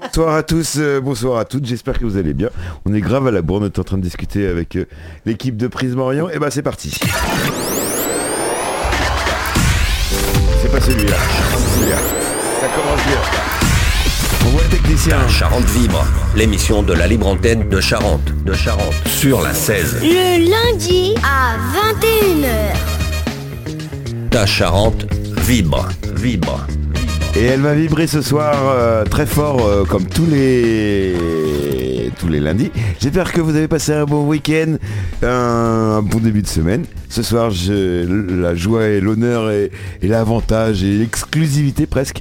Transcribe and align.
Bonsoir 0.00 0.34
à 0.36 0.42
tous, 0.42 0.76
euh, 0.78 1.00
bonsoir 1.00 1.38
à 1.38 1.44
toutes, 1.44 1.66
j'espère 1.66 1.98
que 1.98 2.04
vous 2.04 2.16
allez 2.16 2.34
bien. 2.34 2.50
On 2.84 2.94
est 2.94 3.00
grave 3.00 3.26
à 3.26 3.30
la 3.30 3.42
bourre, 3.42 3.62
on 3.62 3.66
est 3.66 3.78
en 3.78 3.84
train 3.84 3.96
de 3.96 4.02
discuter 4.02 4.46
avec 4.46 4.76
euh, 4.76 4.86
l'équipe 5.26 5.56
de 5.56 5.66
Prisme 5.66 5.98
Orient. 5.98 6.28
Et 6.28 6.38
bah 6.38 6.50
c'est 6.50 6.62
parti. 6.62 6.90
C'est 10.62 10.70
pas 10.70 10.80
celui-là, 10.80 11.16
celui-là. 11.76 11.96
Ça 12.60 12.68
commence 12.68 13.04
bien. 13.06 13.18
On 14.46 14.50
voit 14.50 14.62
le 14.62 14.68
technicien. 14.68 15.28
Charente 15.28 15.64
Vibre, 15.64 16.04
l'émission 16.36 16.82
de 16.82 16.92
la 16.92 17.06
libre 17.06 17.26
antenne 17.26 17.68
de 17.68 17.80
Charente, 17.80 18.32
de 18.44 18.52
Charente, 18.52 18.94
sur 19.06 19.40
la 19.42 19.54
16. 19.54 20.00
Le 20.02 20.50
lundi 20.50 21.14
à 21.24 21.56
21h. 22.06 22.76
Ta 24.30 24.46
Charente 24.46 25.06
vibre, 25.38 25.88
vibre. 26.14 26.66
Et 27.36 27.46
elle 27.46 27.60
va 27.60 27.74
vibrer 27.74 28.06
ce 28.06 28.22
soir 28.22 28.54
euh, 28.54 29.04
très 29.04 29.26
fort 29.26 29.66
euh, 29.66 29.84
comme 29.84 30.04
tous 30.06 30.26
les 30.26 31.14
tous 32.16 32.28
les 32.28 32.38
lundis. 32.38 32.70
J'espère 33.00 33.32
que 33.32 33.40
vous 33.40 33.56
avez 33.56 33.66
passé 33.66 33.92
un 33.92 34.04
bon 34.04 34.24
week-end, 34.24 34.76
un, 35.22 36.00
bon 36.00 36.20
début 36.20 36.42
de 36.42 36.46
semaine. 36.46 36.84
Ce 37.08 37.24
soir, 37.24 37.50
j'ai 37.50 38.06
la 38.06 38.54
joie 38.54 38.86
et 38.86 39.00
l'honneur 39.00 39.50
et, 39.50 39.70
l'avantage 40.02 40.84
et 40.84 40.92
l'exclusivité 40.92 41.86
presque 41.86 42.20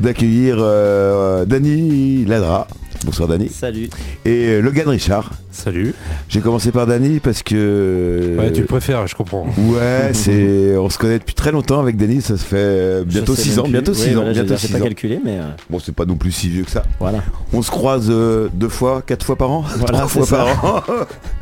d'accueillir 0.00 0.56
euh, 0.60 1.44
Dany 1.44 2.24
Ladra. 2.24 2.66
Bonsoir 3.04 3.28
Dany. 3.28 3.48
Salut. 3.50 3.88
Et 4.24 4.46
euh, 4.48 4.60
Logan 4.60 4.88
Richard. 4.88 5.32
Salut. 5.50 5.94
J'ai 6.28 6.40
commencé 6.40 6.72
par 6.72 6.86
Dany 6.86 7.20
parce 7.20 7.42
que... 7.42 8.36
Ouais, 8.38 8.50
tu 8.52 8.62
le 8.62 8.66
préfères, 8.66 9.06
je 9.06 9.14
comprends. 9.14 9.46
Ouais, 9.58 10.10
c'est, 10.14 10.76
on 10.78 10.88
se 10.88 10.96
connaît 10.98 11.18
depuis 11.18 11.34
très 11.34 11.52
longtemps 11.52 11.80
avec 11.80 11.96
Dany, 11.96 12.22
ça 12.22 12.36
se 12.38 12.44
fait 12.44 12.56
euh, 12.56 13.04
bientôt 13.04 13.34
Je 13.34 13.40
sais 13.42 13.50
6 13.50 13.56
même 13.56 13.64
ans, 13.66 13.68
bientôt 13.68 13.92
Oui, 13.92 13.98
6 13.98 14.08
ans, 14.10 14.14
voilà, 14.14 14.32
bientôt 14.32 14.54
J'ai 14.56 14.66
6 14.68 14.72
pas 14.72 14.80
calculé, 14.80 15.20
mais 15.22 15.38
euh, 15.38 15.42
Bon, 15.68 15.78
c'est 15.78 15.94
pas 15.94 16.06
non 16.06 16.16
plus 16.16 16.32
si 16.32 16.48
vieux 16.48 16.64
que 16.64 16.70
ça. 16.70 16.82
voilà. 16.98 17.22
On 17.52 17.60
se 17.62 17.70
croise 17.70 18.06
euh, 18.08 18.48
deux 18.54 18.68
fois, 18.70 19.02
quatre 19.06 19.24
fois 19.26 19.36
par 19.36 19.50
an, 19.50 19.62
Voilà, 19.76 19.98
trois 19.98 20.08
fois 20.08 20.26
ça. 20.26 20.36
par 20.44 20.64
an. 20.64 20.82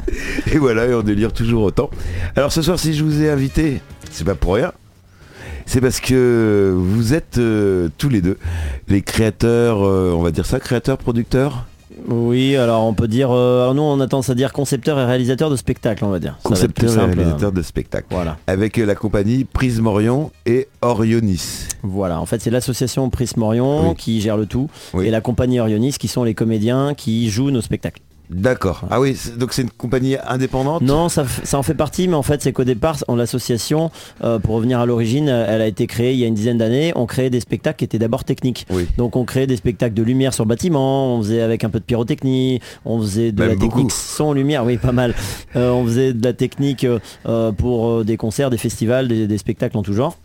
et 0.53 0.59
voilà, 0.59 0.87
et 0.87 0.95
on 0.95 1.03
délire 1.03 1.33
toujours 1.33 1.63
autant. 1.63 1.91
Alors 2.35 2.53
ce 2.53 2.61
soir, 2.61 2.79
si 2.79 2.93
je 2.95 3.05
vous 3.05 3.23
ai 3.23 3.31
invité, 3.31 3.81
c'est 4.11 4.25
pas 4.25 4.35
pour 4.35 4.55
rien. 4.55 4.73
C'est 5.67 5.81
parce 5.81 6.01
que 6.01 6.75
vous 6.77 7.15
êtes 7.15 7.39
euh, 7.39 7.89
tous 7.99 8.09
les 8.09 8.21
deux 8.21 8.39
les 8.89 9.03
créateurs, 9.03 9.83
euh, 9.83 10.13
on 10.15 10.23
va 10.23 10.31
dire 10.31 10.47
ça, 10.47 10.61
créateurs, 10.61 10.99
producteurs, 10.99 11.65
Oui, 12.09 12.57
alors 12.57 12.85
on 12.85 12.95
peut 12.95 13.09
dire, 13.09 13.31
euh, 13.31 13.63
alors 13.63 13.75
nous 13.75 13.83
on 13.83 14.01
a 14.01 14.07
tendance 14.07 14.29
à 14.31 14.35
dire 14.35 14.53
concepteur 14.53 14.99
et 14.99 15.05
réalisateur 15.05 15.51
de 15.51 15.57
spectacle, 15.57 16.05
on 16.05 16.11
va 16.11 16.19
dire. 16.19 16.37
Ça 16.43 16.49
va 16.49 16.55
être 16.57 16.61
concepteurs 16.73 16.85
plus 16.87 16.93
et 16.93 17.01
simple, 17.01 17.17
réalisateurs 17.17 17.49
euh, 17.51 17.53
de 17.53 17.63
spectacles. 17.63 18.07
Voilà, 18.11 18.37
Avec 18.47 18.77
la 18.77 18.95
compagnie 18.95 19.45
Prisme 19.45 19.87
Orion 19.87 20.31
et 20.47 20.69
Orionis. 20.83 21.69
voilà. 21.83 22.21
En 22.21 22.27
fait, 22.27 22.41
c'est 22.43 22.51
l'association 22.51 23.09
Prisme 23.11 23.43
Orion 23.43 23.91
Oui. 23.91 23.97
qui 23.97 24.21
gère 24.21 24.37
le 24.37 24.47
tout 24.47 24.69
Oui. 24.95 25.07
et 25.07 25.11
la 25.11 25.21
compagnie 25.21 25.61
Orionis 25.61 25.93
qui 25.99 26.09
sont 26.09 26.25
les 26.25 26.35
comédiens 26.35 26.95
qui 26.95 27.31
jouent 27.31 27.51
nos 27.51 27.63
spectacles. 27.63 28.03
D'accord. 28.33 28.83
Ah 28.91 29.01
oui, 29.01 29.17
donc 29.39 29.53
c'est 29.53 29.63
une 29.63 29.71
compagnie 29.71 30.17
indépendante? 30.27 30.83
Non, 30.83 31.09
ça, 31.09 31.25
en 31.53 31.63
fait 31.63 31.75
partie, 31.75 32.09
mais 32.09 32.15
en 32.15 32.23
fait, 32.23 32.43
c'est 32.43 32.53
qu'au 32.53 32.65
départ, 32.65 32.97
en 33.09 33.17
l'association, 33.17 33.91
euh, 34.25 34.39
pour 34.39 34.55
revenir 34.57 34.81
à 34.81 34.87
l'origine, 34.87 35.29
euh, 35.29 35.47
elle 35.49 35.61
a 35.61 35.67
été 35.67 35.87
créée 35.87 36.13
il 36.13 36.19
y 36.19 36.25
a 36.25 36.27
une 36.27 36.35
dizaine 36.35 36.59
d'années. 36.59 36.93
On 36.97 37.07
créait 37.07 37.31
des 37.31 37.41
spectacles 37.41 37.79
qui 37.79 37.85
étaient 37.85 37.99
d'abord 37.99 38.25
techniques. 38.25 38.67
Oui. 38.71 38.87
Donc, 38.97 39.17
on 39.17 39.25
créait 39.25 39.47
des 39.47 39.57
spectacles 39.57 39.95
de 39.95 40.03
lumière 40.03 40.35
sur 40.35 40.47
bâtiment, 40.47 41.17
on 41.17 41.23
faisait 41.23 41.43
avec 41.43 41.65
un 41.65 41.71
peu 41.71 41.79
de 41.79 41.85
pyrotechnie, 41.85 42.61
on 42.85 43.01
faisait 43.01 43.33
de 43.33 43.41
Même 43.41 43.51
la 43.51 43.55
beaucoup. 43.57 43.69
technique 43.77 43.93
son, 43.93 44.33
lumière, 44.33 44.65
oui, 44.65 44.77
pas 44.79 44.93
mal. 44.93 45.15
Euh, 45.55 45.71
on 45.71 45.85
faisait 45.85 46.15
de 46.15 46.25
la 46.25 46.33
technique 46.33 46.87
euh, 47.27 47.53
pour 47.53 48.05
des 48.07 48.17
concerts, 48.17 48.49
des 48.49 48.57
festivals, 48.57 49.07
des, 49.09 49.27
des 49.27 49.39
spectacles 49.39 49.77
en 49.77 49.83
tout 49.83 49.93
genre. 49.93 50.17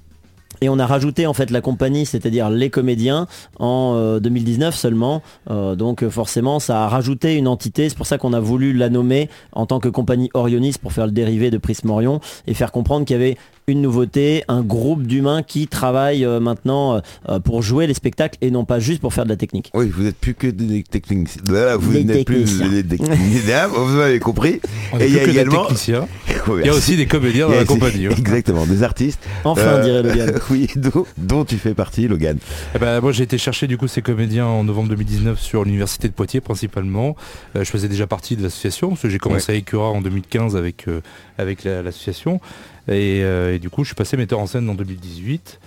Et 0.62 0.70
on 0.70 0.80
a 0.80 0.86
rajouté 0.86 1.28
en 1.28 1.34
fait 1.34 1.52
la 1.52 1.62
compagnie, 1.62 2.06
c'est-à-dire 2.06 2.50
les 2.50 2.70
comédiens, 2.70 3.28
en 3.60 3.94
euh, 3.96 4.20
2019 4.20 4.76
seulement. 4.76 5.22
Euh, 5.50 5.76
donc 5.76 6.04
euh, 6.04 6.10
forcément, 6.10 6.60
ça 6.60 6.84
a 6.84 6.88
rajouté 6.88 7.36
une 7.36 7.48
entité. 7.48 7.90
C'est 7.90 7.98
pour 7.98 8.08
ça 8.08 8.18
qu'on 8.18 8.34
a 8.34 8.40
voulu 8.40 8.74
la 8.74 8.90
nommer 8.90 9.30
en 9.52 9.66
tant 9.66 9.80
que 9.80 9.90
compagnie 9.90 10.30
Orionis 10.34 10.76
pour 10.82 10.94
faire 10.94 11.06
le 11.06 11.12
dérivé 11.12 11.52
de 11.52 11.58
Prisme 11.58 11.90
Orion 11.90 12.20
et 12.48 12.54
faire 12.54 12.72
comprendre 12.72 13.06
qu'il 13.06 13.16
y 13.16 13.20
avait 13.20 13.38
une 13.70 13.82
nouveauté, 13.82 14.46
un 14.48 14.62
groupe 14.62 15.04
d'humains 15.06 15.44
qui 15.44 15.68
travaillent 15.68 16.24
euh, 16.24 16.40
maintenant 16.40 16.96
euh, 16.96 17.00
euh, 17.28 17.40
pour 17.42 17.62
jouer 17.62 17.86
les 17.86 17.94
spectacles 17.94 18.38
et 18.40 18.50
non 18.50 18.64
pas 18.64 18.80
juste 18.80 19.02
pour 19.02 19.14
faire 19.14 19.26
de 19.26 19.30
la 19.30 19.36
technique. 19.36 19.72
Oui, 19.74 19.90
vous 19.94 20.04
n'êtes 20.04 20.16
plus 20.16 20.34
que 20.36 20.48
des 20.48 20.84
techniciens. 20.84 21.42
Voilà, 21.46 21.76
vous 21.76 21.92
n'êtes 21.92 22.26
plus 22.26 22.46
des 22.70 22.84
techniciens, 22.88 23.68
vous 23.68 24.00
avez 24.00 24.20
compris. 24.20 24.62
On 24.94 25.00
Et 25.00 25.08
il 25.08 25.14
y 25.14 25.18
a 25.18 25.20
que 25.20 25.26
des 25.26 25.32
également... 25.32 25.64
techniciens. 25.66 26.08
Oui, 26.50 26.62
Il 26.64 26.68
y 26.68 26.70
a 26.70 26.74
aussi 26.74 26.96
des 26.96 27.08
comédiens 27.08 27.50
dans 27.50 27.56
la 27.56 27.66
compagnie. 27.66 28.08
ouais. 28.08 28.18
Exactement, 28.18 28.66
des 28.66 28.82
artistes. 28.82 29.20
Enfin, 29.44 29.62
Euh, 29.64 29.84
dirait 29.84 30.02
Logan. 30.02 30.40
oui, 30.50 30.70
dont, 30.78 31.06
dont 31.18 31.44
tu 31.44 31.58
fais 31.58 31.74
partie, 31.74 32.08
Logan. 32.08 32.38
Eh 32.74 32.80
ben, 32.80 33.02
moi 33.02 33.12
j'ai 33.12 33.24
été 33.24 33.38
chercher 33.38 33.68
du 33.68 33.76
coup 33.78 33.90
ces 33.90 34.02
comédiens 34.02 34.46
en 34.46 34.64
novembre 34.64 34.88
2019 34.88 35.38
sur 35.42 35.66
l'université 35.66 36.08
de 36.08 36.14
Poitiers 36.14 36.40
principalement. 36.40 37.18
Euh, 37.58 37.66
je 37.66 37.70
faisais 37.70 37.90
déjà 37.90 38.08
partie 38.08 38.38
de 38.38 38.44
l'association 38.44 38.90
parce 38.90 39.02
que 39.02 39.10
j'ai 39.10 39.18
commencé 39.18 39.52
à 39.52 39.58
Ecura 39.58 39.90
en 39.90 40.00
2015 40.00 40.56
avec, 40.56 40.88
euh, 40.88 41.02
avec 41.38 41.66
la- 41.66 41.82
l'association. 41.82 42.40
Et, 42.88 43.22
euh, 43.24 43.56
et 43.56 43.60
du 43.60 43.70
coup 43.70 43.84
je 43.84 43.90
suis 43.90 43.96
passé 43.96 44.18
metteur 44.18 44.40
en 44.40 44.48
scène 44.48 44.70
en 44.70 44.76
2018. 44.76 45.60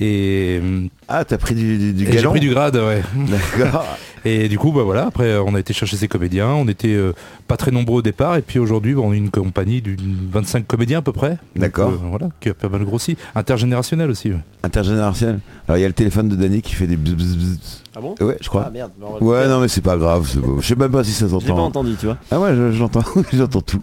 Et, 0.00 0.60
euh, 0.62 0.86
Ah, 1.08 1.24
t'as 1.24 1.38
pris 1.38 1.54
du, 1.54 1.92
du, 1.92 2.06
j'ai 2.12 2.22
pris 2.22 2.38
du 2.40 2.50
grade, 2.50 2.76
ouais. 2.76 3.02
D'accord. 3.16 3.84
Et 4.24 4.48
du 4.48 4.58
coup, 4.58 4.72
bah 4.72 4.82
voilà, 4.82 5.06
après 5.06 5.36
on 5.38 5.54
a 5.54 5.60
été 5.60 5.72
chercher 5.72 5.96
ces 5.96 6.08
comédiens, 6.08 6.48
on 6.48 6.66
était 6.68 6.88
euh, 6.88 7.12
pas 7.48 7.56
très 7.56 7.70
nombreux 7.70 7.98
au 7.98 8.02
départ, 8.02 8.36
et 8.36 8.42
puis 8.42 8.58
aujourd'hui 8.58 8.94
on 8.94 9.12
est 9.12 9.16
une 9.16 9.30
compagnie 9.30 9.80
d'une 9.82 10.16
25 10.30 10.66
comédiens 10.66 10.98
à 10.98 11.02
peu 11.02 11.12
près. 11.12 11.38
D'accord. 11.56 11.90
euh, 11.90 11.96
voilà, 12.10 12.28
qui 12.40 12.48
a 12.50 12.54
pas 12.54 12.68
mal 12.68 12.84
grossi. 12.84 13.16
Intergénérationnel 13.34 14.10
aussi. 14.10 14.30
ouais. 14.30 14.38
Intergénérationnel. 14.62 15.40
Alors, 15.66 15.78
il 15.78 15.82
y 15.82 15.84
a 15.84 15.88
le 15.88 15.94
téléphone 15.94 16.28
de 16.28 16.36
Danny 16.36 16.62
qui 16.62 16.74
fait 16.74 16.86
des 16.86 16.96
bzz, 16.96 17.14
bzz, 17.14 17.36
bzz. 17.36 17.58
Ah 17.96 18.00
bon? 18.00 18.14
Ouais, 18.20 18.36
je 18.40 18.48
crois. 18.48 18.64
Ah 18.66 18.70
merde. 18.70 18.92
Ouais, 19.20 19.48
non, 19.48 19.60
mais 19.60 19.68
c'est 19.68 19.80
pas 19.80 19.96
grave. 19.96 20.28
Je 20.60 20.66
sais 20.66 20.76
même 20.76 20.90
pas 20.90 21.02
si 21.04 21.12
ça 21.12 21.26
Je 21.26 21.32
l'ai 21.34 21.40
pas 21.40 21.46
s'entend. 21.46 21.64
entendu, 21.64 21.94
tu 21.98 22.06
vois. 22.06 22.16
Ah 22.30 22.38
ouais, 22.38 22.54
je- 22.54 22.72
j'entends, 22.72 23.02
j'entends 23.32 23.60
tout. 23.60 23.82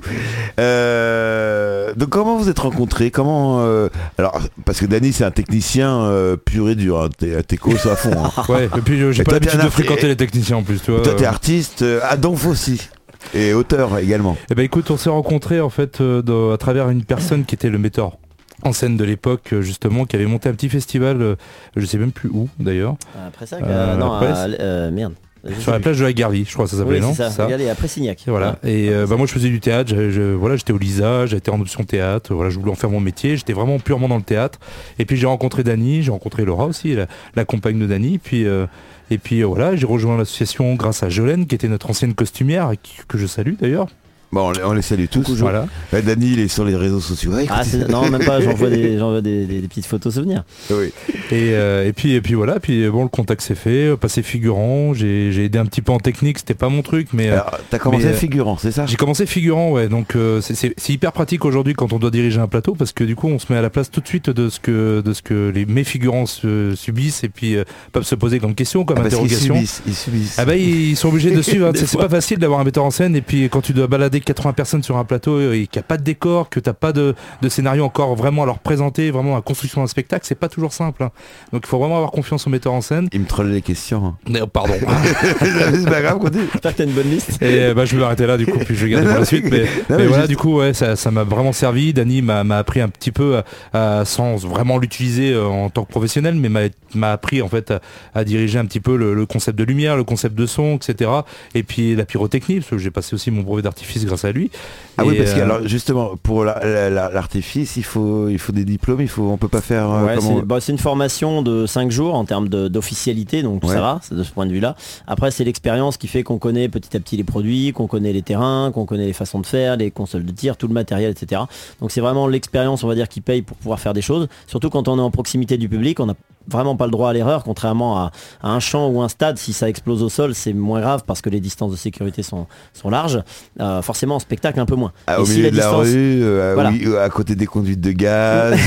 Euh, 0.60 1.94
donc 1.96 2.10
comment 2.10 2.38
vous 2.38 2.50
êtes 2.50 2.60
rencontrés? 2.60 3.12
Comment 3.12 3.60
euh, 3.62 3.88
Alors 4.18 4.40
parce 4.66 4.80
que 4.80 4.86
Danny 4.86 5.12
c'est 5.14 5.24
un 5.26 5.32
technicien 5.32 6.02
euh, 6.04 6.38
pur 6.38 6.70
et 6.70 6.76
dur, 6.76 7.02
hein, 7.02 7.10
t'es 7.18 7.42
techos 7.44 7.72
à 7.90 7.96
fond. 7.96 8.12
hein. 8.18 8.32
Ouais, 8.50 8.66
et 8.78 8.82
puis 8.82 8.98
j'ai 9.14 9.22
Et 9.22 9.24
pas 9.24 9.34
l'habitude 9.34 9.62
de 9.62 9.70
fréquenter 9.70 10.08
les 10.08 10.16
techniciens 10.16 10.58
en 10.58 10.64
plus, 10.64 10.82
tu 10.82 10.92
vois. 10.92 11.02
Toi 11.02 11.14
t'es 11.16 11.26
artiste, 11.26 11.82
euh, 11.82 12.00
ah 12.04 12.18
donc 12.18 12.44
aussi 12.46 12.90
et 13.34 13.54
auteur 13.54 13.98
également. 13.98 14.38
Eh 14.52 14.56
ben 14.56 14.64
écoute, 14.64 14.92
on 14.92 14.98
s'est 14.98 15.10
rencontrés 15.10 15.62
en 15.62 15.70
fait 15.70 16.02
euh, 16.02 16.22
dans- 16.22 16.52
à 16.52 16.58
travers 16.58 16.90
une 16.90 17.04
personne 17.04 17.46
qui 17.46 17.56
était 17.56 17.70
le 17.70 17.78
metteur 17.78 18.18
en 18.64 18.72
scène 18.74 18.96
de 18.98 19.04
l'époque 19.04 19.50
euh, 19.54 19.62
justement, 19.62 20.06
qui 20.06 20.16
avait 20.16 20.26
monté 20.26 20.48
un 20.50 20.54
petit 20.54 20.70
festival, 20.70 21.22
euh, 21.22 21.36
je 21.76 21.86
sais 21.86 21.98
même 21.98 22.12
plus 22.12 22.30
où 22.30 22.48
d'ailleurs, 22.60 22.96
Après 23.28 23.46
ça, 23.46 23.58
Euh, 23.58 23.62
euh, 23.66 23.96
non, 23.98 24.14
après, 24.14 24.28
à- 24.32 24.46
euh, 24.62 24.92
merde. 24.92 25.14
Sur 25.60 25.72
la 25.72 25.80
plage 25.80 26.00
de 26.00 26.04
la 26.04 26.14
Garlie, 26.14 26.46
je 26.48 26.54
crois 26.54 26.66
que 26.66 26.72
ça 26.72 26.78
s'appelait, 26.78 26.96
Oui, 26.96 27.02
non 27.02 27.14
c'est 27.14 27.30
ça. 27.30 27.46
Regardez, 27.46 27.70
après 27.70 27.88
Signac. 27.88 28.28
Et 28.28 28.32
voilà. 28.32 28.58
Et 28.64 28.90
euh, 28.90 29.06
bah, 29.08 29.16
moi 29.16 29.28
je 29.28 29.32
faisais 29.32 29.50
du 29.50 29.60
théâtre, 29.60 29.94
je- 30.10 30.34
voilà, 30.34 30.56
j'étais 30.56 30.74
au 30.74 30.78
Lisa, 30.78 31.26
j'étais 31.26 31.52
en 31.52 31.60
option 31.62 31.84
théâtre, 31.84 32.34
voilà, 32.34 32.50
je 32.50 32.58
voulais 32.60 32.72
en 32.72 32.76
faire 32.76 32.90
mon 32.90 33.00
métier, 33.00 33.38
j'étais 33.38 33.54
vraiment 33.54 33.78
purement 33.80 34.08
dans 34.08 34.18
le 34.18 34.24
théâtre. 34.24 34.60
Et 35.00 35.06
puis 35.06 35.18
j'ai 35.18 35.28
rencontré 35.28 35.64
Dany, 35.64 36.02
j'ai 36.04 36.12
rencontré 36.12 36.46
Laura 36.46 36.66
aussi, 36.66 36.96
la, 36.96 37.08
la 37.36 37.46
compagne 37.46 37.78
de 37.80 37.86
Dany. 37.86 38.18
Puis, 38.18 38.46
euh, 38.46 38.66
et 39.12 39.18
puis 39.18 39.42
euh, 39.42 39.46
voilà, 39.46 39.76
j'ai 39.76 39.86
rejoint 39.86 40.18
l'association 40.18 40.74
grâce 40.76 41.04
à 41.04 41.10
Jolène, 41.10 41.46
qui 41.46 41.54
était 41.56 41.68
notre 41.68 41.90
ancienne 41.90 42.14
costumière, 42.16 42.72
que 43.08 43.18
je 43.18 43.28
salue 43.28 43.54
d'ailleurs. 43.60 43.88
Bon, 44.36 44.50
on 44.50 44.52
les, 44.52 44.64
on 44.64 44.74
les 44.74 44.82
salue 44.82 45.06
tous. 45.10 45.24
Voilà. 45.40 45.66
Ouais, 45.94 46.02
Danny 46.02 46.32
il 46.34 46.40
est 46.42 46.48
sur 46.50 46.66
les 46.66 46.76
réseaux 46.76 47.00
sociaux. 47.00 47.32
Ouais, 47.32 47.46
Ah, 47.50 47.64
c'est- 47.64 47.88
non, 47.90 48.10
même 48.10 48.24
pas, 48.26 48.42
j'envoie 48.42 48.70
des, 48.70 48.98
j'envoie 49.00 49.22
des, 49.22 49.46
des- 49.46 49.62
des 49.62 49.68
petites 49.70 49.86
photos 49.86 50.14
souvenirs. 50.16 50.44
oui. 50.72 50.92
Et, 51.32 51.54
euh, 51.54 51.88
et 51.88 51.94
puis 51.94 52.14
et 52.14 52.22
puis 52.22 52.34
voilà, 52.34 52.60
puis 52.60 52.84
euh, 52.84 52.92
bon 52.92 53.04
le 53.04 53.10
contact 53.10 53.42
s'est 53.42 53.56
fait, 53.56 53.88
euh, 53.88 53.96
passé 53.96 54.22
figurant, 54.22 54.94
j'ai 54.94 55.32
j'ai 55.32 55.46
aidé 55.46 55.58
un 55.58 55.66
petit 55.66 55.82
peu 55.82 55.92
en 55.94 55.98
technique, 56.00 56.38
c'était 56.40 56.54
pas 56.54 56.68
mon 56.70 56.82
truc, 56.84 57.08
mais 57.14 57.30
euh, 57.30 57.34
Alors 57.34 57.58
t'as 57.72 57.80
commencé 57.80 58.06
mais, 58.06 58.12
euh, 58.12 58.16
figurant, 58.16 58.58
c'est 58.58 58.72
ça? 58.72 58.86
J'ai 58.86 58.96
commencé 58.98 59.26
figurant, 59.26 59.72
ouais. 59.72 59.88
Donc 59.88 60.16
euh, 60.18 60.42
c'est- 60.42 60.76
hyper 60.90 61.14
pratique 61.14 61.44
aujourd'hui 61.46 61.74
quand 61.74 61.94
on 61.94 61.98
doit 62.00 62.12
diriger 62.12 62.40
un 62.42 62.48
plateau 62.48 62.76
parce 62.76 62.92
que 62.92 63.04
du 63.06 63.16
coup 63.16 63.28
on 63.30 63.40
se 63.40 63.52
met 63.52 63.58
à 63.58 63.62
la 63.62 63.70
place 63.72 63.90
tout 63.90 64.02
de 64.02 64.08
suite 64.08 64.30
de 64.30 64.50
ce 64.50 64.60
que 64.60 65.02
de 65.04 65.14
ce 65.14 65.22
que 65.22 65.50
les 65.56 65.66
mes 65.66 65.84
figurants 65.86 66.26
se- 66.28 66.74
subissent 66.76 67.24
et 67.24 67.30
puis 67.30 67.56
euh, 67.56 67.64
peuvent 67.94 68.04
se 68.04 68.16
poser 68.16 68.40
comme 68.40 68.54
question, 68.54 68.84
comme 68.86 68.98
Ah, 69.00 69.04
Parce 69.04 69.16
qu'ils 69.16 69.24
interrogation. 69.26 69.56
subissent, 69.56 69.82
ils 69.88 69.96
subissent. 69.96 70.36
Ah 70.38 70.46
bah 70.46 70.56
ils 70.58 70.96
sont 70.98 71.08
obligés 71.08 71.32
de 71.32 71.42
suivre. 71.42 71.68
hein. 71.68 71.72
C'est 71.74 71.98
pas 71.98 72.10
facile 72.10 72.38
d'avoir 72.38 72.60
un 72.60 72.64
metteur 72.66 72.84
en 72.84 72.92
scène 72.92 73.16
et 73.16 73.22
puis 73.22 73.50
quand 73.50 73.62
tu 73.62 73.72
dois 73.74 73.88
balader 73.88 74.20
80 74.26 74.54
personnes 74.54 74.84
sur 74.84 74.98
un 74.98 75.06
plateau 75.06 75.40
et 75.52 75.68
qu'il 75.68 75.80
n'y 75.80 75.84
a 75.86 75.88
pas 75.88 75.98
de 75.98 76.04
décor, 76.04 76.50
que 76.50 76.60
t'as 76.60 76.74
pas 76.74 76.92
de, 76.92 77.16
de 77.42 77.50
scénario 77.50 77.84
encore 77.86 78.16
vraiment 78.16 78.44
à 78.44 78.46
leur 78.46 78.60
présenter, 78.60 79.12
vraiment 79.12 79.36
la 79.36 79.42
construction 79.42 79.82
d'un 79.82 79.88
spectacle, 79.88 80.26
c'est 80.28 80.36
pas 80.36 80.50
toujours 80.50 80.74
simple. 80.74 81.04
hein. 81.04 81.12
Donc 81.54 81.64
il 81.66 81.68
faut 81.68 81.80
vraiment 81.80 81.96
avoir 81.98 82.12
confiance 82.12 82.46
au 82.48 82.50
metteur 82.50 82.74
en 82.74 82.82
scène. 82.82 83.08
Il 83.14 83.22
me 83.22 83.26
troll 83.26 83.50
les 83.50 83.62
questions. 83.62 84.06
hein. 84.06 84.18
Mais, 84.30 84.42
Pardon. 84.52 84.74
c'est 85.40 85.86
pas 85.90 86.02
grave, 86.02 86.20
continue. 86.20 86.46
J'espère 86.52 86.72
que 86.74 86.78
t'as 86.78 86.84
une 86.86 86.92
bonne 86.94 87.10
liste. 87.10 87.42
Et 87.42 87.60
euh, 87.62 87.74
bah, 87.74 87.86
je 87.86 87.96
vais 87.96 88.02
m'arrêter 88.02 88.26
là 88.26 88.38
du 88.38 88.46
coup, 88.46 88.60
puis 88.60 88.76
je 88.76 88.86
vais 88.86 88.92
garder 88.92 89.08
pour 89.08 89.20
la 89.20 89.26
suite. 89.26 89.46
Mais, 89.50 89.62
Non, 89.62 89.66
mais 89.90 89.98
mais 89.98 90.06
voilà, 90.08 90.24
juste- 90.24 90.30
du 90.30 90.38
coup, 90.38 90.58
ouais, 90.60 90.74
ça 90.74 90.96
ça 90.96 91.12
m'a 91.12 91.24
vraiment 91.24 91.52
servi. 91.54 91.94
Dany 91.94 92.22
m'a 92.22 92.42
appris 92.58 92.82
un 92.82 92.90
petit 92.90 93.12
peu, 93.12 93.38
à- 93.74 94.00
à- 94.00 94.06
sans 94.06 94.36
vraiment 94.38 94.78
l'utiliser 94.78 95.34
euh, 95.34 95.46
en 95.48 95.70
tant 95.70 95.84
que 95.84 95.90
professionnel, 95.92 96.36
mais 96.36 96.50
m'a 96.50 96.62
m'a 96.94 97.12
appris 97.12 97.42
en 97.42 97.50
fait 97.50 97.72
à, 97.72 97.82
à 98.14 98.24
diriger 98.24 98.58
un 98.60 98.66
petit 98.66 98.80
peu 98.80 98.96
le, 98.96 99.14
le 99.14 99.26
concept 99.26 99.58
de 99.58 99.64
lumière, 99.64 99.98
le 99.98 100.04
concept 100.06 100.36
de 100.36 100.46
son, 100.46 100.76
etc. 100.76 101.12
Et 101.54 101.64
puis 101.64 101.96
la 101.96 102.06
pyrotechnie, 102.06 102.60
parce 102.60 102.70
que 102.70 102.78
j'ai 102.78 102.92
passé 102.92 103.14
aussi 103.16 103.32
mon 103.32 103.42
brevet 103.42 103.62
d'artifice 103.62 104.05
grâce 104.06 104.26
à 104.26 104.32
lui. 104.32 104.50
Ah 104.98 105.04
oui, 105.06 105.18
parce 105.18 105.34
que 105.34 105.40
euh, 105.40 105.44
alors, 105.44 105.68
justement, 105.68 106.12
pour 106.24 106.46
la- 106.46 106.60
la- 106.64 106.90
la- 106.90 107.10
l'artifice, 107.10 107.76
il 107.76 107.84
faut, 107.84 108.30
il 108.30 108.40
faut 108.40 108.54
des 108.54 108.64
diplômes, 108.64 109.02
il 109.02 109.08
faut, 109.10 109.24
on 109.24 109.38
peut 109.38 109.48
pas 109.50 109.62
faire. 109.62 109.92
euh, 109.92 110.06
Ouais, 110.06 110.42
bah, 110.46 110.60
c'est 110.62 110.72
une 110.72 110.78
formation 110.78 111.42
de 111.42 111.66
5 111.66 111.92
jours 111.92 112.16
en 112.16 112.24
termes 112.26 112.48
de- 112.48 112.68
d'officialité, 112.70 113.44
donc 113.44 113.64
Ouais. 113.64 113.74
ça 113.74 113.82
va, 113.82 114.00
c'est 114.04 114.16
de 114.16 114.24
ce 114.24 114.32
point 114.32 114.46
de 114.46 114.52
vue-là. 114.52 114.76
Après, 115.08 115.32
c'est 115.32 115.44
l'expérience 115.44 115.98
qui 115.98 116.08
fait 116.08 116.24
qu'on 116.24 116.38
connaît 116.38 116.70
petit 116.70 116.96
à 116.96 117.00
petit 117.00 117.18
les 117.18 117.24
produits, 117.26 117.74
qu'on 117.74 117.88
connaît 117.88 118.14
les 118.14 118.22
terrains, 118.22 118.72
qu'on 118.74 118.86
connaît 118.86 119.06
les 119.08 119.14
façons 119.14 119.40
de 119.40 119.46
faire, 119.46 119.76
les 119.76 119.92
consoles 119.92 120.24
de 120.26 120.32
tir, 120.32 120.56
tout 120.58 120.68
le 120.68 120.74
matériel, 120.74 121.12
etc. 121.12 121.42
Donc 121.82 121.92
c'est 121.92 122.02
vraiment 122.02 122.28
l'expérience, 122.28 122.84
on 122.84 122.88
va 122.88 122.96
dire, 122.96 123.10
qui 123.10 123.22
paye 123.22 123.42
pour 123.42 123.58
pouvoir 123.58 123.80
faire 123.80 123.94
des 123.94 124.02
choses. 124.02 124.28
Surtout 124.48 124.70
quand 124.70 124.88
on 124.88 124.98
est 124.98 125.02
en 125.02 125.12
proximité 125.12 125.58
du 125.58 125.68
public, 125.68 126.00
on 126.00 126.06
n'a 126.06 126.16
vraiment 126.48 126.76
pas 126.76 126.86
le 126.86 126.92
droit 126.92 127.10
à 127.10 127.14
l'erreur, 127.14 127.44
contrairement 127.44 127.98
à, 127.98 128.12
à 128.42 128.50
un 128.50 128.60
champ 128.60 128.88
ou 128.90 129.02
un 129.02 129.10
stade, 129.10 129.38
si 129.38 129.54
ça 129.54 129.70
explose 129.70 130.04
au 130.04 130.10
sol, 130.10 130.36
c'est 130.36 130.54
moins 130.54 130.82
grave 130.82 131.04
parce 131.06 131.22
que 131.22 131.30
les 131.30 131.40
distances 131.40 131.72
de 131.72 131.78
sécurité 131.78 132.24
sont, 132.24 132.48
sont 132.74 132.90
larges. 132.90 133.22
Euh, 133.60 133.82
forcément, 133.82 134.16
en 134.16 134.20
spectacle, 134.20 134.60
un 134.60 134.66
peu 134.66 134.76
moins. 134.76 134.92
Ah, 135.08 135.22
au 135.22 135.26
si 135.26 135.38
milieu 135.38 135.52
de 135.52 135.58
la 135.58 135.70
rue, 135.72 136.24
euh, 136.24 136.52
Voilà. 136.54 136.70
oui, 136.72 136.88
à 136.98 137.10
côté 137.10 137.36
des 137.36 137.46
conduites 137.46 137.82
de 137.82 137.92
gaz, 138.06 138.58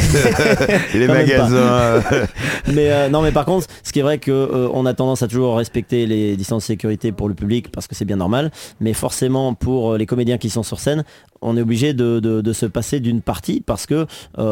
et 0.94 0.98
les 0.98 1.08
magasins. 1.08 2.02
mais 2.72 2.90
euh, 2.90 3.08
non 3.08 3.22
mais 3.22 3.32
par 3.32 3.44
contre 3.44 3.66
ce 3.82 3.92
qui 3.92 4.00
est 4.00 4.02
vrai 4.02 4.19
que 4.19 4.69
on 4.72 4.86
a 4.86 4.94
tendance 4.94 5.22
à 5.22 5.28
toujours 5.28 5.56
respecter 5.56 6.06
les 6.06 6.36
distances 6.36 6.62
de 6.64 6.66
sécurité 6.66 7.12
pour 7.12 7.28
le 7.28 7.34
public 7.34 7.70
parce 7.72 7.86
que 7.86 7.94
c'est 7.94 8.04
bien 8.04 8.16
normal 8.16 8.50
mais 8.80 8.92
forcément 8.92 9.54
pour 9.54 9.96
les 9.96 10.06
comédiens 10.06 10.38
qui 10.38 10.50
sont 10.50 10.62
sur 10.62 10.78
scène 10.80 11.04
on 11.40 11.56
est 11.56 11.60
obligé 11.62 11.92
de, 11.94 12.19
de- 12.20 12.40
de 12.40 12.52
se 12.52 12.66
passer 12.66 13.00
d'une 13.00 13.20
partie 13.22 13.60
parce 13.64 13.86
que 13.86 14.06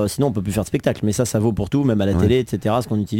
sinon 0.06 0.28
on 0.28 0.32
peut 0.32 0.42
plus 0.42 0.52
faire 0.52 0.62
de 0.62 0.68
spectacle 0.68 1.00
mais 1.04 1.12
ça 1.12 1.24
ça 1.24 1.38
vaut 1.38 1.52
pour 1.52 1.68
tout 1.70 1.84
même 1.84 2.00
à 2.00 2.06
la 2.06 2.12
Ouais. 2.12 2.20
télé 2.22 2.38
etc 2.38 2.76
ce 2.82 2.88
qu'on 2.88 2.98
utilise 3.00 3.15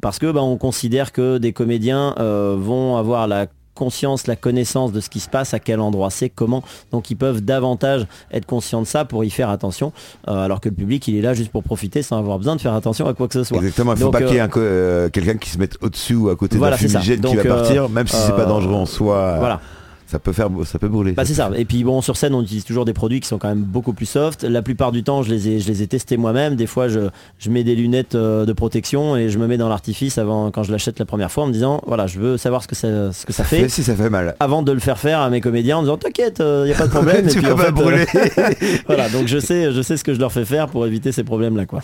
parce 0.00 0.18
que 0.18 0.30
bah, 0.30 0.42
on 0.42 0.56
considère 0.56 1.12
que 1.12 1.38
des 1.38 1.52
comédiens 1.52 2.14
euh, 2.18 2.56
vont 2.58 2.96
avoir 2.96 3.26
la 3.26 3.46
conscience, 3.80 4.26
la 4.26 4.36
connaissance 4.36 4.92
de 4.92 5.00
ce 5.00 5.08
qui 5.08 5.20
se 5.20 5.28
passe, 5.30 5.54
à 5.54 5.58
quel 5.58 5.80
endroit 5.80 6.10
c'est, 6.10 6.28
comment. 6.28 6.62
Donc 6.92 7.10
ils 7.10 7.16
peuvent 7.16 7.40
davantage 7.40 8.06
être 8.30 8.44
conscients 8.44 8.82
de 8.82 8.86
ça 8.86 9.06
pour 9.06 9.24
y 9.24 9.30
faire 9.30 9.48
attention, 9.48 9.92
euh, 10.28 10.44
alors 10.44 10.60
que 10.60 10.68
le 10.68 10.74
public 10.74 11.08
il 11.08 11.16
est 11.16 11.22
là 11.22 11.32
juste 11.32 11.50
pour 11.50 11.62
profiter 11.62 12.02
sans 12.02 12.18
avoir 12.18 12.36
besoin 12.36 12.56
de 12.56 12.60
faire 12.60 12.74
attention 12.74 13.06
à 13.06 13.14
quoi 13.14 13.26
que 13.26 13.34
ce 13.34 13.44
soit. 13.44 13.56
Exactement, 13.56 13.92
il 13.94 13.98
faut 13.98 14.04
Donc, 14.04 14.12
pas 14.12 14.22
qu'il 14.22 14.34
y 14.34 14.38
ait 14.38 14.42
euh, 14.42 14.48
euh, 14.56 15.08
quelqu'un 15.08 15.38
qui 15.38 15.48
se 15.48 15.56
mette 15.58 15.78
au-dessus 15.80 16.14
ou 16.14 16.28
à 16.28 16.36
côté 16.36 16.58
Voilà, 16.58 16.76
d'un 16.76 16.88
fumigène 16.88 17.22
qui 17.22 17.36
va 17.36 17.42
euh, 17.42 17.48
partir, 17.48 17.88
même 17.88 18.06
si 18.06 18.16
c'est 18.16 18.32
pas 18.32 18.42
euh, 18.42 18.46
dangereux 18.46 18.74
en 18.74 18.86
soi. 18.86 19.36
Voilà. 19.38 19.60
Ça 20.10 20.18
peut 20.18 20.32
faire, 20.32 20.48
ça 20.64 20.80
peut 20.80 20.88
brûler. 20.88 21.12
Bah 21.12 21.24
c'est 21.24 21.34
ça. 21.34 21.52
Et 21.54 21.64
puis 21.64 21.84
bon, 21.84 22.02
sur 22.02 22.16
scène, 22.16 22.34
on 22.34 22.42
utilise 22.42 22.64
toujours 22.64 22.84
des 22.84 22.92
produits 22.92 23.20
qui 23.20 23.28
sont 23.28 23.38
quand 23.38 23.48
même 23.48 23.62
beaucoup 23.62 23.92
plus 23.92 24.06
soft. 24.06 24.42
La 24.42 24.60
plupart 24.60 24.90
du 24.90 25.04
temps, 25.04 25.22
je 25.22 25.30
les 25.30 25.48
ai, 25.48 25.60
je 25.60 25.68
les 25.68 25.82
ai 25.82 25.86
testés 25.86 26.16
moi-même. 26.16 26.56
Des 26.56 26.66
fois, 26.66 26.88
je, 26.88 27.10
je 27.38 27.48
mets 27.48 27.62
des 27.62 27.76
lunettes 27.76 28.16
euh, 28.16 28.44
de 28.44 28.52
protection 28.52 29.16
et 29.16 29.28
je 29.28 29.38
me 29.38 29.46
mets 29.46 29.56
dans 29.56 29.68
l'artifice 29.68 30.18
avant, 30.18 30.50
quand 30.50 30.64
je 30.64 30.72
l'achète 30.72 30.98
la 30.98 31.04
première 31.04 31.30
fois, 31.30 31.44
en 31.44 31.46
me 31.46 31.52
disant, 31.52 31.80
voilà, 31.86 32.08
je 32.08 32.18
veux 32.18 32.36
savoir 32.38 32.64
ce 32.64 32.66
que 32.66 32.74
ça, 32.74 33.12
ce 33.12 33.24
que 33.24 33.32
ça 33.32 33.44
fait. 33.44 33.60
Fait 33.60 33.68
si 33.68 33.84
ça 33.84 33.94
fait 33.94 34.10
mal. 34.10 34.34
Avant 34.40 34.64
de 34.64 34.72
le 34.72 34.80
faire 34.80 34.98
faire 34.98 35.20
à 35.20 35.30
mes 35.30 35.40
comédiens 35.40 35.78
en 35.78 35.82
disant 35.82 35.96
t'inquiète, 35.96 36.40
il 36.40 36.64
n'y 36.64 36.72
a 36.72 36.76
pas 36.76 36.86
de 36.86 36.92
problème. 36.92 37.26
tu 37.28 37.38
et 37.38 37.40
puis, 37.40 37.46
vas 37.46 37.54
en 37.54 37.56
pas 37.56 37.62
fait, 37.62 37.68
euh, 37.68 37.72
brûler. 37.72 38.06
voilà, 38.88 39.08
donc 39.10 39.28
je 39.28 39.38
sais, 39.38 39.72
je 39.72 39.80
sais 39.80 39.96
ce 39.96 40.02
que 40.02 40.12
je 40.12 40.18
leur 40.18 40.32
fais 40.32 40.44
faire 40.44 40.66
pour 40.66 40.86
éviter 40.86 41.12
ces 41.12 41.22
problèmes-là, 41.22 41.66
quoi. 41.66 41.82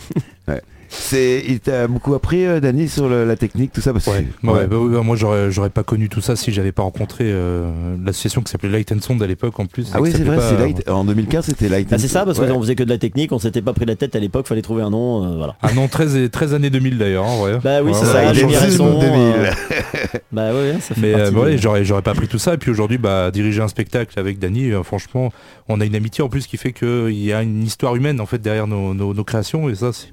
C'est, 0.89 1.43
il 1.47 1.59
t'a 1.59 1.87
beaucoup 1.87 2.13
appris, 2.13 2.45
euh, 2.45 2.59
Dany, 2.59 2.87
sur 2.87 3.09
le- 3.09 3.25
la 3.25 3.35
technique, 3.35 3.71
tout 3.73 3.81
ça, 3.81 3.93
parce 3.93 4.05
que 4.05 4.09
Ouais, 4.11 4.25
ouais, 4.43 4.67
bah 4.67 4.77
bah 4.79 5.01
moi 5.03 5.15
j'aurais 5.15 5.51
j'aurais 5.51 5.69
pas 5.69 5.83
connu 5.83 6.09
tout 6.09 6.21
ça 6.21 6.35
si 6.35 6.51
j'avais 6.51 6.71
pas 6.71 6.83
rencontré 6.83 7.25
euh, 7.27 7.69
l'association 8.03 8.41
qui 8.41 8.51
s'appelait 8.51 8.69
Light 8.69 8.91
and 8.91 8.99
Sound 9.01 9.21
à 9.21 9.27
l'époque 9.27 9.59
en 9.59 9.65
plus. 9.65 9.91
Ah 9.93 10.01
oui, 10.01 10.11
c'est 10.15 10.23
vrai, 10.23 10.37
c'est 10.39 10.57
Light. 10.57 10.87
En 10.89 11.03
2015, 11.03 11.45
c'était 11.45 11.69
Light. 11.69 11.89
Bah, 11.89 11.97
c'est 11.97 12.07
ça, 12.07 12.25
parce 12.25 12.39
Ouais. 12.39 12.47
qu'on 12.47 12.61
faisait 12.61 12.75
que 12.75 12.83
de 12.83 12.89
la 12.89 12.97
technique, 12.97 13.31
on 13.31 13.39
s'était 13.39 13.61
pas 13.61 13.73
pris 13.73 13.85
la 13.85 13.95
tête 13.95 14.15
à 14.15 14.19
l'époque, 14.19 14.47
fallait 14.47 14.61
trouver 14.61 14.83
un 14.83 14.89
nom, 14.89 15.23
euh, 15.25 15.37
voilà. 15.37 15.55
Ah 15.61 15.73
non, 15.73 15.87
13, 15.87 16.15
et- 16.15 16.29
13 16.29 16.53
années 16.53 16.69
2000 16.69 16.97
d'ailleurs, 16.97 17.25
en 17.25 17.37
vrai. 17.37 17.59
Bah 17.63 17.81
oui, 17.83 17.91
c'est 17.93 18.05
ouais, 18.05 18.53
ça, 18.53 18.69
son. 18.71 18.99
2000. 18.99 19.11
euh, 19.11 19.51
bah 20.31 20.49
oui, 20.53 20.79
ça 20.81 20.95
fait 20.95 21.01
Mais 21.01 21.13
euh, 21.13 21.31
de- 21.31 21.35
ouais, 21.37 21.57
j'aurais 21.57 21.83
j'aurais 21.85 22.01
pas 22.01 22.11
appris 22.11 22.27
tout 22.27 22.39
ça. 22.39 22.53
Et 22.53 22.57
puis 22.57 22.71
aujourd'hui, 22.71 22.97
bah, 22.97 23.31
diriger 23.31 23.61
un 23.61 23.67
spectacle 23.67 24.17
avec 24.19 24.39
Dany, 24.39 24.71
euh, 24.71 24.83
franchement, 24.83 25.31
on 25.67 25.79
a 25.81 25.85
une 25.85 25.95
amitié 25.95 26.23
en 26.23 26.29
plus 26.29 26.47
qui 26.47 26.57
fait 26.57 26.71
qu'il 26.73 27.11
y 27.11 27.33
a 27.33 27.41
une 27.43 27.63
histoire 27.63 27.95
humaine 27.95 28.19
en 28.21 28.25
fait 28.25 28.39
derrière 28.41 28.67
nos, 28.67 28.93
nos- 28.93 29.13
nos 29.13 29.23
créations. 29.23 29.69
Et 29.69 29.75
ça, 29.75 29.91
c'est 29.93 30.07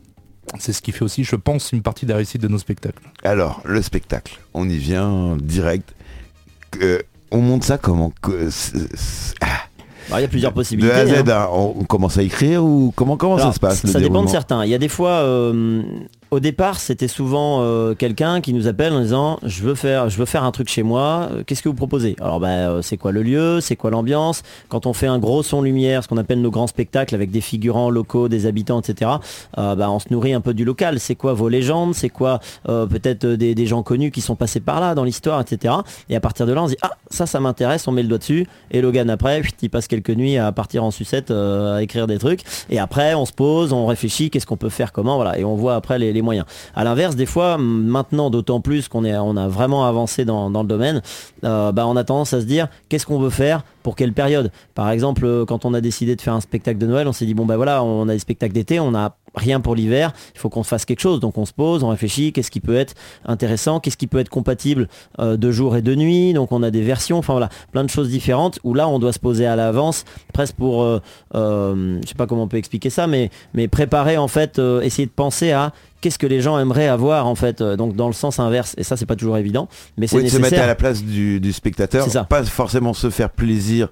c'est 0.59 0.73
ce 0.73 0.83
qui 0.83 0.93
fait 0.93 1.03
aussi, 1.03 1.25
je 1.25 1.37
pense, 1.37 1.73
une 1.73 1.83
partie 1.83 2.07
de 2.07 2.11
la 2.11 2.17
réussite 2.17 2.41
de 2.41 2.49
nos 2.49 2.59
spectacles. 2.59 3.03
Alors, 3.23 3.61
le 3.65 3.83
spectacle, 3.83 4.41
on 4.55 4.69
y 4.69 4.77
vient 4.77 5.37
direct. 5.41 5.95
Euh, 6.83 7.01
on 7.31 7.41
monte 7.41 7.65
ça 7.65 7.79
comment 7.79 8.13
que- 8.23 8.49
ah, 9.41 9.47
Bah, 10.11 10.19
il 10.19 10.23
y 10.23 10.25
a 10.25 10.29
plusieurs 10.29 10.53
De 10.53 10.57
possibilités. 10.57 10.93
A 10.93 10.99
à 10.99 11.07
Z, 11.07 11.13
hein. 11.13 11.25
hein, 11.29 11.49
on, 11.53 11.85
commence 11.85 12.19
à 12.19 12.23
écrire 12.23 12.65
ou 12.65 12.93
comment, 12.95 13.17
comment 13.17 13.37
Alors, 13.37 13.49
ça 13.49 13.53
se 13.55 13.61
passe 13.61 13.87
Ça 13.87 14.01
dépend 14.01 14.23
de 14.23 14.29
certains. 14.29 14.65
Il 14.65 14.71
y 14.71 14.75
a 14.75 14.79
des 14.79 14.89
fois, 14.89 15.11
euh, 15.11 15.83
au 16.35 16.41
départ, 16.41 16.81
c'était 16.81 17.07
souvent 17.07 17.61
euh, 17.63 17.95
quelqu'un 17.95 18.41
qui 18.41 18.53
nous 18.53 18.67
appelle 18.67 18.93
en 18.93 19.01
disant 19.01 19.39
je 19.45 19.63
veux 19.63 19.77
faire, 19.77 20.11
je 20.11 20.19
veux 20.19 20.25
faire 20.25 20.43
un 20.43 20.51
truc 20.51 20.69
chez 20.69 20.83
moi. 20.83 21.29
euh, 21.31 21.43
Qu'est-ce 21.47 21.63
que 21.63 21.69
vous 21.69 21.77
proposez? 21.77 22.17
Alors, 22.21 22.41
bah, 22.41 22.49
euh, 22.49 22.83
c'est 22.83 22.97
quoi 22.97 23.13
le 23.13 23.23
lieu? 23.23 23.61
C'est 23.61 23.77
quoi 23.77 23.91
l'ambiance? 23.91 24.43
Quand 24.69 24.87
on 24.87 24.93
fait 24.93 25.07
un 25.07 25.21
gros 25.21 25.45
son 25.45 25.63
lumière, 25.63 26.03
ce 26.03 26.09
qu'on 26.09 26.17
appelle 26.17 26.41
nos 26.41 26.51
grands 26.51 26.67
spectacles 26.67 27.15
avec 27.15 27.31
des 27.31 27.41
figurants 27.41 27.89
locaux, 27.89 28.29
des 28.29 28.47
habitants, 28.47 28.81
etc. 28.81 29.13
bah, 29.57 29.91
on 29.91 30.01
se 30.01 30.07
nourrit 30.11 30.35
un 30.35 30.41
peu 30.41 30.55
du 30.55 30.65
local. 30.65 30.99
C'est 30.99 31.15
quoi 31.15 31.35
vos 31.35 31.49
légendes? 31.49 31.95
C'est 31.95 32.09
quoi 32.09 32.41
peut-être 32.65 33.27
des, 33.27 33.67
gens 33.67 33.83
connus 33.83 34.11
qui 34.11 34.21
sont 34.21 34.35
passés 34.35 34.61
par 34.61 34.81
là 34.81 34.95
dans 34.95 35.05
l'histoire, 35.05 35.41
etc. 35.41 35.75
Et 36.09 36.17
à 36.17 36.21
partir 36.21 36.47
de 36.47 36.53
là, 36.53 36.65
on 36.65 36.67
se 36.67 36.73
dit 36.73 36.79
ah 36.83 36.91
ça, 37.11 37.27
ça 37.27 37.39
m'intéresse. 37.39 37.87
On 37.87 37.93
met 37.93 38.03
le 38.03 38.09
doigt 38.09 38.19
dessus. 38.19 38.47
Et 38.73 38.81
Logan 38.83 39.09
après, 39.09 39.43
il 39.63 39.71
passe 39.71 39.87
quelques 39.87 40.11
nuits 40.11 40.37
à 40.37 40.51
partir 40.51 40.83
en 40.83 40.91
sucette 40.91 41.31
à 41.31 41.81
écrire 41.81 42.07
des 42.07 42.19
trucs. 42.19 42.41
Et 42.71 42.79
après, 42.79 43.15
on 43.15 43.25
se 43.25 43.33
pose, 43.33 43.73
on 43.73 43.87
réfléchit, 43.87 44.31
qu'est-ce 44.31 44.47
qu'on 44.47 44.57
peut 44.57 44.69
faire, 44.69 44.93
comment, 44.93 45.17
voilà. 45.17 45.39
Et 45.39 45.45
on 45.45 45.55
voit 45.55 45.77
après 45.77 45.99
les 45.99 46.24
moyens. 46.25 46.47
À 46.75 46.83
l'inverse, 46.85 47.15
des 47.17 47.27
fois, 47.27 47.59
maintenant, 47.59 48.31
d'autant 48.31 48.61
plus 48.61 48.89
qu'on 48.89 49.05
a 49.05 49.49
vraiment 49.49 49.87
avancé 49.87 50.25
dans, 50.25 50.51
dans 50.51 50.63
le 50.63 50.69
domaine, 50.69 51.03
euh, 51.45 51.73
bah, 51.73 51.87
on 51.87 51.97
a 51.97 52.05
tendance 52.05 52.33
à 52.33 52.41
se 52.41 52.47
dire, 52.47 52.69
qu'est-ce 52.89 53.07
qu'on 53.07 53.19
veut 53.19 53.31
faire 53.31 53.63
pour 53.83 53.97
quelle 53.97 54.13
période? 54.13 54.51
Par 54.75 54.91
exemple, 54.91 55.25
euh, 55.25 55.45
quand 55.45 55.65
on 55.65 55.75
a 55.75 55.81
décidé 55.81 56.17
de 56.17 56.21
faire 56.21 56.35
un 56.35 56.41
spectacle 56.41 56.79
de 56.79 56.87
Noël, 56.87 57.07
on 57.07 57.13
s'est 57.13 57.27
dit, 57.27 57.35
bon, 57.35 57.47
bah 57.47 57.57
voilà, 57.57 57.85
on 57.85 58.09
a 58.09 58.13
des 58.13 58.19
spectacles 58.19 58.55
d'été, 58.55 58.81
on 58.81 58.95
a 58.95 59.17
rien 59.35 59.61
pour 59.61 59.75
l'hiver, 59.75 60.13
il 60.35 60.39
faut 60.39 60.49
qu'on 60.49 60.63
fasse 60.63 60.85
quelque 60.85 61.01
chose. 61.01 61.21
Donc 61.21 61.39
on 61.39 61.45
se 61.45 61.53
pose, 61.53 61.83
on 61.85 61.89
réfléchit, 61.89 62.33
qu'est-ce 62.33 62.51
qui 62.51 62.61
peut 62.61 62.77
être 62.77 62.95
intéressant, 63.25 63.81
qu'est-ce 63.81 63.97
qui 63.97 64.07
peut 64.07 64.19
être 64.19 64.29
compatible 64.29 64.89
euh, 65.19 65.37
de 65.37 65.51
jour 65.51 65.77
et 65.77 65.83
de 65.83 65.95
nuit. 65.95 66.33
Donc 66.33 66.53
on 66.53 66.63
a 66.63 66.71
des 66.71 66.83
versions, 66.83 67.19
enfin 67.19 67.33
voilà, 67.35 67.49
plein 67.73 67.85
de 67.85 67.91
choses 67.91 68.09
différentes 68.09 68.59
où 68.65 68.75
là 68.75 68.89
on 68.89 68.99
doit 68.99 69.13
se 69.13 69.19
poser 69.19 69.47
à 69.47 69.57
l'avance, 69.57 70.05
presque 70.33 70.55
pour, 70.57 70.83
euh, 70.83 71.01
euh, 71.35 71.99
je 72.03 72.09
sais 72.09 72.15
pas 72.15 72.27
comment 72.27 72.45
on 72.45 72.49
peut 72.49 72.57
expliquer 72.57 72.91
ça, 72.91 73.07
mais, 73.07 73.31
mais 73.55 73.69
préparer 73.69 74.17
en 74.19 74.29
fait, 74.29 74.59
euh, 74.59 74.81
essayer 74.83 75.07
de 75.07 75.13
penser 75.13 75.51
à 75.53 75.73
qu'est-ce 76.01 76.19
que 76.19 76.27
les 76.27 76.41
gens 76.43 76.59
aimeraient 76.59 76.89
avoir 76.89 77.27
en 77.27 77.35
fait, 77.35 77.61
euh, 77.61 77.77
donc 77.77 77.97
dans 77.97 78.07
le 78.09 78.13
sens 78.13 78.39
inverse. 78.39 78.75
Et 78.77 78.83
ça 78.85 78.97
c'est 78.97 79.07
pas 79.07 79.17
toujours 79.17 79.39
évident, 79.39 79.69
mais 79.97 80.07
c'est 80.07 80.17
Oui, 80.17 80.25
de 80.25 80.29
se 80.29 80.37
nécessaire. 80.37 80.59
mettre 80.59 80.65
à 80.65 80.67
la 80.67 80.75
place 80.75 81.03
du, 81.03 81.41
du 81.41 81.53
spectateur, 81.53 82.07
ça. 82.09 82.25
pas 82.25 82.45
forcément 82.45 82.93
se 82.95 83.11
faire 83.11 83.31
plaisir, 83.31 83.89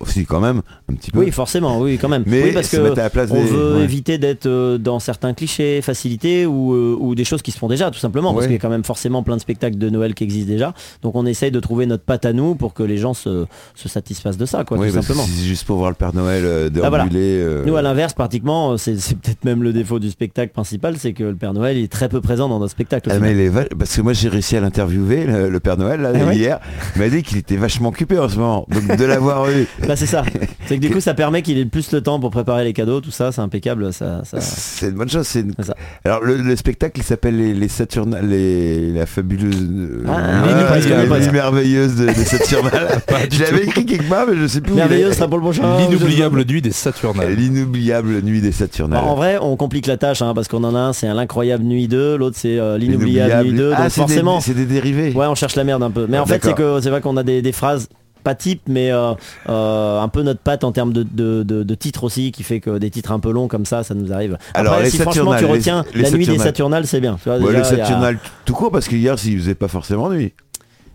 aussi 0.00 0.24
quand 0.26 0.40
même, 0.40 0.62
un 0.90 0.94
petit 0.94 1.10
peu. 1.10 1.18
Oui, 1.20 1.30
forcément, 1.30 1.80
oui, 1.80 1.98
quand 2.00 2.08
même. 2.08 2.22
mais 2.26 2.44
oui, 2.44 2.52
parce 2.52 2.68
que 2.68 2.98
à 2.98 3.10
place 3.10 3.30
on 3.32 3.34
des... 3.34 3.42
veut 3.50 3.76
ouais. 3.78 3.82
éviter 3.84 4.18
d'être 4.18 4.46
euh, 4.46 4.78
dans 4.78 5.00
certains 5.00 5.34
clichés, 5.34 5.80
facilités 5.82 6.46
ou, 6.46 6.72
euh, 6.74 6.96
ou 6.98 7.14
des 7.14 7.24
choses 7.24 7.42
qui 7.42 7.50
se 7.50 7.58
font 7.58 7.68
déjà, 7.68 7.90
tout 7.90 7.98
simplement, 7.98 8.32
parce 8.32 8.46
qu'il 8.46 8.54
y 8.54 8.58
a 8.58 8.60
quand 8.60 8.68
même 8.70 8.84
forcément 8.84 9.22
plein 9.22 9.36
de 9.36 9.40
spectacles 9.40 9.76
de 9.78 9.90
Noël 9.90 10.14
qui 10.14 10.24
existent 10.24 10.50
déjà. 10.50 10.74
Donc 11.02 11.14
on 11.16 11.26
essaye 11.26 11.50
de 11.50 11.60
trouver 11.60 11.86
notre 11.86 12.04
patte 12.04 12.24
à 12.26 12.32
nous 12.32 12.54
pour 12.54 12.74
que 12.74 12.82
les 12.82 12.96
gens 12.98 13.14
se, 13.14 13.46
se 13.74 13.88
satisfassent 13.88 14.36
de 14.36 14.46
ça, 14.46 14.64
quoi, 14.64 14.78
Oui, 14.78 14.88
tout 14.88 14.94
simplement. 14.94 15.24
c'est 15.26 15.44
juste 15.46 15.64
pour 15.66 15.78
voir 15.78 15.90
le 15.90 15.96
Père 15.96 16.14
Noël 16.14 16.42
euh, 16.44 16.70
Ah, 16.82 16.88
voilà. 16.88 17.06
euh, 17.14 17.64
Nous, 17.66 17.76
à 17.76 17.82
l'inverse, 17.82 18.12
pratiquement, 18.14 18.76
c'est 18.76 18.94
peut-être 18.94 19.44
même 19.44 19.62
le 19.62 19.72
défaut 19.72 19.98
du 19.98 20.10
spectacle 20.10 20.52
principal, 20.52 20.96
c'est 20.98 21.12
que 21.12 21.24
le 21.24 21.36
Père 21.36 21.54
Noël 21.54 21.76
est 21.76 21.90
très 21.90 22.08
peu 22.08 22.20
présent 22.20 22.48
dans 22.48 22.58
nos 22.60 22.68
spectacles. 22.68 23.08
au 23.10 23.12
Ah, 23.12 23.18
mais 23.18 23.50
parce 23.78 23.96
que 23.96 24.00
moi 24.02 24.12
j'ai 24.12 24.28
réussi 24.28 24.56
à 24.56 24.60
l'interviewer 24.60 25.24
le, 25.24 25.48
le 25.48 25.60
Père 25.60 25.76
Noël 25.76 26.00
là, 26.00 26.12
Ah 26.14 26.24
ouais 26.26 26.36
hier 26.36 26.60
il 26.96 27.02
m'a 27.02 27.08
dit 27.08 27.22
qu'il 27.22 27.38
était 27.38 27.56
vachement 27.56 27.88
occupé 27.88 28.18
en 28.18 28.28
ce 28.28 28.36
moment 28.36 28.66
donc 28.70 28.96
de 28.96 29.04
l'avoir 29.04 29.48
eu 29.50 29.66
Bah, 29.88 29.96
c'est 29.96 30.06
ça. 30.06 30.22
C'est 30.66 30.76
que 30.76 30.80
du 30.82 30.90
coup, 30.90 31.00
ça 31.00 31.14
permet 31.14 31.42
qu'il 31.42 31.58
ait 31.58 31.64
plus 31.64 31.90
le 31.92 32.00
temps 32.02 32.20
pour 32.20 32.30
préparer 32.30 32.62
les 32.62 32.72
cadeaux, 32.74 33.00
tout 33.00 33.10
ça, 33.10 33.32
c'est 33.32 33.40
impeccable. 33.40 33.92
Ça, 33.92 34.20
ça... 34.24 34.38
c'est 34.40 34.86
une 34.88 34.94
bonne 34.96 35.08
chose 35.08 35.26
c'est 35.26 35.40
une- 35.40 35.54
C'est 35.58 35.64
ça. 35.66 35.74
alors 36.04 36.22
le, 36.22 36.36
le 36.36 36.54
spectacle 36.56 37.00
il 37.00 37.02
s'appelle 37.04 37.36
les, 37.36 37.54
les 37.54 37.68
Saturnales 37.68 38.28
les 38.28 38.92
la 38.92 39.06
fabuleuse 39.06 39.56
euh, 39.60 40.04
Ah, 40.06 41.32
merveilleuse 41.32 41.96
de, 41.96 42.06
des 42.06 42.24
Saturnales 42.24 43.00
je 43.32 43.40
l'avais 43.42 43.64
écrit 43.64 43.86
quelque 43.86 44.08
part 44.08 44.26
mais 44.28 44.36
je 44.36 44.46
sais 44.46 44.60
plus. 44.60 44.74
Merveilleux, 44.74 45.12
ça 45.12 45.26
pour 45.26 45.38
le 45.38 45.42
prochain. 45.42 45.78
L'inoubliable 45.78 46.44
nuit 46.44 46.62
des 46.62 46.72
Saturnales. 46.72 47.32
l'inoubliable 47.34 48.20
nuit 48.22 48.40
des 48.40 48.52
Saturnales 48.52 49.02
en 49.04 49.14
vrai, 49.14 49.38
on 49.40 49.56
complique 49.56 49.86
la 49.86 49.96
tâche 49.96 50.22
hein, 50.22 50.32
parce 50.34 50.48
qu'on 50.48 50.64
en 50.64 50.74
a 50.74 50.78
un, 50.78 50.92
c'est 50.92 51.06
l'incroyable 51.12 51.64
nuit 51.64 51.88
2, 51.88 52.16
l'autre 52.16 52.36
c'est 52.38 52.58
euh, 52.58 52.76
l'inoubliable 52.78 53.44
nuit 53.46 53.52
2. 53.54 53.72
ah 53.74 53.82
donc 53.82 53.90
c'est 53.90 54.00
forcément, 54.00 54.38
des, 54.38 54.44
c'est 54.44 54.54
des 54.54 54.66
dérivés 54.66 55.12
ouais, 55.14 55.26
on 55.26 55.34
cherche 55.34 55.56
la 55.56 55.64
merde 55.64 55.82
un 55.82 55.90
peu. 55.90 56.06
Mais 56.08 56.18
en 56.18 56.24
Ah, 56.24 56.26
fait, 56.26 56.40
c'est 56.44 56.54
que 56.54 56.80
c'est 56.80 56.90
vrai 56.90 57.00
qu'on 57.00 57.16
a 57.16 57.22
des, 57.22 57.42
des 57.42 57.52
phrases 57.52 57.88
pas 58.22 58.34
types, 58.34 58.62
mais 58.68 58.90
euh, 58.92 59.12
euh, 59.48 60.00
un 60.00 60.08
peu 60.08 60.22
notre 60.22 60.40
patte 60.40 60.64
en 60.64 60.72
termes 60.72 60.92
de, 60.92 61.02
de, 61.02 61.42
de, 61.42 61.62
de 61.62 61.74
titres 61.74 62.04
aussi, 62.04 62.32
qui 62.32 62.42
fait 62.42 62.60
que 62.60 62.78
des 62.78 62.90
titres 62.90 63.12
un 63.12 63.20
peu 63.20 63.30
longs 63.32 63.48
comme 63.48 63.64
ça, 63.66 63.82
ça 63.84 63.94
nous 63.94 64.12
arrive. 64.12 64.38
Alors, 64.54 64.72
Après, 64.74 64.84
les 64.84 64.90
si 64.90 64.98
franchement 64.98 65.32
tu 65.32 65.38
Saturnales, 65.38 65.44
les- 65.44 65.50
retiens 65.58 65.84
les 65.94 66.02
la 66.02 66.10
nuit 66.10 66.18
des 66.18 66.24
Saturnales. 66.38 66.46
Saturnales, 66.48 66.86
c'est 66.86 67.00
bien. 67.00 67.18
Tu 67.22 67.28
vois, 67.28 67.38
Ouais, 67.38 67.54
déjà, 67.54 67.70
le 67.70 67.76
il 67.76 67.78
y 67.78 67.80
a- 67.80 67.86
Saturnal 67.86 68.18
tout 68.44 68.52
court 68.54 68.70
parce 68.70 68.88
qu'hier 68.88 69.18
s'il 69.18 69.38
faisait 69.38 69.54
pas 69.54 69.68
forcément 69.68 70.10
nuit 70.10 70.32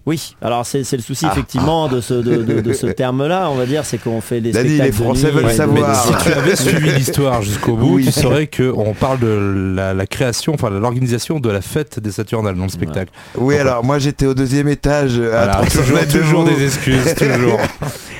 Oui, 0.05 0.35
alors 0.41 0.65
c'est 0.65 0.83
c'est 0.83 0.97
le 0.97 1.01
souci 1.01 1.25
Ah. 1.25 1.31
effectivement 1.31 1.87
de 1.87 2.01
ce, 2.01 2.13
de, 2.13 2.43
de- 2.43 2.59
de 2.59 2.73
ce 2.73 2.87
terme-là, 2.87 3.49
on 3.49 3.55
va 3.55 3.65
dire, 3.65 3.85
c'est 3.85 3.97
qu'on 3.97 4.19
fait 4.19 4.41
des 4.41 4.51
Dany, 4.51 4.77
les 4.79 4.91
Français 4.91 5.27
nuit, 5.27 5.31
veulent 5.31 5.45
ouais, 5.45 5.51
Mais 5.51 5.57
savoir. 5.57 5.95
si 6.05 6.25
tu 6.25 6.33
avais 6.33 6.55
suivi 6.57 6.91
l'histoire 6.91 7.41
jusqu'au 7.41 7.77
bout, 7.77 7.95
Oui. 7.95 8.05
tu 8.05 8.11
saurais 8.11 8.47
qu'on 8.47 8.93
parle 8.93 9.19
de 9.19 9.73
la, 9.75 9.93
la 9.93 10.05
création, 10.05 10.53
enfin 10.55 10.71
de 10.71 10.75
l'organisation 10.77 11.39
de 11.39 11.49
la 11.49 11.61
fête 11.61 11.99
des 12.01 12.11
Saturnales 12.11 12.55
dans 12.57 12.63
le 12.63 12.69
spectacle. 12.69 13.11
oui 13.37 13.57
alors 13.57 13.83
moi 13.85 13.97
j'étais 13.97 14.25
au 14.25 14.33
deuxième 14.33 14.67
étage 14.67 15.17
à 15.17 15.21
Voilà, 15.29 15.53
300 15.65 15.79
toujours, 16.11 16.43
des 16.43 16.63
excuses, 16.65 17.15
toujours. 17.17 17.59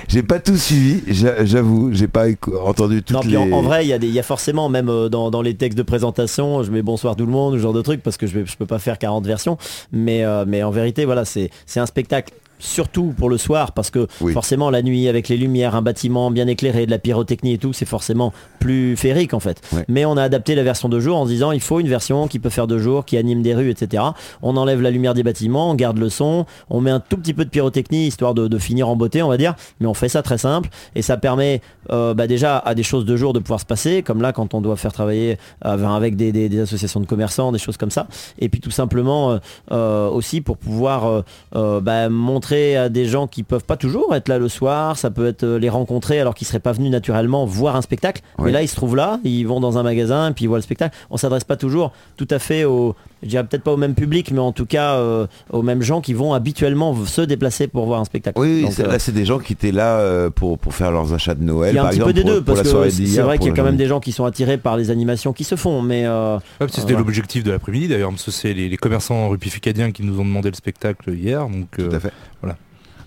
j'ai 0.08 0.24
pas 0.24 0.40
tout 0.40 0.56
suivi, 0.56 1.04
j'a- 1.08 1.44
j'avoue, 1.44 1.90
j'ai 1.92 2.08
pas 2.08 2.28
entendu 2.66 3.04
toutes 3.04 3.16
Non, 3.16 3.20
puis 3.22 3.32
les. 3.32 3.38
en, 3.38 3.52
en 3.52 3.62
vrai, 3.62 3.84
il 3.86 3.90
y, 3.90 3.94
a 3.94 3.98
des- 4.00 4.08
il 4.08 4.14
y 4.14 4.20
a 4.20 4.24
forcément, 4.24 4.70
même 4.70 4.88
euh, 4.88 5.10
dans, 5.10 5.32
dans 5.32 5.42
les 5.42 5.56
textes 5.56 5.78
de 5.78 5.84
présentation, 5.84 6.64
je 6.64 6.72
mets 6.72 6.82
bonsoir 6.82 7.18
tout 7.18 7.26
le 7.26 7.32
monde, 7.32 7.56
ce 7.56 7.60
genre 7.60 7.74
de 7.74 7.82
truc, 7.82 8.02
parce 8.02 8.16
que 8.16 8.26
je, 8.26 8.40
vais, 8.40 8.46
je 8.46 8.56
peux 8.56 8.66
pas 8.66 8.80
faire 8.80 8.98
40 8.98 9.26
versions. 9.28 9.58
Mais, 9.92 10.24
euh, 10.24 10.46
mais 10.48 10.64
en 10.64 10.72
vérité, 10.72 11.04
voilà, 11.04 11.26
c'est 11.26 11.50
c'est 11.74 11.80
un 11.80 11.88
spectacle. 11.88 12.36
Surtout 12.66 13.14
pour 13.18 13.30
le 13.30 13.38
soir, 13.38 13.74
parce 13.74 13.90
que 13.90 14.08
Oui. 14.22 14.32
forcément 14.32 14.70
la 14.70 14.82
nuit 14.82 15.10
avec 15.10 15.28
les 15.28 15.36
lumières, 15.36 15.76
un 15.76 15.82
bâtiment 15.82 16.32
bien 16.32 16.48
éclairé, 16.48 16.86
de 16.86 16.92
la 16.92 16.98
pyrotechnie 16.98 17.52
et 17.54 17.58
tout, 17.58 17.74
c'est 17.74 17.86
forcément 17.86 18.32
plus 18.60 18.96
féerique 18.96 19.34
en 19.34 19.42
fait. 19.42 19.62
Ouais. 19.74 19.84
Mais 19.90 20.06
on 20.06 20.16
a 20.16 20.24
adapté 20.24 20.56
la 20.56 20.64
version 20.64 20.88
de 20.88 20.98
jour 21.02 21.18
en 21.18 21.26
se 21.26 21.30
disant 21.30 21.52
il 21.52 21.60
faut 21.60 21.82
une 21.82 21.90
version 21.90 22.28
qui 22.30 22.40
peut 22.40 22.50
faire 22.50 22.66
de 22.68 22.78
jour, 22.78 23.04
qui 23.04 23.18
anime 23.18 23.42
des 23.42 23.54
rues, 23.54 23.70
etc. 23.70 24.02
On 24.42 24.56
enlève 24.56 24.82
la 24.82 24.92
lumière 24.92 25.14
des 25.14 25.24
bâtiments, 25.24 25.72
on 25.72 25.76
garde 25.76 25.98
le 25.98 26.08
son, 26.10 26.46
on 26.70 26.80
met 26.80 26.90
un 26.92 27.02
tout 27.02 27.18
petit 27.18 27.34
peu 27.34 27.44
de 27.44 27.50
pyrotechnie 27.50 28.08
histoire 28.08 28.34
de, 28.34 28.48
de 28.48 28.58
finir 28.58 28.88
en 28.88 28.96
beauté, 28.96 29.22
on 29.22 29.28
va 29.28 29.36
dire. 29.36 29.56
Mais 29.82 29.88
on 29.88 29.94
fait 29.94 30.08
ça 30.10 30.22
très 30.22 30.38
simple 30.38 30.70
et 30.96 31.02
ça 31.02 31.18
permet 31.18 31.60
euh, 31.92 32.14
bah, 32.14 32.28
déjà 32.28 32.60
à 32.60 32.76
des 32.76 32.84
choses 32.84 33.04
de 33.04 33.18
jour 33.18 33.34
de 33.34 33.40
pouvoir 33.40 33.60
se 33.60 33.66
passer, 33.66 34.04
comme 34.04 34.22
là 34.22 34.32
quand 34.32 34.54
on 34.54 34.62
doit 34.62 34.78
faire 34.78 34.94
travailler 34.94 35.38
euh, 35.66 35.86
avec 35.86 36.16
des, 36.16 36.32
des- 36.32 36.48
des 36.48 36.60
associations 36.62 37.02
de 37.02 37.06
commerçants, 37.08 37.52
des 37.52 37.60
choses 37.60 37.76
comme 37.76 37.92
ça. 37.92 38.08
Et 38.40 38.48
puis 38.48 38.62
tout 38.62 38.72
simplement 38.72 39.38
euh, 39.74 40.10
aussi 40.10 40.40
pour 40.40 40.56
pouvoir 40.58 41.24
bah, 41.54 42.08
montrer 42.10 42.53
à 42.54 42.90
des 42.90 43.06
gens 43.06 43.28
qui 43.28 43.44
peuvent 43.44 43.64
pas 43.64 43.78
toujours 43.78 44.14
être 44.16 44.28
là 44.28 44.38
le 44.38 44.50
soir, 44.50 44.98
ça 44.98 45.12
peut 45.12 45.28
être 45.28 45.44
euh, 45.44 45.60
les 45.60 45.70
rencontrer 45.70 46.20
alors 46.20 46.36
qu'ils 46.36 46.48
seraient 46.48 46.60
pas 46.60 46.72
venus 46.72 46.92
naturellement 46.92 47.46
voir 47.46 47.76
un 47.76 47.82
spectacle. 47.82 48.22
Mais 48.40 48.52
là 48.52 48.62
ils 48.62 48.68
se 48.68 48.76
trouvent 48.76 48.96
là, 48.96 49.20
ils 49.24 49.44
vont 49.44 49.60
dans 49.60 49.78
un 49.78 49.84
magasin 49.84 50.30
et 50.30 50.34
puis 50.34 50.46
ils 50.46 50.48
voient 50.48 50.58
le 50.58 50.64
spectacle. 50.64 50.96
On 51.10 51.18
s'adresse 51.18 51.44
pas 51.44 51.58
toujours 51.58 51.92
tout 52.18 52.28
à 52.30 52.40
fait 52.40 52.64
au, 52.64 52.96
je 53.24 53.30
dirais 53.30 53.44
peut-être 53.44 53.64
pas 53.64 53.72
au 53.74 53.78
même 53.78 53.96
public, 53.96 54.32
mais 54.32 54.40
en 54.40 54.52
tout 54.52 54.66
cas 54.66 54.96
euh, 54.96 55.26
aux 55.50 55.62
mêmes 55.64 55.82
gens 55.82 56.02
qui 56.02 56.14
vont 56.14 56.34
habituellement 56.34 56.96
se 57.06 57.22
déplacer 57.22 57.68
pour 57.68 57.86
voir 57.86 58.00
un 58.02 58.06
spectacle. 58.06 58.40
Oui, 58.40 58.62
Donc, 58.64 58.74
c'est- 58.74 58.84
euh, 58.86 58.92
là 58.92 59.00
c'est 59.00 59.12
des 59.12 59.26
gens 59.26 59.40
qui 59.40 59.54
étaient 59.54 59.72
là 59.72 59.98
euh, 60.00 60.30
pour, 60.30 60.60
pour 60.60 60.74
faire 60.76 60.92
leurs 60.92 61.14
achats 61.14 61.34
de 61.36 61.44
Noël. 61.44 61.74
il 61.74 61.76
y 61.76 61.80
a 61.80 61.84
un 61.84 61.90
petit 61.90 61.96
exemple, 61.96 62.10
peu 62.10 62.14
des 62.14 62.22
pour- 62.22 62.30
deux, 62.32 62.44
pour 62.44 62.56
parce 62.56 62.62
que 62.72 62.90
c'est 62.90 63.22
vrai 63.22 63.38
qu'il 63.38 63.48
y 63.48 63.52
a 63.52 63.54
quand 63.56 63.64
même 63.64 63.78
des 63.78 63.88
gens 63.88 64.00
qui 64.00 64.12
sont 64.12 64.26
attirés 64.26 64.58
par 64.58 64.78
les 64.78 64.92
animations 64.92 65.34
qui 65.34 65.44
se 65.44 65.56
font, 65.56 65.82
mais 65.82 66.06
euh, 66.06 66.38
Ouais, 66.62 66.68
c'était 66.70 66.94
l'objectif 66.94 67.44
de 67.44 67.52
l'après-midi 67.52 67.88
d'ailleurs, 67.88 68.10
parce 68.12 68.24
que 68.26 68.32
c'est 68.32 68.54
les, 68.54 68.70
les 68.70 68.78
commerçants 68.78 69.30
rue 69.30 69.38
Picadien 69.38 69.92
qui 69.92 70.04
nous 70.04 70.20
ont 70.20 70.26
demandé 70.26 70.50
le 70.50 70.56
spectacle 70.56 71.14
hier. 71.14 71.48
Donc, 71.48 71.68
euh, 71.80 71.90
Tout 71.90 71.96
à 71.96 72.00
fait. 72.00 72.12
voilà. 72.42 72.58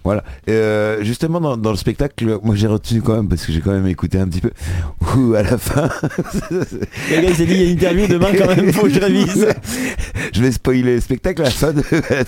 Voilà. 0.07 0.23
Euh, 0.49 1.03
justement, 1.03 1.41
dans, 1.41 1.57
dans 1.57 1.73
le 1.73 1.77
spectacle, 1.77 2.39
moi 2.45 2.55
j'ai 2.55 2.69
retenu 2.69 3.03
quand 3.03 3.17
même, 3.17 3.29
parce 3.29 3.45
que 3.45 3.51
j'ai 3.53 3.61
quand 3.61 3.73
même 3.73 3.89
écouté 3.89 4.21
un 4.21 4.29
petit 4.29 4.41
peu, 4.41 4.53
où 5.17 5.35
à 5.35 5.43
la 5.43 5.59
fin, 5.59 5.89
le 6.51 7.21
gars 7.21 7.29
il 7.29 7.35
s'est 7.35 7.45
dit 7.45 7.55
il 7.55 7.61
y 7.61 7.65
a 7.65 7.67
une 7.67 7.73
interview 7.73 8.07
demain 8.07 8.29
quand 8.39 8.47
même, 8.55 8.73
faut 8.73 8.83
que 8.85 8.91
je 8.91 9.01
révise. 9.01 9.49
je 10.33 10.41
vais 10.41 10.53
spoiler 10.53 10.95
le 10.95 11.01
spectacle, 11.01 11.43
à 11.43 11.47
la, 11.47 11.51
fin 11.51 11.73
de- 11.73 11.83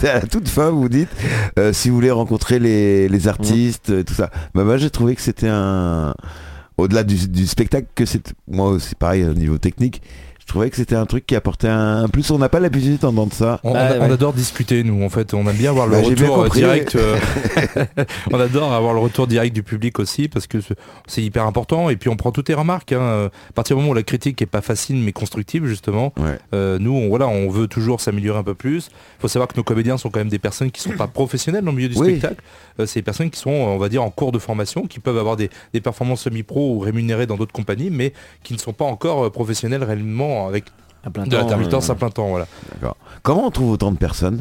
à 0.09 0.15
la 0.15 0.21
toute 0.23 0.49
fin, 0.49 0.71
vous 0.71 0.89
dites, 0.89 1.09
euh, 1.57 1.73
si 1.73 1.89
vous 1.89 1.95
voulez 1.95 2.11
rencontrer 2.11 2.59
les, 2.59 3.09
les 3.09 3.29
artistes, 3.29 3.91
euh, 3.91 4.03
tout 4.03 4.15
ça. 4.15 4.31
Bah, 4.55 4.65
moi 4.65 4.77
j'ai 4.77 4.91
trouvé 4.91 5.15
que 5.15 5.23
c'était 5.23 5.49
un... 5.49 6.15
Au-delà 6.79 7.05
du, 7.05 7.29
du 7.29 7.47
spectacle, 7.47 7.87
que 7.95 8.05
c'est... 8.07 8.35
Moi 8.49 8.79
c'est 8.81 8.99
pareil 8.99 9.25
au 9.25 9.35
niveau 9.35 9.59
technique, 9.59 10.03
trouvais 10.49 10.71
que 10.71 10.77
c'était 10.77 10.95
un 10.97 11.07
truc 11.07 11.27
qui 11.27 11.37
apportait 11.37 11.69
un, 11.69 12.05
un 12.05 12.09
plus. 12.09 12.31
On 12.31 12.39
n'a 12.39 12.49
pas 12.49 12.61
l'habitude 12.61 12.99
d'entendre 12.99 13.33
ça. 13.33 13.61
On, 13.65 13.73
Bah, 13.75 13.89
on- 13.93 13.97
on 14.03 14.07
ouais. 14.09 14.13
adore 14.15 14.33
discuter 14.33 14.83
nous 14.85 15.05
en 15.05 15.09
fait, 15.09 15.35
on 15.35 15.47
aime 15.47 15.57
bien 15.57 15.71
avoir 15.71 15.87
le 15.87 15.93
Bah, 16.01 16.03
retour 16.03 16.43
euh, 16.43 16.49
direct. 16.49 16.97
euh, 16.97 17.17
on 18.33 18.41
adore 18.41 18.73
avoir 18.73 18.95
le 18.95 19.01
retour 19.01 19.27
direct 19.27 19.55
du 19.55 19.63
public 19.63 19.99
aussi 19.99 20.29
parce 20.29 20.47
que 20.47 20.59
c'est- 21.07 21.23
hyper 21.23 21.45
important 21.47 21.91
et 21.91 21.97
puis 21.97 22.09
on 22.09 22.17
prend 22.17 22.31
toutes 22.33 22.49
les 22.49 22.55
remarques. 22.55 22.93
hein. 22.93 23.29
À 23.51 23.53
partir 23.53 23.77
du 23.77 23.81
moment 23.83 23.93
où 23.93 23.95
la 23.95 24.03
critique 24.05 24.41
est 24.41 24.47
pas 24.47 24.61
facile 24.61 24.97
mais 24.97 25.13
constructive 25.13 25.67
justement, 25.67 26.13
Ouais. 26.19 26.39
euh, 26.55 26.79
nous 26.81 26.93
on, 26.95 27.09
voilà, 27.09 27.27
on 27.29 27.49
veut 27.51 27.67
toujours 27.67 28.01
s'améliorer 28.01 28.39
un 28.39 28.43
peu 28.45 28.55
plus. 28.55 28.89
Il 29.19 29.21
faut 29.21 29.29
savoir 29.29 29.49
que 29.49 29.57
nos 29.57 29.65
comédiens 29.65 29.99
sont 29.99 30.11
quand 30.11 30.21
même 30.21 30.29
des 30.29 30.39
personnes 30.39 30.71
qui 30.71 30.81
sont 30.81 30.93
pas 30.93 31.07
professionnelles 31.09 31.65
dans 31.65 31.73
le 31.73 31.77
milieu 31.77 31.89
du 31.89 31.99
Oui. 31.99 32.11
spectacle. 32.11 32.43
Euh, 32.81 32.87
c'est 32.87 33.01
des 33.01 33.05
personnes 33.05 33.31
qui 33.31 33.41
sont, 33.41 33.51
on 33.51 33.79
va 33.79 33.89
dire, 33.89 34.03
en 34.05 34.11
cours 34.11 34.33
de 34.33 34.39
formation, 34.39 34.87
qui 34.87 35.01
peuvent 35.01 35.19
avoir 35.19 35.37
des, 35.37 35.51
des 35.73 35.81
performances 35.81 36.23
semi-pro 36.23 36.75
ou 36.75 36.79
rémunérées 36.79 37.27
dans 37.27 37.37
d'autres 37.37 37.53
compagnies, 37.53 37.91
mais 37.91 38.13
qui 38.45 38.53
ne 38.55 38.59
sont 38.59 38.73
pas 38.73 38.85
encore 38.85 39.25
euh, 39.27 39.31
professionnels 39.31 39.83
avec 40.47 40.67
À 41.05 41.11
plein 41.11 41.25
de 41.27 41.35
l'intermittence 41.37 41.89
euh, 41.89 41.93
à 41.93 41.97
plein 41.97 42.11
temps. 42.11 42.29
Voilà. 42.29 42.47
D'accord. 42.73 42.97
Comment 43.23 43.47
on 43.47 43.51
trouve 43.51 43.73
autant 43.73 43.91
de 43.91 43.97
personnes 43.99 44.41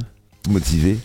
motivées 0.50 0.98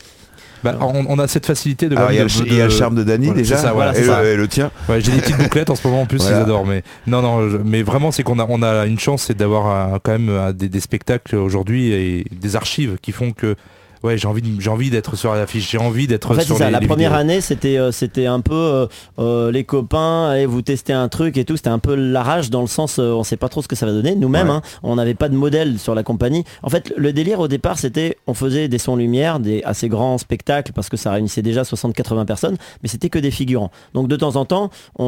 Bah, 0.62 0.76
on, 0.80 1.04
on 1.08 1.18
a 1.18 1.26
cette 1.26 1.46
facilité 1.46 1.88
de. 1.88 1.96
Alors 1.96 2.12
il 2.12 2.16
y, 2.16 2.18
a 2.18 2.22
le 2.22 2.28
de- 2.28 2.32
ch- 2.32 2.46
il 2.49 2.54
y 2.56 2.61
a 2.61 2.66
le 2.66 2.70
de- 2.72 2.76
charme 2.76 2.94
de 2.94 3.02
Dany 3.02 3.26
Voilà, 3.26 3.40
déjà, 3.40 3.56
c'est 3.56 3.62
ça, 3.62 3.72
voilà, 3.72 3.96
et, 3.96 4.00
le, 4.00 4.06
ça. 4.06 4.25
et 4.25 4.37
le 4.37 4.49
tien. 4.49 4.70
Ouais, 4.88 5.00
j'ai 5.00 5.12
des 5.12 5.20
petites 5.20 5.38
bouclettes 5.38 5.70
en 5.70 5.75
ce 5.75 5.87
moment 5.87 6.02
en 6.02 6.06
plus, 6.06 6.18
Voilà. 6.18 6.38
ils 6.38 6.42
adorent. 6.42 6.66
Mais 6.66 6.84
non, 7.06 7.22
non, 7.22 7.49
je- 7.49 7.56
mais 7.56 7.82
vraiment, 7.82 8.12
c'est 8.12 8.22
qu'on 8.22 8.38
a, 8.38 8.46
on 8.49 8.62
a 8.62 8.87
une 8.87 8.99
chance, 8.99 9.25
c'est 9.25 9.37
d'avoir 9.37 9.66
un- 9.94 9.99
quand 9.99 10.12
même 10.12 10.28
un- 10.28 10.52
des, 10.52 10.68
des 10.68 10.80
spectacles 10.80 11.37
aujourd'hui 11.37 11.92
et 11.92 12.25
des 12.30 12.54
archives 12.56 12.99
qui 13.02 13.11
font 13.12 13.32
que, 13.32 13.56
ouais, 14.02 14.18
j'ai 14.18 14.28
envie, 14.28 14.42
j'ai 14.59 14.71
envie 14.71 14.90
d'être 14.90 15.16
sur 15.16 15.35
l'affiche, 15.35 15.71
j'ai 15.71 15.78
envie 15.78 16.06
d'être 16.06 16.30
En 16.30 16.35
fait, 16.35 16.42
sur 16.44 16.56
ça. 16.59 16.66
les, 16.66 16.71
La 16.73 16.80
les 16.80 16.87
première 16.87 17.11
vidéos. 17.11 17.21
année, 17.21 17.40
c'était 17.40 17.78
euh, 17.78 17.92
c'était 17.92 18.26
un 18.26 18.40
peu 18.40 18.54
euh, 18.54 18.87
euh, 19.18 19.50
les 19.52 19.64
copains, 19.64 20.28
allez 20.30 20.47
vous 20.47 20.62
tester 20.62 20.92
un 20.92 21.09
truc 21.09 21.37
et 21.37 21.44
tout. 21.44 21.56
C'était 21.56 21.68
un 21.71 21.78
peu 21.78 21.94
la 21.94 22.23
rage 22.23 22.50
dans 22.50 22.61
le 22.61 22.66
sens, 22.66 22.99
euh, 22.99 23.12
on 23.12 23.25
sait 23.25 23.37
pas 23.37 23.49
trop 23.49 23.62
ce 23.62 23.68
que 23.68 23.76
ça 23.76 23.87
va 23.87 23.92
donner. 23.92 24.14
Nous-mêmes, 24.14 24.49
Ouais. 24.49 24.54
hein, 24.56 24.62
on 24.82 24.97
n'avait 24.97 25.14
pas 25.14 25.28
de 25.28 25.37
modèle 25.37 25.78
sur 25.78 25.94
la 25.94 26.02
compagnie. 26.02 26.44
En 26.62 26.68
fait, 26.71 26.92
le 26.97 27.12
délire 27.12 27.40
au 27.40 27.49
départ, 27.49 27.78
c'était, 27.78 28.16
on 28.26 28.35
faisait 28.35 28.68
des 28.68 28.78
sons 28.78 28.97
lumière, 28.97 29.38
des 29.40 29.62
assez 29.64 29.88
grands 29.88 30.18
spectacles 30.18 30.73
parce 30.73 30.88
que 30.88 30.97
ça 30.97 31.12
réunissait 31.12 31.42
déjà 31.42 31.62
60-80 31.62 32.25
personnes, 32.25 32.56
mais 32.82 32.88
c'était 32.88 33.09
que 33.09 33.18
des 33.18 33.30
figurants. 33.30 33.71
Donc 33.94 34.09
de 34.09 34.16
temps 34.16 34.37
en 34.37 34.44
temps, 34.44 34.71
on, 34.99 35.04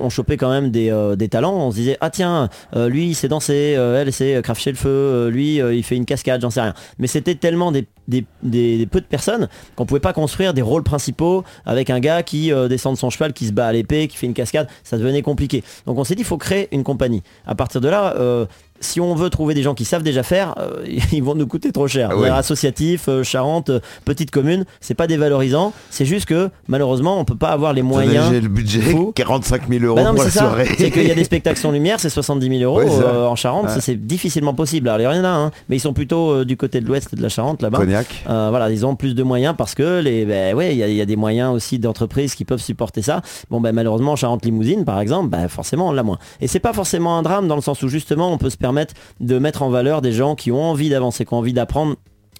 on- 0.00 0.04
on 0.04 0.10
chopait 0.10 0.36
quand 0.36 0.50
même 0.50 0.70
des, 0.70 0.92
des 1.16 1.28
talents. 1.28 1.54
On 1.54 1.70
se 1.70 1.76
disait, 1.76 1.96
ah 2.00 2.10
tiens, 2.10 2.48
lui 2.74 3.08
il 3.08 3.14
sait 3.14 3.28
danser, 3.28 3.74
euh, 3.76 4.00
elle 4.02 4.12
sait 4.12 4.40
cracher 4.42 4.70
le 4.70 4.76
feu, 4.76 5.28
lui 5.28 5.56
il 5.56 5.82
fait 5.82 5.96
une 5.96 6.04
cascade, 6.04 6.40
j'en 6.42 6.50
sais 6.50 6.60
rien. 6.60 6.74
Mais 6.98 7.06
c'était 7.06 7.34
tellement 7.34 7.72
des, 7.72 7.86
des, 8.08 8.25
des- 8.42 8.86
peu 8.86 9.00
de 9.00 9.06
personnes 9.06 9.48
qu'on 9.76 9.86
pouvait 9.86 10.00
pas 10.00 10.12
construire 10.12 10.52
des 10.54 10.62
rôles 10.62 10.82
principaux 10.82 11.42
avec 11.64 11.90
un 11.90 12.00
gars 12.00 12.22
qui 12.22 12.52
euh, 12.52 12.68
descend 12.68 12.94
de 12.94 12.98
son 12.98 13.10
cheval, 13.10 13.32
qui 13.32 13.46
se 13.46 13.52
bat 13.52 13.66
à 13.66 13.72
l'épée, 13.72 14.08
qui 14.08 14.16
fait 14.16 14.26
une 14.26 14.34
cascade, 14.34 14.68
ça 14.84 14.98
devenait 14.98 15.22
compliqué. 15.22 15.64
Donc 15.86 15.98
on 15.98 16.04
s'est 16.04 16.14
dit 16.14 16.22
il 16.22 16.26
faut 16.26 16.36
créer 16.38 16.68
une 16.72 16.84
compagnie. 16.84 17.22
À 17.46 17.54
partir 17.54 17.80
de 17.80 17.88
là, 17.88 18.14
euh, 18.16 18.46
si 18.80 19.00
on 19.00 19.14
veut 19.14 19.30
trouver 19.30 19.54
des 19.54 19.62
gens 19.62 19.74
qui 19.74 19.84
savent 19.84 20.02
déjà 20.02 20.22
faire, 20.22 20.54
euh, 20.58 20.84
ils 21.12 21.22
vont 21.22 21.34
nous 21.34 21.46
coûter 21.46 21.72
trop 21.72 21.88
cher. 21.88 22.10
Ah 22.12 22.16
ouais. 22.16 22.28
Associatif, 22.28 23.08
euh, 23.08 23.22
Charente, 23.22 23.70
euh, 23.70 23.80
petite 24.04 24.30
commune, 24.30 24.64
c'est 24.80 24.94
pas 24.94 25.06
dévalorisant. 25.06 25.72
C'est 25.90 26.04
juste 26.04 26.26
que 26.26 26.50
malheureusement 26.68 27.18
on 27.20 27.24
peut 27.24 27.36
pas 27.36 27.50
avoir 27.50 27.72
les 27.72 27.82
moyens. 27.82 28.28
J'ai 28.30 28.40
le 28.40 28.48
budget 28.48 28.80
fou. 28.80 29.12
45 29.14 29.68
000 29.68 29.84
euros 29.84 29.96
Bah 29.96 30.04
non, 30.04 30.14
pour 30.14 30.24
la 30.24 30.30
ça. 30.30 30.40
soirée. 30.40 30.66
C'est 30.78 30.90
qu'il 30.90 31.06
y 31.06 31.10
a 31.10 31.14
des 31.14 31.24
spectacles 31.32 31.58
sans 31.58 31.70
lumière, 31.72 32.00
c'est 32.00 32.10
70 32.10 32.58
000 32.58 32.70
euros 32.70 32.88
en 33.28 33.36
Charente, 33.36 33.66
Ouais. 33.66 33.80
c'est 33.80 34.06
difficilement 34.06 34.54
possible. 34.54 34.88
Alors 34.88 35.12
il 35.12 35.16
y 35.16 35.20
en 35.20 35.24
a, 35.24 35.28
hein, 35.28 35.50
mais 35.68 35.76
ils 35.76 35.80
sont 35.80 35.92
plutôt 35.92 36.44
du 36.44 36.56
côté 36.56 36.80
de 36.80 36.86
l'ouest 36.86 37.14
de 37.14 37.22
la 37.22 37.28
Charente 37.28 37.62
là-bas. 37.62 37.78
Cognac. 37.78 38.06
Voilà, 38.26 38.70
ils 38.70 38.84
ont 38.86 38.96
plus 38.96 39.14
de 39.14 39.22
moyens 39.22 39.54
parce 39.56 39.74
que 39.74 40.00
les, 40.00 40.24
ben 40.24 40.54
ouais, 40.54 40.72
il 40.74 40.78
y, 40.78 40.82
a- 40.82 40.88
il 40.88 40.94
y 40.94 41.00
a 41.00 41.06
des 41.06 41.16
moyens 41.16 41.54
aussi 41.54 41.78
d'entreprises 41.78 42.34
qui 42.34 42.44
peuvent 42.44 42.60
supporter 42.62 43.02
ça. 43.02 43.22
Bon, 43.50 43.60
ben 43.60 43.72
malheureusement, 43.72 44.16
Charente 44.16 44.44
Limousine, 44.44 44.84
par 44.84 45.00
exemple, 45.00 45.28
ben 45.30 45.48
forcément, 45.48 45.88
on 45.88 45.92
l'a 45.92 46.02
moins. 46.02 46.18
Et 46.40 46.46
c'est 46.48 46.60
pas 46.60 46.72
forcément 46.72 47.18
un 47.18 47.22
drame 47.22 47.48
dans 47.48 47.56
le 47.56 47.62
sens 47.62 47.82
où 47.82 47.88
justement, 47.88 48.32
on 48.32 48.38
peut 48.38 48.50
se 48.50 48.56
permettre 48.66 48.94
de 49.20 49.38
mettre 49.38 49.62
en 49.62 49.70
valeur 49.70 50.02
des 50.02 50.10
gens 50.10 50.34
qui 50.34 50.50
ont 50.50 50.60
envie 50.60 50.88
d'avancer, 50.88 51.24
qui 51.24 51.32
ont 51.32 51.38
envie 51.38 51.52
d'apprendre 51.52 51.94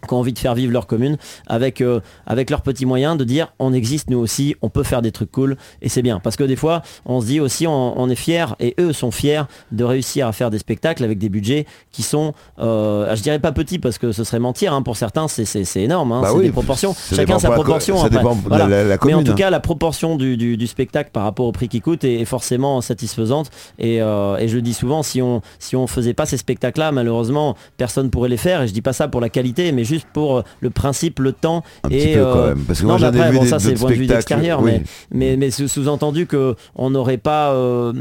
qui 0.07 0.13
ont 0.15 0.19
envie 0.19 0.33
de 0.33 0.39
faire 0.39 0.55
vivre 0.55 0.73
leur 0.73 0.87
commune 0.87 1.17
avec, 1.47 1.81
euh, 1.81 2.01
avec 2.27 2.51
leurs 2.51 2.63
petits 2.63 2.87
moyens 2.87 3.17
de 3.17 3.25
dire 3.25 3.53
on 3.59 3.73
existe 3.73 4.11
nous 4.11 4.19
aussi, 4.19 4.55
on 4.63 4.69
peut 4.69 4.83
faire 4.83 5.03
des 5.03 5.13
trucs 5.13 5.31
cool 5.33 5.57
et 5.83 5.89
c'est 5.89 6.03
bien. 6.03 6.21
Parce 6.21 6.37
que 6.37 6.45
des 6.45 6.57
fois 6.57 6.83
on 7.07 7.21
se 7.21 7.27
dit 7.27 7.41
aussi 7.41 7.67
on, 7.67 8.01
on 8.01 8.09
est 8.11 8.15
fiers 8.15 8.47
et 8.61 8.75
eux 8.81 8.93
sont 8.93 9.11
fiers 9.11 9.43
de 9.73 9.85
réussir 9.85 10.27
à 10.27 10.33
faire 10.33 10.51
des 10.51 10.59
spectacles 10.59 11.03
avec 11.05 11.19
des 11.19 11.29
budgets 11.29 11.67
qui 11.93 12.03
sont, 12.03 12.33
euh, 12.59 13.15
je 13.17 13.23
dirais 13.23 13.39
pas 13.39 13.53
petits 13.53 13.79
parce 13.79 13.99
que 13.99 14.13
ce 14.13 14.25
serait 14.25 14.39
mentir, 14.39 14.73
hein, 14.75 14.83
pour 14.83 14.97
certains 14.97 15.29
c'est- 15.29 15.45
énorme, 15.77 16.13
hein, 16.13 16.21
Bah 16.23 16.29
c'est 16.31 16.37
oui, 16.39 16.45
des 16.45 16.53
proportions. 16.53 16.95
Chacun 17.13 17.39
sa 17.39 17.51
proportion. 17.51 17.97
après. 17.97 18.11
dépend 18.11 18.35
de 18.35 18.41
Voilà. 18.47 18.67
la- 18.69 18.85
la 18.85 18.99
Mais 19.05 19.15
en 19.15 19.23
tout 19.25 19.33
hein. 19.33 19.35
cas 19.35 19.51
la 19.51 19.61
proportion 19.61 20.17
du, 20.17 20.37
du- 20.37 20.57
du 20.57 20.67
spectacle 20.67 21.11
par 21.13 21.23
rapport 21.25 21.47
au 21.47 21.53
prix 21.53 21.69
qui 21.69 21.81
coûte 21.81 22.05
est, 22.05 22.21
est 22.21 22.25
forcément 22.25 22.81
satisfaisante 22.81 23.51
et, 23.79 24.01
euh, 24.01 24.37
et 24.39 24.49
je 24.49 24.57
le 24.57 24.63
dis 24.63 24.75
souvent 24.75 25.03
si 25.03 25.21
on 25.23 25.43
si 25.59 25.77
on 25.77 25.87
faisait 25.87 26.15
pas 26.15 26.27
ces 26.27 26.37
spectacles 26.37 26.81
là 26.81 26.93
malheureusement 26.93 27.57
personne 27.77 28.11
pourrait 28.11 28.29
les 28.29 28.37
faire 28.37 28.63
et 28.63 28.69
je 28.69 28.73
dis 28.73 28.83
pas 28.83 28.93
ça 28.93 29.09
pour 29.09 29.21
la 29.21 29.29
qualité 29.29 29.73
mais 29.73 29.85
juste 29.87 30.07
pour 30.13 30.39
euh, 30.39 30.43
le 30.61 30.69
principe 30.71 31.19
le 31.21 31.33
temps 31.33 31.63
Un 31.85 31.89
et 31.89 31.99
petit 31.99 32.15
peu 32.15 32.21
euh, 32.21 32.33
quand 32.35 32.47
même. 32.49 32.65
Parce 32.67 32.81
que 32.81 32.87
non, 32.87 32.99
moi 32.99 33.09
après, 33.09 33.31
vu 33.31 33.37
bon, 33.37 33.43
des 33.45 33.49
ça 33.49 33.59
c'est 33.59 33.71
le 33.73 33.79
point 33.79 33.91
de 33.91 33.95
vue 33.95 34.07
d'extérieur, 34.07 34.61
oui. 34.63 34.73
mais, 34.73 34.83
mais, 35.11 35.37
mais 35.37 35.51
sous- 35.51 35.69
sous-entendu 35.69 36.27
que 36.27 36.55
on 36.75 36.91
n'aurait 36.91 37.17
pas, 37.17 37.53
euh, 37.53 37.93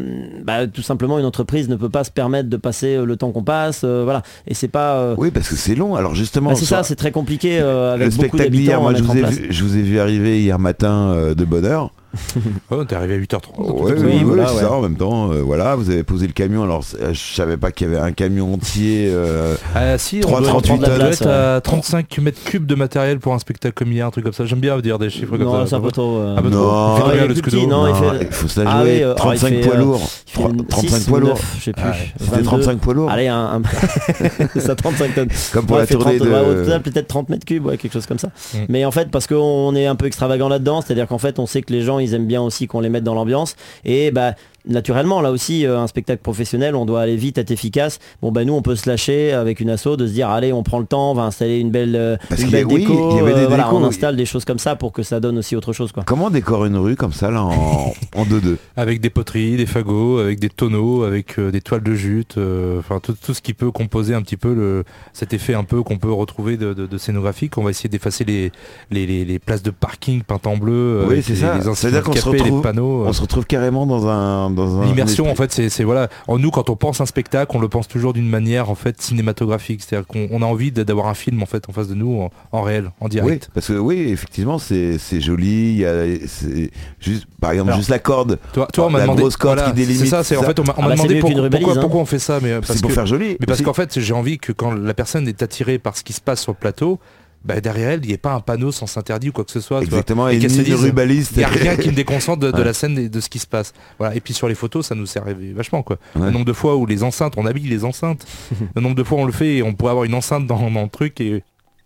bah, 0.44 0.68
tout 0.68 0.82
simplement 0.82 1.18
une 1.20 1.26
entreprise 1.26 1.70
ne 1.70 1.76
peut 1.76 1.90
pas 1.90 2.04
se 2.04 2.12
permettre 2.12 2.50
de 2.50 2.58
passer 2.58 2.98
le 2.98 3.16
temps 3.16 3.32
qu'on 3.32 3.44
passe, 3.44 3.84
voilà. 3.86 4.22
Et 4.48 4.54
c'est 4.54 4.68
pas, 4.68 5.14
Oui, 5.18 5.32
parce 5.32 5.48
que 5.48 5.56
c'est 5.56 5.76
long. 5.76 5.96
Alors 5.96 6.16
justement, 6.16 6.50
bah, 6.50 6.56
c'est 6.56 6.66
ça, 6.66 6.84
c'est 6.84 6.96
très 6.96 7.12
compliqué 7.12 7.60
euh, 7.62 7.96
le 7.96 8.04
avec 8.04 8.16
beaucoup 8.16 8.38
spectacle 8.38 8.52
d'hier, 8.52 8.82
moi 8.82 8.94
je 8.94 9.04
vous, 9.04 9.16
ai 9.18 9.24
vu, 9.24 9.48
je 9.50 9.64
vous 9.64 9.78
ai 9.78 9.82
vu 9.82 10.00
arriver 10.00 10.42
hier 10.42 10.60
matin 10.60 11.34
de 11.36 11.46
bonne 11.46 11.66
heure. 11.66 11.92
Oh, 12.72 12.84
t'es 12.84 12.96
arrivé 12.96 13.16
à 13.16 13.18
8h30. 13.18 13.40
Ouais, 13.58 13.66
Oui, 13.68 13.92
oui, 13.98 14.04
oui, 14.06 14.24
voilà, 14.24 14.48
c'est 14.48 14.56
ouais. 14.56 14.62
ça. 14.62 14.72
En 14.72 14.82
même 14.82 14.96
temps, 14.98 15.32
euh, 15.32 15.42
voilà, 15.42 15.76
vous 15.76 15.90
avez 15.90 16.04
posé 16.04 16.28
le 16.28 16.34
camion. 16.34 16.64
Alors, 16.64 16.84
euh, 17.02 17.14
je 17.14 17.36
savais 17.36 17.58
pas 17.58 17.72
qu'il 17.72 17.88
y 17.88 17.92
avait 17.94 18.00
un 18.02 18.12
camion 18.12 18.54
entier. 18.54 19.10
euh, 19.12 19.56
Ah 19.76 19.98
si, 19.98 20.20
Trois- 20.22 20.40
on 20.40 20.42
doit, 20.42 20.50
38 20.50 20.72
on 20.74 20.78
doit 20.78 20.88
tonnes. 20.98 21.02
être 21.08 21.28
à 21.28 21.62
35 21.62 22.18
mètres 22.20 22.44
cubes 22.44 22.66
de 22.66 22.76
matériel 22.76 23.20
pour 23.20 23.34
un 23.34 23.40
spectacle 23.40 23.74
comme 23.76 23.92
hier, 23.92 24.06
un 24.08 24.12
truc 24.12 24.24
comme 24.24 24.34
ça. 24.34 24.46
J'aime 24.46 24.60
bien 24.60 24.78
dire 24.80 25.00
des 25.00 25.10
chiffres 25.10 25.38
comme 25.38 25.44
Non, 25.48 25.62
ça. 25.64 25.68
c'est 25.68 25.76
un 25.76 25.82
peu 25.82 25.92
trop. 25.92 26.18
euh, 26.18 26.38
Un 26.38 26.42
peu 26.42 26.50
trop. 26.50 26.60
Non. 26.62 26.96
Il 27.14 27.20
fait 27.20 27.28
le 27.28 27.34
plus 27.34 27.42
petit, 27.44 27.68
non, 27.68 27.88
il 27.88 27.94
non, 27.94 27.96
fait- 28.12 28.18
il 28.22 28.28
faut 28.34 28.48
se 28.48 28.60
la 28.62 28.70
Ah 28.72 28.82
jouer. 28.82 28.92
oui, 28.98 29.02
euh, 29.04 29.14
alors, 29.14 29.34
il 29.34 29.40
35 29.40 29.48
fait, 29.50 29.62
poids 29.62 29.76
euh, 29.76 29.78
lourds. 29.80 30.02
il 30.02 30.32
fait 30.32 30.40
Trois- 30.40 30.50
une 30.52 30.66
35 30.66 30.98
6 31.00 31.06
poids 31.08 31.18
ou 31.18 31.22
lourds. 31.22 31.30
9, 31.36 31.56
je 31.60 31.64
sais 31.64 31.74
plus. 31.74 31.84
Ah 31.86 31.90
ouais. 31.92 31.96
C'était 32.20 32.32
22. 32.32 32.44
35 32.46 32.78
poids 32.80 32.94
lourds. 32.94 33.12
Allez, 33.12 33.28
un, 33.28 33.62
ça 34.60 34.76
35 34.76 35.16
tonnes. 35.16 35.28
Comme 35.54 35.66
pour 35.66 35.78
la 35.78 35.88
tournée 35.88 36.18
30, 36.18 36.28
de. 36.28 36.34
ouais, 36.34 36.40
au 36.40 36.54
total, 36.64 36.82
peut-être 36.82 37.08
30 37.08 37.30
mètres 37.30 37.46
cubes, 37.46 37.66
ouais, 37.66 37.78
quelque 37.78 37.94
chose 37.94 38.06
comme 38.06 38.20
ça. 38.20 38.28
Mm. 38.54 38.58
Mais 38.70 38.86
en 38.86 38.92
fait, 38.92 39.10
parce 39.12 39.28
qu'on 39.28 39.76
est 39.76 39.86
un 39.86 39.96
peu 39.96 40.06
extravagant 40.06 40.50
là-dedans, 40.50 40.82
c'est-à-dire 40.82 41.08
qu'en 41.08 41.18
fait, 41.18 41.40
on 41.40 41.46
sait 41.46 41.62
que 41.62 41.72
les 41.74 41.82
gens, 41.82 42.00
ils 42.06 42.14
aiment 42.14 42.28
bien 42.28 42.42
aussi 42.42 42.68
qu'on 42.68 42.80
les 42.80 42.90
mette 42.90 43.04
dans 43.04 43.16
l'ambiance. 43.16 43.56
Et 43.84 44.12
bah 44.12 44.36
naturellement, 44.68 45.22
là 45.22 45.32
aussi, 45.32 45.66
euh, 45.66 45.80
un 45.80 45.88
spectacle 45.88 46.22
professionnel, 46.22 46.76
on 46.76 46.86
doit 46.86 47.02
aller 47.02 47.16
vite, 47.16 47.38
être 47.38 47.52
efficace. 47.52 48.00
Bon, 48.22 48.32
ben 48.32 48.46
nous, 48.48 48.54
on 48.54 48.62
peut 48.62 48.76
se 48.76 48.90
lâcher 48.90 49.32
avec 49.34 49.60
une 49.60 49.70
asso, 49.70 49.96
de 49.98 50.08
se 50.08 50.14
dire, 50.14 50.30
allez, 50.30 50.54
on 50.54 50.64
prend 50.64 50.80
le 50.80 50.86
temps, 50.86 51.12
on 51.12 51.14
va 51.16 51.24
installer 51.24 51.60
une 51.60 51.72
belle, 51.72 51.96
euh, 51.96 52.18
Parce 52.30 52.42
une 52.42 52.48
qu'il 52.50 52.58
y 52.58 52.62
a- 52.62 52.66
belle 52.66 52.74
oui, 52.74 52.82
déco. 52.86 53.10
il 53.12 53.18
y 53.18 53.20
avait 53.20 53.34
des 53.34 53.40
euh, 53.42 53.48
voilà, 53.48 53.74
on 53.74 53.82
oui. 53.82 53.88
installe 53.88 54.16
des 54.16 54.26
choses 54.26 54.46
comme 54.46 54.60
ça 54.60 54.76
pour 54.76 54.92
que 54.92 55.04
ça 55.04 55.20
donne 55.20 55.38
aussi 55.38 55.56
autre 55.56 55.74
chose. 55.74 55.92
Quoi. 55.92 56.04
Comment 56.06 56.26
on 56.26 56.30
décore 56.30 56.66
une 56.66 56.78
rue 56.78 56.96
comme 56.96 57.14
ça 57.14 57.32
là 57.32 57.44
en 57.44 57.94
en 58.16 58.24
2-2 58.26 58.58
Avec 58.76 59.02
des 59.02 59.10
poteries, 59.10 59.58
des 59.58 59.66
fagots, 59.66 60.20
avec 60.20 60.40
des 60.40 60.50
tonneaux, 60.50 61.04
avec 61.04 61.38
euh, 61.40 61.52
des 61.52 61.62
toiles 61.62 61.84
de 61.84 61.94
jute, 61.96 62.38
euh, 62.38 62.80
enfin 62.80 63.00
tout, 63.02 63.14
tout 63.24 63.34
ce 63.34 63.42
qui 63.42 63.54
peut 63.54 63.72
composer 63.72 64.14
un 64.14 64.22
petit 64.22 64.38
peu 64.38 64.54
le, 64.54 64.84
cet 65.14 65.34
effet 65.34 65.54
un 65.54 65.64
peu 65.64 65.84
qu'on 65.84 65.98
peut 65.98 66.12
retrouver 66.12 66.58
de, 66.58 66.74
de, 66.74 66.86
de 66.88 66.98
scénographique. 66.98 67.58
On 67.58 67.64
va 67.64 67.70
essayer 67.72 67.90
d'effacer 67.90 68.24
les, 68.24 68.52
les, 68.92 69.06
les- 69.06 69.26
les 69.26 69.40
places 69.40 69.64
de 69.64 69.72
parking 69.72 70.24
peintes 70.24 70.48
en 70.48 70.58
bleu, 70.58 71.06
Oui, 71.10 71.22
c'est 71.22 71.34
les, 71.34 71.40
ça. 71.40 71.54
les 71.56 71.62
insignes 71.62 71.76
C'est-à-dire 71.76 72.04
qu'on 72.04 72.14
se 72.14 72.30
retrouve- 72.30 72.58
les 72.58 72.62
panneaux. 72.62 73.04
euh. 73.04 73.08
On 73.08 73.14
se 73.14 73.22
retrouve 73.22 73.46
carrément 73.46 73.86
dans 73.86 74.08
un 74.08 74.50
dans 74.56 74.82
un 74.82 74.86
L'immersion 74.86 75.30
en 75.30 75.36
fait 75.36 75.52
c'est 75.52 75.70
c'est- 75.70 75.84
voilà 75.84 76.08
en 76.28 76.38
nous 76.40 76.50
quand 76.52 76.70
on 76.70 76.76
pense 76.76 77.02
un 77.02 77.06
spectacle 77.06 77.56
on 77.56 77.60
le 77.60 77.68
pense 77.70 77.88
toujours 77.88 78.14
d'une 78.14 78.28
manière 78.28 78.70
en 78.70 78.76
fait 78.76 79.02
cinématographique 79.02 79.82
c'est-à-dire 79.84 80.08
qu'on 80.08 80.28
on 80.32 80.42
a 80.42 80.46
envie 80.46 80.72
d'avoir 80.72 81.08
un 81.08 81.14
film 81.14 81.44
en 81.44 81.46
fait 81.46 81.68
en 81.70 81.74
face 81.74 81.88
de 81.88 81.96
nous 81.96 82.20
en, 82.22 82.32
en 82.52 82.62
réel 82.62 82.92
en 83.00 83.06
Oui, 83.06 83.10
direct 83.12 83.50
parce 83.54 83.68
que 83.68 83.74
oui, 83.74 84.08
effectivement, 84.10 84.58
c'est 84.58 84.98
c'est 84.98 85.22
joli. 85.22 85.46
Il 85.74 85.78
y 85.78 85.86
a, 85.86 86.04
c'est 86.28 86.72
juste, 87.00 87.26
par 87.42 87.52
exemple, 87.52 87.70
Alors, 87.70 87.80
juste 87.80 87.90
la 87.90 88.00
corde. 88.00 88.40
toi, 88.54 88.68
toi 88.72 88.88
on 88.88 88.90
m'a 88.90 89.00
La 89.00 89.04
demandé 89.06 89.22
grosse 89.22 89.38
corde 89.38 89.64
qui 89.66 89.74
délimite, 89.74 90.00
c'est 90.02 90.06
ça 90.08 90.24
c'est 90.24 90.38
en 90.38 90.44
fait 90.44 90.60
on 90.60 90.64
m'a 90.64 90.74
on 90.78 90.80
Ah 90.80 90.82
m'a 90.84 90.88
bah, 90.90 90.96
demandé 90.96 91.20
pour- 91.20 91.32
pourquoi, 91.50 91.74
hein. 91.74 91.78
pourquoi 91.82 92.02
on 92.02 92.06
fait 92.06 92.20
ça 92.20 92.40
mais 92.42 92.54
parce 92.56 92.74
C'est 92.74 92.82
pour 92.82 92.90
que 92.90 92.96
faire 92.96 93.06
joli. 93.06 93.38
mais 93.40 93.46
parce 93.46 93.62
qu'en 93.62 93.74
fait 93.74 94.00
j'ai 94.00 94.14
envie 94.14 94.38
que 94.38 94.52
quand 94.52 94.72
la 94.72 94.94
personne 94.94 95.28
est 95.28 95.42
attirée 95.44 95.78
par 95.80 95.98
ce 95.98 96.04
qui 96.04 96.14
se 96.14 96.22
passe 96.22 96.42
sur 96.42 96.52
le 96.54 96.58
plateau 96.58 97.00
bah, 97.46 97.62
derrière 97.62 97.92
elle 97.92 98.00
il 98.04 98.08
n'y 98.08 98.14
ait 98.14 98.18
pas 98.18 98.34
un 98.34 98.40
panneau 98.40 98.72
sans 98.72 98.98
interdit 98.98 99.30
ou 99.30 99.32
quoi 99.32 99.44
que 99.46 99.52
ce 99.52 99.60
soit. 99.62 99.82
Exactement, 99.82 100.28
et 100.28 100.36
et 100.36 100.40
dise, 100.40 100.74
rubaliste. 100.76 101.34
il 101.36 101.40
n'y 101.40 101.44
a 101.44 101.48
rien 101.48 101.76
qui 101.78 101.90
me 101.90 101.94
déconcentre 101.96 102.40
de, 102.40 102.52
de 102.52 102.58
Ouais. 102.58 102.64
la 102.66 102.74
scène 102.74 102.98
et 102.98 103.08
de 103.10 103.20
ce 103.20 103.30
qui 103.30 103.40
se 103.40 103.48
passe. 103.48 103.72
Voilà. 104.00 104.16
Et 104.16 104.20
puis 104.20 104.34
sur 104.34 104.48
les 104.48 104.56
photos, 104.56 104.88
ça 104.88 104.96
nous 104.96 105.06
sert 105.06 105.24
vachement 105.56 105.84
quoi. 105.84 105.98
Ouais. 106.16 106.26
Le 106.26 106.32
nombre 106.32 106.46
de 106.46 106.54
fois 106.54 106.76
où 106.76 106.86
les 106.86 107.04
enceintes, 107.04 107.34
on 107.38 107.46
habille 107.46 107.68
les 107.70 107.86
enceintes. 107.86 108.26
le 108.76 108.82
nombre 108.82 108.96
de 108.96 109.04
fois 109.04 109.20
on 109.20 109.26
le 109.26 109.32
fait 109.32 109.58
et 109.58 109.64
on 109.64 109.74
pourrait 109.74 109.92
avoir 109.92 110.06
une 110.06 110.16
enceinte 110.16 110.48
dans, 110.48 110.70
dans 110.72 110.84
le 110.84 110.90
truc 110.90 111.22
et 111.22 111.44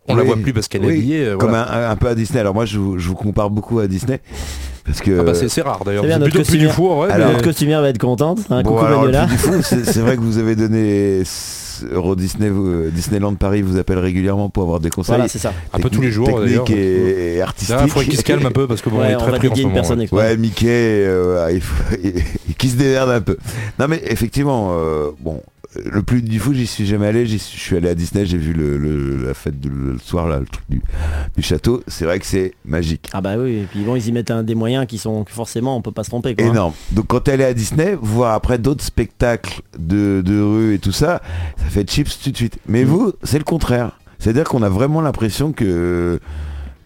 on 0.07 0.15
la 0.15 0.21
Oui. 0.23 0.27
voit 0.29 0.37
plus 0.37 0.53
parce 0.53 0.67
qu'elle 0.67 0.83
est 0.85 0.89
habillée. 0.89 1.25
euh, 1.25 1.37
Comme 1.37 1.49
voilà. 1.49 1.89
un, 1.89 1.91
un 1.91 1.95
peu 1.95 2.07
à 2.07 2.15
Disney. 2.15 2.39
Alors 2.39 2.53
moi, 2.55 2.65
je 2.65 2.79
vous, 2.79 2.97
je 2.97 3.07
vous 3.09 3.15
compare 3.15 3.49
beaucoup 3.51 3.79
à 3.79 3.87
Disney. 3.87 4.19
Parce 4.85 5.01
que... 5.01 5.19
Ah 5.19 5.23
bah, 5.23 5.33
c'est 5.35 5.61
rare 5.61 5.83
d'ailleurs. 5.85 6.01
C'est 6.03 6.07
bien, 6.07 6.15
C'est 6.15 6.19
notre 6.21 6.31
plutôt 6.31 6.49
plus 6.49 6.57
du 6.57 6.65
costumière. 6.67 6.73
four. 6.75 6.97
Ouais, 6.99 7.11
Alors, 7.11 7.27
mais- 7.27 7.33
Notre 7.33 7.43
costumière 7.45 7.81
va 7.81 7.89
être 7.89 7.99
contente. 7.99 8.39
Un 8.49 8.63
Bon, 8.63 8.71
coucou 8.71 8.85
alors, 8.85 9.27
du 9.27 9.37
fou, 9.37 9.61
c'est 9.61 9.99
vrai 9.99 10.15
que 10.15 10.21
vous 10.21 10.39
avez 10.39 10.55
donné 10.55 11.21
Euro 11.91 12.15
Disney, 12.15 12.49
vous- 12.49 12.67
euh, 12.67 12.89
Disneyland 12.93 13.35
Paris 13.35 13.61
vous 13.61 13.77
appelle 13.77 13.99
régulièrement 13.99 14.49
pour 14.49 14.63
avoir 14.63 14.79
des 14.79 14.89
conseils. 14.89 15.15
Voilà, 15.15 15.27
c'est 15.27 15.39
ça. 15.39 15.53
un 15.73 15.79
peu 15.79 15.89
tous 15.89 16.01
les 16.01 16.11
jours 16.11 16.27
techniques 16.41 16.69
et, 16.71 17.37
Là, 17.37 17.43
artistiques. 17.45 17.75
il 17.83 17.89
faudrait 17.89 18.05
qu'il 18.05 18.17
se 18.17 18.23
calme 18.23 18.45
un 18.45 18.51
peu 18.51 18.67
parce 18.67 18.81
que 18.81 18.89
bon, 18.89 18.97
on 18.97 18.99
Ouais, 19.01 19.11
est 19.11 19.15
on 19.15 19.19
très 19.19 19.31
va 19.31 19.37
pris 19.37 19.47
en 19.49 19.55
ce 19.55 19.61
moment. 19.61 19.73
personne 19.73 20.05
ouais. 20.11 20.37
Mickey, 20.37 20.67
euh, 20.69 21.45
ouais, 21.45 21.55
il 21.55 21.61
faut- 21.61 21.95
qui 22.57 22.69
se 22.69 22.75
démerde 22.75 23.09
un 23.09 23.21
peu. 23.21 23.37
Non 23.79 23.87
mais 23.87 24.01
effectivement, 24.05 24.69
euh, 24.73 25.11
bon, 25.19 25.41
le 25.75 26.01
plus 26.01 26.21
du 26.23 26.39
fou, 26.39 26.53
j'y 26.53 26.65
suis 26.65 26.85
jamais 26.87 27.05
allé. 27.07 27.25
J'y 27.27 27.37
suis- 27.39 27.57
je 27.57 27.63
suis 27.63 27.75
allé 27.77 27.89
à 27.89 27.95
Disney, 27.95 28.25
j'ai 28.25 28.37
vu 28.37 28.53
le, 28.53 28.77
le- 28.77 29.23
la 29.27 29.33
fête 29.33 29.59
de, 29.59 29.69
le 29.69 29.97
soir 29.99 30.27
là, 30.27 30.39
le 30.39 30.45
truc 30.45 30.63
du, 30.69 30.81
du 31.37 31.41
château. 31.43 31.83
C'est 31.87 32.05
vrai 32.05 32.19
que 32.19 32.25
c'est 32.25 32.53
magique. 32.65 33.07
Ah 33.13 33.21
bah 33.21 33.37
oui, 33.37 33.57
et 33.57 33.67
puis 33.69 33.81
bon, 33.83 33.95
ils 33.95 34.07
y 34.07 34.11
mettent 34.11 34.31
un, 34.31 34.41
des 34.43 34.55
moyens 34.55 34.87
qui 34.87 34.97
sont 34.97 35.23
que 35.23 35.31
forcément 35.31 35.77
on 35.77 35.81
peut 35.81 35.91
pas 35.91 36.03
se 36.03 36.09
tromper. 36.09 36.35
Quoi, 36.35 36.45
hein. 36.45 36.49
Énorme. 36.49 36.73
Donc 36.91 37.07
quand 37.07 37.27
elle 37.27 37.41
est 37.41 37.45
à 37.45 37.53
Disney, 37.53 37.95
voir 38.01 38.33
après 38.33 38.57
d'autres 38.57 38.83
spectacles 38.83 39.61
de, 39.77 40.21
de 40.25 40.41
rue 40.41 40.73
et 40.75 40.79
tout 40.79 40.91
ça, 40.91 41.21
ça 41.57 41.65
fait 41.65 41.87
chips 41.89 42.19
tout 42.23 42.31
de 42.31 42.37
suite. 42.37 42.57
Mais 42.67 42.83
Mm. 42.83 42.87
vous, 42.87 43.13
c'est 43.23 43.37
le 43.37 43.43
contraire. 43.43 43.99
C'est-à-dire 44.17 44.45
qu'on 44.45 44.63
a 44.63 44.69
vraiment 44.69 45.01
l'impression 45.01 45.51
que 45.53 46.19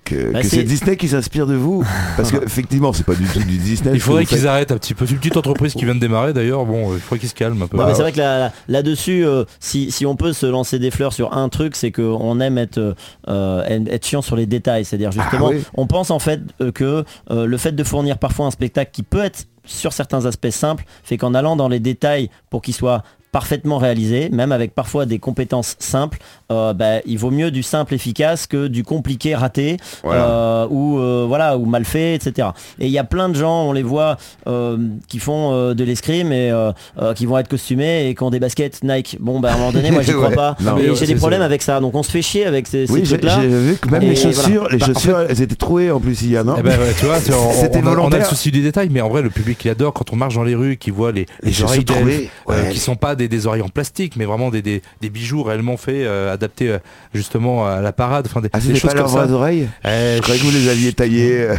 que, 0.04 0.32
Bah, 0.32 0.42
que 0.42 0.48
c'est- 0.48 0.64
Disney 0.64 0.98
qui 0.98 1.08
s'inspire 1.08 1.48
de 1.48 1.56
vous. 1.56 1.84
Parce 2.18 2.32
que 2.32 2.38
effectivement, 2.46 2.94
c'est 2.94 3.06
pas 3.06 3.16
du 3.16 3.26
tout 3.26 3.40
du 3.40 3.58
Disney. 3.58 3.92
Il 3.94 4.00
faudrait 4.00 4.26
qu'ils 4.26 4.48
arrêtent 4.48 4.72
un 4.72 4.78
petit 4.78 4.94
peu. 4.94 5.06
C'est 5.06 5.14
une 5.14 5.20
petite 5.20 5.38
entreprise 5.38 5.74
qui 5.74 5.86
vient 5.86 5.96
de 5.96 6.00
démarrer 6.00 6.34
d'ailleurs. 6.34 6.66
Bon, 6.66 6.94
il 6.94 7.00
faudrait 7.00 7.20
qu'ils 7.20 7.30
se 7.30 7.34
calment 7.36 7.62
un 7.64 7.68
peu. 7.68 7.78
Bah, 7.78 7.92
c'est 7.96 8.02
vrai 8.02 8.12
que 8.12 8.18
là- 8.18 8.40
là- 8.40 8.52
là-dessus, 8.68 9.26
euh, 9.26 9.44
si, 9.60 9.92
si 9.92 10.06
on 10.06 10.16
peut 10.16 10.34
se 10.34 10.46
lancer 10.46 10.80
des 10.80 10.92
fleurs 10.92 11.14
sur 11.14 11.34
un 11.34 11.50
truc, 11.50 11.76
c'est 11.76 11.92
qu'on 11.92 12.40
aime 12.40 12.58
être, 12.58 12.96
euh, 13.28 13.64
être 13.88 14.06
chiant 14.06 14.22
sur 14.22 14.36
les 14.36 14.46
détails. 14.46 14.86
C'est-à-dire 14.86 15.12
justement, 15.12 15.48
oui. 15.50 15.64
on 15.76 15.88
pense 15.88 16.12
en 16.12 16.20
fait 16.20 16.42
euh, 16.62 16.72
que 16.72 17.04
euh, 17.32 17.46
le 17.46 17.58
fait 17.58 17.72
de 17.74 17.84
fournir 17.84 18.18
parfois 18.18 18.46
un 18.48 18.52
spectacle 18.52 18.92
qui 18.94 19.04
peut 19.04 19.24
être 19.24 19.46
sur 19.66 19.94
certains 19.94 20.26
aspects 20.26 20.50
simples, 20.50 20.84
fait 21.04 21.18
qu'en 21.18 21.34
allant 21.34 21.56
dans 21.56 21.70
les 21.70 21.80
détails 21.80 22.30
pour 22.50 22.62
qu'il 22.62 22.74
soit 22.74 23.04
parfaitement 23.34 23.80
réalisé, 23.80 24.30
même 24.32 24.54
avec 24.54 24.74
parfois 24.74 25.06
des 25.06 25.20
compétences 25.20 25.76
simples, 25.80 26.20
euh, 26.52 26.72
bah, 26.74 27.00
il 27.06 27.18
vaut 27.18 27.32
mieux 27.32 27.52
du 27.52 27.64
simple 27.64 27.94
efficace 27.96 28.48
que 28.48 28.68
du 28.68 28.84
compliqué 28.86 29.36
raté 29.36 29.78
Voilà. 30.04 30.26
euh, 30.30 30.68
ou 30.70 31.00
euh, 31.00 31.26
voilà 31.28 31.58
ou 31.58 31.66
mal 31.66 31.84
fait, 31.84 32.14
etc. 32.16 32.50
Et 32.80 32.86
il 32.86 32.92
y 32.92 33.00
a 33.00 33.04
plein 33.04 33.28
de 33.28 33.36
gens, 33.36 33.64
on 33.64 33.74
les 33.74 33.84
voit, 33.84 34.18
euh, 34.48 34.78
qui 35.10 35.20
font 35.20 35.52
euh, 35.52 35.74
de 35.74 35.84
l'escrime 35.84 36.32
et 36.32 36.52
euh, 36.52 36.72
euh, 37.02 37.14
qui 37.14 37.26
vont 37.26 37.38
être 37.40 37.48
costumés 37.50 38.08
et 38.08 38.16
qui 38.16 38.24
ont 38.24 38.30
des 38.30 38.40
baskets 38.40 38.84
Nike. 38.84 39.18
Bon, 39.20 39.40
bah 39.40 39.50
à 39.52 39.56
un 39.56 39.58
moment 39.58 39.72
donné, 39.74 39.90
moi 39.92 40.02
j'y 40.04 40.12
crois 40.14 40.30
Ouais. 40.30 40.36
pas. 40.36 40.56
J'ai 40.96 41.08
des 41.08 41.16
problèmes 41.16 41.40
ça. 41.42 41.46
avec 41.46 41.62
ça, 41.64 41.80
donc 41.80 41.96
on 41.96 42.04
se 42.04 42.12
fait 42.12 42.22
chier 42.22 42.46
avec 42.46 42.68
ces, 42.68 42.86
ces 42.88 42.94
Oui, 42.94 43.02
j'ai 43.04 43.18
trucs-là. 43.18 43.40
j'ai 43.42 43.48
vu 43.50 43.76
que 43.78 43.90
même 43.90 44.04
Et 44.04 44.10
les 44.10 44.16
chaussures, 44.16 44.62
voilà. 44.62 44.74
les 44.76 44.78
Bah, 44.78 44.86
en 44.90 44.94
chaussures, 44.94 45.20
elles 45.28 45.42
étaient 45.42 45.56
trouées 45.56 45.90
en 45.92 46.00
plus 46.00 46.22
hier, 46.22 46.46
non 46.46 46.56
Eh 46.60 46.62
ben, 46.62 46.80
ouais, 46.80 46.94
tu 46.98 47.06
vois, 47.06 47.18
on, 47.30 47.32
a, 47.32 47.36
on 47.36 47.74
a 47.74 47.80
le 47.80 47.82
volontaire. 47.90 48.26
souci 48.28 48.52
du 48.52 48.62
détail, 48.62 48.90
mais 48.92 49.02
en 49.02 49.10
vrai, 49.10 49.22
le 49.24 49.32
public 49.32 49.64
il 49.66 49.70
adore 49.70 49.92
quand 49.94 50.14
on 50.14 50.16
marche 50.16 50.36
dans 50.36 50.44
les 50.44 50.54
rues, 50.56 50.78
qui 50.78 50.92
voit 50.92 51.12
les, 51.12 51.26
les, 51.42 51.52
chaussures 51.52 51.84
oreilles 51.90 52.30
euh, 52.50 52.64
ouais. 52.64 52.70
qui 52.72 52.80
sont 52.80 52.96
pas 52.96 53.16
des, 53.16 53.23
des 53.28 53.48
oreilles 53.48 53.62
en 53.62 53.70
plastique, 53.70 54.16
mais 54.16 54.26
vraiment 54.26 54.50
des, 54.50 54.62
des, 54.62 54.82
des 55.02 55.10
bijoux 55.10 55.44
réellement 55.44 55.78
faits, 55.78 55.96
euh, 55.96 56.34
adaptés 56.34 56.70
euh, 56.70 56.78
justement 57.14 57.66
à 57.68 57.82
la 57.82 57.94
parade, 57.94 58.26
enfin 58.30 58.42
des, 58.42 58.50
Ah, 58.54 58.60
des 58.60 58.74
choses 58.76 58.82
pas 58.82 58.88
comme 58.90 58.98
leurs 59.16 59.28
ça. 59.28 59.32
oreilles 59.32 59.68
Eh, 59.86 60.16
Je 60.18 60.22
croyais 60.22 60.40
que 60.40 60.46
vous 60.46 60.52
les 60.52 60.68
aviez 60.70 60.94
taillées, 60.94 61.42
euh, 61.50 61.56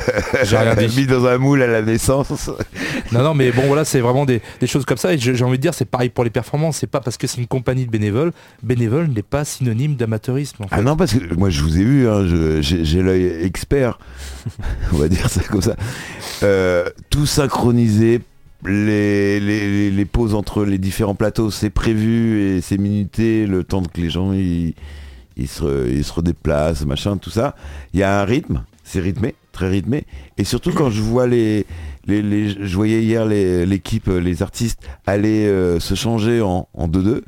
mis 0.97 1.07
dans 1.07 1.27
un 1.27 1.39
moule 1.39 1.63
à 1.63 1.67
la 1.67 1.83
naissance. 1.83 2.51
Non, 3.13 3.23
non, 3.23 3.35
mais 3.35 3.53
bon, 3.53 3.63
voilà, 3.67 3.85
c'est 3.85 4.01
vraiment 4.01 4.25
des, 4.25 4.41
des 4.61 4.67
choses 4.67 4.85
comme 4.85 4.97
ça. 4.97 5.13
Et 5.13 5.19
j'ai 5.19 5.43
envie 5.45 5.59
de 5.59 5.63
dire, 5.63 5.75
c'est 5.75 5.85
pareil 5.85 6.09
pour 6.09 6.25
les 6.25 6.31
performances. 6.31 6.79
C'est 6.79 6.87
pas 6.89 7.01
parce 7.01 7.17
que 7.17 7.27
c'est 7.27 7.39
une 7.39 7.47
compagnie 7.47 7.87
de 7.87 7.91
bénévoles. 7.91 8.33
Bénévole 8.63 9.09
n'est 9.09 9.23
pas 9.23 9.45
synonyme 9.45 9.95
d'amateurisme. 9.95 10.65
en 10.65 10.69
fait. 10.69 10.75
Ah 10.77 10.83
non, 10.83 10.97
parce 10.97 11.13
que 11.15 11.35
moi 11.35 11.51
je 11.51 11.61
vous 11.63 11.79
ai 11.79 11.85
vu, 11.85 12.09
hein, 12.09 12.27
je- 12.27 12.61
j'ai 12.63 12.85
j'ai 12.85 13.03
l'œil 13.03 13.27
expert, 13.45 13.99
on 14.93 14.97
va 14.97 15.09
dire 15.09 15.29
ça 15.29 15.43
comme 15.43 15.63
ça. 15.63 15.77
Euh, 16.43 16.87
tout 17.11 17.27
synchronisé, 17.27 18.21
les, 18.67 20.05
pauses 20.11 20.35
entre 20.35 20.65
les 20.65 20.79
différents 20.79 21.15
plateaux, 21.15 21.51
c'est 21.51 21.71
prévu 21.71 22.41
et 22.41 22.61
c'est 22.61 22.79
minuté, 22.79 23.47
le 23.47 23.65
temps 23.65 23.83
que 23.83 24.01
les 24.01 24.11
gens 24.11 24.33
ils, 24.33 24.75
ils 25.37 25.49
se, 25.49 25.89
ils 25.91 26.05
se 26.05 26.13
redéplacent, 26.13 26.85
machin, 26.87 27.17
tout 27.17 27.31
ça. 27.31 27.55
Il 27.93 28.01
y 28.01 28.03
a 28.03 28.21
un 28.21 28.25
rythme, 28.25 28.65
c'est 28.83 29.01
rythmé, 29.01 29.35
très 29.53 29.69
rythmé. 29.69 30.05
Et 30.39 30.45
surtout 30.45 30.73
quand 30.73 30.91
je 30.91 31.03
vois 31.03 31.27
les... 31.27 31.67
les, 32.07 32.49
je 32.49 32.75
voyais 32.77 33.03
hier 33.03 33.25
l'équipe, 33.27 34.07
les 34.07 34.43
artistes 34.43 34.81
aller 35.07 35.47
euh, 35.47 35.81
se 35.81 35.95
changer 35.95 36.41
en 36.41 36.69
en 36.75 36.89
2-2. 36.89 37.23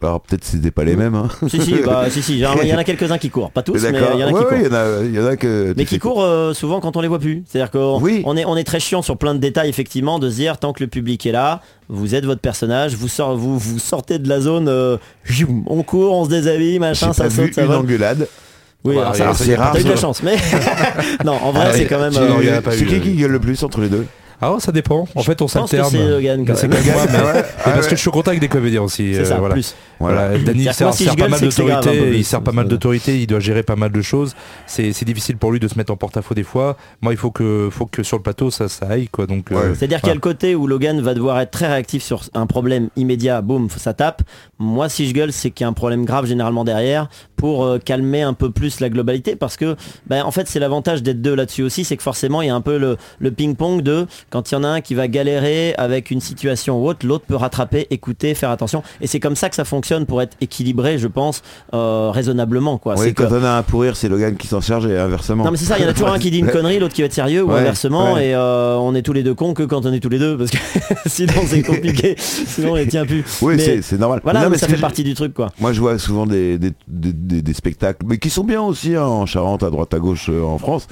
Alors 0.00 0.20
peut-être 0.20 0.44
c'était 0.44 0.70
pas 0.70 0.84
les 0.84 0.94
mêmes. 0.94 1.16
Hein. 1.16 1.28
Si, 1.48 1.60
si, 1.60 1.74
bah, 1.84 2.04
si, 2.10 2.22
si. 2.22 2.34
Il 2.34 2.38
y 2.38 2.46
en 2.74 2.78
a 2.78 2.84
quelques-uns 2.84 3.18
qui 3.18 3.30
courent, 3.30 3.50
pas 3.50 3.62
tous, 3.62 3.82
mais 3.82 3.98
il 4.14 4.20
y 4.20 4.24
en 4.24 4.28
a 4.28 4.30
Ouais, 4.30 4.38
qui 4.38 4.44
courent. 4.44 4.52
ouais, 4.52 4.60
il 4.60 4.66
y 4.66 4.68
en 4.68 4.74
a, 4.74 4.86
il 5.04 5.14
y 5.14 5.20
en 5.20 5.26
a 5.26 5.36
que. 5.36 5.74
Mais 5.76 5.84
qui 5.84 5.98
courent 5.98 6.22
euh, 6.22 6.54
souvent 6.54 6.78
quand 6.80 6.96
on 6.96 7.00
les 7.00 7.08
voit 7.08 7.18
plus. 7.18 7.42
C'est-à-dire 7.48 7.72
qu'on 7.72 8.00
Oui. 8.00 8.22
on 8.24 8.36
est, 8.36 8.44
on 8.44 8.56
est 8.56 8.62
très 8.64 8.78
chiant 8.78 9.02
sur 9.02 9.16
plein 9.16 9.34
de 9.34 9.40
détails, 9.40 9.68
effectivement, 9.68 10.20
de 10.20 10.30
se 10.30 10.36
dire 10.36 10.58
tant 10.58 10.72
que 10.72 10.84
le 10.84 10.88
public 10.88 11.26
est 11.26 11.32
là, 11.32 11.62
vous 11.88 12.14
êtes 12.14 12.24
votre 12.24 12.40
personnage, 12.40 12.94
vous, 12.94 13.08
sort- 13.08 13.36
vous, 13.36 13.58
vous 13.58 13.78
sortez 13.80 14.20
de 14.20 14.28
la 14.28 14.40
zone, 14.40 14.68
euh, 14.68 14.98
on 15.66 15.82
court, 15.82 16.14
on 16.14 16.24
se 16.24 16.30
déshabille, 16.30 16.78
machin, 16.78 17.12
ça 17.12 17.24
pas 17.24 17.30
saute, 17.30 17.46
vu 17.46 17.52
ça 17.54 17.62
une 17.62 17.68
va. 17.68 17.78
engueulade. 17.80 18.28
Oui, 18.84 18.94
Ouais, 18.94 19.00
alors 19.02 19.16
c'est 19.16 19.24
ça, 19.24 19.34
c'est 19.34 19.56
rare, 19.56 19.72
T'as 19.72 19.80
eu 19.80 19.84
de 19.84 19.88
la 19.88 19.96
chance, 19.96 20.22
mais 20.22 20.36
non, 21.24 21.32
en 21.32 21.50
vrai, 21.50 21.64
Ah, 21.70 21.72
c'est 21.72 21.86
quand 21.86 21.98
même. 21.98 22.12
euh, 22.16 22.28
non, 22.28 22.36
il 22.40 22.46
y 22.48 22.52
en 22.52 22.58
a 22.58 22.62
pas 22.62 22.70
C'est 22.70 22.84
qui 22.86 23.00
qui 23.00 23.14
gueule 23.16 23.32
le 23.32 23.40
plus 23.40 23.60
entre 23.64 23.80
les 23.80 23.88
deux? 23.88 24.06
Ah, 24.40 24.56
ça 24.60 24.70
dépend. 24.70 25.06
En 25.14 25.22
fait, 25.22 25.42
on 25.42 25.48
s'alterne. 25.48 25.88
c'est 25.90 26.08
Logan 26.08 26.44
quand 26.46 26.54
C'est 26.54 26.68
même. 26.68 26.82
moi, 26.84 27.06
mais, 27.10 27.18
ouais, 27.18 27.44
ah 27.64 27.70
parce 27.70 27.88
que 27.88 27.96
je 27.96 28.00
suis 28.00 28.08
au 28.08 28.12
contact 28.12 28.28
avec 28.28 28.40
des 28.40 28.48
comédiens 28.48 28.82
aussi. 28.82 29.14
C'est 29.14 29.20
euh, 29.20 29.24
ça, 29.24 29.36
voilà. 29.38 29.54
plus. 29.54 29.74
Voilà. 29.98 30.38
Danny 30.38 30.72
sert, 30.72 30.94
si 30.94 31.06
pas 31.06 31.28
mal 31.28 31.40
d'autorité, 31.40 32.16
il 32.16 32.24
sert 32.24 32.42
pas 32.42 32.52
mal 32.52 32.68
d'autorité, 32.68 33.20
il 33.20 33.26
doit 33.26 33.40
gérer 33.40 33.62
pas 33.62 33.76
mal 33.76 33.90
de 33.90 34.02
choses. 34.02 34.34
C'est 34.66 35.04
difficile 35.04 35.36
pour 35.36 35.50
lui 35.50 35.60
de 35.60 35.66
se 35.66 35.76
mettre 35.76 35.92
en 35.92 35.96
porte-à-faux 35.96 36.34
des 36.34 36.44
fois. 36.44 36.76
Moi, 37.00 37.12
il 37.12 37.16
faut 37.16 37.30
que, 37.30 37.68
faut 37.70 37.86
que 37.86 38.02
sur 38.02 38.16
le 38.16 38.22
plateau 38.22 38.50
ça, 38.50 38.68
ça 38.68 38.86
aille 38.86 39.08
quoi. 39.08 39.26
Donc, 39.26 39.50
euh. 39.50 39.74
C'est-à-dire 39.74 40.00
qu'il 40.00 40.08
y 40.08 40.12
a 40.12 40.14
le 40.14 40.20
côté 40.20 40.54
où 40.54 40.66
Logan 40.66 41.00
va 41.00 41.14
devoir 41.14 41.40
être 41.40 41.50
très 41.50 41.66
réactif 41.66 42.02
sur 42.02 42.22
un 42.34 42.46
problème 42.46 42.88
immédiat, 42.96 43.42
boum, 43.42 43.68
ça 43.70 43.94
tape. 43.94 44.22
Moi, 44.58 44.88
si 44.88 45.08
je 45.08 45.14
gueule, 45.14 45.32
c'est 45.32 45.50
qu'il 45.50 45.64
y 45.64 45.66
a 45.66 45.68
un 45.68 45.72
problème 45.72 46.04
grave 46.04 46.26
généralement 46.26 46.64
derrière 46.64 47.08
pour 47.36 47.64
euh, 47.64 47.78
calmer 47.78 48.22
un 48.22 48.34
peu 48.34 48.50
plus 48.50 48.80
la 48.80 48.88
globalité 48.88 49.36
parce 49.36 49.56
que, 49.56 49.76
ben, 50.06 50.22
en 50.24 50.30
fait, 50.30 50.48
c'est 50.48 50.58
l'avantage 50.58 51.02
d'être 51.02 51.22
deux 51.22 51.34
là-dessus 51.34 51.62
aussi, 51.62 51.84
c'est 51.84 51.96
que 51.96 52.02
forcément, 52.02 52.42
il 52.42 52.48
y 52.48 52.50
a 52.50 52.54
un 52.54 52.60
peu 52.60 52.78
le, 52.78 52.96
le 53.18 53.30
ping-pong 53.30 53.82
de 53.82 54.06
quand 54.30 54.50
il 54.50 54.54
y 54.54 54.58
en 54.58 54.64
a 54.64 54.68
un 54.68 54.80
qui 54.80 54.94
va 54.94 55.08
galérer 55.08 55.74
avec 55.78 56.10
une 56.10 56.20
situation 56.20 56.82
ou 56.82 56.86
autre, 56.88 57.06
l'autre 57.06 57.24
peut 57.26 57.36
rattraper, 57.36 57.86
écouter, 57.90 58.34
faire 58.34 58.50
attention. 58.50 58.82
Et 59.00 59.06
c'est 59.06 59.20
comme 59.20 59.36
ça 59.36 59.48
que 59.48 59.54
ça 59.54 59.64
fonctionne 59.64 60.06
pour 60.06 60.20
être 60.22 60.36
équilibré, 60.40 60.98
je 60.98 61.06
pense, 61.08 61.42
euh, 61.74 62.10
raisonnablement, 62.12 62.78
quoi. 62.78 62.94
Oui, 62.98 63.14
que- 63.14 63.22
quand 63.22 63.32
on 63.34 63.42
a 63.44 63.50
un 63.58 63.62
pourrir, 63.62 63.96
c'est 63.96 64.08
Logan 64.08 64.36
qui 64.36 64.46
s'en 64.46 64.60
charge 64.60 64.86
et 64.86 64.98
inversement. 64.98 65.44
non 65.44 65.50
mais 65.50 65.56
c'est 65.56 65.64
ça, 65.64 65.78
il 65.78 65.82
y 65.82 65.86
en 65.86 65.90
a 65.90 65.92
toujours 65.92 66.08
un 66.12 66.18
qui 66.18 66.30
dit 66.30 66.38
une 66.38 66.46
connerie, 66.50 66.78
l'autre 66.78 66.94
qui 66.94 67.02
va 67.02 67.06
être 67.06 67.12
sérieux 67.14 67.42
ou 67.42 67.52
inversement 67.52 68.14
ouais. 68.14 68.28
et 68.28 68.34
euh, 68.34 68.76
on 68.76 68.94
est 68.94 69.02
tous 69.02 69.12
les 69.12 69.22
deux 69.22 69.34
cons 69.34 69.54
que 69.54 69.62
quand 69.62 69.86
on 69.86 69.92
est 69.92 70.00
tous 70.00 70.08
les 70.08 70.18
deux 70.18 70.36
parce 70.36 70.50
que 70.50 70.58
sinon 71.06 71.32
c'est 71.46 71.62
compliqué, 71.62 72.14
sinon 72.18 72.72
on 72.72 72.74
les 72.74 72.86
tient 72.86 73.06
plus. 73.06 73.24
Oui, 73.42 73.58
c'est- 73.58 73.98
normal. 73.98 74.20
Voilà, 74.22 74.42
Non, 74.44 74.50
mais 74.50 74.58
ça 74.58 74.68
fait 74.68 74.76
partie 74.76 75.04
du 75.04 75.14
truc 75.14 75.34
quoi. 75.34 75.50
Moi, 75.60 75.72
je 75.72 75.80
vois 75.80 75.98
souvent 75.98 76.26
des, 76.26 76.58
des, 76.58 76.72
des- 76.86 77.12
des- 77.12 77.42
des 77.42 77.54
spectacles, 77.54 78.04
mais 78.06 78.18
qui 78.18 78.30
sont 78.30 78.44
bien 78.44 78.62
aussi 78.62 78.94
hein, 78.94 79.04
en 79.04 79.26
Charente, 79.26 79.62
à 79.62 79.70
droite, 79.70 79.92
à 79.94 79.98
gauche, 79.98 80.28
euh, 80.28 80.42
en 80.42 80.58
France, 80.58 80.86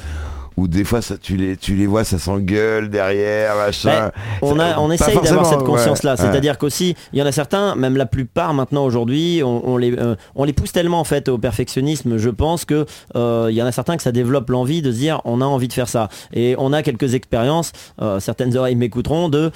où 0.57 0.69
des 0.69 0.85
fois 0.85 1.03
ça, 1.03 1.16
tu, 1.19 1.37
les, 1.37 1.57
tu 1.57 1.75
les 1.75 1.87
vois, 1.87 2.05
ça 2.05 2.19
s'engueule 2.19 2.88
derrière, 2.88 3.55
machin. 3.57 4.11
Ben, 4.11 4.12
on, 4.42 4.59
a, 4.59 4.79
on 4.79 4.90
essaye 4.90 5.14
d'avoir 5.21 5.47
cette 5.47 5.64
conscience-là. 5.64 6.12
ouais. 6.12 6.16
C'est-à-dire 6.16 6.57
qu'aussi, 6.59 6.95
il 7.12 7.19
y 7.19 7.23
en 7.23 7.27
a 7.27 7.33
certains, 7.33 7.75
même 7.77 7.97
la 7.97 8.07
plupart 8.07 8.55
maintenant 8.55 8.85
aujourd'hui, 8.85 9.42
on, 9.45 9.69
on 9.69 9.77
les, 9.77 9.92
euh, 9.99 10.14
on 10.35 10.45
les 10.45 10.53
pousse 10.53 10.73
tellement 10.73 11.01
en 11.01 11.05
fait 11.05 11.29
au 11.29 11.37
perfectionnisme, 11.38 12.16
je 12.16 12.31
pense 12.31 12.64
que 12.64 12.87
euh, 13.16 13.49
il 13.51 13.55
y 13.57 13.62
en 13.62 13.66
a 13.66 13.73
certains 13.73 13.97
que 13.97 14.03
ça 14.03 14.12
développe 14.12 14.49
l'envie 14.51 14.81
de 14.83 14.90
se 14.92 14.97
dire 14.97 15.21
on 15.25 15.40
a 15.40 15.45
envie 15.45 15.69
de 15.69 15.73
faire 15.73 15.88
ça. 15.88 16.09
Et 16.33 16.55
on 16.59 16.73
a 16.73 16.83
quelques 16.83 17.14
expériences, 17.14 17.73
euh, 18.01 18.19
certaines 18.21 18.57
oreilles 18.57 18.77
m'écouteront, 18.77 19.29
de 19.29 19.51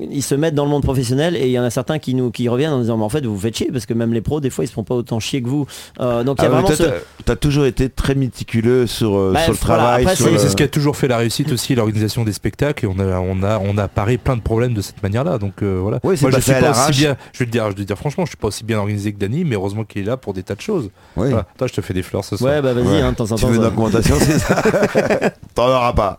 ils 0.00 0.22
se 0.22 0.34
mettent 0.34 0.54
dans 0.54 0.64
le 0.64 0.70
monde 0.70 0.82
professionnel 0.82 1.36
et 1.36 1.46
il 1.46 1.52
y 1.52 1.58
en 1.58 1.62
a 1.64 1.70
certains 1.70 1.98
qui 1.98 2.14
nous 2.14 2.30
qui 2.30 2.48
reviennent 2.48 2.72
en 2.72 2.80
disant 2.80 2.96
mais 2.96 3.04
en 3.04 3.08
fait 3.08 3.24
vous 3.26 3.34
vous 3.34 3.40
faites 3.40 3.56
chier 3.56 3.68
parce 3.72 3.86
que 3.86 3.94
même 3.94 4.12
les 4.14 4.20
pros 4.20 4.40
des 4.40 4.50
fois 4.50 4.64
ils 4.64 4.68
se 4.68 4.72
font 4.72 4.84
pas 4.84 4.94
autant 4.94 5.20
chier 5.20 5.42
que 5.42 5.48
vous. 5.48 5.66
Donc 5.98 6.36
il 6.38 6.42
y 6.42 6.46
a 6.46 6.48
Ah, 6.48 6.48
vraiment 6.48 6.68
ce... 6.68 6.84
t'as- 7.24 7.36
toujours 7.36 7.64
été 7.66 7.88
très 7.88 8.14
méticuleux 8.14 8.86
sur, 8.86 9.32
Bah, 9.32 9.40
sur 9.44 9.52
le 9.52 9.58
voilà, 9.58 9.76
travail. 9.82 10.02
après, 10.02 10.16
sur 10.16 10.26
c'est- 10.26 10.29
le- 10.32 10.38
C'est 10.38 10.48
ce 10.48 10.56
qui 10.56 10.62
a 10.62 10.68
toujours 10.68 10.96
fait 10.96 11.08
la 11.08 11.16
réussite 11.18 11.50
aussi, 11.52 11.74
l'organisation 11.74 12.24
des 12.24 12.32
spectacles, 12.32 12.84
et 12.84 12.88
on 12.88 12.98
a, 12.98 13.18
on 13.20 13.42
a, 13.42 13.58
on 13.58 13.76
a 13.78 13.88
paré 13.88 14.18
plein 14.18 14.36
de 14.36 14.42
problèmes 14.42 14.74
de 14.74 14.80
cette 14.80 15.02
manière-là. 15.02 15.38
Donc 15.38 15.62
euh, 15.62 15.78
voilà. 15.80 15.98
Oui, 16.04 16.16
c'est 16.16 16.22
Moi, 16.22 16.30
je 16.32 16.40
suis 16.40 16.52
pas 16.52 16.70
aussi 16.88 17.00
bien. 17.00 17.16
Je 17.32 17.38
vais 17.40 17.46
te 17.46 17.50
dire, 17.50 17.64
je 17.64 17.68
vais 17.70 17.74
te 17.74 17.82
dire 17.82 17.96
franchement, 17.98 18.24
je 18.24 18.30
suis 18.30 18.36
pas 18.36 18.48
aussi 18.48 18.64
bien 18.64 18.78
organisé 18.78 19.12
que 19.12 19.18
Dany, 19.18 19.44
mais 19.44 19.54
heureusement 19.56 19.84
qu'il 19.84 20.02
est 20.02 20.04
là 20.06 20.16
pour 20.16 20.32
des 20.34 20.42
tas 20.42 20.54
de 20.54 20.60
choses. 20.60 20.90
Oui. 21.16 21.28
Voilà. 21.28 21.46
Toi, 21.58 21.66
je 21.66 21.72
te 21.74 21.80
fais 21.80 21.94
des 21.94 22.02
fleurs 22.02 22.24
ce 22.24 22.36
soir. 22.36 22.52
Ouais 22.52 22.62
bah 22.62 22.72
vas-y 22.72 22.86
Ouais. 22.86 23.00
hein, 23.00 23.12
temps 23.12 23.24
Tu 23.24 23.34
temps. 23.34 23.46
veux 23.48 23.56
une 23.56 23.64
augmentation, 23.64 24.16
c'est 24.18 24.38
ça 24.38 24.62
T'en 25.54 25.68
auras 25.68 25.92
pas. 25.92 26.18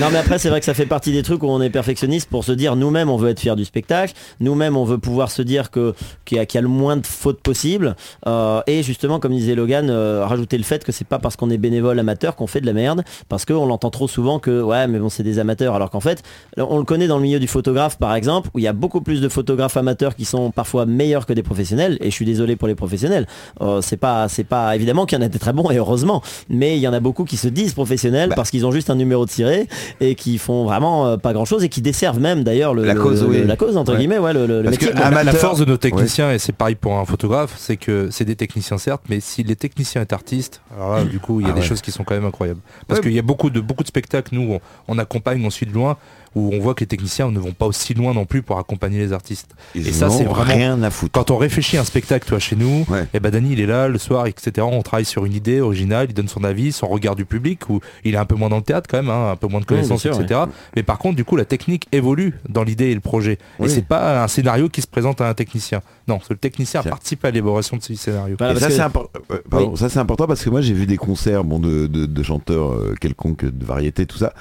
Non 0.00 0.08
mais 0.12 0.18
après 0.18 0.38
c'est 0.38 0.48
vrai 0.48 0.60
que 0.60 0.66
ça 0.66 0.74
fait 0.74 0.86
partie 0.86 1.12
des 1.12 1.22
trucs 1.22 1.42
où 1.42 1.46
on 1.48 1.60
est 1.60 1.70
perfectionniste 1.70 2.28
pour 2.30 2.44
se 2.44 2.52
dire 2.52 2.76
nous-mêmes 2.76 3.10
on 3.10 3.16
veut 3.16 3.30
être 3.30 3.40
fier 3.40 3.56
du 3.56 3.64
spectacle, 3.64 4.14
nous-mêmes 4.40 4.76
on 4.76 4.84
veut 4.84 4.98
pouvoir 4.98 5.30
se 5.30 5.42
dire 5.42 5.70
que 5.70 5.94
qu'il 6.24 6.38
y, 6.38 6.40
a- 6.40 6.46
qu'il 6.46 6.58
y 6.58 6.60
a 6.60 6.62
le 6.62 6.68
moins 6.68 6.96
de 6.96 7.06
fautes 7.06 7.40
possible 7.42 7.96
euh, 8.26 8.60
et 8.66 8.82
justement 8.82 9.18
comme 9.20 9.32
disait 9.32 9.54
Logan 9.54 9.88
euh, 9.90 10.24
rajouter 10.26 10.56
le 10.58 10.64
fait 10.64 10.84
que 10.84 10.92
c'est 10.92 11.06
pas 11.06 11.18
parce 11.18 11.36
qu'on 11.36 11.50
est 11.50 11.58
bénévole 11.58 11.98
amateur 11.98 12.36
qu'on 12.36 12.46
fait 12.46 12.60
de 12.60 12.66
la 12.66 12.72
merde 12.72 12.99
parce 13.28 13.44
qu'on 13.44 13.66
l'entend 13.66 13.90
trop 13.90 14.08
souvent 14.08 14.38
que 14.38 14.62
ouais 14.62 14.86
mais 14.86 14.98
bon 14.98 15.08
c'est 15.08 15.22
des 15.22 15.38
amateurs 15.38 15.74
alors 15.74 15.90
qu'en 15.90 16.00
fait 16.00 16.22
on 16.56 16.78
le 16.78 16.84
connaît 16.84 17.06
dans 17.06 17.16
le 17.16 17.22
milieu 17.22 17.38
du 17.40 17.48
photographe 17.48 17.98
par 17.98 18.14
exemple 18.14 18.48
où 18.54 18.58
il 18.58 18.62
y 18.62 18.68
a 18.68 18.72
beaucoup 18.72 19.00
plus 19.00 19.20
de 19.20 19.28
photographes 19.28 19.76
amateurs 19.76 20.14
qui 20.16 20.24
sont 20.24 20.50
parfois 20.50 20.86
meilleurs 20.86 21.26
que 21.26 21.32
des 21.32 21.42
professionnels 21.42 21.96
et 22.00 22.06
je 22.10 22.14
suis 22.14 22.24
désolé 22.24 22.56
pour 22.56 22.68
les 22.68 22.74
professionnels 22.74 23.26
Euh, 23.60 23.80
c'est 23.82 23.96
pas 23.96 24.28
c'est 24.28 24.44
pas 24.44 24.74
évidemment 24.76 25.06
qu'il 25.06 25.18
y 25.18 25.22
en 25.22 25.24
a 25.24 25.28
des 25.28 25.38
très 25.38 25.52
bons 25.52 25.70
et 25.70 25.76
heureusement 25.76 26.22
mais 26.48 26.76
il 26.76 26.80
y 26.80 26.88
en 26.88 26.92
a 26.92 27.00
beaucoup 27.00 27.24
qui 27.24 27.36
se 27.36 27.48
disent 27.48 27.74
professionnels 27.74 28.30
Bah. 28.30 28.34
parce 28.36 28.50
qu'ils 28.50 28.64
ont 28.66 28.72
juste 28.72 28.90
un 28.90 28.94
numéro 28.96 29.24
de 29.24 29.30
tiré 29.30 29.68
et 30.00 30.14
qui 30.14 30.38
font 30.38 30.64
vraiment 30.64 31.06
euh, 31.06 31.16
pas 31.16 31.32
grand 31.32 31.44
chose 31.44 31.64
et 31.64 31.68
qui 31.68 31.80
desservent 31.82 32.20
même 32.20 32.42
d'ailleurs 32.44 32.74
le, 32.74 32.84
La 32.84 32.94
le- 32.94 33.00
cause, 33.02 33.22
le- 33.22 33.28
oui. 33.28 33.44
la 33.46 33.56
cause 33.56 33.76
entre 33.76 33.92
Ouais. 33.92 33.98
guillemets 33.98 34.18
ouais 34.18 34.32
le, 34.32 34.46
le 34.46 34.62
Parce 34.62 34.72
métier 34.76 34.88
que 34.90 34.96
quoi. 34.96 35.06
ama- 35.06 35.24
La 35.24 35.32
force 35.32 35.58
de 35.58 35.64
nos 35.64 35.76
techniciens, 35.76 36.32
et 36.32 36.38
c'est 36.38 36.52
pareil 36.52 36.74
pour 36.74 36.94
un 36.98 37.04
photographe, 37.04 37.54
c'est 37.56 37.76
que 37.76 38.08
c'est 38.10 38.24
des 38.24 38.36
techniciens 38.36 38.78
certes, 38.78 39.02
mais 39.08 39.20
si 39.20 39.42
les 39.42 39.56
techniciens 39.56 40.00
est 40.02 40.12
artiste, 40.12 40.60
alors 40.76 40.94
là, 40.96 41.04
du 41.04 41.18
coup, 41.18 41.40
il 41.40 41.46
y 41.46 41.50
a 41.50 41.52
Ah 41.52 41.54
des 41.54 41.60
ouais. 41.60 41.66
choses 41.66 41.80
qui 41.80 41.90
sont 41.90 42.04
quand 42.04 42.14
même 42.14 42.24
incroyables. 42.24 42.60
Parce 42.90 43.00
Ouais. 43.00 43.06
qu'il 43.06 43.14
y 43.14 43.18
a 43.18 43.22
beaucoup 43.22 43.50
de, 43.50 43.60
beaucoup 43.60 43.82
de 43.84 43.88
spectacles, 43.88 44.34
nous, 44.34 44.54
on, 44.54 44.60
on 44.88 44.98
accompagne, 44.98 45.44
on 45.44 45.50
suit 45.50 45.66
de 45.66 45.72
loin, 45.72 45.96
où 46.34 46.50
on 46.54 46.60
voit 46.60 46.74
que 46.74 46.80
les 46.80 46.86
techniciens 46.86 47.30
ne 47.30 47.38
vont 47.38 47.52
pas 47.52 47.66
aussi 47.66 47.92
loin 47.94 48.14
non 48.14 48.24
plus 48.24 48.42
pour 48.42 48.58
accompagner 48.58 48.98
les 48.98 49.12
artistes. 49.12 49.50
Ils 49.74 49.88
Et 49.88 49.92
ça, 49.92 50.08
c'est 50.10 50.24
vraiment- 50.24 50.52
rien 50.54 50.82
à 50.82 50.90
foutre. 50.90 51.12
Quand 51.12 51.30
on 51.30 51.36
réfléchit 51.36 51.76
à 51.76 51.80
un 51.80 51.84
spectacle, 51.84 52.26
toi, 52.28 52.38
chez 52.38 52.56
nous, 52.56 52.84
Ouais. 52.88 53.06
et 53.14 53.20
ben 53.20 53.30
Dany, 53.30 53.52
il 53.52 53.60
est 53.60 53.66
là 53.66 53.88
le 53.88 53.98
soir, 53.98 54.26
etc. 54.26 54.66
On 54.70 54.82
travaille 54.82 55.04
sur 55.04 55.24
une 55.24 55.32
idée 55.34 55.60
originale, 55.60 56.06
il 56.10 56.14
donne 56.14 56.28
son 56.28 56.44
avis, 56.44 56.72
son 56.72 56.86
regard 56.88 57.16
du 57.16 57.24
public, 57.24 57.68
où 57.68 57.80
il 58.04 58.14
est 58.14 58.18
un 58.18 58.24
peu 58.24 58.34
moins 58.36 58.48
dans 58.48 58.56
le 58.58 58.62
théâtre 58.62 58.88
quand 58.90 58.98
même, 58.98 59.10
hein, 59.10 59.30
un 59.32 59.36
peu 59.36 59.48
moins 59.48 59.60
de 59.60 59.64
connaissances, 59.64 60.00
sûr, 60.02 60.20
etc. 60.20 60.40
Mais 60.76 60.82
par 60.82 60.98
contre, 60.98 61.16
du 61.16 61.24
coup, 61.24 61.36
la 61.36 61.44
technique 61.44 61.86
évolue 61.92 62.34
dans 62.48 62.62
l'idée 62.62 62.86
et 62.90 62.94
le 62.94 63.00
projet. 63.00 63.38
Oui. 63.58 63.66
Et 63.66 63.68
c'est 63.70 63.84
pas 63.86 64.22
un 64.22 64.28
scénario 64.28 64.68
qui 64.68 64.82
se 64.82 64.86
présente 64.86 65.20
à 65.20 65.28
un 65.28 65.34
technicien. 65.34 65.80
Non, 66.06 66.18
c'est 66.22 66.32
le 66.32 66.38
technicien 66.38 66.82
participe 66.82 67.24
à 67.24 67.30
l'élaboration 67.30 67.76
de 67.76 67.82
ce 67.82 67.94
scénario. 67.94 68.36
Voilà, 68.38 68.58
ça, 68.58 68.66
que- 68.68 68.72
c'est 68.72 68.80
impor- 68.80 69.08
pardon, 69.48 69.70
Oui. 69.72 69.78
ça, 69.78 69.88
c'est 69.88 69.98
important 69.98 70.26
parce 70.26 70.42
que 70.44 70.50
moi 70.50 70.60
j'ai 70.60 70.74
vu 70.74 70.86
des 70.86 70.96
concerts 70.96 71.44
bon, 71.44 71.58
de, 71.58 71.86
de- 71.86 72.06
de 72.06 72.22
chanteurs 72.22 72.72
euh, 72.72 72.94
quelconques, 73.00 73.44
de 73.44 73.64
variété, 73.64 74.06
tout 74.06 74.18
ça, 74.18 74.32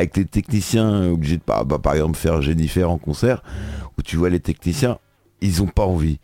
avec 0.00 0.16
les 0.16 0.24
techniciens 0.24 1.10
obligés 1.10 1.36
de 1.36 1.42
bah, 1.46 1.64
par 1.82 1.92
exemple 1.92 2.16
faire 2.16 2.40
Jennifer 2.40 2.90
en 2.90 2.98
concert, 2.98 3.42
où 3.98 4.02
tu 4.02 4.16
vois 4.16 4.30
les 4.30 4.40
techniciens, 4.40 4.98
ils 5.40 5.62
ont 5.62 5.66
pas 5.66 5.84
envie. 5.84 6.18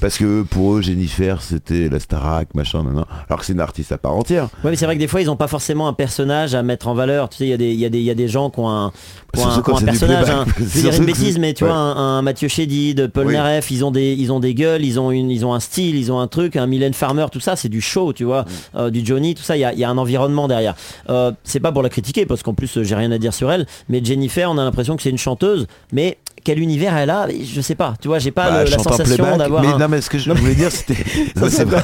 Parce 0.00 0.18
que 0.18 0.42
pour 0.42 0.74
eux, 0.74 0.82
Jennifer, 0.82 1.42
c'était 1.42 1.88
la 1.88 2.00
Starac, 2.00 2.54
machin, 2.54 2.82
nan, 2.82 2.94
nan. 2.94 3.04
alors 3.28 3.40
que 3.40 3.46
c'est 3.46 3.52
une 3.52 3.60
artiste 3.60 3.92
à 3.92 3.98
part 3.98 4.14
entière. 4.14 4.44
Ouais, 4.64 4.70
mais 4.70 4.76
c'est 4.76 4.84
vrai 4.86 4.94
que 4.94 5.00
des 5.00 5.08
fois 5.08 5.20
ils 5.20 5.30
ont 5.30 5.36
pas 5.36 5.48
forcément 5.48 5.88
un 5.88 5.92
personnage 5.92 6.54
à 6.54 6.62
mettre 6.62 6.88
en 6.88 6.94
valeur. 6.94 7.28
Tu 7.28 7.38
sais, 7.38 7.46
il 7.46 7.50
y 7.50 7.52
a 7.52 7.56
des, 7.56 7.70
il 7.72 7.78
y 7.80 7.84
a 7.84 7.88
des, 7.88 7.98
il 7.98 8.04
y 8.04 8.10
a 8.10 8.14
des 8.14 8.28
gens 8.28 8.50
qui 8.50 8.60
ont 8.60 8.68
un, 8.68 8.92
qui 9.34 9.40
ont 9.40 9.46
un, 9.48 9.62
qui 9.62 9.70
ont 9.70 9.76
un 9.76 9.82
personnage. 9.82 10.24
playback. 10.26 10.48
hein. 10.48 10.52
Je 10.58 10.64
vais 10.64 10.80
dire 10.90 10.94
une 11.00 11.06
bêtise, 11.06 11.38
mais 11.38 11.54
tu 11.54 11.64
ouais. 11.64 11.70
vois 11.70 11.78
un, 11.78 12.18
un 12.18 12.22
Mathieu 12.22 12.48
Chédid, 12.48 13.08
Paul 13.08 13.26
Oui. 13.26 13.34
Naref, 13.34 13.70
ils 13.70 13.84
ont 13.84 13.90
des, 13.90 14.14
ils 14.14 14.32
ont 14.32 14.40
des 14.40 14.54
gueules, 14.54 14.84
ils 14.84 14.98
ont 15.00 15.10
une, 15.10 15.30
ils 15.30 15.44
ont 15.44 15.54
un 15.54 15.60
style, 15.60 15.96
ils 15.96 16.10
ont 16.12 16.20
un 16.20 16.28
truc, 16.28 16.56
un 16.56 16.66
Mylène 16.66 16.94
Farmer, 16.94 17.26
tout 17.32 17.40
ça, 17.40 17.56
c'est 17.56 17.68
du 17.68 17.80
show, 17.80 18.12
tu 18.12 18.24
vois, 18.24 18.42
Mm. 18.42 18.78
Euh, 18.78 18.90
du 18.90 19.04
Johnny, 19.04 19.34
tout 19.34 19.42
ça. 19.42 19.56
Il 19.56 19.60
y 19.60 19.64
a, 19.64 19.72
y 19.74 19.84
a 19.84 19.90
un 19.90 19.98
environnement 19.98 20.48
derrière. 20.48 20.74
Euh, 21.10 21.32
c'est 21.44 21.60
pas 21.60 21.72
pour 21.72 21.82
la 21.82 21.88
critiquer 21.88 22.26
parce 22.26 22.42
qu'en 22.42 22.54
plus 22.54 22.76
euh, 22.78 22.82
j'ai 22.84 22.94
rien 22.94 23.10
à 23.10 23.18
dire 23.18 23.34
sur 23.34 23.50
elle, 23.50 23.66
mais 23.88 24.02
Jennifer, 24.04 24.50
on 24.50 24.58
a 24.58 24.64
l'impression 24.64 24.96
que 24.96 25.02
c'est 25.02 25.10
une 25.10 25.18
chanteuse, 25.18 25.66
mais 25.92 26.18
quel 26.44 26.58
univers 26.58 26.96
elle 26.96 27.10
a, 27.10 27.26
je 27.30 27.60
sais 27.60 27.74
pas. 27.74 27.94
Tu 28.00 28.08
vois, 28.08 28.18
j'ai 28.18 28.30
pas 28.30 28.50
Bah, 28.50 28.64
le- 28.64 28.70
la 28.70 28.78
sensation 28.78 29.36
d'avoir. 29.36 29.62
Mais 29.62 29.68
un- 29.68 29.78
non, 29.78 29.88
mais 29.88 30.00
ce 30.00 30.10
que 30.10 30.18
je 30.18 30.28
Non, 30.28 30.34
voulais 30.34 30.54
dire, 30.54 30.70
c'était. 30.72 30.96
c'est 31.50 31.64
vrai. 31.64 31.82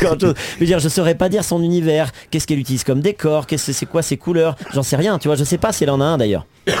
chose. 0.00 0.34
Je 0.54 0.60
veux 0.60 0.66
dire, 0.66 0.78
je 0.78 0.88
saurais 0.88 1.14
pas 1.14 1.28
dire 1.28 1.44
son 1.44 1.62
univers. 1.62 2.10
Qu'est-ce 2.30 2.46
qu'elle 2.46 2.58
utilise 2.58 2.84
comme 2.84 3.00
décor 3.00 3.46
Qu'est-ce 3.46 3.68
que 3.68 3.72
c'est 3.72 3.86
quoi 3.86 4.02
ses 4.02 4.16
couleurs 4.16 4.56
J'en 4.72 4.82
sais 4.82 4.96
rien. 4.96 5.18
Tu 5.18 5.28
vois, 5.28 5.36
je 5.36 5.44
sais 5.44 5.58
pas 5.58 5.72
si 5.72 5.84
elle 5.84 5.90
en 5.90 6.00
a 6.00 6.04
un 6.04 6.18
d'ailleurs. 6.18 6.46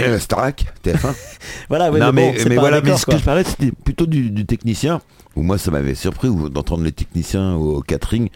Euh, 0.00 0.18
Starac, 0.18 0.64
TF1. 0.84 1.14
Voilà, 1.68 1.90
ouais, 1.90 2.00
non, 2.00 2.12
mais, 2.12 2.32
mais, 2.32 2.42
bon, 2.42 2.48
mais 2.48 2.54
pas 2.56 2.60
voilà, 2.60 2.80
mais 2.80 2.96
ce 2.96 3.04
quoi. 3.04 3.14
que 3.14 3.20
je 3.20 3.24
parlais, 3.24 3.44
c'était 3.44 3.70
plutôt 3.84 4.06
du, 4.06 4.30
du 4.30 4.44
technicien, 4.46 5.00
où 5.36 5.42
moi 5.42 5.58
ça 5.58 5.70
m'avait 5.70 5.94
surpris 5.94 6.28
ou 6.28 6.48
d'entendre 6.48 6.82
les 6.84 6.92
techniciens 6.92 7.54
au 7.54 7.80
catering 7.82 8.28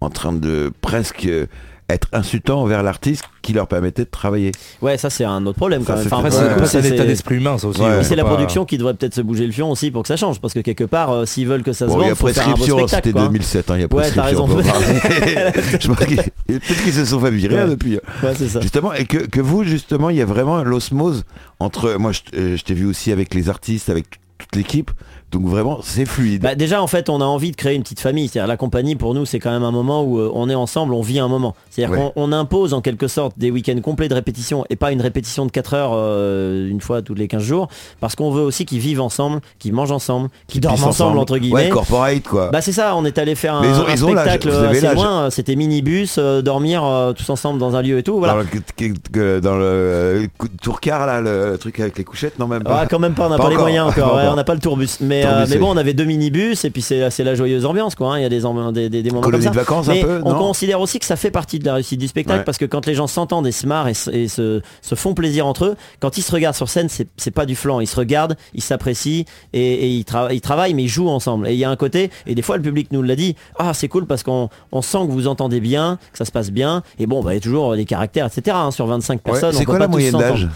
en 0.00 0.10
train 0.10 0.32
de 0.32 0.72
presque 0.80 1.26
euh, 1.26 1.46
être 1.94 2.08
insultant 2.12 2.60
envers 2.62 2.82
l'artiste 2.82 3.24
qui 3.42 3.52
leur 3.52 3.66
permettait 3.66 4.04
de 4.04 4.10
travailler. 4.10 4.52
Ouais, 4.80 4.96
ça 4.98 5.10
c'est 5.10 5.24
un 5.24 5.44
autre 5.46 5.56
problème 5.58 5.82
quand 5.84 5.94
Ça, 5.94 5.94
même. 5.96 6.02
c'est 6.08 6.14
Enfin, 6.14 6.24
Après, 6.26 6.30
Ouais. 6.30 6.42
c'est 6.42 6.46
coup, 6.48 6.52
après, 6.54 6.66
c'est 6.66 6.78
un 6.78 6.82
c'est- 6.82 6.94
état 6.94 7.04
d'esprit 7.04 7.36
humain, 7.36 7.58
ça 7.58 7.66
aussi. 7.68 7.80
Ouais. 7.80 8.02
c'est 8.04 8.14
la 8.16 8.22
pas- 8.24 8.30
production 8.30 8.64
qui 8.64 8.78
devrait 8.78 8.94
peut-être 8.94 9.14
se 9.14 9.20
bouger 9.20 9.46
le 9.46 9.52
fion 9.52 9.70
aussi 9.70 9.90
pour 9.90 10.02
que 10.02 10.08
ça 10.08 10.16
change 10.16 10.40
parce 10.40 10.54
que 10.54 10.60
quelque 10.60 10.84
part 10.84 11.10
euh, 11.10 11.24
s'ils 11.26 11.46
veulent 11.48 11.62
que 11.62 11.72
ça 11.72 11.86
se 11.86 11.90
Bon, 11.92 11.98
il 11.98 12.00
y 12.00 12.02
vende 12.04 12.12
a 12.12 12.14
faut 12.14 12.26
faire 12.28 12.42
un 12.44 12.50
beau 12.50 12.56
prescription, 12.56 12.78
spectacle 12.78 13.08
c'était 13.08 13.12
quoi. 13.18 13.28
2007, 13.28 13.70
hein, 13.70 13.74
il 13.76 13.80
y 13.80 13.84
a 13.84 13.86
Ouais, 13.94 14.10
t'as 14.10 14.22
prescription. 14.22 14.22
raison. 14.24 14.44
on 14.44 14.62
peut 14.62 14.68
en 14.68 14.72
parler. 14.72 15.78
Je 15.80 15.88
pense 15.88 16.06
qu'ils- 16.06 16.16
Peut-être 16.60 16.82
qu'ils 16.84 16.92
se 16.92 17.04
sont 17.04 17.20
fait 17.20 17.30
virer 17.30 17.56
Ouais. 17.64 17.68
depuis. 17.70 17.94
Ouais, 18.22 18.32
c'est 18.36 18.48
ça. 18.48 18.60
Justement, 18.60 18.92
et 18.92 19.04
que, 19.06 19.18
que 19.18 19.40
vous, 19.40 19.64
justement, 19.64 20.10
il 20.10 20.16
y 20.16 20.22
a 20.22 20.26
vraiment 20.26 20.62
l'osmose 20.62 21.24
entre. 21.60 21.96
Moi, 21.98 22.12
je, 22.12 22.20
euh, 22.38 22.56
je 22.56 22.62
t'ai 22.62 22.74
vu 22.74 22.86
aussi 22.86 23.10
avec 23.12 23.34
les 23.34 23.48
artistes, 23.48 23.88
avec 23.90 24.06
toute 24.38 24.54
l'équipe. 24.56 24.90
Donc 25.32 25.46
vraiment, 25.46 25.80
c'est 25.82 26.04
fluide. 26.04 26.42
Bah, 26.42 26.54
déjà 26.54 26.82
en 26.82 26.86
fait 26.86 27.08
on 27.08 27.20
a 27.20 27.24
envie 27.24 27.50
de 27.52 27.56
créer 27.56 27.74
une 27.74 27.82
petite 27.82 28.00
famille. 28.00 28.28
C'est-à-dire 28.28 28.46
la 28.48 28.56
compagnie 28.58 28.96
pour 28.96 29.14
nous 29.14 29.24
c'est 29.24 29.38
quand 29.38 29.50
même 29.50 29.62
un 29.64 29.70
moment 29.70 30.02
où 30.04 30.18
euh, 30.18 30.30
on 30.34 30.48
est 30.50 30.54
ensemble, 30.54 30.92
on 30.92 31.00
vit 31.02 31.18
un 31.18 31.28
moment. 31.28 31.54
C'est-à-dire 31.70 31.96
Ouais. 31.98 32.12
qu'on 32.14 32.30
on 32.30 32.32
impose 32.32 32.74
en 32.74 32.80
quelque 32.82 33.08
sorte 33.08 33.38
des 33.38 33.50
week-ends 33.50 33.80
complets 33.82 34.08
de 34.08 34.14
répétition 34.14 34.64
et 34.70 34.76
pas 34.76 34.92
une 34.92 35.00
répétition 35.00 35.46
de 35.46 35.50
4 35.50 35.74
heures 35.74 35.92
euh, 35.94 36.68
une 36.68 36.80
fois 36.82 37.00
tous 37.02 37.14
les 37.14 37.28
15 37.28 37.42
jours. 37.42 37.68
Parce 38.00 38.14
qu'on 38.14 38.30
veut 38.30 38.42
aussi 38.42 38.66
qu'ils 38.66 38.78
vivent 38.80 39.00
ensemble, 39.00 39.40
qu'ils 39.58 39.72
mangent 39.72 39.90
ensemble, 39.92 40.28
qu'ils 40.48 40.60
dorment 40.60 40.84
ensemble, 40.84 41.18
entre 41.18 41.38
guillemets. 41.38 41.64
Ouais, 41.64 41.68
corporate, 41.70 42.22
quoi. 42.24 42.50
Bah 42.50 42.60
c'est 42.60 42.72
ça, 42.72 42.94
on 42.96 43.04
est 43.06 43.16
allé 43.18 43.34
faire 43.34 43.54
un, 43.54 43.62
Mais 43.62 43.68
ils 43.68 43.74
ont- 43.80 43.86
un 43.86 43.92
ils 43.94 44.04
ont 44.04 44.12
l'âge, 44.12 44.28
spectacle 44.28 44.50
assez 44.66 44.80
l'âge. 44.82 44.94
loin, 44.94 45.30
c'était 45.30 45.56
minibus, 45.56 46.16
euh, 46.18 46.42
dormir 46.42 46.84
euh, 46.84 47.12
tous 47.14 47.28
ensemble 47.30 47.58
dans 47.58 47.74
un 47.74 47.80
lieu 47.82 47.96
et 47.98 48.02
tout, 48.02 48.18
voilà. 48.18 48.34
Dans 48.34 48.40
le, 48.40 49.40
dans 49.40 49.56
le 49.56 49.64
euh, 49.64 50.26
tourcar, 50.62 51.06
là, 51.06 51.20
le 51.20 51.56
truc 51.58 51.80
avec 51.80 51.96
les 51.96 52.04
couchettes, 52.04 52.38
non, 52.38 52.46
même 52.46 52.62
pas. 52.64 52.80
Ah, 52.82 52.86
quand 52.86 52.98
même 52.98 53.14
pas, 53.14 53.26
on 53.26 53.30
n'a 53.30 53.36
Pas 53.38 53.44
pas, 53.44 53.48
les 53.50 53.56
moyens 53.56 53.88
encore, 53.88 54.08
Pas 54.10 54.14
ouais, 54.16 54.20
encore. 54.22 54.32
on 54.32 54.36
n'a 54.36 54.44
pas 54.44 54.54
le 54.54 54.60
tourbus. 54.60 54.98
Mais, 55.00 55.21
Euh, 55.24 55.46
mais 55.48 55.56
bon, 55.58 55.70
on 55.72 55.76
avait 55.76 55.94
deux 55.94 56.04
minibus 56.04 56.64
et 56.64 56.70
puis 56.70 56.82
c'est 56.82 56.98
la 57.24 57.34
joyeuse 57.34 57.64
ambiance 57.66 57.94
quoi. 57.94 58.14
hein. 58.14 58.18
Il 58.18 58.22
y 58.22 58.26
a 58.26 58.28
des, 58.28 58.44
am- 58.46 58.72
des, 58.72 58.88
des, 58.88 59.02
des 59.02 59.10
moments 59.10 59.22
comme 59.22 59.40
ça. 59.40 59.50
de 59.50 59.54
vacances, 59.54 59.86
mais 59.88 60.00
un 60.02 60.04
peu, 60.04 60.20
on 60.24 60.32
non 60.32 60.38
considère 60.38 60.80
aussi 60.80 60.98
que 60.98 61.04
ça 61.06 61.16
fait 61.16 61.30
partie 61.30 61.58
de 61.58 61.64
la 61.64 61.74
réussite 61.74 62.00
du 62.00 62.08
spectacle 62.08 62.40
Ouais. 62.40 62.44
parce 62.44 62.58
que 62.58 62.64
quand 62.64 62.86
les 62.86 62.94
gens 62.94 63.06
s'entendent 63.06 63.46
et 63.46 63.52
se 63.52 63.66
marrent 63.66 63.88
et, 63.88 63.94
se, 63.94 64.10
et 64.10 64.28
se, 64.28 64.60
se 64.80 64.94
font 64.94 65.14
plaisir 65.14 65.46
entre 65.46 65.64
eux, 65.66 65.76
quand 66.00 66.16
ils 66.18 66.22
se 66.22 66.32
regardent 66.32 66.54
sur 66.56 66.68
scène, 66.68 66.88
c'est 66.88 67.30
pas 67.30 67.46
du 67.46 67.56
flanc. 67.56 67.80
Ils 67.80 67.86
se 67.86 67.96
regardent, 67.96 68.36
ils 68.54 68.62
s'apprécient 68.62 69.24
et, 69.52 69.60
et 69.72 69.88
ils, 69.88 70.02
tra- 70.04 70.28
ils 70.32 70.40
travaillent 70.40 70.74
mais 70.74 70.84
ils 70.84 70.88
jouent 70.88 71.08
ensemble. 71.08 71.48
Et 71.48 71.52
il 71.52 71.58
y 71.58 71.64
a 71.64 71.70
un 71.70 71.76
côté, 71.76 72.10
et 72.26 72.34
des 72.34 72.42
fois 72.42 72.56
le 72.56 72.62
public 72.62 72.88
nous 72.92 73.02
l'a 73.02 73.16
dit, 73.16 73.36
ah 73.58 73.72
c'est 73.74 73.88
cool 73.88 74.06
parce 74.06 74.22
qu'on 74.22 74.48
on 74.72 74.82
sent 74.82 74.98
que 75.06 75.12
vous 75.12 75.26
entendez 75.28 75.60
bien, 75.60 75.98
que 76.12 76.18
ça 76.18 76.24
se 76.24 76.32
passe 76.32 76.50
bien. 76.50 76.82
Et 76.98 77.06
bon, 77.06 77.22
bah, 77.22 77.32
il 77.32 77.36
y 77.36 77.38
a 77.38 77.40
toujours 77.40 77.74
des 77.76 77.84
caractères, 77.84 78.26
etc. 78.26 78.56
hein. 78.58 78.70
sur 78.70 78.86
25 78.86 79.14
Ouais, 79.14 79.20
personnes, 79.32 79.50
on 79.54 79.58
C'est 79.58 79.64
quoi 79.64 79.74
pas 79.74 79.80
la 79.80 79.88
moyenne 79.88 80.12
d'âge? 80.16 80.48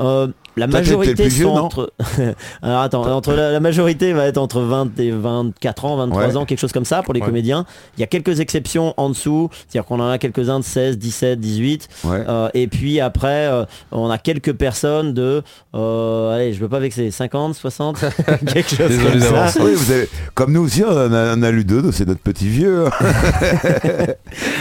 Euh, 0.00 0.28
la 0.56 0.66
majorité 0.66 1.26
vieux, 1.28 1.44
sont 1.46 1.54
non 1.54 1.62
entre. 1.64 1.92
Alors 2.62 2.80
attends, 2.80 3.02
entre 3.14 3.32
la, 3.32 3.50
la 3.52 3.60
majorité 3.60 4.12
va 4.12 4.26
être 4.26 4.38
entre 4.38 4.60
20 4.60 4.98
et 5.00 5.10
24 5.10 5.84
ans, 5.84 5.96
23 5.96 6.26
Ouais. 6.26 6.36
ans, 6.36 6.44
quelque 6.44 6.58
chose 6.60 6.72
comme 6.72 6.84
ça 6.84 7.02
pour 7.02 7.12
les 7.14 7.20
Ouais. 7.20 7.26
comédiens. 7.26 7.64
Il 7.96 8.00
y 8.00 8.04
a 8.04 8.06
quelques 8.06 8.40
exceptions 8.40 8.94
en 8.96 9.08
dessous, 9.08 9.48
c'est-à-dire 9.52 9.86
qu'on 9.86 10.00
en 10.00 10.08
a 10.08 10.18
quelques-uns 10.18 10.60
de 10.60 10.64
16, 10.64 10.98
17, 10.98 11.40
18. 11.40 11.88
Ouais. 12.04 12.22
Euh, 12.28 12.48
et 12.54 12.66
puis 12.66 13.00
après, 13.00 13.46
euh, 13.46 13.64
on 13.92 14.10
a 14.10 14.18
quelques 14.18 14.52
personnes 14.52 15.12
de, 15.14 15.42
euh, 15.74 16.34
allez, 16.34 16.52
je 16.52 16.60
veux 16.60 16.68
pas 16.68 16.78
vexer, 16.78 17.10
50, 17.10 17.54
60, 17.54 17.96
quelque 18.52 18.68
chose 18.76 18.88
Désolé 18.88 19.10
comme 19.10 19.20
ça. 19.20 19.30
d'avance. 19.30 19.58
Oui, 19.60 19.72
vous 19.74 19.90
avez, 19.92 20.08
comme 20.34 20.52
nous 20.52 20.62
aussi, 20.64 20.82
on 20.84 20.90
en 20.90 21.12
a, 21.12 21.36
on 21.36 21.42
a 21.42 21.50
lu 21.50 21.64
deux, 21.64 21.90
c'est 21.92 22.06
notre 22.06 22.20
petit 22.20 22.48
vieux. 22.48 22.84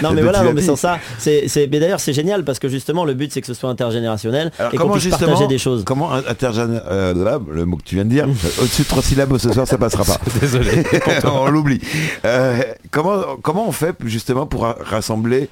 Non 0.02 0.10
Le 0.10 0.16
mais 0.16 0.22
voilà, 0.22 0.44
non, 0.44 0.54
mais 0.54 0.62
sans 0.62 0.76
ça, 0.76 0.98
c'est, 1.18 1.46
mais 1.72 1.80
d'ailleurs 1.80 2.00
c'est 2.00 2.14
génial 2.14 2.44
parce 2.44 2.60
que 2.60 2.68
justement 2.68 3.06
le 3.06 3.14
but 3.14 3.32
c'est 3.32 3.42
que 3.42 3.48
ce 3.48 3.54
soit 3.54 3.70
intergénérationnel 3.70 4.52
Alors 4.60 4.74
et 4.74 4.78
qu'on 4.78 4.90
puisse 4.92 5.08
partager 5.08 5.48
des 5.48 5.58
choses. 5.58 5.83
Comment 5.84 6.14
intergéné- 6.16 6.82
euh, 6.90 7.14
là, 7.14 7.40
le 7.52 7.66
mot 7.66 7.78
que 7.78 7.84
tu 7.84 7.96
viens 7.96 8.06
de 8.06 8.10
dire, 8.10 8.28
au-dessus 8.62 8.84
de 8.84 8.88
trois 8.88 9.02
syllabes 9.04 9.38
ce 9.38 9.52
soir, 9.52 9.68
ça 9.68 9.78
passera 9.78 10.04
pas. 10.04 10.20
Désolé. 10.42 10.84
on 11.26 11.50
l'oublie. 11.50 11.82
Euh, 12.26 12.62
comment, 12.92 13.22
comment 13.42 13.68
on 13.68 13.72
fait 13.72 13.96
justement 14.06 14.46
pour 14.46 14.62
ra- 14.64 14.78
rassembler 14.84 15.50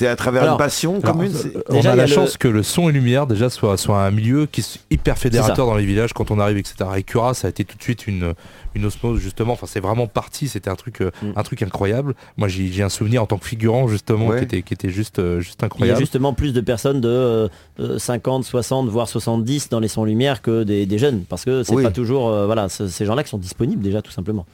C'est 0.00 0.06
à 0.08 0.16
travers 0.16 0.44
Alors, 0.44 0.54
une 0.54 0.58
passion 0.58 0.98
Alors, 1.02 1.14
commune. 1.14 1.30
euh, 1.34 1.62
on 1.68 1.74
Déjà, 1.74 1.92
a 1.92 1.94
la 1.94 2.06
le- 2.06 2.08
chance 2.10 2.38
que 2.38 2.48
le 2.48 2.62
son 2.62 2.88
et 2.88 2.92
lumière 2.92 3.26
déjà 3.26 3.50
soit, 3.50 3.76
soit 3.76 4.02
un 4.02 4.10
milieu 4.10 4.46
qui 4.46 4.62
est 4.62 4.80
hyper 4.90 5.18
fédérateur 5.18 5.66
dans 5.66 5.74
les 5.74 5.84
villages 5.84 6.14
quand 6.14 6.30
on 6.30 6.38
arrive, 6.38 6.56
etc. 6.56 6.76
Et 6.96 7.02
Cura, 7.02 7.34
ça 7.34 7.48
a 7.48 7.50
été 7.50 7.66
tout 7.66 7.76
de 7.76 7.82
suite 7.82 8.06
une, 8.06 8.32
une 8.74 8.86
osmose 8.86 9.20
justement. 9.20 9.52
Enfin, 9.52 9.66
c'est 9.68 9.80
vraiment 9.80 10.06
parti. 10.06 10.48
C'était 10.48 10.70
un 10.70 10.74
truc, 10.74 11.02
euh, 11.02 11.10
Mm. 11.22 11.32
un 11.36 11.42
truc 11.42 11.60
incroyable. 11.62 12.14
Moi, 12.38 12.48
j'ai 12.48 12.82
un 12.82 12.88
souvenir 12.88 13.22
en 13.22 13.26
tant 13.26 13.36
que 13.36 13.44
figurant 13.44 13.88
justement 13.88 14.28
Ouais. 14.28 14.38
qui 14.38 14.44
était, 14.44 14.62
qui 14.62 14.72
était 14.72 14.88
juste, 14.88 15.18
euh, 15.18 15.40
juste 15.40 15.58
Il 15.58 15.60
y 15.60 15.64
a 15.64 15.66
incroyable. 15.66 16.00
justement 16.00 16.32
plus 16.32 16.54
de 16.54 16.62
personnes 16.62 17.02
de 17.02 17.08
euh, 17.10 17.48
euh, 17.80 17.98
50, 17.98 18.44
60, 18.44 18.88
voire 18.88 19.06
70 19.06 19.68
dans 19.68 19.80
les 19.80 19.88
sons 19.88 20.04
lumière 20.04 20.40
que 20.40 20.62
des, 20.62 20.86
des 20.86 20.96
jeunes, 20.98 21.24
parce 21.28 21.44
que 21.44 21.62
c'est 21.62 21.74
Oui. 21.74 21.82
pas 21.82 21.90
toujours 21.90 22.30
euh, 22.30 22.46
voilà 22.46 22.70
ce- 22.70 22.88
ces 22.88 23.04
gens-là 23.04 23.22
qui 23.22 23.28
sont 23.28 23.36
disponibles 23.36 23.82
déjà 23.82 24.00
tout 24.00 24.12
simplement. 24.12 24.46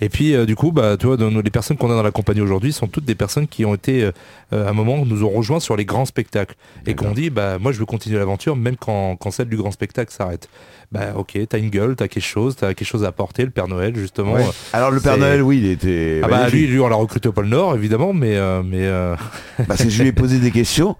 Et 0.00 0.08
puis 0.08 0.34
euh, 0.34 0.46
du 0.46 0.56
coup, 0.56 0.72
bah, 0.72 0.96
tu 0.98 1.06
vois, 1.06 1.16
les 1.16 1.50
personnes 1.50 1.76
qu'on 1.76 1.90
a 1.90 1.94
dans 1.94 2.02
la 2.02 2.10
compagnie 2.10 2.40
aujourd'hui 2.40 2.72
sont 2.72 2.86
toutes 2.86 3.04
des 3.04 3.14
personnes 3.14 3.46
qui 3.46 3.64
ont 3.64 3.74
été 3.74 4.04
euh, 4.04 4.12
euh, 4.52 4.66
à 4.66 4.70
un 4.70 4.72
moment 4.72 5.04
nous 5.04 5.24
ont 5.24 5.30
rejoints 5.30 5.60
sur 5.60 5.76
les 5.76 5.84
grands 5.84 6.06
spectacles 6.06 6.54
et 6.86 6.94
qu'on 6.94 7.12
dit, 7.12 7.30
bah 7.30 7.58
moi 7.58 7.72
je 7.72 7.78
veux 7.78 7.86
continuer 7.86 8.18
l'aventure 8.18 8.56
même 8.56 8.76
quand, 8.76 9.16
quand 9.16 9.30
celle 9.30 9.48
du 9.48 9.56
grand 9.56 9.70
spectacle 9.70 10.12
s'arrête. 10.12 10.48
Bah 10.92 11.12
ok, 11.16 11.38
t'as 11.48 11.58
une 11.58 11.70
gueule, 11.70 11.94
t'as 11.94 12.08
quelque 12.08 12.24
chose, 12.24 12.56
t'as 12.56 12.74
quelque 12.74 12.88
chose 12.88 13.04
à 13.04 13.08
apporter, 13.08 13.44
le 13.44 13.50
Père 13.50 13.68
Noël 13.68 13.94
justement. 13.96 14.32
Ouais. 14.32 14.44
Alors 14.72 14.90
le 14.90 15.00
Père 15.00 15.18
Noël, 15.18 15.42
oui, 15.42 15.58
il 15.58 15.70
était. 15.70 16.20
Ah 16.24 16.28
bah 16.28 16.48
lui, 16.48 16.66
lui 16.66 16.80
on 16.80 16.88
l'a 16.88 16.96
recruté 16.96 17.28
au 17.28 17.32
pôle 17.32 17.46
Nord 17.46 17.74
évidemment, 17.76 18.12
mais 18.12 18.36
euh, 18.36 18.62
mais 18.64 18.86
euh, 18.86 19.14
Parce 19.68 19.82
que 19.82 19.90
je 19.90 20.02
lui 20.02 20.08
ai 20.08 20.12
posé 20.12 20.38
des 20.38 20.50
questions, 20.50 20.96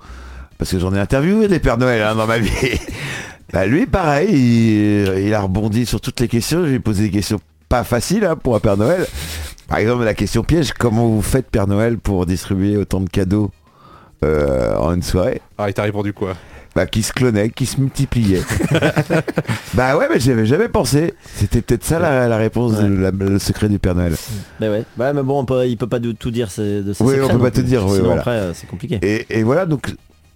parce 0.59 0.71
que 0.71 0.79
j'en 0.79 0.95
ai 0.95 0.99
interviewé 0.99 1.49
des 1.49 1.59
Pères 1.59 1.79
Noël 1.79 2.03
hein, 2.03 2.15
dans 2.15 2.27
ma 2.27 2.39
vie. 2.39 2.51
Bah, 3.53 3.67
lui, 3.67 3.85
pareil, 3.85 4.29
il, 4.31 5.25
il 5.27 5.35
a 5.35 5.41
rebondi 5.41 5.85
sur 5.85 6.01
toutes 6.01 6.21
les 6.21 6.29
questions. 6.29 6.63
Je 6.63 6.69
lui 6.69 6.75
ai 6.77 6.79
posé 6.79 7.03
des 7.03 7.11
questions 7.11 7.41
pas 7.71 7.85
faciles 7.85 8.25
hein, 8.27 8.37
pour 8.37 8.57
un 8.57 8.61
Père 8.61 8.77
Noël. 8.77 9.07
Par 9.69 9.79
exemple, 9.79 10.03
la 10.05 10.15
question 10.15 10.43
piège, 10.43 10.73
comment 10.73 11.07
vous 11.07 11.23
faites 11.23 11.47
Père 11.49 11.69
Noël 11.69 11.97
pour 11.99 12.27
distribuer 12.27 12.77
autant 12.77 13.01
de 13.01 13.09
cadeaux 13.09 13.51
euh, 14.25 14.75
en 14.77 14.93
une 14.93 15.03
soirée? 15.03 15.41
Ah, 15.57 15.69
il 15.69 15.73
t'a 15.75 15.85
répondu 15.85 16.13
quoi? 16.13 16.35
Bah, 16.75 16.87
qui 16.87 17.03
se 17.03 17.13
clonait, 17.13 17.51
qui 17.51 17.67
se 17.67 17.81
multipliait. 17.81 18.43
bah 19.75 19.97
ouais, 19.97 20.07
mais 20.13 20.19
j'y 20.21 20.31
avais 20.33 20.47
jamais 20.47 20.69
pensé. 20.69 21.15
C'était 21.35 21.63
peut-être 21.63 21.85
ça 21.85 21.99
la, 22.01 22.27
la 22.29 22.37
réponse, 22.37 22.75
Ouais. 22.75 22.89
de 22.89 22.95
la- 22.97 23.11
le 23.13 23.39
secret 23.39 23.69
du 23.69 23.79
Père 23.79 23.95
Noël. 23.95 24.15
Mais 24.61 24.69
ouais, 24.69 24.85
ouais 24.99 25.13
mais 25.13 25.23
bon 25.23 25.41
on 25.41 25.45
peut, 25.45 25.67
il 25.67 25.77
peut 25.77 25.89
pas 25.89 25.99
de- 26.01 26.13
tout 26.13 26.31
dire 26.31 26.51
c'est- 26.51 26.83
de 26.83 26.93
Oui, 27.01 27.15
on 27.23 27.29
peut 27.29 27.39
pas 27.39 27.51
plus. 27.51 27.63
dire, 27.65 27.87
oui, 27.87 27.99
voilà. 28.01 28.21
après 28.21 28.31
euh, 28.33 28.53
c'est 28.55 28.69
compliqué. 28.69 28.99
Et, 29.03 29.27
et 29.39 29.43
voilà, 29.43 29.67
donc 29.67 29.93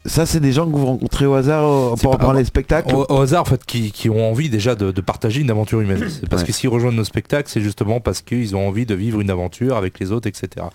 ça, 0.07 0.27
c'est 0.27 0.41
des 0.41 0.53
gens 0.53 0.67
que 0.71 0.77
vous 0.77 0.85
rencontrez 0.85 1.25
au 1.25 1.35
hasard 1.35 1.65
euh, 1.65 1.95
pour 1.97 2.19
prendre 2.19 2.35
les 2.39 2.45
spectacles 2.45 2.95
au, 2.95 3.07
au 3.09 3.21
hasard 3.23 3.43
en 3.43 3.45
fait 3.47 3.65
qui, 3.65 3.91
qui 3.91 4.11
ont 4.11 4.31
envie 4.31 4.51
déjà 4.51 4.75
de, 4.75 4.91
de 4.91 5.01
partager 5.01 5.41
une 5.41 5.51
aventure 5.51 5.81
humaine. 5.81 6.01
Parce 6.29 6.43
Ouais. 6.43 6.49
que 6.49 6.53
s'ils 6.53 6.69
rejoignent 6.69 6.97
nos 6.97 7.05
spectacles, 7.05 7.49
c'est 7.51 7.63
justement 7.63 8.01
parce 8.01 8.21
qu'ils 8.21 8.55
ont 8.55 8.69
envie 8.69 8.85
de 8.85 8.95
vivre 8.95 9.21
une 9.21 9.31
aventure 9.31 9.77
avec 9.77 9.99
les 9.99 10.13
autres, 10.13 10.29
etc. 10.29 10.67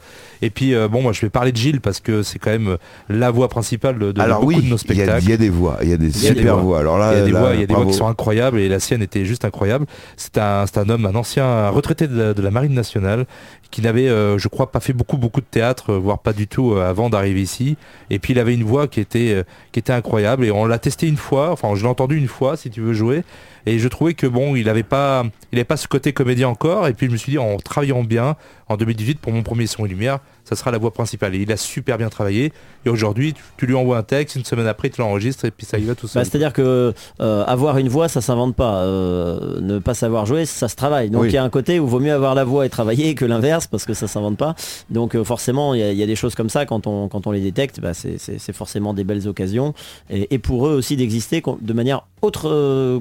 Et 0.41 0.49
puis 0.49 0.73
euh, 0.73 0.87
bon, 0.87 1.01
moi 1.03 1.13
je 1.13 1.21
vais 1.21 1.29
parler 1.29 1.51
de 1.51 1.57
Gilles 1.57 1.79
parce 1.81 1.99
que 1.99 2.23
c'est 2.23 2.39
quand 2.39 2.49
même 2.49 2.77
la 3.07 3.29
voix 3.29 3.49
principale 3.49 3.99
de, 3.99 4.11
de 4.11 4.19
Alors 4.21 4.39
beaucoup 4.41 4.53
oui, 4.53 4.63
de 4.63 4.67
nos 4.69 4.77
spectacles. 4.77 5.23
il 5.23 5.29
y 5.29 5.33
a 5.33 5.37
des 5.37 5.49
voix, 5.49 5.77
il 5.83 5.89
y 5.89 5.93
a 5.93 5.97
des 5.97 6.07
Il 6.07 6.23
y 6.23 6.27
a 6.27 6.31
des 6.31 6.37
super 6.39 6.55
voix. 6.55 6.63
voix. 6.63 6.79
Alors 6.79 6.97
là, 6.97 7.13
Il 7.13 7.19
y 7.19 7.21
a 7.21 7.25
des 7.25 7.31
là, 7.31 7.39
voix, 7.39 7.53
il 7.53 7.59
y 7.59 7.63
a 7.63 7.67
des 7.67 7.73
voix 7.75 7.85
qui 7.85 7.93
sont 7.93 8.07
incroyables 8.07 8.57
et 8.59 8.67
la 8.67 8.79
sienne 8.79 9.03
était 9.03 9.25
juste 9.25 9.45
incroyable. 9.45 9.85
C'est 10.17 10.37
un, 10.39 10.65
un 10.75 10.89
homme, 10.89 11.05
un 11.05 11.15
ancien 11.15 11.69
retraité 11.69 12.07
de 12.07 12.17
la, 12.19 12.33
de 12.33 12.41
la 12.41 12.49
marine 12.51 12.73
nationale 12.73 13.25
qui 13.69 13.83
n'avait, 13.83 14.09
euh, 14.09 14.39
je 14.39 14.47
crois, 14.47 14.71
pas 14.71 14.79
fait 14.79 14.93
beaucoup 14.93 15.17
beaucoup 15.17 15.41
de 15.41 15.45
théâtre, 15.45 15.93
voire 15.93 16.17
pas 16.17 16.33
du 16.33 16.47
tout 16.47 16.73
euh, 16.73 16.89
avant 16.89 17.11
d'arriver 17.11 17.41
ici. 17.43 17.77
Et 18.09 18.17
puis 18.17 18.33
il 18.33 18.39
avait 18.39 18.55
une 18.55 18.63
voix 18.63 18.87
qui 18.87 18.99
était 18.99 19.18
euh, 19.19 19.43
qui 19.71 19.79
était 19.79 19.93
incroyable 19.93 20.45
et 20.45 20.51
on 20.51 20.65
l'a 20.65 20.79
testé 20.79 21.07
une 21.07 21.17
fois. 21.17 21.51
Enfin, 21.51 21.73
je 21.75 21.81
l'ai 21.81 21.89
entendu 21.89 22.17
une 22.17 22.27
fois, 22.27 22.57
si 22.57 22.69
tu 22.69 22.81
veux 22.81 22.93
jouer. 22.93 23.23
Et 23.65 23.79
je 23.79 23.87
trouvais 23.87 24.13
que 24.13 24.27
bon, 24.27 24.55
il 24.55 24.69
avait 24.69 24.83
pas, 24.83 25.23
il 25.51 25.57
avait 25.59 25.63
pas 25.65 25.77
ce 25.77 25.87
côté 25.87 26.13
comédien 26.13 26.47
encore. 26.49 26.87
Et 26.87 26.93
puis 26.93 27.07
je 27.07 27.11
me 27.11 27.17
suis 27.17 27.31
dit, 27.31 27.37
en 27.37 27.57
travaillant 27.57 28.03
bien, 28.03 28.35
en 28.67 28.77
2018 28.77 29.19
pour 29.19 29.31
mon 29.33 29.41
premier 29.43 29.65
son 29.67 29.85
et 29.85 29.89
lumière, 29.89 30.19
ça 30.45 30.55
sera 30.55 30.71
la 30.71 30.77
voix 30.77 30.91
principale. 30.91 31.35
Et 31.35 31.39
il 31.39 31.51
a 31.51 31.57
super 31.57 31.97
bien 31.97 32.09
travaillé. 32.09 32.51
Et 32.85 32.89
aujourd'hui, 32.89 33.33
tu, 33.33 33.41
tu 33.57 33.65
lui 33.67 33.75
envoies 33.75 33.97
un 33.97 34.03
texte, 34.03 34.35
une 34.35 34.45
semaine 34.45 34.67
après, 34.67 34.89
tu 34.89 35.01
l'enregistres 35.01 35.45
et 35.45 35.51
puis 35.51 35.65
ça 35.65 35.77
y 35.77 35.83
va 35.83 35.93
tout 35.95 36.07
seul. 36.07 36.21
Bah, 36.23 36.29
C'est-à-dire 36.29 36.53
que 36.53 36.93
euh, 37.21 37.43
avoir 37.45 37.77
une 37.77 37.89
voix, 37.89 38.07
ça 38.07 38.21
s'invente 38.21 38.55
pas. 38.55 38.77
Euh, 38.77 39.59
ne 39.61 39.79
pas 39.79 39.93
savoir 39.93 40.25
jouer, 40.25 40.45
ça 40.45 40.67
se 40.67 40.75
travaille. 40.75 41.09
Donc 41.09 41.23
Oui. 41.23 41.27
il 41.29 41.33
y 41.33 41.37
a 41.37 41.43
un 41.43 41.49
côté 41.49 41.79
où 41.79 41.87
vaut 41.87 41.99
mieux 41.99 42.13
avoir 42.13 42.33
la 42.35 42.43
voix 42.43 42.65
et 42.65 42.69
travailler 42.69 43.13
que 43.15 43.25
l'inverse 43.25 43.67
parce 43.67 43.85
que 43.85 43.93
ça 43.93 44.07
s'invente 44.07 44.37
pas. 44.37 44.55
Donc 44.89 45.15
euh, 45.15 45.23
forcément, 45.23 45.73
il 45.73 45.79
y, 45.79 45.83
a- 45.83 45.91
il 45.91 45.97
y 45.97 46.03
a 46.03 46.07
des 46.07 46.15
choses 46.15 46.35
comme 46.35 46.49
ça 46.49 46.65
quand 46.65 46.87
on 46.87 47.07
quand 47.09 47.27
on 47.27 47.31
les 47.31 47.41
détecte, 47.41 47.79
bah, 47.79 47.93
c'est- 47.93 48.17
forcément 48.53 48.93
des 48.95 49.03
belles 49.03 49.27
occasions 49.27 49.73
et, 50.09 50.33
et 50.33 50.39
pour 50.39 50.67
eux 50.67 50.71
aussi 50.73 50.95
d'exister 50.97 51.43
de 51.61 51.73
manière 51.73 52.05
autre 52.21 52.49
euh, 52.49 52.99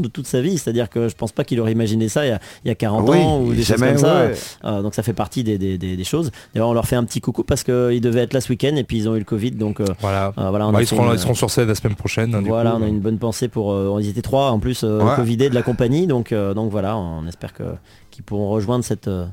de 0.00 0.08
toute 0.08 0.26
sa 0.26 0.40
vie. 0.40 0.58
C'est-à-dire 0.58 0.88
que 0.90 1.08
je 1.08 1.14
pense 1.14 1.32
pas 1.32 1.44
qu'il 1.44 1.60
aurait 1.60 1.72
imaginé 1.72 2.08
ça 2.08 2.24
il 2.26 2.28
y 2.30 2.32
a, 2.32 2.40
il 2.64 2.68
y 2.68 2.70
a 2.70 2.74
40 2.74 3.08
Oui, 3.08 3.18
ans 3.18 3.40
ou 3.42 3.52
des 3.52 3.62
choses 3.62 3.76
comme 3.80 3.98
ça. 3.98 4.26
ouais. 4.26 4.34
Euh, 4.64 4.82
donc 4.82 4.94
ça 4.94 5.02
fait 5.02 5.12
partie 5.12 5.44
des, 5.44 5.58
des- 5.58 5.78
des- 5.78 5.96
des 5.96 6.04
choses. 6.04 6.30
D'ailleurs, 6.54 6.68
on 6.68 6.72
leur 6.74 6.86
fait 6.86 6.96
un 6.96 7.04
petit 7.04 7.20
coucou 7.20 7.44
parce 7.44 7.62
qu'ils 7.64 8.00
devaient 8.00 8.22
être 8.22 8.32
là 8.34 8.40
ce 8.40 8.48
week-end 8.50 8.74
et 8.76 8.84
puis 8.84 8.96
ils 8.98 9.08
ont 9.08 9.14
eu 9.14 9.18
le 9.20 9.24
Covid. 9.24 9.52
Donc 9.52 9.80
euh, 9.80 9.86
Voilà. 10.00 10.32
euh, 10.38 10.50
voilà, 10.50 10.68
on 10.68 10.72
Bah, 10.72 10.82
ils, 10.82 10.86
seront, 10.86 11.06
une- 11.08 11.14
ils 11.14 11.18
seront 11.18 11.34
sur 11.34 11.50
scène 11.50 11.68
la 11.68 11.74
semaine 11.74 11.96
prochaine. 11.96 12.34
hein, 12.34 12.42
du 12.42 12.48
voilà, 12.48 12.70
coup. 12.72 12.78
on 12.80 12.84
a 12.84 12.88
une 12.88 13.00
bonne 13.00 13.18
pensée 13.18 13.48
pour. 13.48 13.72
euh, 13.72 13.98
ils 14.00 14.08
étaient 14.08 14.22
trois 14.22 14.50
en 14.50 14.58
plus 14.58 14.82
euh, 14.84 15.00
Ouais. 15.02 15.16
Covidés 15.16 15.48
de 15.50 15.54
la 15.54 15.62
compagnie, 15.62 16.06
donc 16.06 16.32
euh, 16.32 16.54
donc 16.54 16.70
voilà, 16.70 16.96
on 16.96 17.26
espère 17.26 17.52
que 17.52 17.64
qu'ils 18.10 18.24
pourront 18.24 18.48
rejoindre 18.50 18.84
cette 18.84 19.08
euh, 19.08 19.26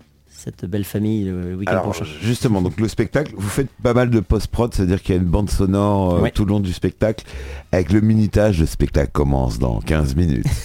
cette 0.45 0.65
belle 0.69 0.84
famille 0.84 1.25
le, 1.25 1.55
week-end 1.55 1.79
prochain. 1.81 2.05
justement, 2.21 2.62
donc 2.62 2.79
le 2.79 2.88
spectacle, 2.88 3.34
vous 3.36 3.49
faites 3.49 3.69
pas 3.81 3.95
mal 3.95 4.12
de 4.12 4.19
post-prod, 4.19 4.71
c'est-à-dire 4.73 5.01
qu'il 5.01 5.15
y 5.15 5.17
a 5.17 5.21
une 5.21 5.27
bande 5.27 5.49
sonore 5.49 6.15
euh, 6.15 6.19
Ouais. 6.19 6.29
tout 6.31 6.45
le 6.45 6.51
long 6.51 6.60
du 6.60 6.71
spectacle. 6.71 7.25
Avec 7.71 7.91
le 7.91 7.99
minutage, 7.99 8.60
le 8.60 8.67
spectacle 8.67 9.10
commence 9.12 9.58
dans 9.60 9.79
15 9.79 10.15
minutes. 10.15 10.45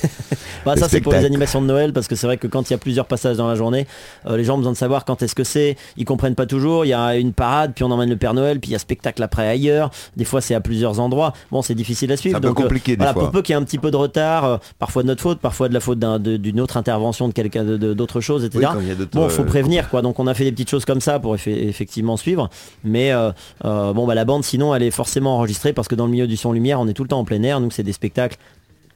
Bah, 0.67 0.77
ça 0.77 0.91
c'est 0.91 1.01
pour 1.01 1.15
les 1.15 1.25
animations 1.25 1.63
de 1.63 1.67
Noël 1.67 1.95
parce 1.95 2.07
que 2.07 2.15
c'est 2.15 2.27
vrai 2.27 2.37
que 2.37 2.47
quand 2.47 2.69
il 2.69 2.75
y 2.75 2.77
a 2.77 2.79
plusieurs 2.79 3.07
passages 3.07 3.39
dans 3.39 3.49
la 3.49 3.55
journée, 3.55 3.87
euh, 4.27 4.37
les 4.37 4.45
gens 4.45 4.57
ont 4.57 4.59
besoin 4.59 4.73
de 4.73 4.77
savoir 4.77 5.07
quand 5.07 5.23
est-ce 5.23 5.35
que 5.35 5.43
c'est. 5.43 5.75
Ils 5.97 6.05
comprennent 6.05 6.35
pas 6.35 6.45
toujours. 6.45 6.85
Il 6.85 6.89
y 6.89 6.93
a 6.93 7.17
une 7.17 7.33
parade, 7.33 7.73
puis 7.75 7.83
on 7.83 7.91
emmène 7.91 8.11
le 8.11 8.19
Père 8.19 8.35
Noël, 8.35 8.61
puis 8.61 8.69
il 8.69 8.73
y 8.73 8.77
a 8.77 8.79
spectacle 8.79 9.23
après 9.23 9.49
ailleurs. 9.49 9.91
Des 10.19 10.27
fois 10.27 10.43
c'est 10.43 10.55
à 10.55 10.61
plusieurs 10.61 11.01
endroits. 11.01 11.33
Bon, 11.51 11.63
c'est 11.63 11.75
difficile 11.75 12.13
à 12.13 12.19
suivre. 12.19 12.37
un 12.37 12.41
peu 12.43 12.49
donc, 12.49 12.61
euh, 12.61 12.65
compliqué 12.65 12.93
des 12.93 12.97
voilà, 12.99 13.15
fois. 13.15 13.23
pour 13.23 13.31
peu 13.31 13.41
qu'il 13.41 13.55
y 13.55 13.59
ait 13.59 13.61
un 13.63 13.65
petit 13.65 13.79
peu 13.79 13.91
de 13.91 13.97
retard, 13.97 14.61
parfois 14.79 15.03
de 15.03 15.09
notre 15.09 15.23
faute, 15.23 15.39
parfois 15.41 15.71
de 15.71 15.75
la 15.75 15.81
faute 15.81 15.99
d'une 15.99 16.61
autre 16.61 16.77
intervention 16.77 17.27
de 17.27 17.33
quelqu'un 17.33 17.65
d'autre 17.65 18.21
chose, 18.21 18.45
etc. 18.45 18.67
Oui, 18.69 18.75
quand 18.75 18.81
il 18.83 18.89
y 18.89 18.93
a 18.93 18.95
d'autres, 18.95 19.13
Bon, 19.13 19.31
faut 19.31 19.43
euh, 19.43 19.47
quoi. 19.91 20.03
Donc 20.03 20.19
on 20.19 20.27
a 20.27 20.35
fait 20.35 20.45
des 20.45 20.53
petites 20.53 20.71
choses 20.71 20.85
comme 20.85 21.01
ça 21.01 21.19
pour 21.19 21.35
effe- 21.37 21.49
effectivement 21.49 22.17
suivre. 22.17 22.49
Mais 22.85 23.13
euh, 23.13 23.31
euh, 23.65 23.93
bon, 23.93 24.07
bah 24.07 24.15
la 24.15 24.25
bande, 24.25 24.45
sinon, 24.45 24.75
elle 24.75 24.83
est 24.83 24.91
forcément 24.91 25.37
enregistrée 25.37 25.73
parce 25.73 25.89
que 25.89 25.95
dans 25.95 26.07
le 26.07 26.13
milieu 26.13 26.27
du 26.27 26.37
son 26.37 26.53
lumière, 26.53 26.81
on 26.81 26.89
est 26.89 26.93
tout 26.95 27.03
le 27.03 27.09
temps 27.09 27.21
en 27.21 27.25
plein 27.25 27.43
air. 27.43 27.61
Nous, 27.61 27.71
c'est 27.71 27.83
des 27.83 27.93
spectacles. 27.93 28.37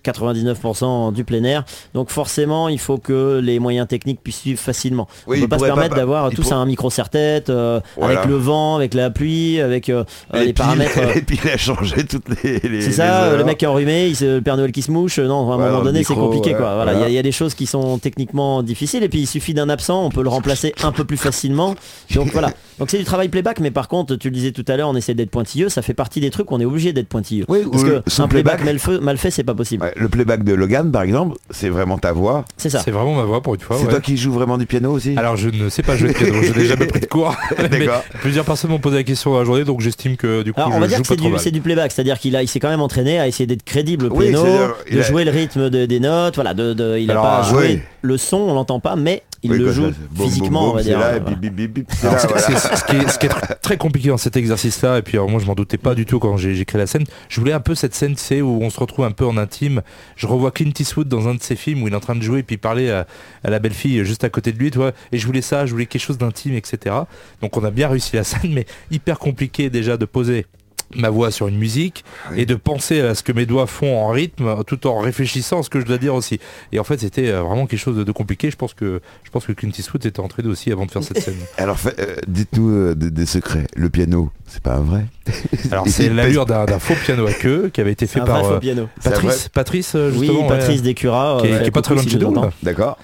99% 0.04 1.12
du 1.12 1.24
plein 1.24 1.42
air. 1.44 1.64
Donc 1.94 2.10
forcément, 2.10 2.68
il 2.68 2.78
faut 2.78 2.98
que 2.98 3.40
les 3.42 3.58
moyens 3.58 3.88
techniques 3.88 4.20
puissent 4.22 4.40
suivre 4.40 4.60
facilement. 4.60 5.08
Oui, 5.26 5.36
on 5.38 5.40
il 5.40 5.42
peut 5.42 5.48
pas 5.48 5.58
se 5.58 5.64
permettre 5.64 5.94
d'avoir 5.96 6.30
tous 6.30 6.42
pour- 6.42 6.52
un 6.54 6.66
micro 6.66 6.90
serre-tête 6.90 7.50
euh, 7.50 7.80
Voilà. 7.96 8.18
avec 8.20 8.28
le 8.30 8.36
vent, 8.36 8.76
avec 8.76 8.94
la 8.94 9.10
pluie, 9.10 9.60
avec 9.60 9.88
euh, 9.88 10.04
les 10.32 10.52
paramètres. 10.52 10.98
euh, 10.98 11.12
et 11.16 11.22
puis 11.22 11.38
il 11.42 11.50
a 11.50 11.56
changé 11.56 12.04
toutes 12.04 12.28
les. 12.42 12.58
les- 12.60 12.80
c'est 12.82 12.92
ça, 12.92 13.36
le 13.36 13.44
mec 13.44 13.58
qui 13.58 13.64
est 13.64 13.68
enrhumé, 13.68 14.08
il 14.08 14.16
le 14.26 14.40
Père 14.40 14.56
Noël 14.56 14.72
qui 14.72 14.82
se 14.82 14.90
mouche. 14.90 15.18
Non, 15.18 15.50
à 15.50 15.54
un 15.54 15.56
Voilà, 15.56 15.72
moment 15.72 15.84
donné, 15.84 16.04
c'est 16.04 16.14
compliqué. 16.14 16.52
quoi. 16.54 16.68
ouais, 16.70 16.74
Voilà, 16.76 16.92
il 16.92 16.94
y 16.94 16.96
a- 16.96 16.98
voilà. 16.98 17.10
il 17.10 17.14
y, 17.14 17.18
a 17.18 17.22
des 17.22 17.32
choses 17.32 17.54
qui 17.54 17.66
sont 17.66 17.98
techniquement 17.98 18.62
difficiles. 18.62 19.02
Et 19.02 19.08
puis, 19.08 19.20
il 19.20 19.26
suffit 19.26 19.54
d'un 19.54 19.68
absent, 19.68 20.04
on 20.04 20.10
peut 20.10 20.22
le 20.22 20.28
remplacer 20.28 20.74
un 20.82 20.92
peu 20.92 21.04
plus 21.04 21.16
facilement. 21.16 21.74
Donc 22.14 22.30
voilà. 22.32 22.50
Donc 22.78 22.90
c'est 22.90 22.98
du 22.98 23.04
travail 23.04 23.28
playback, 23.28 23.60
mais 23.60 23.70
par 23.70 23.88
contre, 23.88 24.16
tu 24.16 24.28
le 24.28 24.34
disais 24.34 24.50
tout 24.52 24.64
à 24.68 24.76
l'heure, 24.76 24.88
on 24.88 24.96
essaie 24.96 25.14
d'être 25.14 25.30
pointilleux. 25.30 25.68
Ça 25.68 25.82
fait 25.82 25.94
partie 25.94 26.20
des 26.20 26.30
trucs 26.30 26.50
on 26.50 26.60
est 26.60 26.64
obligé 26.64 26.92
d'être 26.92 27.08
pointilleux. 27.08 27.44
Oui, 27.48 27.60
Parce 27.70 27.84
que 27.84 27.96
un 28.22 28.28
playback, 28.28 28.60
playback- 28.60 28.64
mal 28.64 28.78
fait, 28.78 28.98
mal 29.00 29.18
fait, 29.18 29.30
c'est 29.30 29.44
pas 29.44 29.54
possible. 29.54 29.84
Ouais, 29.84 29.93
le 29.96 30.08
playback 30.08 30.44
de 30.44 30.54
Logan, 30.54 30.90
par 30.90 31.02
exemple, 31.02 31.36
c'est 31.50 31.68
vraiment 31.68 31.98
ta 31.98 32.12
voix. 32.12 32.44
C'est 32.56 32.70
ça. 32.70 32.80
C'est 32.84 32.90
vraiment 32.90 33.14
ma 33.14 33.24
voix 33.24 33.40
pour 33.42 33.54
une 33.54 33.60
fois. 33.60 33.76
c'est 33.78 33.84
ouais. 33.84 33.90
toi 33.90 34.00
qui 34.00 34.16
joues 34.16 34.32
vraiment 34.32 34.58
du 34.58 34.66
piano 34.66 34.90
aussi? 34.92 35.14
Alors 35.16 35.36
je 35.36 35.48
ne 35.48 35.68
sais 35.68 35.82
pas 35.82 35.96
jouer 35.96 36.08
de 36.08 36.14
piano, 36.14 36.42
je 36.42 36.52
n'ai 36.52 36.66
jamais 36.66 36.86
pris 36.86 37.00
de 37.00 37.06
cours. 37.06 37.34
D'accord. 37.70 38.02
plusieurs 38.20 38.44
personnes 38.44 38.70
m'ont 38.70 38.78
posé 38.78 38.96
la 38.96 39.02
question 39.04 39.32
dans 39.32 39.38
la 39.40 39.44
journée, 39.44 39.64
donc 39.64 39.80
j'estime 39.80 40.16
que 40.16 40.42
du 40.42 40.52
coup 40.52 40.60
Alors, 40.60 40.72
on 40.72 40.76
je 40.76 40.80
va 40.80 40.86
dire 40.88 40.96
joue 40.98 41.02
que 41.02 41.08
c'est 41.08 41.16
du, 41.16 41.28
mal. 41.28 41.40
c'est 41.40 41.50
du 41.50 41.60
playback, 41.60 41.92
c'est-à-dire 41.92 42.18
qu'il 42.18 42.34
a, 42.36 42.42
il 42.42 42.48
s'est 42.48 42.60
quand 42.60 42.68
même 42.70 42.80
entraîné 42.80 43.18
à 43.20 43.28
essayer 43.28 43.46
d'être 43.46 43.64
crédible 43.64 44.06
au 44.06 44.16
piano, 44.18 44.42
de 44.90 44.98
a- 44.98 45.02
jouer 45.02 45.24
le 45.24 45.30
rythme 45.30 45.70
de- 45.70 45.86
des 45.86 46.00
notes, 46.00 46.34
voilà, 46.34 46.54
de, 46.54 46.72
de- 46.74 46.98
il 46.98 47.10
a 47.10 47.14
Alors, 47.14 47.24
pas 47.24 47.40
ah, 47.44 47.48
joué 47.50 47.66
oui. 47.74 47.80
le 48.02 48.16
son, 48.16 48.36
on 48.38 48.54
l'entend 48.54 48.80
pas, 48.80 48.96
mais 48.96 49.22
il 49.44 49.50
Oui, 49.52 49.58
le 49.58 49.72
joue 49.72 49.92
boum, 50.10 50.26
physiquement, 50.26 50.60
boum, 50.62 50.70
on 50.70 50.74
va 50.74 50.82
dire. 50.82 50.98
c'est 50.98 51.04
là, 51.04 51.16
et 51.16 51.20
voilà. 51.20 51.36
puis 51.36 51.50
bip, 51.50 51.54
bip, 51.54 51.72
bip, 51.72 51.90
c'est 51.92 52.06
Alors, 52.06 52.14
là, 52.14 52.20
ce, 52.20 52.26
voilà. 52.26 52.40
c'est- 52.60 52.76
ce 52.76 52.84
qui 52.84 52.96
est, 52.96 53.08
ce 53.08 53.18
qui 53.18 53.26
est 53.26 53.28
tr- 53.28 53.60
très 53.60 53.76
compliqué 53.76 54.08
dans 54.08 54.16
cet 54.16 54.36
exercice-là, 54.36 54.98
et 54.98 55.02
puis 55.02 55.16
alors, 55.16 55.28
moi 55.30 55.40
je 55.40 55.46
m'en 55.46 55.54
doutais 55.54 55.76
pas 55.78 55.94
du 55.94 56.06
tout 56.06 56.18
quand 56.18 56.36
j'ai 56.36 56.64
créé 56.64 56.78
la 56.80 56.86
scène, 56.86 57.04
je 57.28 57.40
voulais 57.40 57.52
un 57.52 57.60
peu 57.60 57.74
cette 57.74 57.94
scène, 57.94 58.16
sais, 58.16 58.40
où 58.42 58.58
on 58.62 58.70
se 58.70 58.80
retrouve 58.80 59.04
un 59.04 59.10
peu 59.12 59.26
en 59.26 59.36
intime. 59.36 59.82
Je 60.16 60.26
revois 60.26 60.50
Clint 60.50 60.72
Eastwood 60.78 61.08
dans 61.08 61.28
un 61.28 61.34
de 61.34 61.42
ses 61.42 61.56
films 61.56 61.82
où 61.82 61.88
il 61.88 61.92
est 61.92 61.96
en 61.96 62.00
train 62.00 62.16
de 62.16 62.22
jouer 62.22 62.40
et 62.40 62.42
puis 62.42 62.56
parler 62.56 62.90
à, 62.90 63.06
à 63.44 63.50
la 63.50 63.58
belle-fille 63.58 64.04
juste 64.04 64.24
à 64.24 64.30
côté 64.30 64.52
de 64.52 64.58
lui, 64.58 64.70
tu 64.70 64.78
vois. 64.78 64.92
Et 65.12 65.18
je 65.18 65.26
voulais 65.26 65.42
ça, 65.42 65.66
je 65.66 65.72
voulais 65.72 65.86
quelque 65.86 66.02
chose 66.02 66.18
d'intime, 66.18 66.54
etc. 66.54 66.94
Donc 67.42 67.56
on 67.56 67.64
a 67.64 67.70
bien 67.70 67.88
réussi 67.88 68.16
la 68.16 68.24
scène, 68.24 68.52
mais 68.52 68.66
hyper 68.90 69.18
compliqué 69.18 69.68
déjà 69.70 69.96
de 69.96 70.04
poser 70.06 70.46
ma 70.94 71.10
voix 71.10 71.30
sur 71.30 71.48
une 71.48 71.56
musique 71.58 72.04
Oui. 72.30 72.40
et 72.40 72.46
de 72.46 72.54
penser 72.54 73.00
à 73.00 73.14
ce 73.14 73.22
que 73.22 73.32
mes 73.32 73.46
doigts 73.46 73.66
font 73.66 73.96
en 73.98 74.08
rythme 74.08 74.62
tout 74.66 74.86
en 74.86 74.98
réfléchissant 75.00 75.60
à 75.60 75.62
ce 75.62 75.70
que 75.70 75.80
je 75.80 75.86
dois 75.86 75.98
dire 75.98 76.14
aussi. 76.14 76.38
Et 76.72 76.78
en 76.78 76.84
fait 76.84 77.00
c'était 77.00 77.28
euh, 77.28 77.42
vraiment 77.42 77.66
quelque 77.66 77.80
chose 77.80 77.96
de, 77.96 78.04
de 78.04 78.12
compliqué. 78.12 78.50
Je 78.50 78.56
pense 78.56 78.74
que 78.74 79.00
je 79.24 79.30
pense 79.30 79.46
que 79.46 79.52
Clint 79.52 79.70
Eastwood 79.76 80.04
était 80.06 80.20
entraîné 80.20 80.48
aussi 80.48 80.70
avant 80.72 80.86
de 80.86 80.90
faire 80.90 81.02
cette 81.02 81.20
scène. 81.20 81.34
Alors 81.58 81.78
fait- 81.78 81.98
euh, 81.98 82.16
dites-nous 82.28 82.70
euh, 82.70 82.94
des, 82.94 83.10
des 83.10 83.26
secrets. 83.26 83.66
Le 83.74 83.90
piano, 83.90 84.30
c'est 84.46 84.62
pas 84.62 84.74
un 84.74 84.80
vrai? 84.80 85.06
Alors 85.70 85.88
c'est 85.88 86.08
l'allure 86.08 86.46
d'un 86.46 86.66
faux 86.78 86.94
piano 87.04 87.26
à 87.26 87.32
queue 87.32 87.70
qui 87.72 87.80
avait 87.80 87.92
été 87.92 88.06
fait 88.06 88.20
un 88.20 88.24
par 88.26 88.44
vrai 88.44 88.60
faux 88.60 88.68
euh, 88.80 88.86
Patrice, 89.02 89.48
Patrice 89.48 89.94
Oui, 89.94 90.12
justement, 90.26 90.42
ouais, 90.42 90.48
Patrice 90.48 90.82
Descura, 90.82 91.38
qui 91.40 91.46
est, 91.48 91.52
euh, 91.52 91.58
qui 91.60 91.68
est 91.68 91.70
pas 91.70 91.82
très 91.82 91.94
loin 91.94 92.04
de 92.04 92.08
chez 92.08 92.18
nous. 92.18 92.34
D'accord. 92.62 92.98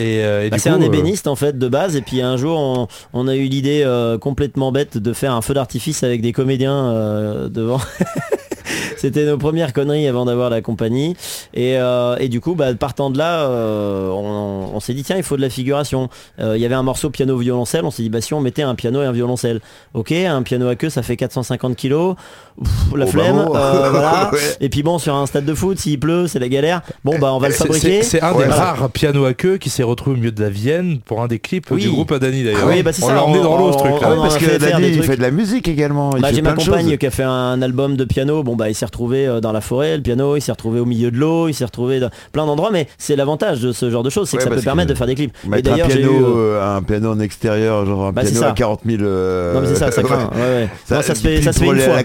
Et, 0.00 0.24
euh, 0.24 0.46
et 0.46 0.50
Bah, 0.50 0.58
c'est 0.58 0.70
un 0.70 0.80
euh, 0.80 0.86
ébéniste 0.86 1.26
en 1.26 1.36
fait 1.36 1.58
de 1.58 1.68
base 1.68 1.96
et 1.96 2.02
puis 2.02 2.20
un 2.22 2.36
jour 2.36 2.58
on, 2.58 2.88
on 3.12 3.28
a 3.28 3.36
eu 3.36 3.44
l'idée 3.44 3.82
euh, 3.84 4.18
complètement 4.18 4.72
bête 4.72 4.98
de 4.98 5.12
faire 5.12 5.34
un 5.34 5.42
feu 5.42 5.54
d'artifice 5.54 6.02
avec 6.02 6.22
des 6.22 6.32
comédiens 6.32 7.48
devant. 7.48 7.80
C'était 8.96 9.24
nos 9.24 9.38
premières 9.38 9.72
conneries 9.72 10.06
avant 10.08 10.24
d'avoir 10.24 10.50
la 10.50 10.60
compagnie 10.60 11.16
et, 11.54 11.76
euh, 11.78 12.16
et 12.18 12.28
du 12.28 12.40
coup 12.40 12.54
bah, 12.54 12.72
partant 12.74 13.10
de 13.10 13.18
là 13.18 13.42
euh, 13.48 14.08
on, 14.10 14.70
on 14.74 14.80
s'est 14.80 14.92
dit 14.94 15.02
tiens 15.04 15.16
il 15.16 15.22
faut 15.22 15.36
de 15.36 15.42
la 15.42 15.50
figuration. 15.50 16.08
Euh, 16.40 16.56
Il 16.56 16.62
y 16.62 16.66
avait 16.66 16.74
un 16.74 16.82
morceau 16.82 17.10
piano 17.10 17.36
violoncelle 17.38 17.84
on 17.84 17.90
s'est 17.90 18.02
dit 18.02 18.10
bah 18.10 18.20
si 18.20 18.34
on 18.34 18.40
mettait 18.40 18.62
un 18.62 18.74
piano 18.74 19.02
et 19.02 19.06
un 19.06 19.12
violoncelle. 19.12 19.60
Ok 19.94 20.12
un 20.12 20.42
piano 20.42 20.68
à 20.68 20.74
queue 20.76 20.90
ça 20.90 21.02
fait 21.02 21.16
450 21.16 21.76
kilos. 21.76 22.14
Pff, 22.62 22.70
la 22.96 23.04
Oh, 23.04 23.06
bah 23.06 23.06
flemme. 23.06 23.36
bon. 23.46 23.56
euh, 23.56 23.90
voilà. 23.90 24.30
Ouais. 24.32 24.38
Et 24.60 24.68
puis 24.68 24.82
bon 24.82 24.98
sur 24.98 25.14
un 25.14 25.26
stade 25.26 25.44
de 25.44 25.54
foot 25.54 25.78
s'il 25.78 25.98
pleut 25.98 26.26
c'est 26.26 26.38
la 26.38 26.48
galère. 26.48 26.82
Bon 27.04 27.18
bah 27.18 27.32
on 27.32 27.38
va 27.38 27.48
le 27.48 27.54
fabriquer. 27.54 28.02
C'est 28.02 28.20
un 28.22 28.32
Ouais. 28.32 28.46
des 28.46 28.52
rares 28.52 28.90
pianos 28.90 29.24
à 29.24 29.34
queue 29.34 29.56
qui 29.58 29.70
s'est 29.70 29.82
retrouvé 29.82 30.14
au 30.14 30.18
milieu 30.18 30.30
de 30.32 30.40
la 30.42 30.50
Vienne 30.50 30.98
pour 31.04 31.20
un 31.22 31.26
des 31.26 31.38
clips 31.38 31.70
Oui. 31.70 31.82
du 31.82 31.90
groupe 31.90 32.12
Adani 32.12 32.44
d'ailleurs. 32.44 32.60
Ah 32.64 32.68
oui, 32.68 32.82
bah 32.82 32.92
c'est 32.92 33.02
on 33.02 33.08
ça, 33.08 33.14
l'a 33.14 33.24
emmené 33.24 33.42
dans 33.42 33.58
l'eau 33.58 33.72
ce 33.72 33.78
truc 33.78 34.00
là. 34.00 34.08
Parce 34.16 34.36
a 34.36 34.38
que 34.38 34.58
Dany, 34.58 34.88
il 34.88 35.02
fait 35.02 35.16
de 35.16 35.22
la 35.22 35.30
musique 35.30 35.66
également. 35.68 36.10
il 36.16 36.22
Bah, 36.22 36.28
j'ai 36.32 36.42
ma 36.42 36.52
compagne 36.52 36.96
qui 36.96 37.06
a 37.06 37.10
fait 37.10 37.22
un 37.24 37.60
album 37.62 37.96
de 37.96 38.04
piano. 38.04 38.42
Bon 38.42 38.56
bah 38.60 38.68
il 38.68 38.74
s'est 38.74 38.84
retrouvé 38.84 39.26
euh, 39.26 39.40
dans 39.40 39.52
la 39.52 39.60
forêt, 39.60 39.96
le 39.96 40.02
piano, 40.02 40.36
il 40.36 40.40
s'est 40.40 40.52
retrouvé 40.52 40.78
au 40.80 40.84
milieu 40.84 41.10
de 41.10 41.16
l'eau, 41.18 41.48
il 41.48 41.54
s'est 41.54 41.64
retrouvé 41.64 41.98
dans 42.00 42.10
plein 42.32 42.46
d'endroits. 42.46 42.70
Mais 42.70 42.86
c'est 42.98 43.16
l'avantage 43.16 43.60
de 43.60 43.72
ce 43.72 43.90
genre 43.90 44.02
de 44.04 44.10
choses, 44.10 44.28
c'est 44.28 44.36
Ouais, 44.36 44.44
que 44.44 44.48
ça 44.50 44.54
peut 44.54 44.62
permettre 44.62 44.90
de 44.90 44.94
faire 44.94 45.06
des 45.08 45.14
clips. 45.16 45.34
Et 45.44 45.48
Mettre 45.48 45.68
un 45.72 45.72
d'ailleurs 45.72 45.90
eu. 45.90 46.04
euh, 46.04 46.54
euh, 46.60 46.76
un 46.76 46.82
piano 46.82 47.10
en 47.10 47.18
extérieur, 47.20 47.84
genre 47.86 48.06
un 48.06 48.12
Bah, 48.12 48.22
piano 48.22 48.42
à 48.44 48.52
40 48.52 48.80
000. 48.86 49.02
euh, 49.02 49.54
Non 49.54 49.60
mais 49.62 49.66
c'est 49.68 49.74
ça, 49.76 49.90
ça 49.90 50.02
craint. 50.04 50.30
ouais, 50.34 50.40
ouais. 50.40 50.68
Non, 50.90 51.02
ça 51.02 51.14
se 51.14 51.20
fait, 51.20 51.42
ça 51.42 51.52
se 51.52 51.58
fait 51.58 51.66
une 51.66 51.78
fois. 51.78 52.02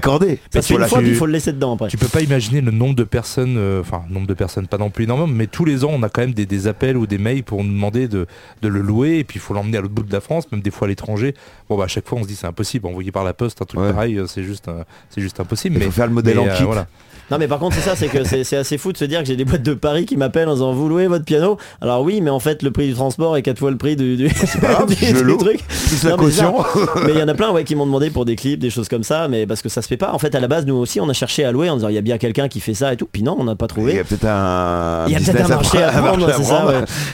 Ça 0.52 0.62
se 0.62 0.68
fait 0.68 0.74
Pour 0.74 0.76
une 0.78 0.82
la- 0.82 0.88
fois, 0.88 1.00
puis 1.00 1.10
il 1.10 1.15
faut 1.15 1.26
le 1.26 1.32
laisser 1.34 1.52
dedans 1.54 1.74
après. 1.76 1.89
Tu 1.89 1.98
peux 1.98 2.08
pas 2.08 2.22
imaginer 2.22 2.62
le 2.62 2.72
nombre 2.72 2.96
de 2.96 3.04
personnes, 3.04 3.60
enfin 3.82 4.04
nombre 4.10 4.28
de 4.28 4.34
personnes, 4.34 4.68
pas 4.68 4.78
non 4.78 4.89
plus 4.89 5.04
énormément, 5.04 5.28
mais 5.28 5.48
tous 5.48 5.65
les 5.65 5.84
ans 5.86 5.91
on 5.94 6.02
a 6.04 6.10
quand 6.10 6.22
même 6.22 6.34
des, 6.34 6.46
des 6.46 6.68
appels 6.68 6.98
ou 6.98 7.06
des 7.08 7.18
mails 7.18 7.44
pour 7.44 7.63
nous 7.63 7.72
demander 7.74 8.08
de, 8.08 8.26
de 8.62 8.68
le 8.68 8.80
louer 8.82 9.20
et 9.20 9.24
puis 9.24 9.38
il 9.38 9.41
faut 9.41 9.54
l'emmener 9.54 9.78
à 9.78 9.82
l'autre 9.82 9.94
bout 9.94 10.04
de 10.04 10.12
la 10.13 10.22
France, 10.22 10.52
même 10.52 10.62
des 10.62 10.72
fois 10.72 10.86
à 10.88 10.89
l'étranger. 10.89 11.34
Bon 11.70 11.78
bah 11.78 11.86
à 11.86 11.88
chaque 11.88 12.08
fois 12.08 12.20
on 12.20 12.24
se 12.24 12.28
dit 12.28 12.36
c'est 12.36 12.48
impossible, 12.48 12.88
envoyer 12.88 13.12
par 13.12 13.24
la 13.24 13.34
poste 13.34 13.62
un 13.62 13.65
truc 13.65 13.80
pareil, 13.82 14.20
c'est 14.28 14.44
juste, 14.44 14.70
c'est 15.10 15.22
juste 15.22 15.39
impossible. 15.39 15.78
Mais 15.80 15.86
faut 15.86 15.91
faire 15.91 16.08
le 16.08 16.13
modèle 16.13 16.38
en 16.49 16.53
euh, 16.53 16.58
kit. 16.58 16.63
voilà. 16.63 16.86
Non 17.31 17.39
mais 17.39 17.47
par 17.47 17.58
contre 17.58 17.75
c'est 17.75 17.81
ça, 17.81 17.95
c'est 17.95 18.05
que 18.08 18.23
c'est 18.23 18.55
assez 18.55 18.77
fou 18.77 18.91
de 18.91 18.97
se 18.99 19.05
dire 19.05 19.19
que 19.21 19.25
j'ai 19.25 19.36
des 19.36 19.45
boîtes 19.45 19.63
de 19.63 19.73
Paris 19.73 20.05
qui 20.05 20.15
m'appellent 20.15 20.47
en 20.47 20.53
disant 20.53 20.73
vous 20.73 20.88
louez 20.88 21.08
votre 21.08 21.25
piano? 21.25 21.58
Alors 21.81 22.03
oui, 22.03 22.21
mais 22.21 22.29
en 22.29 22.39
fait 22.39 22.62
le 22.62 22.69
prix 22.69 22.86
du 22.88 22.93
transport 22.93 23.36
est 23.36 23.41
quatre 23.41 23.58
fois 23.58 23.71
le 23.71 23.77
prix 23.77 23.95
du, 23.95 24.15
du, 24.15 24.27
pas 24.62 24.73
grave, 24.73 24.86
du- 24.93 24.93
je 25.03 25.12
du 25.15 25.23
loue. 25.23 25.38
truc. 25.38 25.60
Plus 25.67 26.03
la 26.03 26.12
Non, 26.12 26.17
caution. 26.17 26.53
Mais 27.03 27.13
il 27.13 27.19
y 27.19 27.23
en 27.23 27.27
a 27.27 27.34
plein 27.34 27.49
ouais, 27.51 27.63
qui 27.63 27.73
m'ont 27.73 27.88
demandé 27.88 28.12
pour 28.12 28.25
des 28.25 28.36
clips, 28.36 28.60
des 28.60 28.69
choses 28.69 28.89
comme 28.89 29.03
ça, 29.03 29.27
mais 29.27 29.47
parce 29.47 29.63
que 29.63 29.69
ça 29.69 29.81
se 29.81 29.88
fait 29.88 29.97
pas. 29.97 30.12
En 30.13 30.19
fait 30.19 30.36
à 30.36 30.39
la 30.39 30.47
base 30.47 30.67
nous 30.67 30.75
aussi 30.75 31.01
on 31.01 31.10
a 31.10 31.13
cherché 31.13 31.43
à 31.43 31.51
louer 31.51 31.67
en 31.71 31.77
disant 31.77 31.88
il 31.89 31.95
y 31.95 31.97
a 31.97 32.01
bien 32.01 32.19
quelqu'un 32.19 32.47
qui 32.47 32.60
fait 32.60 32.75
ça 32.75 32.93
et 32.93 32.95
tout. 32.95 33.08
Puis 33.12 33.23
non 33.23 33.36
on 33.39 33.43
n'a 33.43 33.55
pas 33.55 33.65
Il 33.65 33.69
y 33.71 33.73
trouvé. 33.73 33.99
a 34.01 34.03
peut-être 34.03 34.25
un. 34.27 35.05
Il 35.08 35.13
y 35.13 35.15
a 35.15 35.19
peut-être 35.19 35.45
un 35.51 35.55
marché 35.55 35.81
à 35.81 35.89
prendre- 35.93 36.31
c'est 36.38 36.43
ça. 36.43 36.67
ouais. 36.67 36.73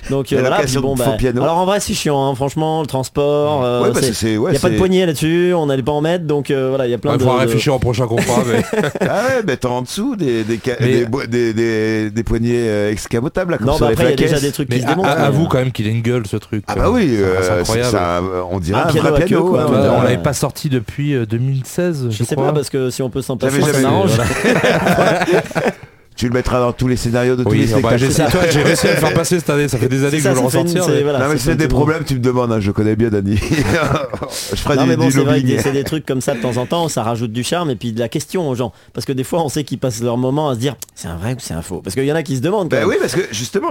Donc 0.10 0.34
euh, 0.34 0.42
voilà, 0.42 0.58
puis 0.66 0.76
bon, 0.76 0.94
bah, 0.96 1.16
piano. 1.18 1.42
alors 1.42 1.58
en 1.58 1.66
vrai 1.66 1.80
c'est 1.80 1.94
chiant, 1.94 2.22
hein, 2.30 2.36
franchement 2.36 2.82
le 2.82 2.88
transport. 2.88 3.64
euh, 3.64 3.94
il 4.24 4.38
ouais, 4.40 4.52
n'y 4.52 4.58
a 4.58 4.60
pas 4.60 4.70
de 4.70 4.78
poignée 4.78 5.06
là-dessus, 5.06 5.54
on 5.56 5.68
n'allait 5.68 5.84
pas 5.84 5.94
en 5.94 6.02
mettre, 6.02 6.26
donc 6.26 6.52
euh, 6.52 6.68
voilà, 6.68 6.86
il 6.86 6.92
y 6.92 6.94
a 6.94 6.98
plein 6.98 7.14
Il 7.14 7.18
de. 7.20 7.24
faudra 7.24 7.38
de- 7.38 7.46
réfléchir 7.46 7.74
au 7.74 7.80
prochain 7.80 8.08
contrat. 8.08 8.42
mais- 9.22 9.28
Ah 9.32 9.36
ouais, 9.38 9.44
mais 9.46 9.58
t'as 9.58 9.70
en 9.70 9.82
dessous 9.84 10.16
des, 10.16 10.44
des, 10.44 10.60
ca- 10.64 10.76
Mais- 10.80 10.88
des, 11.00 11.06
bo- 11.06 11.26
des, 11.26 11.54
des, 11.54 12.10
des 12.12 12.24
poignées 12.24 12.68
euh, 12.70 12.92
excamotables 12.92 13.52
là, 13.52 13.58
comme 13.58 13.68
Non, 13.68 13.74
sur 13.78 13.86
bah 13.86 13.92
les 13.92 13.94
après 13.94 14.14
il 14.14 14.20
y 14.20 14.24
a 14.24 14.28
déjà 14.28 14.40
des 14.40 14.52
trucs 14.52 14.70
mais 14.70 14.78
qui 14.78 14.82
se 14.82 14.88
à- 14.88 14.90
démontent. 14.92 15.08
mais- 15.16 15.24
avoue 15.24 15.48
quand 15.48 15.58
même 15.60 15.72
qu'il 15.72 15.88
a 15.88 15.90
une 15.90 16.02
gueule 16.02 16.26
ce 16.28 16.38
truc. 16.38 16.64
Ah 16.68 16.76
bah 16.76 16.90
oui, 16.90 17.08
C'est- 17.16 17.24
euh, 17.24 17.42
c'est 17.42 17.52
incroyable. 17.60 17.90
ça, 17.92 18.22
on 18.52 18.60
dirait 18.60 18.82
Un 18.82 18.84
un, 18.88 18.92
piano 18.92 19.10
vrai 19.10 19.20
queue, 19.22 19.26
piano. 19.28 19.50
quoi, 19.50 19.62
hein. 19.64 19.72
Ouais. 19.72 19.90
on 19.98 20.02
l'avait 20.02 20.18
pas 20.18 20.34
sorti 20.34 20.70
depuis 20.70 21.14
euh, 21.16 21.26
2016, 21.26 22.08
je, 22.10 22.18
Je 22.18 22.24
sais 22.24 22.36
crois. 22.36 22.48
pas 22.48 22.54
parce 22.54 22.70
que 22.70 22.90
si 22.90 23.02
on 23.02 23.10
peut 23.10 23.22
s'en 23.22 23.38
passer, 23.38 23.62
ça 23.62 23.68
jamais- 23.72 23.84
m'arrange. 23.84 24.12
Tu 26.22 26.28
le 26.28 26.34
mettras 26.36 26.60
dans 26.60 26.72
tous 26.72 26.88
les 26.88 26.98
scénarios 26.98 27.36
de 27.36 27.44
tous 27.44 27.52
les 27.52 27.74
ah 27.74 27.80
bah, 27.82 27.98
j'ai 27.98 28.12
spectacles. 28.12 28.52
j'ai 28.52 28.62
réussi 28.62 28.88
à 28.88 28.92
le 28.92 28.98
faire 28.98 29.14
passer 29.16 29.40
cette 29.40 29.50
année. 29.50 29.68
Ça 29.68 29.80
fait 29.80 29.90
des 29.90 30.04
années 30.06 30.18
que 30.18 30.24
je 30.24 30.30
veux 30.30 30.36
le 30.36 30.40
ressortir. 30.42 30.84
c'est- 30.84 30.92
mais- 30.92 31.02
voilà, 31.02 31.18
non 31.18 31.30
mais 31.32 31.40
c'est 31.40 31.56
des 31.56 31.68
problèmes, 31.68 32.04
tu 32.04 32.14
me 32.14 32.20
demandes, 32.20 32.52
hein, 32.52 32.60
je 32.60 32.70
connais 32.70 32.96
bien 32.96 33.10
Dani. 33.10 33.38
je 34.52 34.56
ferai 34.58 34.76
Non 34.76 34.84
du, 34.84 34.90
mais 34.90 34.98
bon 34.98 35.06
du 35.06 35.12
c'est 35.14 35.18
lobbying. 35.18 35.72
des 35.74 35.84
trucs 35.84 36.06
comme 36.06 36.22
ça 36.22 36.36
de 36.36 36.40
temps 36.40 36.58
en 36.58 36.68
temps, 36.68 36.88
ça 36.90 37.02
rajoute 37.02 37.32
du 37.32 37.44
charme 37.44 37.72
et 37.72 37.76
puis 37.76 37.92
de 37.92 38.00
la 38.00 38.08
question 38.08 38.48
aux 38.48 38.54
gens. 38.54 38.72
Parce 38.94 39.08
que 39.08 39.14
des 39.14 39.24
fois 39.24 39.44
on 39.44 39.50
sait 39.50 39.64
qu'ils 39.64 39.80
passent 39.80 40.04
leur 40.04 40.18
moment 40.18 40.50
à 40.50 40.54
se 40.54 40.60
dire 40.60 40.76
c'est 40.94 41.08
un 41.08 41.16
vrai 41.16 41.34
ou 41.34 41.38
c'est 41.40 41.56
un 41.56 41.64
faux? 41.64 41.82
Parce 41.84 41.96
qu'il 41.96 42.06
y 42.06 42.12
en 42.12 42.16
a 42.16 42.22
qui 42.22 42.36
se 42.36 42.42
demandent. 42.42 42.70
Bah 42.70 42.82
même. 42.82 42.90
oui, 42.90 42.98
parce 43.02 43.16
que 43.16 43.22
justement, 43.32 43.70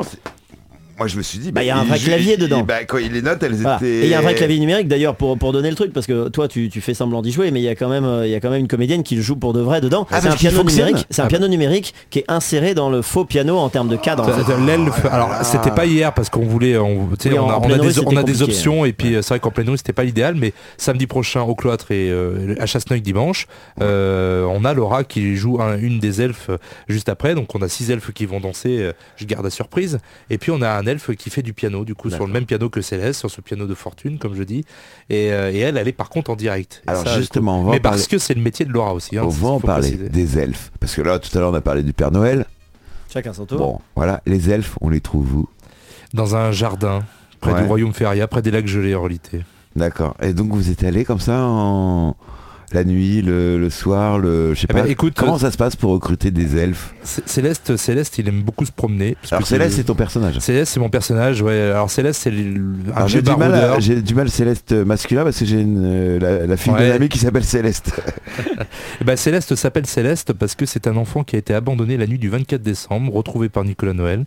moi 1.00 1.06
je 1.08 1.16
me 1.16 1.22
suis 1.22 1.38
dit, 1.38 1.50
Bah, 1.50 1.62
il 1.62 1.66
y 1.66 1.70
a 1.70 1.78
un 1.78 1.82
il 1.84 1.88
vrai 1.88 1.98
clavier 1.98 2.36
dedans. 2.36 2.60
Bah, 2.62 2.84
quand 2.86 2.98
il 2.98 3.10
les 3.10 3.22
notes, 3.22 3.42
elles 3.42 3.54
Voilà. 3.54 3.76
étaient. 3.78 3.86
Et 3.88 4.02
il 4.04 4.08
y 4.10 4.14
a 4.14 4.18
un 4.18 4.22
vrai 4.22 4.34
clavier 4.34 4.58
numérique 4.60 4.86
d'ailleurs 4.86 5.16
pour, 5.16 5.38
pour 5.38 5.50
donner 5.52 5.70
le 5.70 5.74
truc 5.74 5.94
parce 5.94 6.06
que 6.06 6.28
toi 6.28 6.46
tu, 6.46 6.68
tu 6.68 6.82
fais 6.82 6.92
semblant 6.92 7.22
d'y 7.22 7.32
jouer 7.32 7.50
mais 7.50 7.60
il 7.60 7.64
y 7.64 7.68
a 7.68 7.74
quand 7.74 7.88
même 7.88 8.04
euh, 8.04 8.26
il 8.26 8.30
y 8.30 8.34
a 8.34 8.40
quand 8.40 8.50
même 8.50 8.60
une 8.60 8.68
comédienne 8.68 9.02
qui 9.02 9.16
le 9.16 9.22
joue 9.22 9.34
pour 9.36 9.54
de 9.54 9.60
vrai 9.60 9.80
dedans. 9.80 10.06
Ah, 10.10 10.20
c'est 10.20 10.28
un 10.28 10.36
piano 10.36 10.62
numérique, 10.62 11.06
c'est 11.08 11.22
un 11.22 11.24
Ah, 11.24 11.28
piano 11.28 11.48
numérique 11.48 11.94
qui 12.10 12.18
est 12.18 12.24
inséré 12.28 12.74
dans 12.74 12.90
le 12.90 13.00
faux 13.00 13.24
piano 13.24 13.56
en 13.56 13.70
termes 13.70 13.88
de 13.88 13.96
cadre. 13.96 14.28
en 14.28 14.32
fait. 14.32 14.52
l'elfe- 14.58 15.06
alors 15.10 15.30
Ah. 15.32 15.42
c'était 15.42 15.70
pas 15.70 15.86
hier 15.86 16.12
parce 16.12 16.28
qu'on 16.28 16.44
voulait, 16.44 16.76
on, 16.76 17.06
tu 17.18 17.28
sais, 17.28 17.28
Oui, 17.30 17.38
on 17.38 17.44
en 17.46 17.50
a, 17.50 17.58
on 17.60 17.70
a 17.72 17.78
des, 17.78 17.92
c'était 17.94 18.06
on 18.06 18.10
a 18.16 18.22
des 18.22 18.32
compliqué, 18.32 18.42
options 18.42 18.84
et 18.84 18.92
puis 18.92 19.14
euh, 19.14 19.22
c'est 19.22 19.30
vrai 19.30 19.40
qu'en 19.40 19.50
pleine 19.50 19.70
rue 19.70 19.78
c'était 19.78 19.94
pas 19.94 20.04
l'idéal, 20.04 20.34
mais 20.36 20.52
samedi 20.76 21.06
prochain 21.06 21.40
au 21.40 21.54
cloître 21.54 21.90
et 21.92 22.10
euh, 22.10 22.54
à 22.60 22.66
Chasseneuil 22.66 23.00
dimanche, 23.00 23.46
euh, 23.80 24.44
on 24.50 24.64
a 24.66 24.74
Laura 24.74 25.04
qui 25.04 25.36
joue 25.36 25.60
un- 25.62 25.78
une 25.78 25.98
des 25.98 26.20
elfes 26.20 26.50
juste 26.88 27.08
après, 27.08 27.34
donc 27.34 27.54
on 27.54 27.62
a 27.62 27.68
six 27.68 27.90
elfes 27.90 28.12
qui 28.12 28.26
vont 28.26 28.40
danser, 28.40 28.90
je 29.16 29.24
garde 29.24 29.44
la 29.44 29.50
surprise, 29.50 29.98
et 30.28 30.36
puis 30.38 30.50
on 30.50 30.60
a 30.62 30.68
un 30.68 30.86
elfe 30.90 31.14
qui 31.16 31.30
fait 31.30 31.42
du 31.42 31.52
piano, 31.54 31.84
du 31.84 31.94
coup 31.94 32.10
sur 32.10 32.26
le 32.26 32.32
même 32.32 32.44
piano 32.46 32.68
que 32.68 32.80
Céleste, 32.82 33.20
sur 33.20 33.30
ce 33.30 33.40
piano 33.40 33.66
de 33.66 33.74
fortune 33.74 34.18
comme 34.18 34.34
je 34.34 34.42
dis, 34.42 34.64
et, 35.08 35.32
euh, 35.32 35.50
et 35.52 35.58
elle 35.58 35.76
elle 35.78 35.88
est 35.88 35.92
par 35.92 36.08
contre 36.10 36.30
en 36.30 36.36
direct. 36.36 36.82
Et 36.86 36.90
Alors 36.90 37.04
ça, 37.04 37.14
du 37.14 37.20
justement, 37.20 37.56
on 37.56 37.58
coup- 37.60 37.64
va 37.64 37.70
en 37.70 37.72
mais 37.74 37.80
parce 37.80 37.96
parler. 38.02 38.06
que 38.10 38.18
c'est 38.18 38.34
le 38.34 38.42
métier 38.42 38.64
de 38.66 38.72
Laura 38.72 38.92
aussi. 38.94 39.16
hein, 39.18 39.22
On 39.24 39.28
va 39.28 39.48
en 39.48 39.60
parler 39.60 39.88
préciser. 39.96 40.08
des 40.10 40.38
elfes. 40.38 40.70
Parce 40.80 40.94
que 40.94 41.02
là, 41.02 41.18
tout 41.18 41.30
à 41.36 41.40
l'heure, 41.40 41.50
on 41.50 41.54
a 41.54 41.60
parlé 41.60 41.82
du 41.82 41.92
Père 41.92 42.10
Noël. 42.10 42.44
Chacun 43.12 43.32
son 43.32 43.46
tour. 43.46 43.58
Bon, 43.58 43.80
voilà, 43.96 44.20
les 44.26 44.50
elfes, 44.50 44.76
on 44.80 44.88
les 44.88 45.00
trouve 45.00 45.34
où? 45.34 45.48
Dans 46.14 46.36
un 46.36 46.52
jardin 46.52 47.00
près 47.40 47.52
Ouais. 47.52 47.62
du 47.62 47.66
royaume 47.66 47.92
Feria, 47.94 48.28
près 48.28 48.42
des 48.42 48.50
lacs 48.50 48.66
gelés 48.66 48.94
en 48.94 49.00
réalité. 49.00 49.40
D'accord. 49.76 50.14
Et 50.22 50.32
donc, 50.32 50.52
vous 50.52 50.70
êtes 50.70 50.84
allé 50.84 51.04
comme 51.04 51.20
ça 51.20 51.40
en... 51.44 52.16
la 52.72 52.84
nuit, 52.84 53.22
le, 53.22 53.58
le 53.58 53.70
soir, 53.70 54.18
le. 54.18 54.54
Je 54.54 54.60
sais 54.60 54.66
Eh 54.70 54.72
pas. 54.72 54.82
ben, 54.82 54.90
écoute, 54.90 55.14
Comment 55.16 55.38
ça 55.38 55.50
se 55.50 55.56
passe 55.56 55.76
pour 55.76 55.90
recruter 55.92 56.30
des 56.30 56.56
elfes 56.56 56.94
C- 57.02 57.22
Céleste, 57.26 57.76
Céleste, 57.76 58.18
il 58.18 58.28
aime 58.28 58.42
beaucoup 58.42 58.64
se 58.66 58.72
promener. 58.72 59.16
parce 59.20 59.32
Alors, 59.32 59.42
que 59.42 59.48
Céleste, 59.48 59.76
c'est 59.76 59.84
ton 59.84 59.94
personnage. 59.94 60.38
Céleste, 60.38 60.72
c'est 60.74 60.80
mon 60.80 60.90
personnage. 60.90 61.42
Ouais. 61.42 61.60
Alors 61.72 61.90
Céleste, 61.90 62.20
c'est 62.22 62.30
un 62.30 63.06
j'ai 63.06 63.22
du, 63.22 63.30
mal 63.30 63.54
à- 63.54 63.60
baroudeur. 63.60 63.80
j'ai 63.80 64.02
du 64.02 64.14
mal 64.14 64.30
Céleste 64.30 64.72
masculin 64.72 65.24
parce 65.24 65.38
que 65.38 65.44
j'ai 65.44 65.60
une, 65.60 65.82
euh, 65.84 66.18
la, 66.20 66.46
la 66.46 66.56
fille 66.56 66.72
Ouais. 66.72 66.88
d'un 66.88 66.94
ami 66.94 67.08
qui 67.08 67.18
s'appelle 67.18 67.44
Céleste. 67.44 67.92
Eh 69.00 69.04
ben, 69.04 69.16
Céleste 69.16 69.54
s'appelle 69.54 69.86
Céleste 69.86 70.32
parce 70.34 70.54
que 70.54 70.66
c'est 70.66 70.86
un 70.86 70.96
enfant 70.96 71.24
qui 71.24 71.36
a 71.36 71.38
été 71.38 71.54
abandonné 71.54 71.96
la 71.96 72.06
nuit 72.06 72.18
du 72.18 72.28
24 72.28 72.60
décembre, 72.62 73.12
retrouvé 73.14 73.48
par 73.48 73.64
Nicolas 73.64 73.94
Noël. 73.94 74.24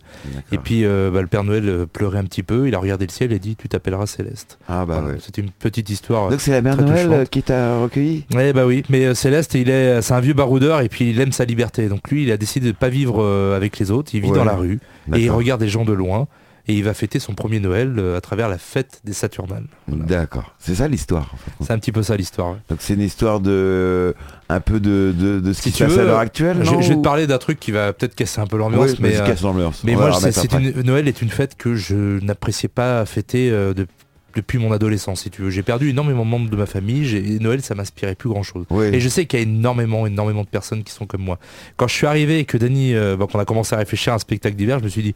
Et 0.52 0.58
puis 0.58 0.84
euh, 0.84 1.10
bah, 1.12 1.20
le 1.22 1.28
Père 1.28 1.44
Noël 1.44 1.68
euh, 1.68 1.86
pleurait 1.86 2.18
un 2.18 2.24
petit 2.24 2.42
peu. 2.42 2.66
Il 2.68 2.74
a 2.74 2.78
regardé 2.78 3.06
le 3.06 3.12
ciel 3.12 3.32
et 3.32 3.38
dit 3.38 3.56
"Tu 3.56 3.68
t'appelleras 3.68 4.06
Céleste." 4.06 4.58
Ah 4.68 4.84
bah 4.84 4.98
Voilà. 5.00 5.14
ouais. 5.14 5.20
C'est 5.24 5.38
une 5.38 5.50
petite 5.50 5.88
histoire. 5.90 6.28
Donc 6.30 6.40
c'est 6.40 6.50
la 6.50 6.62
mère 6.62 6.76
Noël 6.76 7.04
touchante. 7.06 7.12
euh, 7.20 7.24
qui 7.24 7.42
t'a 7.42 7.78
recueilli? 7.78 8.24
Ouais 8.34 8.52
bah 8.52 8.66
oui, 8.66 8.82
mais 8.88 9.04
euh, 9.06 9.14
Céleste, 9.14 9.54
il 9.54 9.70
est, 9.70 10.02
c'est 10.02 10.12
un 10.14 10.20
vieux 10.20 10.34
baroudeur 10.34 10.80
et 10.80 10.88
puis 10.88 11.10
il 11.10 11.20
aime 11.20 11.32
sa 11.32 11.44
liberté. 11.44 11.88
Donc 11.88 12.10
lui, 12.10 12.24
il 12.24 12.32
a 12.32 12.36
décidé 12.36 12.72
de 12.72 12.76
pas 12.76 12.88
vivre 12.88 13.22
euh, 13.22 13.56
avec 13.56 13.78
les 13.78 13.90
autres. 13.90 14.10
Il 14.14 14.20
vit 14.22 14.30
Ouais. 14.30 14.36
dans 14.36 14.44
la 14.44 14.56
rue 14.56 14.80
et 15.14 15.20
il 15.20 15.30
regarde 15.30 15.60
les 15.62 15.68
gens 15.68 15.84
de 15.84 15.92
loin 15.92 16.26
et 16.66 16.72
il 16.72 16.82
va 16.82 16.94
fêter 16.94 17.18
son 17.18 17.34
premier 17.34 17.60
Noël 17.60 17.94
euh, 17.98 18.16
à 18.16 18.22
travers 18.22 18.48
la 18.48 18.56
fête 18.56 19.02
des 19.04 19.12
Saturnales. 19.12 19.66
Voilà. 19.86 20.04
D'accord. 20.04 20.54
C'est 20.58 20.76
ça 20.76 20.88
l'histoire. 20.88 21.30
en 21.34 21.36
fait. 21.36 21.50
C'est 21.60 21.72
un 21.72 21.78
petit 21.78 21.92
peu 21.92 22.02
ça 22.02 22.16
l'histoire. 22.16 22.52
ouais. 22.52 22.58
Donc 22.70 22.78
c'est 22.80 22.94
une 22.94 23.02
histoire 23.02 23.40
de 23.40 24.14
un 24.48 24.60
peu 24.60 24.80
de, 24.80 25.14
de, 25.14 25.40
de 25.40 25.52
ce 25.52 25.62
Si 25.62 25.72
qui 25.72 25.78
se 25.78 25.84
passe 25.84 25.98
à 25.98 26.04
l'heure 26.04 26.18
actuelle. 26.18 26.58
Je, 26.62 26.70
non, 26.72 26.80
je 26.80 26.88
vais 26.88 26.96
te 26.96 27.02
parler 27.02 27.26
d'un 27.26 27.36
truc 27.38 27.60
qui 27.60 27.70
va 27.70 27.92
peut-être 27.92 28.14
casser 28.14 28.40
un 28.40 28.46
peu 28.46 28.56
l'ambiance, 28.56 28.92
Oui, 28.92 28.96
mais, 29.00 29.16
euh, 29.16 29.26
casse 29.26 29.42
mais 29.84 29.94
va 29.94 30.08
moi, 30.08 30.18
c'est, 30.20 30.52
une, 30.54 30.80
Noël 30.82 31.06
est 31.06 31.20
une 31.20 31.28
fête 31.28 31.54
que 31.56 31.74
je 31.74 32.18
n'appréciais 32.24 32.68
pas 32.70 33.04
fêter 33.04 33.50
euh, 33.50 33.74
de- 33.74 33.86
depuis 34.34 34.58
mon 34.58 34.72
adolescence, 34.72 35.22
si 35.22 35.30
tu 35.30 35.42
veux. 35.42 35.50
J'ai 35.50 35.62
perdu 35.62 35.90
énormément 35.90 36.24
de 36.24 36.30
membres 36.30 36.50
de 36.50 36.56
ma 36.56 36.66
famille. 36.66 37.06
J'ai, 37.06 37.18
et 37.18 37.38
Noël, 37.38 37.62
ça 37.62 37.74
m'inspirait 37.74 38.14
plus 38.14 38.28
grand-chose. 38.28 38.66
Oui. 38.70 38.86
Et 38.86 39.00
je 39.00 39.08
sais 39.08 39.26
qu'il 39.26 39.38
y 39.38 39.42
a 39.42 39.44
énormément, 39.44 40.06
énormément 40.06 40.42
de 40.42 40.48
personnes 40.48 40.82
qui 40.82 40.92
sont 40.92 41.06
comme 41.06 41.22
moi. 41.22 41.38
Quand 41.76 41.88
je 41.88 41.94
suis 41.94 42.06
arrivé 42.06 42.40
et 42.40 42.44
que 42.44 42.56
Dany, 42.56 42.94
euh, 42.94 43.16
bah, 43.16 43.26
qu'on 43.30 43.38
a 43.38 43.44
commencé 43.44 43.74
à 43.74 43.78
réfléchir 43.78 44.12
à 44.12 44.16
un 44.16 44.18
spectacle 44.18 44.56
d'hiver, 44.56 44.78
je 44.78 44.84
me 44.84 44.88
suis 44.88 45.02
dit, 45.02 45.14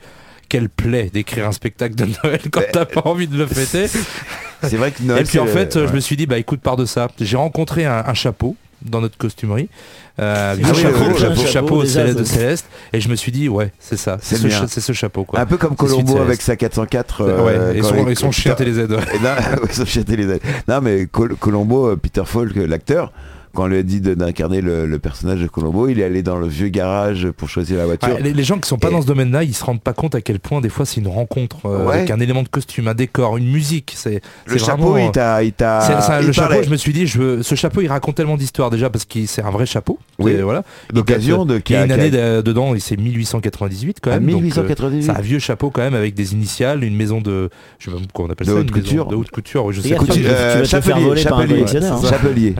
quelle 0.48 0.68
plaie 0.68 1.10
d'écrire 1.12 1.46
un 1.46 1.52
spectacle 1.52 1.94
de 1.94 2.06
Noël 2.22 2.40
quand 2.50 2.62
t'as 2.72 2.86
pas 2.86 3.02
envie 3.04 3.26
de 3.26 3.36
le 3.36 3.46
fêter. 3.46 3.86
C'est 4.62 4.76
vrai 4.76 4.90
que 4.90 5.02
Noël. 5.02 5.22
et 5.22 5.24
puis 5.24 5.38
en 5.38 5.46
fait, 5.46 5.76
euh, 5.76 5.86
je 5.86 5.92
me 5.92 6.00
suis 6.00 6.16
dit, 6.16 6.26
bah 6.26 6.38
écoute, 6.38 6.60
par 6.60 6.76
de 6.76 6.84
ça, 6.84 7.08
j'ai 7.20 7.36
rencontré 7.36 7.84
un, 7.84 8.04
un 8.06 8.14
chapeau 8.14 8.56
dans 8.82 9.00
notre 9.00 9.16
costumerie, 9.18 9.68
euh, 10.20 10.54
vieux 10.56 10.74
chapeau, 11.46 11.82
déjà, 11.82 12.00
céleste 12.00 12.18
de. 12.18 12.24
Céleste, 12.24 12.66
et 12.92 13.00
je 13.00 13.08
me 13.08 13.14
suis 13.16 13.32
dit, 13.32 13.48
ouais, 13.48 13.72
c'est 13.78 13.96
ça, 13.96 14.18
c'est 14.20 14.36
ce, 14.36 14.48
cha- 14.48 14.92
chapeau 14.92 15.24
quoi. 15.24 15.40
Un 15.40 15.46
peu 15.46 15.56
comme 15.56 15.74
Colombo 15.76 16.18
avec 16.18 16.40
sa 16.42 16.56
404. 16.56 17.24
ouais, 17.24 17.30
euh, 17.30 17.74
et 17.74 17.82
son, 17.82 17.94
il- 18.06 18.12
et 18.12 18.14
son 18.14 18.30
chien 18.30 18.54
TéléZ. 18.54 18.78
non, 18.88 18.96
ouais, 19.62 19.72
son 19.72 19.84
chien 19.84 20.02
TéléZ. 20.02 20.38
Non 20.68 20.80
mais 20.80 21.06
Col- 21.06 21.36
Colombo, 21.36 21.88
euh, 21.88 21.96
Peter 21.96 22.22
Falk, 22.24 22.56
euh, 22.56 22.66
l'acteur. 22.66 23.12
Quand 23.58 23.64
on 23.64 23.66
lui 23.66 23.78
a 23.78 23.82
dit 23.82 24.00
de- 24.00 24.14
d'incarner 24.14 24.60
le, 24.60 24.86
le 24.86 24.98
personnage 25.00 25.40
de 25.40 25.48
Colombo, 25.48 25.88
il 25.88 25.98
est 25.98 26.04
allé 26.04 26.22
dans 26.22 26.38
le 26.38 26.46
vieux 26.46 26.68
garage 26.68 27.28
pour 27.36 27.48
choisir 27.48 27.78
la 27.78 27.86
voiture. 27.86 28.08
Ouais, 28.14 28.22
les, 28.22 28.32
les 28.32 28.44
gens 28.44 28.56
qui 28.60 28.68
sont 28.68 28.78
pas 28.78 28.86
Et- 28.88 28.92
dans 28.92 29.02
ce 29.02 29.06
domaine-là, 29.08 29.42
ils 29.42 29.52
se 29.54 29.64
rendent 29.64 29.82
pas 29.82 29.92
compte 29.94 30.14
à 30.14 30.20
quel 30.20 30.38
point 30.38 30.60
des 30.60 30.68
fois 30.68 30.86
c'est 30.86 31.00
une 31.00 31.08
rencontre 31.08 31.66
euh, 31.66 31.84
Ouais. 31.86 31.96
avec 31.96 32.10
un 32.12 32.20
élément 32.20 32.44
de 32.44 32.48
costume, 32.48 32.86
un 32.86 32.94
décor, 32.94 33.36
une 33.36 33.50
musique. 33.50 33.94
C'est 33.96 34.20
le 34.46 34.58
chapeau, 34.58 34.90
vraiment, 34.92 35.06
il 35.08 35.10
t'a, 35.10 35.42
il 35.42 35.52
le 36.26 36.32
chapeau, 36.32 36.62
je 36.62 36.70
me 36.70 36.76
suis 36.76 36.92
dit, 36.92 37.08
je 37.08 37.18
veux, 37.18 37.42
ce 37.42 37.56
chapeau, 37.56 37.80
il 37.80 37.88
raconte 37.88 38.14
tellement 38.14 38.36
d'histoires 38.36 38.70
déjà 38.70 38.90
parce 38.90 39.04
que 39.04 39.26
c'est 39.26 39.42
un 39.42 39.50
vrai 39.50 39.66
chapeau. 39.66 39.98
Oui. 40.20 40.30
Et 40.32 40.42
voilà. 40.42 40.62
L'occasion 40.94 41.44
de 41.44 41.60
Il 41.68 41.72
y 41.72 41.76
a 41.76 41.84
une 41.84 41.90
a- 41.90 41.94
année 41.94 42.10
de- 42.10 42.42
dedans, 42.42 42.76
et 42.76 42.78
c'est 42.80 42.96
1898 42.96 43.98
quand 44.00 44.10
Ah, 44.12 44.20
même. 44.20 44.26
donc, 44.30 44.40
euh, 44.40 44.44
1898. 44.44 45.02
c'est 45.02 45.10
un 45.10 45.20
vieux 45.20 45.38
chapeau 45.40 45.70
quand 45.70 45.82
même 45.82 45.94
avec 45.94 46.14
des 46.14 46.32
initiales, 46.32 46.84
une 46.84 46.94
maison 46.96 47.20
de, 47.20 47.50
je 47.80 47.90
sais 47.90 47.96
pas 47.96 48.02
comment 48.14 48.28
on 48.28 48.32
appelle 48.32 48.46
De 48.46 48.52
ça, 48.52 48.58
haute 48.60 48.66
une 48.68 48.70
couture. 48.72 49.06
de 49.06 49.16
haute 49.16 49.30
couture. 49.30 49.72
je 49.72 49.80
sais 49.80 49.94
Couture- 49.96 50.14
euh, 50.26 50.64
faire 50.64 50.82
chapelier, 50.82 51.16
chapelier, 51.16 51.62
hein. 51.62 51.66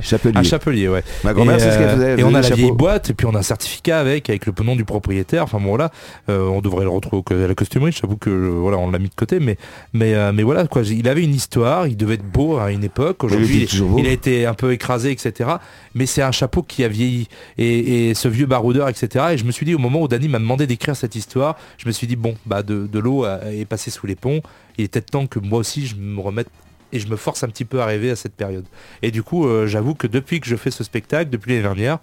chapelier, 0.02 0.34
Un 0.36 0.42
chapelier. 0.42 0.87
Ouais. 0.88 1.02
Ma 1.24 1.32
grand-mère, 1.32 1.60
c'est 1.60 1.72
ce 1.72 1.78
qu'elle 1.78 1.88
euh, 1.88 1.94
faisait. 1.94 2.10
elle 2.12 2.20
Et 2.20 2.24
on 2.24 2.34
a 2.34 2.40
la 2.40 2.50
vieille 2.50 2.72
boîte, 2.72 3.10
et 3.10 3.14
puis 3.14 3.26
on 3.26 3.34
a 3.34 3.38
un 3.38 3.42
certificat 3.42 3.98
avec, 4.00 4.28
avec 4.28 4.46
le 4.46 4.52
nom 4.64 4.76
du 4.76 4.84
propriétaire. 4.84 5.44
Enfin 5.44 5.58
bon 5.58 5.68
voilà, 5.68 5.90
euh, 6.28 6.46
on 6.48 6.60
devrait 6.60 6.84
le 6.84 6.90
retrouver 6.90 7.44
à 7.44 7.48
la 7.48 7.54
costumerie. 7.54 7.92
J'avoue 7.92 8.16
que 8.16 8.30
euh, 8.30 8.48
voilà, 8.50 8.78
on 8.78 8.90
l'a 8.90 8.98
mis 8.98 9.08
de 9.08 9.14
côté, 9.14 9.40
mais 9.40 9.56
mais 9.92 10.14
euh, 10.14 10.32
mais 10.32 10.42
voilà 10.42 10.66
quoi. 10.66 10.82
Il 10.82 11.08
avait 11.08 11.22
une 11.22 11.34
histoire, 11.34 11.86
il 11.86 11.96
devait 11.96 12.14
être 12.14 12.30
beau 12.30 12.58
à 12.58 12.70
une 12.70 12.84
époque. 12.84 13.24
Aujourd'hui, 13.24 13.68
il 13.98 14.06
a 14.06 14.10
été 14.10 14.46
un 14.46 14.54
peu 14.54 14.72
écrasé, 14.72 15.10
etc. 15.10 15.50
Mais 15.94 16.06
c'est 16.06 16.22
un 16.22 16.32
chapeau 16.32 16.62
qui 16.62 16.84
a 16.84 16.88
vieilli 16.88 17.28
et, 17.56 18.10
et 18.10 18.14
ce 18.14 18.28
vieux 18.28 18.46
baroudeur, 18.46 18.88
etc. 18.88 19.26
Et 19.32 19.38
je 19.38 19.44
me 19.44 19.52
suis 19.52 19.66
dit 19.66 19.74
au 19.74 19.78
moment 19.78 20.02
où 20.02 20.08
Dany 20.08 20.28
m'a 20.28 20.38
demandé 20.38 20.66
d'écrire 20.66 20.96
cette 20.96 21.14
histoire, 21.14 21.56
je 21.78 21.86
me 21.86 21.92
suis 21.92 22.06
dit 22.06 22.16
bon 22.16 22.34
bah 22.46 22.62
de, 22.62 22.86
de 22.86 22.98
l'eau 22.98 23.26
est 23.26 23.64
passée 23.64 23.90
sous 23.90 24.06
les 24.06 24.16
ponts. 24.16 24.40
Il 24.76 24.84
était 24.84 25.00
temps 25.00 25.26
que 25.26 25.38
moi 25.38 25.58
aussi 25.58 25.86
je 25.86 25.96
me 25.96 26.20
remette 26.20 26.48
et 26.92 26.98
je 26.98 27.08
me 27.08 27.16
force 27.16 27.42
un 27.42 27.48
petit 27.48 27.64
peu 27.64 27.80
à 27.80 27.86
rêver 27.86 28.10
à 28.10 28.16
cette 28.16 28.34
période. 28.34 28.64
Et 29.02 29.10
du 29.10 29.22
coup, 29.22 29.46
euh, 29.46 29.66
j'avoue 29.66 29.94
que 29.94 30.06
depuis 30.06 30.40
que 30.40 30.46
je 30.46 30.56
fais 30.56 30.70
ce 30.70 30.84
spectacle, 30.84 31.30
depuis 31.30 31.50
l'année 31.50 31.62
dernière, 31.62 31.98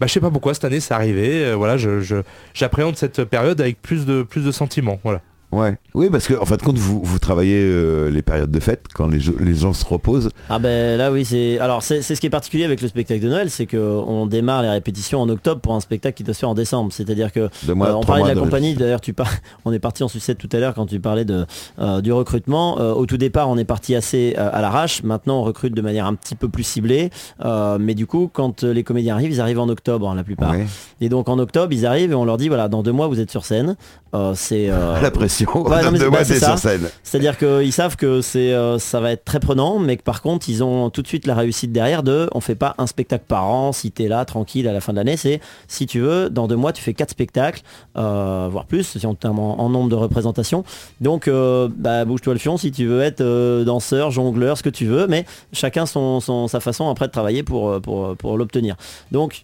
bah, 0.00 0.06
je 0.06 0.12
sais 0.12 0.20
pas 0.20 0.30
pourquoi 0.30 0.54
cette 0.54 0.64
année 0.64 0.80
c'est 0.80 0.94
arrivé. 0.94 1.44
euh, 1.44 1.54
voilà, 1.54 1.76
j'appréhende 2.54 2.96
cette 2.96 3.24
période 3.24 3.60
avec 3.60 3.80
plus 3.80 4.04
de 4.06 4.22
plus 4.22 4.44
de 4.44 4.52
sentiments. 4.52 5.00
Voilà. 5.04 5.22
Ouais. 5.52 5.76
Oui, 5.94 6.10
parce 6.10 6.26
que 6.26 6.34
en 6.34 6.44
fin 6.44 6.56
de 6.56 6.62
compte, 6.62 6.76
vous, 6.76 7.00
vous 7.02 7.18
travaillez 7.18 7.58
euh, 7.62 8.10
les 8.10 8.20
périodes 8.22 8.50
de 8.50 8.60
fête 8.60 8.84
quand 8.94 9.06
les, 9.08 9.20
jeux- 9.20 9.36
les 9.40 9.54
gens 9.54 9.72
se 9.72 9.84
reposent. 9.84 10.28
Ah 10.50 10.58
ben 10.58 10.98
là 10.98 11.10
oui 11.12 11.24
c'est 11.24 11.58
alors 11.60 11.82
c'est 11.82 12.02
ce 12.02 12.14
qui 12.20 12.26
est 12.26 12.30
particulier 12.30 12.64
avec 12.64 12.80
le 12.82 12.88
spectacle 12.88 13.20
de 13.20 13.28
Noël 13.28 13.48
c'est 13.50 13.66
que 13.66 13.76
on 13.78 14.26
démarre 14.26 14.62
les 14.62 14.68
répétitions 14.68 15.20
en 15.22 15.28
octobre 15.28 15.60
pour 15.60 15.74
un 15.74 15.80
spectacle 15.80 16.16
qui 16.16 16.24
doit 16.24 16.34
se 16.34 16.40
faire 16.40 16.48
en 16.48 16.54
décembre 16.54 16.92
c'est-à-dire 16.92 17.32
que 17.32 17.48
mois, 17.74 17.88
euh, 17.88 17.94
on 17.94 18.02
parlait 18.02 18.22
de 18.24 18.28
la 18.28 18.34
de 18.34 18.40
compagnie 18.40 18.74
d'ailleurs 18.74 19.00
tu 19.00 19.12
par... 19.12 19.28
on 19.64 19.72
est 19.72 19.78
parti 19.78 20.02
en 20.02 20.08
sucette 20.08 20.38
tout 20.38 20.48
à 20.52 20.58
l'heure 20.58 20.74
quand 20.74 20.86
tu 20.86 21.00
parlais 21.00 21.24
de 21.24 21.46
euh, 21.78 22.00
du 22.00 22.12
recrutement 22.12 22.74
au 22.76 23.06
tout 23.06 23.16
départ 23.16 23.48
on 23.48 23.56
est 23.56 23.64
parti 23.64 23.94
assez 23.94 24.34
à 24.36 24.60
l'arrache 24.60 25.02
maintenant 25.04 25.40
on 25.40 25.42
recrute 25.42 25.74
de 25.74 25.82
manière 25.82 26.06
un 26.06 26.14
petit 26.14 26.34
peu 26.34 26.48
plus 26.48 26.64
ciblée 26.64 27.10
mais 27.78 27.94
du 27.94 28.06
coup 28.06 28.28
quand 28.32 28.62
les 28.64 28.82
comédiens 28.84 29.14
arrivent 29.14 29.30
ils 29.32 29.40
arrivent 29.40 29.60
en 29.60 29.68
octobre 29.68 30.08
hein, 30.08 30.14
la 30.14 30.24
plupart 30.24 30.50
Ouais. 30.52 30.66
et 31.00 31.08
donc 31.08 31.28
en 31.28 31.38
octobre 31.38 31.72
ils 31.72 31.86
arrivent 31.86 32.12
et 32.12 32.14
on 32.14 32.24
leur 32.24 32.36
dit 32.36 32.48
voilà 32.48 32.68
dans 32.68 32.82
deux 32.82 32.92
mois 32.92 33.06
vous 33.08 33.20
êtes 33.20 33.30
sur 33.30 33.44
scène 33.44 33.76
c'est 34.34 34.66
La 35.02 35.10
pression. 35.10 35.35
Ouais, 35.44 35.82
non, 35.82 35.90
mais 35.90 35.98
de 35.98 36.04
c'est- 36.04 36.08
moi, 36.10 36.18
bah, 36.20 36.24
c'est 36.24 36.34
t'es 36.34 36.40
ça. 36.40 36.46
sur 36.56 36.58
scène. 36.58 36.88
c'est-à-dire 37.02 37.36
qu'ils 37.38 37.72
savent 37.72 37.96
que 37.96 38.20
c'est, 38.20 38.52
euh, 38.52 38.78
ça 38.78 39.00
va 39.00 39.12
être 39.12 39.24
très 39.24 39.40
prenant, 39.40 39.78
mais 39.78 39.96
que 39.96 40.02
par 40.02 40.22
contre, 40.22 40.48
ils 40.48 40.62
ont 40.64 40.90
tout 40.90 41.02
de 41.02 41.06
suite 41.06 41.26
la 41.26 41.34
réussite 41.34 41.72
derrière 41.72 42.02
de 42.02 42.28
on 42.34 42.40
fait 42.40 42.54
pas 42.54 42.74
un 42.78 42.86
spectacle 42.86 43.24
par 43.28 43.44
an, 43.46 43.72
si 43.72 43.90
tu 43.92 44.04
es 44.04 44.08
là 44.08 44.24
tranquille 44.24 44.66
à 44.68 44.72
la 44.72 44.80
fin 44.80 44.92
de 44.92 44.98
l'année, 44.98 45.16
c'est 45.16 45.40
si 45.68 45.86
tu 45.86 46.00
veux, 46.00 46.30
dans 46.30 46.46
deux 46.46 46.56
mois, 46.56 46.72
tu 46.72 46.82
fais 46.82 46.94
quatre 46.94 47.10
spectacles, 47.10 47.62
euh, 47.98 48.48
voire 48.50 48.64
plus, 48.66 48.84
si 48.98 49.06
on 49.06 49.14
terme 49.14 49.38
en, 49.38 49.60
en 49.60 49.68
nombre 49.68 49.88
de 49.90 49.94
représentations. 49.96 50.64
Donc, 51.00 51.28
euh, 51.28 51.68
bah, 51.76 52.04
bouge-toi 52.04 52.32
le 52.32 52.38
fion 52.38 52.56
si 52.56 52.72
tu 52.72 52.86
veux 52.86 53.02
être 53.02 53.22
danseur, 53.64 54.10
jongleur, 54.10 54.56
ce 54.58 54.62
que 54.62 54.70
tu 54.70 54.86
veux, 54.86 55.06
mais 55.06 55.26
chacun 55.52 55.86
son, 55.86 56.20
son- 56.20 56.48
sa 56.48 56.60
façon 56.60 56.88
après 56.88 57.06
de 57.06 57.12
travailler 57.12 57.42
pour, 57.42 57.80
pour, 57.80 58.16
pour 58.16 58.36
l'obtenir. 58.38 58.76
Donc, 59.12 59.42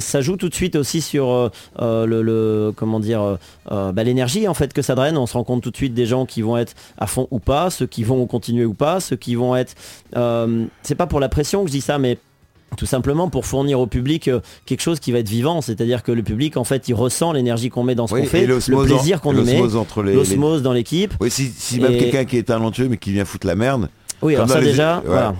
ça 0.00 0.20
joue 0.20 0.36
tout 0.36 0.48
de 0.48 0.54
suite 0.54 0.76
aussi 0.76 1.00
sur 1.00 1.30
euh, 1.30 1.48
euh, 1.80 2.06
le, 2.06 2.22
le- 2.22 2.72
comment 2.74 3.00
dire 3.00 3.38
euh, 3.70 3.92
bah, 3.92 4.02
l'énergie 4.04 4.48
en 4.48 4.54
fait 4.54 4.72
que 4.72 4.82
ça 4.82 4.94
draine. 4.94 5.16
On 5.16 5.26
se 5.26 5.34
rend 5.34 5.44
compte 5.44 5.62
tout 5.62 5.70
de 5.70 5.76
suite 5.76 5.94
des 5.94 6.06
gens 6.06 6.26
qui 6.26 6.42
vont 6.42 6.56
être 6.56 6.74
à 6.98 7.06
fond 7.06 7.28
ou 7.30 7.38
pas, 7.38 7.70
ceux 7.70 7.86
qui 7.86 8.02
vont 8.04 8.26
continuer 8.26 8.64
ou 8.64 8.74
pas, 8.74 9.00
ceux 9.00 9.16
qui 9.16 9.34
vont 9.34 9.54
être. 9.56 9.74
euh, 10.16 10.64
c'est 10.82 10.94
pas 10.94 11.06
pour 11.06 11.20
la 11.20 11.28
pression 11.28 11.62
que 11.62 11.68
je 11.68 11.72
dis 11.72 11.80
ça, 11.80 11.98
mais 11.98 12.18
tout 12.76 12.86
simplement 12.86 13.28
pour 13.28 13.46
fournir 13.46 13.80
au 13.80 13.88
public 13.88 14.30
quelque 14.64 14.80
chose 14.80 15.00
qui 15.00 15.10
va 15.10 15.18
être 15.18 15.28
vivant. 15.28 15.60
C'est-à-dire 15.60 16.02
que 16.04 16.12
le 16.12 16.22
public 16.22 16.56
en 16.56 16.64
fait 16.64 16.88
il 16.88 16.94
ressent 16.94 17.32
l'énergie 17.32 17.68
qu'on 17.68 17.82
met 17.82 17.94
dans 17.96 18.06
ce 18.06 18.14
Oui, 18.14 18.20
qu'on 18.22 18.26
fait, 18.28 18.46
le 18.46 18.58
plaisir 18.84 19.20
qu'on 19.20 19.32
y 19.36 19.44
met, 19.44 19.58
l'osmose 20.12 20.58
les, 20.58 20.62
dans 20.62 20.72
l'équipe. 20.72 21.12
Oui, 21.20 21.30
si, 21.30 21.48
si 21.48 21.80
même 21.80 21.92
Et- 21.94 21.98
quelqu'un 21.98 22.24
qui 22.24 22.36
est 22.36 22.44
talentueux 22.44 22.88
mais 22.88 22.96
qui 22.96 23.12
vient 23.12 23.24
foutre 23.24 23.46
la 23.46 23.56
merde. 23.56 23.88
Oui, 24.22 24.34
alors 24.36 24.48
ça 24.48 24.60
déjà, 24.60 24.96
ouais. 24.98 25.02
voilà. 25.06 25.34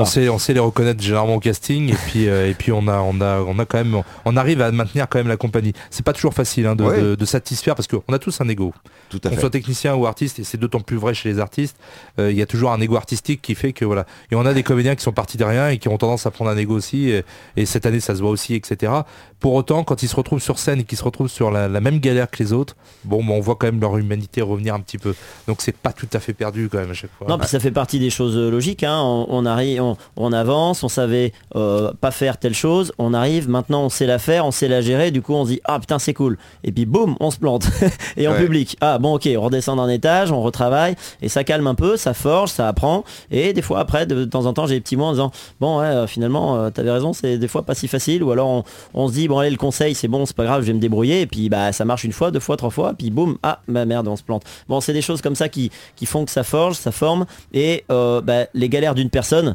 On 0.00 0.04
sait, 0.04 0.28
on 0.28 0.38
sait 0.38 0.52
les 0.52 0.60
reconnaître 0.60 1.02
généralement 1.02 1.36
au 1.36 1.40
casting 1.40 1.90
et 1.90 1.96
puis 1.96 2.28
euh, 2.28 2.50
et 2.50 2.54
puis 2.54 2.72
on 2.72 2.86
a 2.88 2.98
on 2.98 3.20
a 3.20 3.38
on 3.40 3.58
a 3.58 3.64
quand 3.64 3.78
même 3.78 4.02
on 4.24 4.36
arrive 4.36 4.60
à 4.60 4.70
maintenir 4.70 5.06
quand 5.08 5.18
même 5.18 5.28
la 5.28 5.36
compagnie. 5.36 5.72
C'est 5.90 6.04
pas 6.04 6.12
toujours 6.12 6.34
facile 6.34 6.66
hein, 6.66 6.76
de, 6.76 6.84
Ouais. 6.84 7.00
de- 7.00 7.14
de 7.14 7.24
satisfaire 7.24 7.74
parce 7.74 7.86
qu'on 7.88 8.12
a 8.12 8.18
tous 8.18 8.40
un 8.40 8.48
ego. 8.48 8.74
Tout 9.08 9.20
à 9.24 9.30
Qu'on 9.30 9.38
soit 9.38 9.50
technicien 9.50 9.94
ou 9.94 10.06
artiste 10.06 10.38
et 10.38 10.44
c'est 10.44 10.58
d'autant 10.58 10.80
plus 10.80 10.96
vrai 10.96 11.14
chez 11.14 11.28
les 11.30 11.38
artistes. 11.38 11.76
euh, 12.18 12.30
Il 12.30 12.36
y 12.36 12.42
a 12.42 12.46
toujours 12.46 12.72
un 12.72 12.80
ego 12.80 12.96
artistique 12.96 13.40
qui 13.40 13.54
fait 13.54 13.72
que 13.72 13.84
voilà. 13.84 14.04
Et 14.30 14.34
on 14.36 14.44
a 14.44 14.52
des 14.52 14.62
comédiens 14.62 14.94
qui 14.94 15.02
sont 15.02 15.12
partis 15.12 15.36
de 15.38 15.44
rien 15.44 15.68
et 15.70 15.78
qui 15.78 15.88
ont 15.88 15.96
tendance 15.98 16.26
à 16.26 16.30
prendre 16.30 16.50
un 16.50 16.56
ego 16.56 16.74
aussi. 16.74 17.08
Et, 17.10 17.24
et 17.56 17.64
cette 17.66 17.86
année 17.86 18.00
ça 18.00 18.14
se 18.14 18.20
voit 18.20 18.30
aussi 18.30 18.54
etc. 18.54 18.92
Pour 19.40 19.54
autant 19.54 19.84
quand 19.84 20.02
ils 20.02 20.08
se 20.08 20.16
retrouvent 20.16 20.42
sur 20.42 20.58
scène 20.58 20.80
et 20.80 20.84
qu'ils 20.84 20.98
se 20.98 21.04
retrouvent 21.04 21.28
sur 21.30 21.50
la, 21.50 21.68
la 21.68 21.80
même 21.80 21.98
galère 21.98 22.30
que 22.30 22.42
les 22.42 22.52
autres, 22.52 22.76
bon 23.04 23.24
bah, 23.24 23.32
on 23.32 23.40
voit 23.40 23.56
quand 23.56 23.66
même 23.66 23.80
leur 23.80 23.96
humanité 23.96 24.42
revenir 24.42 24.74
un 24.74 24.80
petit 24.80 24.98
peu. 24.98 25.14
Donc 25.48 25.58
c'est 25.62 25.76
pas 25.76 25.92
tout 25.92 26.08
à 26.12 26.20
fait 26.20 26.32
perdu 26.34 26.68
quand 26.70 26.78
même 26.78 26.90
à 26.90 26.94
chaque 26.94 27.10
fois. 27.16 27.26
Non, 27.28 27.38
ça 27.54 27.60
fait 27.60 27.70
partie 27.70 28.00
des 28.00 28.10
choses 28.10 28.36
euh, 28.36 28.50
logiques. 28.50 28.82
hein. 28.82 29.00
On, 29.00 29.26
on 29.28 29.46
arrive, 29.46 29.80
on, 29.80 29.96
on 30.16 30.32
avance, 30.32 30.82
on 30.82 30.88
savait 30.88 31.32
euh, 31.54 31.92
pas 32.00 32.10
faire 32.10 32.36
telle 32.36 32.52
chose, 32.52 32.90
on 32.98 33.14
arrive, 33.14 33.48
maintenant 33.48 33.82
on 33.84 33.88
sait 33.88 34.06
la 34.06 34.18
faire, 34.18 34.44
on 34.44 34.50
sait 34.50 34.66
la 34.66 34.80
gérer, 34.80 35.12
du 35.12 35.22
coup 35.22 35.34
on 35.34 35.44
se 35.44 35.50
dit 35.50 35.60
ah 35.64 35.78
putain 35.78 36.00
c'est 36.00 36.14
cool. 36.14 36.36
Et 36.64 36.72
puis 36.72 36.84
boum, 36.84 37.14
on 37.20 37.30
se 37.30 37.38
plante. 37.38 37.68
et 38.16 38.26
en 38.26 38.32
Ouais. 38.32 38.38
public, 38.40 38.76
ah 38.80 38.98
bon 38.98 39.14
ok, 39.14 39.28
on 39.38 39.40
redescend 39.42 39.76
d'un 39.76 39.88
étage, 39.88 40.32
on 40.32 40.42
retravaille, 40.42 40.96
et 41.22 41.28
ça 41.28 41.44
calme 41.44 41.68
un 41.68 41.76
peu, 41.76 41.96
ça 41.96 42.12
forge, 42.12 42.50
ça 42.50 42.66
apprend. 42.66 43.04
Et 43.30 43.52
des 43.52 43.62
fois 43.62 43.78
après, 43.78 44.04
de, 44.06 44.24
temps 44.24 44.46
en 44.46 44.52
temps, 44.52 44.66
j'ai 44.66 44.74
des 44.74 44.80
petits 44.80 44.96
mots 44.96 45.04
en 45.04 45.12
disant 45.12 45.30
bon 45.60 45.78
ouais, 45.78 45.86
euh, 45.86 46.06
finalement 46.08 46.56
euh, 46.56 46.70
t'avais 46.70 46.90
raison, 46.90 47.12
c'est 47.12 47.38
des 47.38 47.46
fois 47.46 47.62
pas 47.62 47.76
si 47.76 47.86
facile. 47.86 48.24
Ou 48.24 48.32
alors 48.32 48.48
on, 48.48 48.64
on 48.94 49.06
se 49.06 49.12
dit 49.12 49.28
bon 49.28 49.38
allez 49.38 49.50
le 49.50 49.56
conseil 49.58 49.94
c'est 49.94 50.08
bon, 50.08 50.26
c'est 50.26 50.34
pas 50.34 50.42
grave, 50.44 50.62
je 50.62 50.66
vais 50.66 50.72
me 50.72 50.80
débrouiller. 50.80 51.20
Et 51.20 51.26
puis 51.28 51.48
bah 51.48 51.70
ça 51.70 51.84
marche 51.84 52.02
une 52.02 52.12
fois, 52.12 52.32
deux 52.32 52.40
fois, 52.40 52.56
trois 52.56 52.70
fois, 52.70 52.94
puis 52.98 53.10
boum, 53.12 53.38
ah 53.44 53.60
bah 53.68 53.84
merde, 53.84 54.08
on 54.08 54.16
se 54.16 54.24
plante. 54.24 54.42
Bon 54.68 54.80
c'est 54.80 54.92
des 54.92 55.02
choses 55.02 55.22
comme 55.22 55.36
ça 55.36 55.48
qui, 55.48 55.70
qui 55.94 56.06
font 56.06 56.24
que 56.24 56.32
ça 56.32 56.42
forge, 56.42 56.74
ça 56.74 56.90
forme. 56.90 57.26
Et 57.52 57.84
euh, 57.90 58.20
bah, 58.20 58.46
les 58.54 58.68
galères 58.68 58.94
d'une 58.94 59.10
personne, 59.10 59.54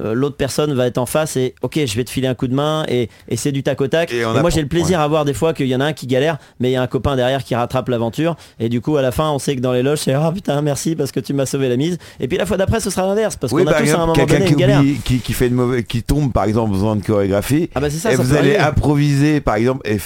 euh, 0.00 0.14
l'autre 0.14 0.36
personne 0.36 0.72
va 0.74 0.86
être 0.86 0.98
en 0.98 1.06
face 1.06 1.36
et 1.36 1.56
ok 1.62 1.80
je 1.84 1.96
vais 1.96 2.04
te 2.04 2.10
filer 2.10 2.28
un 2.28 2.34
coup 2.36 2.46
de 2.46 2.54
main 2.54 2.84
et, 2.88 3.08
et 3.28 3.36
c'est 3.36 3.50
du 3.50 3.64
tac 3.64 3.80
au 3.80 3.88
tac. 3.88 4.12
Et 4.12 4.22
moi 4.40 4.48
j'ai 4.48 4.62
le 4.62 4.68
plaisir 4.68 4.98
ouais. 5.00 5.04
à 5.04 5.08
voir 5.08 5.24
des 5.24 5.34
fois 5.34 5.52
qu'il 5.54 5.66
y 5.66 5.74
en 5.74 5.80
a 5.80 5.86
un 5.86 5.92
qui 5.92 6.06
galère 6.06 6.38
mais 6.60 6.68
il 6.70 6.72
y 6.74 6.76
a 6.76 6.82
un 6.82 6.86
copain 6.86 7.16
derrière 7.16 7.42
qui 7.42 7.56
rattrape 7.56 7.88
l'aventure 7.88 8.36
et 8.60 8.68
du 8.68 8.80
coup 8.80 8.96
à 8.96 9.02
la 9.02 9.10
fin 9.10 9.28
on 9.32 9.40
sait 9.40 9.56
que 9.56 9.60
dans 9.60 9.72
les 9.72 9.82
loges 9.82 9.98
c'est 9.98 10.12
ah 10.12 10.30
putain 10.32 10.62
merci 10.62 10.94
parce 10.94 11.10
que 11.10 11.18
tu 11.18 11.32
m'as 11.32 11.46
sauvé 11.46 11.68
la 11.68 11.76
mise 11.76 11.98
et 12.20 12.28
puis 12.28 12.38
la 12.38 12.46
fois 12.46 12.56
d'après 12.56 12.78
ce 12.78 12.90
sera 12.90 13.08
l'inverse 13.08 13.34
parce 13.34 13.52
Oui, 13.52 13.64
qu'on 13.64 13.70
a 13.72 13.74
tous 13.74 13.90
à 13.90 13.94
un 13.94 13.98
moment 13.98 14.12
quelqu'un 14.12 14.34
donné 14.34 14.46
qui, 14.46 14.52
une 14.52 14.58
galère. 14.60 14.80
oublie- 14.82 15.00
qui, 15.04 15.18
qui 15.18 15.32
fait 15.32 15.48
une 15.48 15.54
mauvaise, 15.54 15.82
qui 15.82 16.04
tombe 16.04 16.32
par 16.32 16.44
exemple 16.44 16.74
faisant 16.74 16.94
une 16.94 17.02
chorégraphie, 17.02 17.68
Ah 17.74 17.80
bah 17.80 17.90
c'est 17.90 17.96
ça, 17.98 18.12
et 18.12 18.16
ça 18.16 18.22
vous 18.22 18.34
allez 18.36 18.50
arriver. 18.54 18.68
improviser 18.70 19.40
par 19.40 19.56
exemple 19.56 19.80
et, 19.90 19.98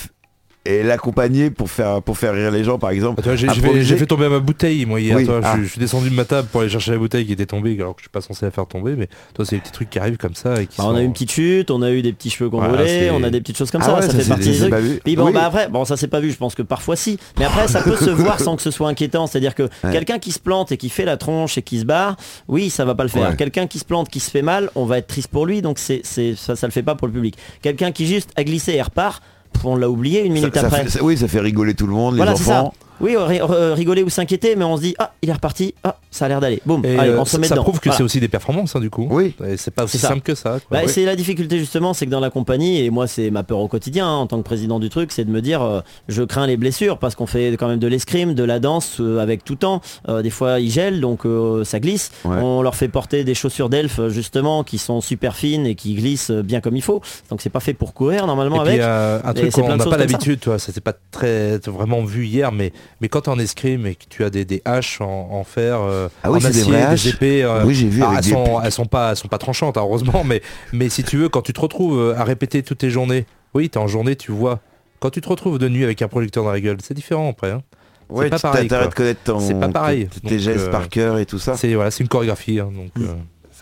et 0.64 0.82
l'accompagner 0.84 1.50
pour 1.50 1.70
faire 1.70 2.00
pour 2.02 2.16
faire 2.18 2.34
rire 2.34 2.50
les 2.52 2.62
gens 2.62 2.78
par 2.78 2.90
exemple. 2.90 3.20
Ah, 3.26 3.34
J'ai 3.34 3.48
fait, 3.48 3.52
Improviser. 3.58 3.84
j'ai 3.84 3.96
fait 3.96 4.06
tomber 4.06 4.28
ma 4.28 4.38
bouteille 4.38 4.86
moi 4.86 5.00
hier. 5.00 5.16
Oui, 5.16 5.26
toi, 5.26 5.40
ah. 5.42 5.54
je, 5.58 5.64
je 5.64 5.68
suis 5.70 5.80
descendu 5.80 6.08
de 6.08 6.14
ma 6.14 6.24
table 6.24 6.46
pour 6.52 6.60
aller 6.60 6.70
chercher 6.70 6.92
la 6.92 6.98
bouteille 6.98 7.26
qui 7.26 7.32
était 7.32 7.46
tombée 7.46 7.74
alors 7.80 7.94
que 7.96 8.00
je 8.00 8.04
suis 8.04 8.10
pas 8.10 8.20
censé 8.20 8.44
la 8.44 8.52
faire 8.52 8.66
tomber. 8.66 8.94
Mais 8.96 9.08
toi 9.34 9.44
c'est 9.44 9.56
des 9.56 9.60
petits 9.60 9.72
trucs 9.72 9.90
qui 9.90 9.98
arrivent 9.98 10.18
comme 10.18 10.34
ça. 10.36 10.62
Et 10.62 10.66
qui 10.66 10.78
Bah, 10.78 10.84
on 10.86 10.94
a 10.94 11.02
eu 11.02 11.04
une 11.04 11.12
petite 11.12 11.32
chute, 11.32 11.70
on 11.72 11.82
a 11.82 11.90
eu 11.90 12.00
des 12.02 12.12
petits 12.12 12.30
cheveux 12.30 12.48
qu'on 12.48 12.62
c'est- 12.86 13.10
on 13.10 13.22
a 13.24 13.30
des 13.30 13.40
petites 13.40 13.56
choses 13.58 13.70
comme 13.72 13.82
Ah 13.82 13.86
ça, 13.86 13.94
ouais, 13.96 14.02
ça, 14.02 14.08
ça, 14.10 14.16
fait 14.18 14.22
c'est- 14.22 14.28
partie 14.28 14.44
des 14.48 14.52
c'est 14.54 14.58
trucs. 14.60 14.70
pas 14.70 14.80
vu. 14.80 15.00
Puis 15.04 15.16
bon, 15.16 15.26
Oui. 15.26 15.32
bah 15.32 15.44
après, 15.46 15.68
bon, 15.68 15.84
ça 15.84 15.96
c'est 15.96 16.06
pas 16.08 16.20
vu, 16.20 16.30
je 16.30 16.36
pense 16.36 16.54
que 16.54 16.62
parfois 16.62 16.94
si. 16.94 17.18
Mais 17.38 17.44
après, 17.44 17.66
ça 17.66 17.82
peut 17.82 17.96
se 17.96 18.10
voir 18.10 18.38
sans 18.38 18.54
que 18.56 18.62
ce 18.62 18.70
soit 18.70 18.88
inquiétant. 18.88 19.26
C'est-à-dire 19.26 19.54
que 19.56 19.64
Ouais. 19.84 19.90
quelqu'un 19.92 20.18
qui 20.20 20.30
se 20.30 20.38
plante 20.38 20.70
et 20.70 20.76
qui 20.76 20.90
fait 20.90 21.04
la 21.04 21.16
tronche 21.16 21.58
et 21.58 21.62
qui 21.62 21.80
se 21.80 21.84
barre, 21.84 22.16
oui, 22.48 22.70
ça 22.70 22.84
va 22.84 22.94
pas 22.94 23.02
le 23.02 23.08
faire. 23.08 23.30
Ouais. 23.30 23.36
Quelqu'un 23.36 23.66
qui 23.66 23.78
se 23.80 23.84
plante, 23.84 24.08
qui 24.08 24.20
se 24.20 24.30
fait 24.30 24.42
mal, 24.42 24.70
on 24.76 24.84
va 24.84 24.98
être 24.98 25.08
triste 25.08 25.28
pour 25.28 25.44
lui, 25.46 25.60
donc 25.60 25.78
c'est, 25.78 26.02
c'est, 26.04 26.34
ça, 26.36 26.54
ça 26.54 26.66
le 26.68 26.72
fait 26.72 26.82
pas 26.84 26.94
pour 26.94 27.08
le 27.08 27.12
public. 27.12 27.36
Quelqu'un 27.62 27.90
qui 27.90 28.06
juste 28.06 28.30
a 28.36 28.44
glissé 28.44 28.74
et 28.74 28.82
repart, 28.82 29.22
on 29.64 29.76
l'a 29.76 29.88
oublié 29.88 30.24
une 30.24 30.32
minute 30.32 30.54
ça 30.54 30.66
après. 30.66 30.84
fait- 30.84 30.90
ça- 30.90 31.04
oui, 31.04 31.16
ça 31.16 31.28
fait 31.28 31.40
rigoler 31.40 31.74
tout 31.74 31.86
le 31.86 31.92
monde, 31.92 32.16
Voilà, 32.16 32.32
les 32.32 32.40
enfants. 32.40 32.74
Oui, 33.02 33.16
ri- 33.16 33.40
ri- 33.42 33.72
rigoler 33.74 34.02
ou 34.02 34.08
s'inquiéter, 34.08 34.56
mais 34.56 34.64
on 34.64 34.76
se 34.76 34.82
dit, 34.82 34.94
ah, 34.98 35.12
il 35.22 35.28
est 35.28 35.32
reparti, 35.32 35.74
ah, 35.84 35.96
ça 36.10 36.26
a 36.26 36.28
l'air 36.28 36.40
d'aller. 36.40 36.62
Boum, 36.64 36.84
allez, 36.84 37.10
euh, 37.10 37.20
on 37.20 37.24
se 37.24 37.32
ça, 37.32 37.38
met 37.38 37.46
ça 37.46 37.54
dedans. 37.54 37.64
prouve 37.64 37.80
que 37.80 37.84
Voilà. 37.88 37.96
c'est 37.98 38.02
aussi 38.04 38.20
des 38.20 38.28
performances 38.28 38.76
hein, 38.76 38.80
du 38.80 38.90
coup. 38.90 39.06
Oui. 39.10 39.34
Et 39.46 39.56
c'est 39.56 39.70
pas 39.70 39.84
aussi 39.84 39.98
simple 39.98 40.20
que 40.20 40.34
ça. 40.34 40.58
Bah. 40.70 40.80
C'est 40.86 41.04
la 41.04 41.16
difficulté 41.16 41.58
justement, 41.58 41.94
c'est 41.94 42.06
que 42.06 42.10
dans 42.10 42.20
la 42.20 42.30
compagnie, 42.30 42.80
et 42.84 42.90
moi 42.90 43.06
c'est 43.06 43.30
ma 43.30 43.42
peur 43.42 43.58
au 43.58 43.68
quotidien 43.68 44.06
hein, 44.06 44.16
en 44.16 44.26
tant 44.26 44.38
que 44.38 44.42
président 44.44 44.78
du 44.78 44.88
truc, 44.88 45.10
c'est 45.12 45.24
de 45.24 45.30
me 45.30 45.40
dire 45.42 45.62
euh, 45.62 45.80
je 46.08 46.22
crains 46.22 46.46
les 46.46 46.56
blessures 46.56 46.98
parce 46.98 47.14
qu'on 47.14 47.26
fait 47.26 47.56
quand 47.58 47.68
même 47.68 47.78
de 47.78 47.86
l'escrime, 47.86 48.34
de 48.34 48.44
la 48.44 48.58
danse 48.60 48.98
euh, 49.00 49.18
avec 49.18 49.44
tout 49.44 49.56
temps. 49.56 49.80
Euh, 50.08 50.22
des 50.22 50.30
fois 50.30 50.60
ils 50.60 50.70
gèlent 50.70 51.00
donc 51.00 51.24
euh, 51.26 51.64
ça 51.64 51.80
glisse. 51.80 52.10
Ouais. 52.24 52.36
On 52.40 52.62
leur 52.62 52.74
fait 52.74 52.88
porter 52.88 53.24
des 53.24 53.34
chaussures 53.34 53.68
d'elfe 53.68 53.98
euh, 53.98 54.08
justement 54.10 54.62
qui 54.64 54.78
sont 54.78 55.00
super 55.00 55.34
fines 55.34 55.66
et 55.66 55.74
qui 55.74 55.94
glissent 55.94 56.30
euh, 56.30 56.42
bien 56.42 56.60
comme 56.60 56.76
il 56.76 56.82
faut. 56.82 57.00
Donc 57.30 57.40
c'est 57.42 57.50
pas 57.50 57.60
fait 57.60 57.74
pour 57.74 57.94
courir 57.94 58.24
Et 58.24 58.26
normalement 58.26 58.60
puis 58.60 58.68
avec. 58.74 58.80
euh, 58.82 59.20
un 59.24 59.32
truc 59.34 59.50
qu'on 59.52 59.68
n'a 59.68 59.78
choses 59.78 59.90
pas 59.90 59.96
l'habitude, 59.96 60.40
toi, 60.40 60.58
ça 60.58 60.72
c'est 60.72 60.80
pas 60.82 60.94
très 61.10 61.58
vraiment 61.66 62.04
vu 62.04 62.26
hier, 62.26 62.52
mais 62.52 62.72
Mais 63.00 63.08
quand 63.08 63.22
t'es 63.22 63.28
en 63.30 63.38
escrime 63.38 63.86
et 63.86 63.94
que 63.96 64.04
tu 64.08 64.22
as 64.24 64.30
des, 64.30 64.44
des 64.44 64.62
haches 64.64 65.00
en, 65.00 65.28
en 65.32 65.44
fer, 65.44 65.80
euh, 65.80 66.08
Ah 66.22 66.30
oui, 66.30 66.38
en 66.38 66.40
c'est 66.40 66.50
des 66.52 66.60
acier, 66.60 66.72
vraies 66.72 66.82
haches. 66.82 67.06
épées, 67.06 67.42
euh, 67.44 67.64
Oui, 67.64 67.74
j'ai 67.74 67.88
vu 67.88 68.02
avec 68.02 68.18
elles, 68.18 68.24
des 68.24 68.30
sont, 68.30 68.60
elles 68.62 68.72
sont 68.72 68.86
pas, 68.86 69.10
elles 69.10 69.16
sont 69.16 69.28
pas 69.28 69.38
tranchantes, 69.38 69.76
hein, 69.76 69.82
heureusement, 69.82 70.22
mais, 70.24 70.40
mais 70.72 70.88
si 70.88 71.02
tu 71.02 71.16
veux, 71.16 71.28
quand 71.28 71.42
tu 71.42 71.52
te 71.52 71.60
retrouves 71.60 71.98
euh, 71.98 72.16
à 72.16 72.24
répéter 72.24 72.62
toutes 72.62 72.78
tes 72.78 72.90
journées, 72.90 73.26
oui, 73.54 73.68
t'es 73.70 73.78
en 73.78 73.88
journée, 73.88 74.14
tu 74.16 74.30
vois. 74.32 74.60
Quand 75.00 75.10
tu 75.10 75.20
te 75.20 75.28
retrouves 75.28 75.58
de 75.58 75.68
nuit 75.68 75.82
avec 75.84 76.00
un 76.02 76.08
projecteur 76.08 76.44
dans 76.44 76.52
la 76.52 76.60
gueule, 76.60 76.76
c'est 76.82 76.94
différent 76.94 77.28
après. 77.30 77.50
hein. 77.50 77.62
Ouais, 78.08 78.28
pas 78.28 78.36
tu 78.36 78.42
pareil, 78.42 78.68
quoi. 78.68 78.86
de 78.86 78.94
connaître 78.94 79.20
ton, 79.24 79.40
C'est 79.40 79.58
pas 79.58 79.68
pareil. 79.68 80.06
tes- 80.06 80.20
tes 80.20 80.30
Donc, 80.36 80.38
gestes 80.40 80.66
euh, 80.66 80.70
par 80.70 80.88
cœur 80.88 81.18
et 81.18 81.26
tout 81.26 81.38
ça. 81.38 81.56
C'est 81.56 81.74
voilà, 81.74 81.90
c'est 81.90 82.02
une 82.04 82.08
chorégraphie. 82.08 82.60
hein, 82.60 82.70
donc, 82.74 82.90
Mm. 82.96 83.02
euh, 83.02 83.06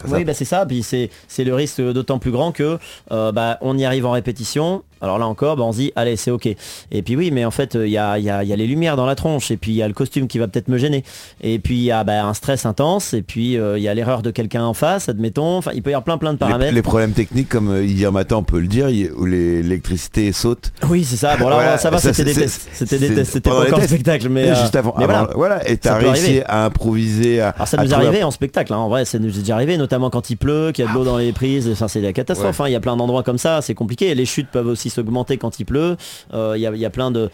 Ça, 0.03 0.09
ça- 0.09 0.17
Oui, 0.17 0.25
bah 0.25 0.35
c'est 0.35 0.45
ça. 0.45 0.65
Puis 0.67 0.83
c'est 0.83 1.11
c'est 1.29 1.45
le 1.45 1.55
risque 1.55 1.81
d'autant 1.81 2.19
plus 2.19 2.31
grand 2.31 2.53
que 2.53 2.79
euh, 3.13 3.33
bah, 3.33 3.59
on 3.61 3.77
y 3.79 3.85
arrive 3.85 4.07
en 4.07 4.13
répétition. 4.13 4.83
Alors 5.01 5.19
là 5.19 5.27
encore, 5.27 5.57
bah, 5.57 5.63
on 5.65 5.73
se 5.73 5.79
dit 5.79 5.93
allez 5.97 6.17
c'est 6.17 6.31
ok. 6.31 6.47
Et 6.47 7.03
puis 7.03 7.17
oui, 7.17 7.31
mais 7.31 7.45
en 7.45 7.51
fait 7.51 7.75
il 7.75 7.89
y 7.91 7.99
a, 7.99 8.19
il 8.19 8.25
y 8.25 8.31
a- 8.31 8.43
il 8.43 8.49
y 8.49 8.53
a 8.53 8.57
les 8.57 8.67
lumières 8.67 8.97
dans 8.97 9.07
la 9.07 9.15
tronche 9.15 9.51
et 9.51 9.57
puis 9.57 9.73
il 9.73 9.77
y 9.77 9.83
a 9.83 9.89
le 9.89 9.95
costume 9.95 10.27
qui 10.29 10.39
va 10.39 10.49
peut-être 10.49 10.69
me 10.69 10.79
gêner. 10.79 11.05
Et 11.43 11.59
puis 11.59 11.77
il 11.77 11.83
y 11.85 11.91
a 11.93 12.05
bah, 12.05 12.25
un 12.25 12.35
stress 12.35 12.67
intense 12.67 13.15
et 13.15 13.23
puis 13.23 13.57
euh, 13.57 13.79
il 13.79 13.83
y 13.83 13.89
a 13.89 13.95
l'erreur 13.95 14.23
de 14.23 14.31
quelqu'un 14.31 14.65
en 14.65 14.75
face, 14.75 15.09
admettons. 15.09 15.57
Enfin, 15.59 15.71
il 15.75 15.83
peut 15.83 15.91
y 15.91 15.95
avoir 15.95 16.05
plein 16.05 16.19
plein 16.19 16.33
de 16.33 16.39
paramètres. 16.39 16.75
les 16.75 16.83
problèmes 16.83 17.13
techniques, 17.13 17.49
comme 17.49 17.71
euh, 17.71 17.85
hier 17.85 18.13
matin, 18.13 18.37
on 18.37 18.43
peut 18.43 18.61
le 18.61 18.67
dire, 18.67 18.89
où 19.17 19.25
l'électricité 19.25 20.33
saute. 20.33 20.73
Oui, 20.89 21.05
c'est 21.05 21.17
ça. 21.17 21.37
Bon 21.37 21.49
là 21.49 21.55
Voilà, 21.57 21.79
ça 21.79 21.91
va, 21.91 21.99
c'était 21.99 22.25
des 22.25 22.35
tests. 22.35 22.69
C'était 22.73 22.99
des 22.99 23.15
tests. 23.15 23.33
C'était 23.33 23.51
pas 23.51 23.63
encore 23.67 23.83
spectacle, 23.83 24.29
mais, 24.29 24.47
Et 24.47 24.51
euh, 24.51 24.55
juste 24.55 24.77
avant, 24.77 24.95
mais 24.99 25.05
voilà. 25.05 25.31
voilà. 25.35 25.69
et 25.69 25.77
t'as 25.77 25.95
réussi 25.97 26.25
arriver. 26.25 26.45
à 26.47 26.65
improviser. 26.67 27.41
À, 27.41 27.51
Alors 27.51 27.69
ça 27.69 27.79
à 27.81 27.85
nous 27.85 27.91
est 27.91 27.95
arrivé 27.95 28.23
en 28.25 28.31
spectacle, 28.31 28.73
hein. 28.73 28.79
en 28.79 28.89
vrai, 28.89 29.05
ça 29.05 29.19
nous 29.19 29.35
est 29.37 29.41
déjà 29.41 29.55
arrivé, 29.55 29.77
notamment 29.77 30.11
quand 30.11 30.31
il 30.31 30.37
pleut, 30.37 30.73
qu'il 30.73 30.85
y 30.85 30.89
a 30.89 30.91
de 30.91 30.95
l'eau 30.97 31.05
dans 31.05 31.19
les 31.19 31.33
prises, 31.33 31.69
enfin, 31.71 31.89
c'est 31.89 32.01
la 32.01 32.13
catastrophe, 32.13 32.61
hein. 32.61 32.65
il 32.69 32.73
y 32.73 32.77
a 32.77 32.81
plein 32.81 32.97
d'endroits 32.97 33.23
comme 33.23 33.39
ça, 33.39 33.63
c'est 33.63 33.75
compliqué, 33.75 34.15
les 34.15 34.25
chutes 34.27 34.49
peuvent 34.51 34.67
aussi 34.67 34.90
s'augmenter 34.91 35.39
quand 35.39 35.59
il 35.61 35.65
pleut, 35.65 35.97
Euh, 36.35 36.53
il 36.57 36.61
y, 36.61 36.67
a, 36.67 36.71
il 36.73 36.81
y 36.81 36.85
a 36.85 36.91
plein 36.91 37.11
de... 37.11 37.31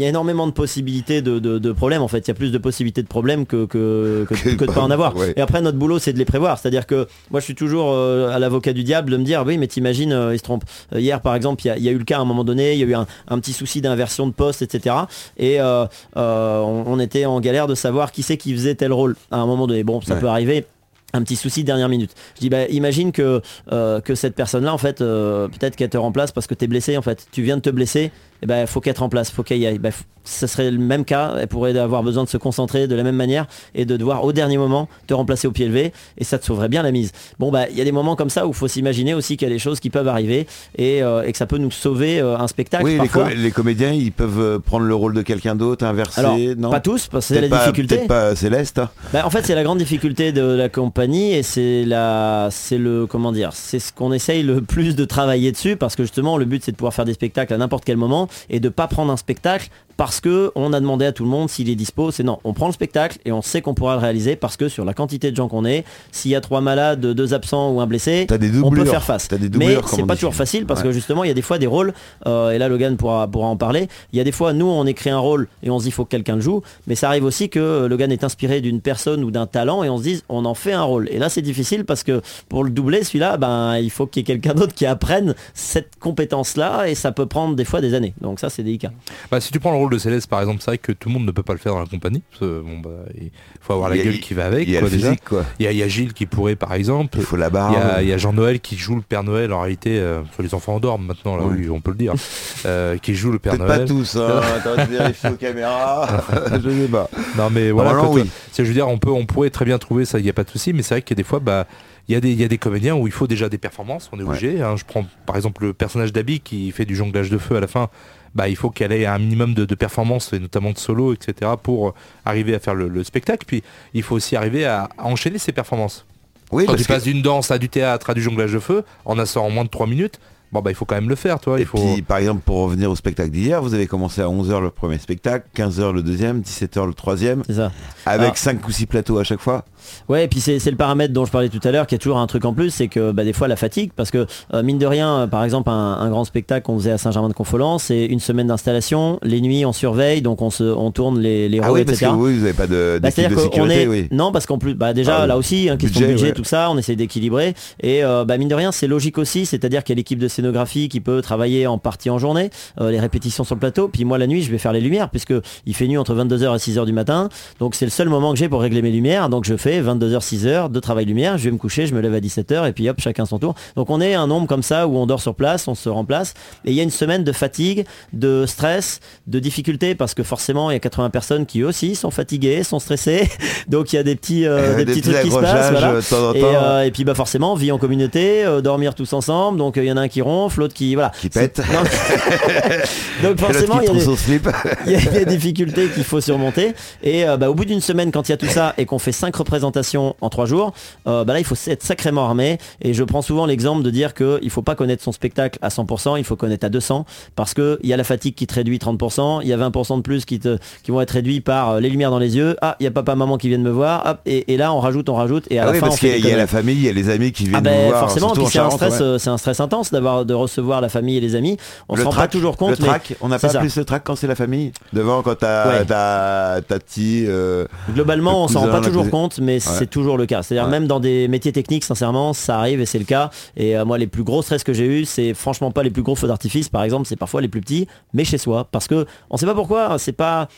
Il 0.00 0.02
y 0.02 0.06
a 0.06 0.10
énormément 0.10 0.46
de 0.46 0.52
possibilités 0.52 1.22
de, 1.22 1.40
de- 1.40 1.58
de 1.58 1.72
problèmes 1.72 2.02
en 2.02 2.06
fait, 2.06 2.18
il 2.20 2.28
y 2.28 2.30
a 2.30 2.34
plus 2.34 2.52
de 2.52 2.58
possibilités 2.58 3.02
de 3.02 3.08
problèmes 3.08 3.46
que, 3.46 3.64
que, 3.66 4.24
que, 4.28 4.34
Que 4.44 4.54
que 4.54 4.64
de 4.66 4.70
pas 4.70 4.80
en 4.82 4.92
avoir. 4.92 5.16
ouais. 5.16 5.32
Et 5.36 5.40
après 5.40 5.60
notre 5.60 5.76
boulot 5.76 5.98
c'est 5.98 6.12
de 6.12 6.18
les 6.18 6.24
prévoir, 6.24 6.56
c'est-à-dire 6.56 6.86
que 6.86 7.08
moi 7.32 7.40
je 7.40 7.44
suis 7.46 7.56
toujours 7.56 7.90
euh, 7.92 8.30
à 8.30 8.38
l'avocat 8.38 8.72
du 8.72 8.84
diable 8.84 9.10
de 9.10 9.16
me 9.16 9.24
dire 9.24 9.42
oui 9.44 9.58
mais 9.58 9.66
t'imagines 9.66 10.12
euh, 10.12 10.34
il 10.36 10.38
se 10.38 10.44
trompe. 10.44 10.62
Euh, 10.92 11.00
hier 11.00 11.20
par 11.20 11.34
exemple 11.34 11.62
il 11.64 11.66
y, 11.66 11.70
a- 11.72 11.76
il 11.78 11.82
y 11.82 11.88
a 11.88 11.90
eu 11.90 11.98
le 11.98 12.04
cas 12.04 12.18
à 12.18 12.20
un 12.20 12.24
moment 12.24 12.44
donné, 12.44 12.74
il 12.74 12.78
y 12.78 12.84
a 12.84 12.86
eu 12.86 12.94
un, 12.94 13.08
un 13.26 13.40
petit 13.40 13.52
souci 13.52 13.80
d'inversion 13.80 14.28
de 14.28 14.32
poste 14.32 14.62
etc. 14.62 14.94
Et 15.36 15.60
euh, 15.60 15.84
euh, 16.16 16.60
on, 16.60 16.84
on 16.86 17.00
était 17.00 17.26
en 17.26 17.40
galère 17.40 17.66
de 17.66 17.74
savoir 17.74 18.12
qui 18.12 18.22
c'est 18.22 18.36
qui 18.36 18.52
faisait 18.52 18.76
tel 18.76 18.92
rôle 18.92 19.16
à 19.32 19.38
un 19.38 19.46
moment 19.46 19.66
donné. 19.66 19.82
Bon 19.82 20.00
ça 20.00 20.14
Ouais. 20.14 20.20
peut 20.20 20.28
arriver 20.28 20.64
un 21.12 21.22
petit 21.22 21.36
souci 21.36 21.62
de 21.62 21.66
dernière 21.66 21.88
minute. 21.88 22.14
Je 22.36 22.40
dis 22.40 22.50
bah 22.50 22.66
imagine 22.68 23.12
que 23.12 23.40
euh, 23.72 24.00
cette 24.14 24.34
personne 24.34 24.64
là 24.64 24.74
en 24.74 24.78
fait 24.78 25.00
euh, 25.00 25.48
peut-être 25.48 25.76
qu'elle 25.76 25.90
te 25.90 25.96
remplace 25.96 26.32
parce 26.32 26.46
que 26.46 26.54
t'es 26.54 26.66
blessé 26.66 26.96
en 26.96 27.02
fait. 27.02 27.26
Tu 27.32 27.42
viens 27.42 27.56
de 27.56 27.62
te 27.62 27.70
blesser, 27.70 28.10
et 28.42 28.46
ben 28.46 28.66
faut 28.66 28.80
qu'elle 28.80 28.94
te 28.94 29.00
remplace, 29.00 29.30
faut 29.30 29.42
qu'elle 29.42 29.58
y 29.58 29.66
aille. 29.66 29.80
Ce 30.24 30.46
serait 30.46 30.70
le 30.70 30.76
même 30.78 31.06
cas, 31.06 31.36
elle 31.40 31.46
pourrait 31.48 31.74
avoir 31.78 32.02
besoin 32.02 32.22
de 32.22 32.28
se 32.28 32.36
concentrer 32.36 32.86
de 32.86 32.94
la 32.94 33.02
même 33.02 33.16
manière 33.16 33.46
et 33.74 33.86
de 33.86 33.96
devoir 33.96 34.24
au 34.24 34.32
dernier 34.32 34.58
moment 34.58 34.86
te 35.06 35.14
remplacer 35.14 35.48
au 35.48 35.52
pied 35.52 35.66
levé 35.66 35.92
et 36.18 36.24
ça 36.24 36.38
te 36.38 36.44
sauverait 36.44 36.68
bien 36.68 36.82
la 36.82 36.90
mise. 36.92 37.12
Bon 37.38 37.50
bah 37.50 37.64
il 37.70 37.78
y 37.78 37.80
a 37.80 37.84
des 37.84 37.92
moments 37.92 38.14
comme 38.14 38.28
ça 38.28 38.46
où 38.46 38.50
il 38.50 38.54
faut 38.54 38.68
s'imaginer 38.68 39.14
aussi 39.14 39.38
qu'il 39.38 39.48
y 39.48 39.50
a 39.50 39.54
des 39.54 39.58
choses 39.58 39.80
qui 39.80 39.88
peuvent 39.88 40.08
arriver 40.08 40.46
et, 40.76 41.02
euh, 41.02 41.22
et 41.22 41.32
que 41.32 41.38
ça 41.38 41.46
peut 41.46 41.56
nous 41.56 41.70
sauver 41.70 42.20
euh, 42.20 42.36
un 42.36 42.46
spectacle 42.46 42.84
Oui, 42.84 42.98
les, 43.36 43.50
comédiens, 43.50 43.92
ils 43.92 44.12
peuvent 44.12 44.38
euh, 44.38 44.58
prendre 44.58 44.84
le 44.84 44.94
rôle 44.94 45.14
de 45.14 45.22
quelqu'un 45.22 45.54
d'autre, 45.54 45.86
inverser. 45.86 46.20
Alors, 46.20 46.36
non? 46.58 46.70
pas 46.70 46.80
tous, 46.80 47.06
parce 47.06 47.28
que 47.28 47.34
c'est 47.34 47.40
la 47.40 47.48
pas- 47.48 47.60
difficulté. 47.60 47.96
Peut-être 47.96 48.08
pas 48.08 48.36
Céleste. 48.36 48.78
hein. 48.80 48.90
Bah, 49.14 49.22
en 49.24 49.30
fait, 49.30 49.46
c'est 49.46 49.54
la 49.54 49.62
grande 49.62 49.78
difficulté 49.78 50.32
de 50.32 50.42
la 50.42 50.68
compagnie 50.68 51.32
et 51.32 51.42
c'est 51.42 51.84
la, 51.86 52.48
c'est 52.50 52.76
le, 52.78 53.06
comment 53.06 53.32
dire, 53.32 53.50
c'est 53.54 53.78
ce 53.78 53.92
qu'on 53.94 54.12
essaye 54.12 54.42
le 54.42 54.60
plus 54.60 54.94
de 54.94 55.06
travailler 55.06 55.52
dessus 55.52 55.76
parce 55.76 55.96
que 55.96 56.02
justement, 56.02 56.36
le 56.36 56.44
but 56.44 56.62
c'est 56.62 56.72
de 56.72 56.76
pouvoir 56.76 56.92
faire 56.92 57.06
des 57.06 57.14
spectacles 57.14 57.54
à 57.54 57.56
n'importe 57.56 57.84
quel 57.86 57.96
moment 57.96 58.27
et 58.50 58.60
de 58.60 58.68
pas 58.68 58.86
prendre 58.86 59.12
un 59.12 59.16
spectacle 59.16 59.68
parce 59.96 60.20
que 60.20 60.52
on 60.54 60.72
a 60.72 60.78
demandé 60.78 61.06
à 61.06 61.12
tout 61.12 61.24
le 61.24 61.28
monde 61.28 61.50
s'il 61.50 61.68
est 61.68 61.74
dispo. 61.74 62.12
C'est 62.12 62.22
non, 62.22 62.38
on 62.44 62.52
prend 62.52 62.66
le 62.68 62.72
spectacle 62.72 63.18
et 63.24 63.32
on 63.32 63.42
sait 63.42 63.62
qu'on 63.62 63.74
pourra 63.74 63.94
le 63.94 64.00
réaliser 64.00 64.36
parce 64.36 64.56
que 64.56 64.68
sur 64.68 64.84
la 64.84 64.94
quantité 64.94 65.32
de 65.32 65.36
gens 65.36 65.48
qu'on 65.48 65.64
est, 65.64 65.84
s'il 66.12 66.30
y 66.30 66.36
a 66.36 66.40
trois 66.40 66.60
malades, 66.60 67.00
deux 67.00 67.34
absents 67.34 67.72
ou 67.72 67.80
un 67.80 67.86
blessé, 67.88 68.26
on 68.62 68.70
peut 68.70 68.84
faire 68.84 69.02
face. 69.02 69.26
Des 69.28 69.38
Mais 69.40 69.48
doublures, 69.48 69.88
c'est 69.88 70.04
pas 70.04 70.14
dit 70.14 70.20
toujours 70.20 70.36
facile 70.36 70.66
parce 70.66 70.80
Ouais. 70.82 70.86
que 70.86 70.92
justement, 70.92 71.24
il 71.24 71.28
y 71.28 71.30
a 71.32 71.34
des 71.34 71.42
fois 71.42 71.58
des 71.58 71.66
rôles, 71.66 71.92
euh, 72.26 72.50
et 72.50 72.58
là 72.58 72.68
Logan 72.68 72.96
pourra, 72.96 73.26
pourra 73.26 73.48
en 73.48 73.56
parler, 73.56 73.88
il 74.12 74.18
y 74.18 74.20
a 74.20 74.24
des 74.24 74.30
fois, 74.30 74.52
nous, 74.52 74.66
on 74.66 74.86
écrit 74.86 75.10
un 75.10 75.18
rôle 75.18 75.48
et 75.64 75.70
on 75.70 75.78
se 75.80 75.82
dit, 75.84 75.88
il 75.88 75.92
faut 75.92 76.04
que 76.04 76.10
quelqu'un 76.10 76.36
le 76.36 76.42
joue, 76.42 76.62
mais 76.86 76.94
ça 76.94 77.08
arrive 77.08 77.24
aussi 77.24 77.48
que 77.48 77.58
euh, 77.58 77.88
Logan 77.88 78.12
est 78.12 78.22
inspiré 78.22 78.60
d'une 78.60 78.80
personne 78.80 79.24
ou 79.24 79.32
d'un 79.32 79.46
talent 79.46 79.82
et 79.82 79.88
on 79.90 79.98
se 79.98 80.04
dise, 80.04 80.22
on 80.28 80.44
en 80.44 80.54
fait 80.54 80.72
un 80.74 80.84
rôle. 80.84 81.08
Et 81.10 81.18
là, 81.18 81.28
c'est 81.28 81.42
difficile 81.42 81.84
parce 81.84 82.04
que 82.04 82.20
pour 82.48 82.62
le 82.62 82.70
doubler, 82.70 83.02
celui-là, 83.02 83.36
ben, 83.36 83.76
il 83.78 83.90
faut 83.90 84.06
qu'il 84.06 84.20
y 84.20 84.22
ait 84.22 84.26
quelqu'un 84.38 84.54
d'autre 84.58 84.74
qui 84.74 84.86
apprenne 84.86 85.34
cette 85.54 85.96
compétence-là 85.98 86.88
et 86.88 86.94
ça 86.94 87.10
peut 87.10 87.26
prendre 87.26 87.56
des 87.56 87.64
fois 87.64 87.80
des 87.80 87.94
années. 87.94 88.14
Donc 88.20 88.40
ça, 88.40 88.50
c'est 88.50 88.62
délicat. 88.62 88.90
Bah, 89.30 89.40
si 89.40 89.52
tu 89.52 89.60
prends 89.60 89.70
le 89.70 89.76
rôle 89.78 89.92
de 89.92 89.98
Céleste 89.98 90.28
par 90.28 90.40
exemple, 90.40 90.60
c'est 90.60 90.70
vrai 90.72 90.78
que 90.78 90.92
tout 90.92 91.08
le 91.08 91.14
monde 91.14 91.24
ne 91.26 91.30
peut 91.30 91.42
pas 91.42 91.52
le 91.52 91.58
faire 91.58 91.72
dans 91.74 91.80
la 91.80 91.86
compagnie. 91.86 92.22
parce 92.30 92.40
que, 92.40 92.60
bon, 92.60 92.78
bah, 92.78 92.90
il 93.20 93.30
faut 93.60 93.72
avoir 93.74 93.88
la 93.90 93.96
Il 93.96 94.04
gueule 94.04 94.20
qui 94.20 94.34
va 94.34 94.46
avec. 94.46 94.66
Il 94.66 94.72
y 94.74 94.76
a 94.76 94.80
quoi, 94.80 94.88
le 94.88 94.94
déjà. 94.96 95.08
physique, 95.08 95.24
quoi. 95.24 95.44
Il 95.58 95.64
y, 95.64 95.68
a, 95.68 95.72
il 95.72 95.78
y 95.78 95.82
a 95.82 95.88
Gilles 95.88 96.12
qui 96.12 96.26
pourrait 96.26 96.56
par 96.56 96.74
exemple. 96.74 97.16
Il 97.18 97.24
faut 97.24 97.36
la 97.36 97.46
Il 97.48 97.52
barre. 97.52 97.72
y 97.72 97.76
a, 97.76 98.02
il 98.02 98.08
y 98.08 98.12
a 98.12 98.18
Jean-Noël 98.18 98.60
qui 98.60 98.76
joue 98.76 98.96
le 98.96 99.02
Père 99.02 99.22
Noël 99.24 99.52
en 99.52 99.60
réalité, 99.60 99.98
euh, 99.98 100.20
les 100.40 100.54
enfants 100.54 100.74
endorment 100.74 101.06
maintenant, 101.06 101.36
là, 101.36 101.44
oui, 101.44 101.68
on 101.70 101.80
peut 101.80 101.92
le 101.92 101.96
dire, 101.96 102.14
euh, 102.66 102.96
qui 102.98 103.14
joue 103.14 103.30
le 103.32 103.38
Père 103.38 103.52
Peut-être 103.54 103.66
pas 103.66 103.76
Noël. 103.76 103.88
tous. 103.88 104.16
Hein. 104.16 104.40
Attends, 104.56 104.82
je 104.84 104.90
vérifie 104.90 105.26
aux 105.28 105.36
caméras. 105.36 106.24
je 106.62 106.70
sais 106.70 106.88
pas. 106.88 107.08
Non 107.36 107.50
mais 107.50 107.70
voilà, 107.70 108.02
oui. 108.10 108.22
c'est- 108.52 108.64
je 108.64 108.68
veux 108.68 108.74
dire, 108.74 108.88
on 108.88 108.98
peut, 108.98 109.10
on 109.10 109.26
pourrait 109.26 109.50
très 109.50 109.64
bien 109.64 109.78
trouver 109.78 110.04
ça, 110.04 110.18
il 110.18 110.24
n'y 110.24 110.30
a 110.30 110.32
pas 110.32 110.44
de 110.44 110.50
souci, 110.50 110.72
mais 110.72 110.82
c'est 110.82 110.94
vrai 110.94 111.02
a 111.08 111.14
des 111.14 111.22
fois, 111.22 111.38
bah, 111.40 111.66
il 112.08 112.14
y 112.14 112.16
a 112.16 112.20
des, 112.20 112.30
il 112.32 112.40
y 112.40 112.44
a 112.44 112.48
des 112.48 112.58
comédiens 112.58 112.94
où 112.96 113.06
il 113.06 113.12
faut 113.12 113.26
déjà 113.26 113.48
des 113.48 113.58
performances, 113.58 114.08
on 114.12 114.18
est 114.18 114.22
Ouais. 114.22 114.28
obligé. 114.30 114.62
hein. 114.62 114.76
je 114.76 114.84
prends 114.84 115.04
par 115.26 115.36
exemple 115.36 115.64
le 115.64 115.72
personnage 115.74 116.12
d'Abby 116.12 116.40
qui 116.40 116.70
fait 116.72 116.84
du 116.86 116.96
jonglage 116.96 117.30
de 117.30 117.38
feu 117.38 117.56
à 117.56 117.60
la 117.60 117.66
fin. 117.66 117.88
Bah, 118.34 118.48
il 118.48 118.56
faut 118.56 118.70
qu'elle 118.70 118.92
ait 118.92 119.06
un 119.06 119.18
minimum 119.18 119.54
de, 119.54 119.64
de 119.64 119.74
performances, 119.74 120.32
et 120.34 120.38
notamment 120.38 120.70
de 120.72 120.78
solo, 120.78 121.14
etc., 121.14 121.52
pour 121.62 121.94
arriver 122.26 122.54
à 122.54 122.58
faire 122.60 122.74
le, 122.74 122.88
le 122.88 123.02
spectacle. 123.02 123.44
Puis 123.46 123.62
il 123.94 124.02
faut 124.02 124.14
aussi 124.14 124.36
arriver 124.36 124.64
à, 124.66 124.88
à 124.98 125.04
enchaîner 125.06 125.38
ses 125.38 125.52
performances. 125.52 126.04
Oui, 126.52 126.66
Quand 126.66 126.76
tu 126.76 126.82
que- 126.84 126.88
passes 126.88 127.04
d'une 127.04 127.22
danse 127.22 127.50
à 127.50 127.58
du 127.58 127.68
théâtre 127.68 128.10
à 128.10 128.14
du 128.14 128.22
jonglage 128.22 128.52
de 128.52 128.58
feu, 128.58 128.84
en 129.06 129.18
assort 129.18 129.44
en 129.44 129.50
moins 129.50 129.64
de 129.64 129.70
3 129.70 129.86
minutes, 129.86 130.20
bon 130.52 130.60
bah 130.60 130.70
il 130.70 130.74
faut 130.74 130.84
quand 130.84 130.94
même 130.94 131.08
le 131.08 131.14
faire, 131.16 131.40
toi. 131.40 131.58
Et 131.58 131.62
Il 131.62 131.66
faut... 131.66 131.78
puis, 131.78 132.02
par 132.02 132.18
exemple, 132.18 132.40
pour 132.44 132.58
revenir 132.58 132.90
au 132.90 132.96
spectacle 132.96 133.30
d'hier, 133.30 133.62
vous 133.62 133.74
avez 133.74 133.86
commencé 133.86 134.20
à 134.20 134.26
11h 134.26 134.60
le 134.60 134.70
premier 134.70 134.98
spectacle, 134.98 135.46
15h 135.56 135.92
le 135.92 136.02
deuxième, 136.02 136.40
17h 136.40 136.86
le 136.86 136.94
troisième, 136.94 137.42
C'est 137.46 137.54
ça. 137.54 137.70
avec 138.06 138.30
Ah. 138.32 138.36
5 138.36 138.66
ou 138.66 138.70
6 138.72 138.86
plateaux 138.86 139.18
à 139.18 139.24
chaque 139.24 139.40
fois. 139.40 139.64
Ouais, 140.08 140.24
et 140.24 140.28
puis 140.28 140.40
c'est 140.40 140.58
c'est 140.58 140.70
le 140.70 140.76
paramètre 140.76 141.14
dont 141.14 141.24
je 141.24 141.30
parlais 141.30 141.48
tout 141.48 141.60
à 141.64 141.70
l'heure, 141.70 141.86
qui 141.86 141.94
a 141.94 141.98
toujours 141.98 142.18
un 142.18 142.26
truc 142.26 142.44
en 142.44 142.52
plus, 142.52 142.70
c'est 142.70 142.88
que 142.88 143.12
bah, 143.12 143.24
des 143.24 143.32
fois 143.32 143.48
la 143.48 143.56
fatigue, 143.56 143.90
parce 143.94 144.10
que 144.10 144.26
euh, 144.52 144.62
mine 144.62 144.78
de 144.78 144.86
rien, 144.86 145.20
euh, 145.20 145.26
par 145.26 145.44
exemple, 145.44 145.70
un, 145.70 145.72
un 145.98 146.10
grand 146.10 146.24
spectacle 146.24 146.66
qu'on 146.66 146.78
faisait 146.78 146.90
à 146.92 146.98
Saint-Germain-de-Confolens, 146.98 147.78
c'est 147.78 148.04
une 148.06 148.20
semaine 148.20 148.48
d'installation, 148.48 149.18
les 149.22 149.40
nuits 149.40 149.64
on 149.64 149.72
surveille, 149.72 150.20
donc 150.22 150.42
on, 150.42 150.50
se, 150.50 150.64
on 150.64 150.90
tourne 150.90 151.18
les, 151.20 151.48
les 151.48 151.60
Ah 151.62 151.72
oui, 151.72 151.84
parce 151.84 151.98
que 152.00 152.04
etc. 152.04 152.16
oui, 152.18 152.34
vous 152.34 152.40
n'avez 152.40 152.52
pas 152.52 152.66
de, 152.66 152.98
Bah, 153.02 153.08
de 153.10 153.14
sécurité, 153.14 153.82
est... 153.82 153.86
oui. 153.86 154.08
Non, 154.10 154.32
parce 154.32 154.46
qu'en 154.46 154.58
plus, 154.58 154.74
bah, 154.74 154.92
déjà 154.92 155.20
Ah, 155.22 155.26
là 155.26 155.36
aussi, 155.38 155.68
hein, 155.70 155.76
question 155.76 156.00
budget, 156.00 156.08
de 156.08 156.12
budget, 156.16 156.26
ouais. 156.28 156.32
tout 156.34 156.44
ça, 156.44 156.70
on 156.70 156.76
essaye 156.78 156.96
d'équilibrer. 156.96 157.54
Et 157.80 158.04
euh, 158.04 158.24
bah, 158.24 158.36
mine 158.38 158.48
de 158.48 158.54
rien, 158.54 158.72
c'est 158.72 158.86
logique 158.88 159.18
aussi, 159.18 159.46
c'est-à-dire 159.46 159.84
qu'il 159.84 159.94
y 159.94 159.96
a 159.96 160.00
l'équipe 160.00 160.18
de 160.18 160.28
scénographie 160.38 160.88
qui 160.88 161.00
peut 161.00 161.20
travailler 161.20 161.66
en 161.66 161.78
partie 161.78 162.10
en 162.10 162.18
journée, 162.18 162.50
euh, 162.80 162.92
les 162.92 163.00
répétitions 163.00 163.42
sur 163.42 163.56
le 163.56 163.60
plateau, 163.60 163.88
puis 163.88 164.04
moi 164.04 164.18
la 164.18 164.28
nuit, 164.28 164.42
je 164.42 164.52
vais 164.52 164.58
faire 164.58 164.72
les 164.72 164.80
lumières, 164.80 165.10
puisque 165.10 165.34
il 165.66 165.74
fait 165.74 165.88
nuit 165.88 165.98
entre 165.98 166.14
22h 166.14 166.54
et 166.54 166.58
6h 166.58 166.86
du 166.86 166.92
matin, 166.92 167.28
donc 167.58 167.74
c'est 167.74 167.84
le 167.84 167.90
seul 167.90 168.08
moment 168.08 168.32
que 168.32 168.38
j'ai 168.38 168.48
pour 168.48 168.60
régler 168.60 168.80
mes 168.80 168.92
lumières, 168.92 169.28
donc 169.28 169.44
je 169.44 169.56
fais 169.56 169.82
22h, 169.82 170.20
6h 170.20 170.70
de 170.70 170.80
travail 170.80 171.06
lumière, 171.06 171.38
je 171.38 171.44
vais 171.44 171.50
me 171.50 171.58
coucher, 171.58 171.88
je 171.88 171.94
me 171.94 172.00
lève 172.00 172.14
à 172.14 172.20
17h, 172.20 172.68
et 172.68 172.72
puis 172.72 172.88
hop, 172.88 173.00
chacun 173.00 173.26
son 173.26 173.40
tour. 173.40 173.56
Donc 173.74 173.90
on 173.90 174.00
est 174.00 174.14
un 174.14 174.28
nombre 174.28 174.46
comme 174.46 174.62
ça 174.62 174.86
où 174.86 174.96
on 174.96 175.06
dort 175.06 175.20
sur 175.20 175.34
place, 175.34 175.66
on 175.66 175.74
se 175.74 175.88
remplace, 175.88 176.34
et 176.64 176.70
il 176.70 176.74
y 176.74 176.80
a 176.80 176.84
une 176.84 176.90
semaine 176.90 177.24
de 177.24 177.32
fatigue, 177.32 177.84
de 178.12 178.46
stress, 178.46 179.00
de 179.26 179.40
difficulté, 179.40 179.96
parce 179.96 180.14
que 180.14 180.22
forcément, 180.22 180.70
il 180.70 180.74
y 180.74 180.76
a 180.76 180.80
80 180.80 181.10
personnes 181.10 181.46
qui 181.46 181.62
eux 181.62 181.66
aussi 181.66 181.96
sont 181.96 182.12
fatiguées, 182.12 182.62
sont 182.62 182.78
stressées, 182.78 183.28
donc 183.68 183.92
il 183.92 183.96
y 183.96 183.98
a 183.98 184.04
des 184.04 184.14
petits, 184.14 184.46
euh, 184.46 184.76
des 184.84 184.84
petits 184.84 185.02
trucs 185.02 185.20
qui 185.22 185.30
se 185.32 185.38
passent. 185.38 185.72
voilà. 185.72 185.94
euh, 185.94 186.02
temps 186.02 186.34
Et, 186.34 186.44
euh, 186.44 186.90
puis 186.92 187.02
bah 187.02 187.14
forcément, 187.14 187.56
vie 187.56 187.72
en 187.72 187.78
communauté, 187.78 188.44
dormir 188.62 188.94
tous 188.94 189.12
ensemble, 189.12 189.58
donc 189.58 189.74
il 189.76 189.84
y 189.84 189.90
en 189.90 189.96
a 189.96 190.02
un 190.02 190.08
qui 190.08 190.22
ronfle, 190.28 190.60
l'autre 190.60 190.74
qui 190.74 190.94
voilà. 190.94 191.12
Qui 191.20 191.28
pète. 191.28 191.60
Donc 193.22 193.38
forcément, 193.40 193.80
il 194.86 194.92
y 194.92 194.94
a 194.94 194.98
des, 195.00 195.20
il 195.20 195.26
difficultés 195.26 195.88
qu'il 195.88 196.04
faut 196.04 196.20
surmonter. 196.20 196.74
Et 197.02 197.24
euh, 197.24 197.36
bah, 197.36 197.50
au 197.50 197.54
bout 197.54 197.64
d'une 197.64 197.80
semaine, 197.80 198.10
quand 198.12 198.28
il 198.28 198.32
y 198.32 198.34
a 198.34 198.36
tout 198.36 198.46
ça 198.46 198.74
et 198.78 198.86
qu'on 198.86 198.98
fait 198.98 199.12
cinq 199.12 199.34
représentations 199.36 200.16
en 200.20 200.28
trois 200.28 200.46
jours, 200.46 200.72
euh, 201.06 201.24
bah 201.24 201.32
là, 201.32 201.38
il 201.40 201.44
faut 201.44 201.56
être 201.66 201.82
sacrément 201.82 202.24
armé. 202.24 202.58
Et 202.82 202.94
je 202.94 203.04
prends 203.04 203.22
souvent 203.22 203.46
l'exemple 203.46 203.82
de 203.82 203.90
dire 203.90 204.14
qu'il 204.14 204.38
ne 204.42 204.48
faut 204.50 204.62
pas 204.62 204.74
connaître 204.74 205.02
son 205.02 205.12
spectacle 205.12 205.58
à 205.62 205.68
100%, 205.68 206.18
il 206.18 206.24
faut 206.24 206.36
connaître 206.36 206.66
à 206.66 206.68
200 206.68 207.04
parce 207.36 207.54
qu'il 207.54 207.78
y 207.84 207.92
a 207.92 207.96
la 207.96 208.04
fatigue 208.04 208.34
qui 208.34 208.46
te 208.46 208.54
réduit 208.54 208.78
30%, 208.78 209.40
il 209.42 209.48
y 209.48 209.52
a 209.52 209.56
20% 209.56 209.96
de 209.96 210.02
plus 210.02 210.24
qui, 210.24 210.38
te, 210.38 210.58
qui 210.82 210.90
vont 210.90 211.00
être 211.00 211.10
réduits 211.12 211.40
par 211.40 211.70
euh, 211.70 211.80
les 211.80 211.90
lumières 211.90 212.10
dans 212.10 212.18
les 212.18 212.36
yeux. 212.36 212.56
Ah, 212.62 212.76
il 212.80 212.84
y 212.84 212.86
a 212.86 212.90
papa, 212.90 213.14
maman 213.14 213.38
qui 213.38 213.48
viennent 213.48 213.62
me 213.62 213.70
voir. 213.70 214.02
Hop, 214.06 214.20
et, 214.26 214.52
et 214.52 214.56
là, 214.56 214.72
on 214.72 214.80
rajoute, 214.80 215.08
on 215.08 215.14
rajoute. 215.14 215.44
Et 215.50 215.58
à 215.58 215.62
Ah 215.62 215.66
la 215.66 215.72
oui, 215.72 215.78
fin, 215.78 215.86
parce 215.86 216.00
qu'il 216.00 216.10
y 216.10 216.18
il 216.18 216.26
y 216.26 216.32
a 216.32 216.36
la 216.36 216.46
famille, 216.46 216.76
il 216.76 216.82
y 216.84 216.88
a 216.88 216.92
les 216.92 217.08
amis 217.08 217.32
qui 217.32 217.44
viennent 217.44 217.56
Ah 217.56 217.60
nous 217.60 217.64
ben 217.64 217.88
voir. 217.88 218.00
forcément, 218.00 218.32
un 218.32 218.70
stress, 218.70 219.00
ouais. 219.00 219.18
c'est 219.18 219.30
un 219.30 219.38
stress 219.38 219.60
intense 219.60 219.90
d'avoir 219.92 220.17
de 220.24 220.34
recevoir 220.34 220.80
la 220.80 220.88
famille 220.88 221.16
et 221.16 221.20
les 221.20 221.34
amis. 221.34 221.56
On 221.88 221.94
le 221.96 222.02
se 222.02 222.06
rend 222.06 222.12
pas 222.14 222.28
toujours 222.28 222.56
compte, 222.56 222.78
le 222.78 222.86
mais 222.86 223.00
on 223.20 223.28
n'a 223.28 223.38
pas 223.38 223.48
ça. 223.48 223.60
plus 223.60 223.76
le 223.76 223.84
trac 223.84 224.02
quand 224.04 224.16
c'est 224.16 224.26
la 224.26 224.34
famille 224.34 224.72
Devant, 224.92 225.22
quand 225.22 225.34
t'as 225.36 225.68
Ouais. 225.68 225.84
ta 225.84 226.60
tati. 226.66 227.24
euh, 227.26 227.66
Globalement, 227.92 228.32
Le 228.32 228.36
on 228.38 228.48
s'en 228.48 228.60
rend 228.60 228.68
pas 228.68 228.80
toujours 228.80 229.08
compte, 229.10 229.38
mais 229.40 229.60
c'est 229.60 229.86
toujours 229.86 230.16
le 230.16 230.26
cas. 230.26 230.42
C'est-à-dire 230.42 230.64
Ouais. 230.64 230.70
même 230.70 230.86
dans 230.86 231.00
des 231.00 231.28
métiers 231.28 231.52
techniques, 231.52 231.84
sincèrement, 231.84 232.32
ça 232.32 232.58
arrive 232.58 232.80
et 232.80 232.86
c'est 232.86 232.98
le 232.98 233.04
cas. 233.04 233.30
Et 233.56 233.76
euh, 233.76 233.84
moi, 233.84 233.98
les 233.98 234.06
plus 234.06 234.24
gros 234.24 234.42
stress 234.42 234.64
que 234.64 234.72
j'ai 234.72 234.86
eu, 234.86 235.04
c'est 235.04 235.34
franchement 235.34 235.70
pas 235.70 235.82
les 235.82 235.90
plus 235.90 236.02
gros 236.02 236.14
feux 236.16 236.28
d'artifice, 236.28 236.68
par 236.68 236.82
exemple, 236.82 237.06
c'est 237.06 237.16
parfois 237.16 237.40
les 237.40 237.48
plus 237.48 237.60
petits, 237.60 237.86
mais 238.14 238.24
chez 238.24 238.38
soi, 238.38 238.66
parce 238.70 238.86
que 238.88 239.06
on 239.30 239.36
sait 239.36 239.46
pas 239.46 239.54
pourquoi. 239.54 239.98
C'est 239.98 240.12
pas 240.12 240.48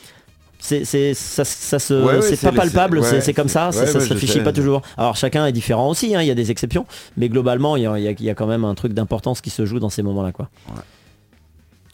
c'est 0.60 0.84
c'est- 0.84 1.14
ça, 1.14 1.44
ça 1.44 1.78
se 1.78 1.94
Ouais, 1.94 2.14
ouais, 2.16 2.22
c'est 2.22 2.36
c'est 2.36 2.46
pas 2.50 2.56
palpable, 2.56 3.02
c'est 3.04 3.20
c'est 3.20 3.34
comme 3.34 3.48
ça, 3.48 3.72
ça, 3.72 3.80
ouais, 3.80 3.86
ça 3.86 3.98
ouais, 3.98 4.04
se 4.04 4.12
réfléchit 4.12 4.40
pas 4.40 4.52
toujours. 4.52 4.82
Alors 4.96 5.16
chacun 5.16 5.46
est 5.46 5.52
différent 5.52 5.88
aussi, 5.90 6.14
hein, 6.14 6.22
il 6.22 6.28
y 6.28 6.30
a 6.30 6.34
des 6.34 6.50
exceptions, 6.50 6.86
mais 7.16 7.28
globalement 7.28 7.76
il 7.76 7.82
y 7.82 7.86
a, 7.86 7.98
il 7.98 8.04
y 8.04 8.08
a- 8.08 8.12
il 8.12 8.24
y 8.24 8.30
a 8.30 8.34
quand 8.34 8.46
même 8.46 8.64
un 8.64 8.74
truc 8.74 8.92
d'importance 8.92 9.40
qui 9.40 9.50
se 9.50 9.64
joue 9.66 9.78
dans 9.80 9.90
ces 9.90 10.02
moments-là 10.02 10.32
quoi. 10.32 10.48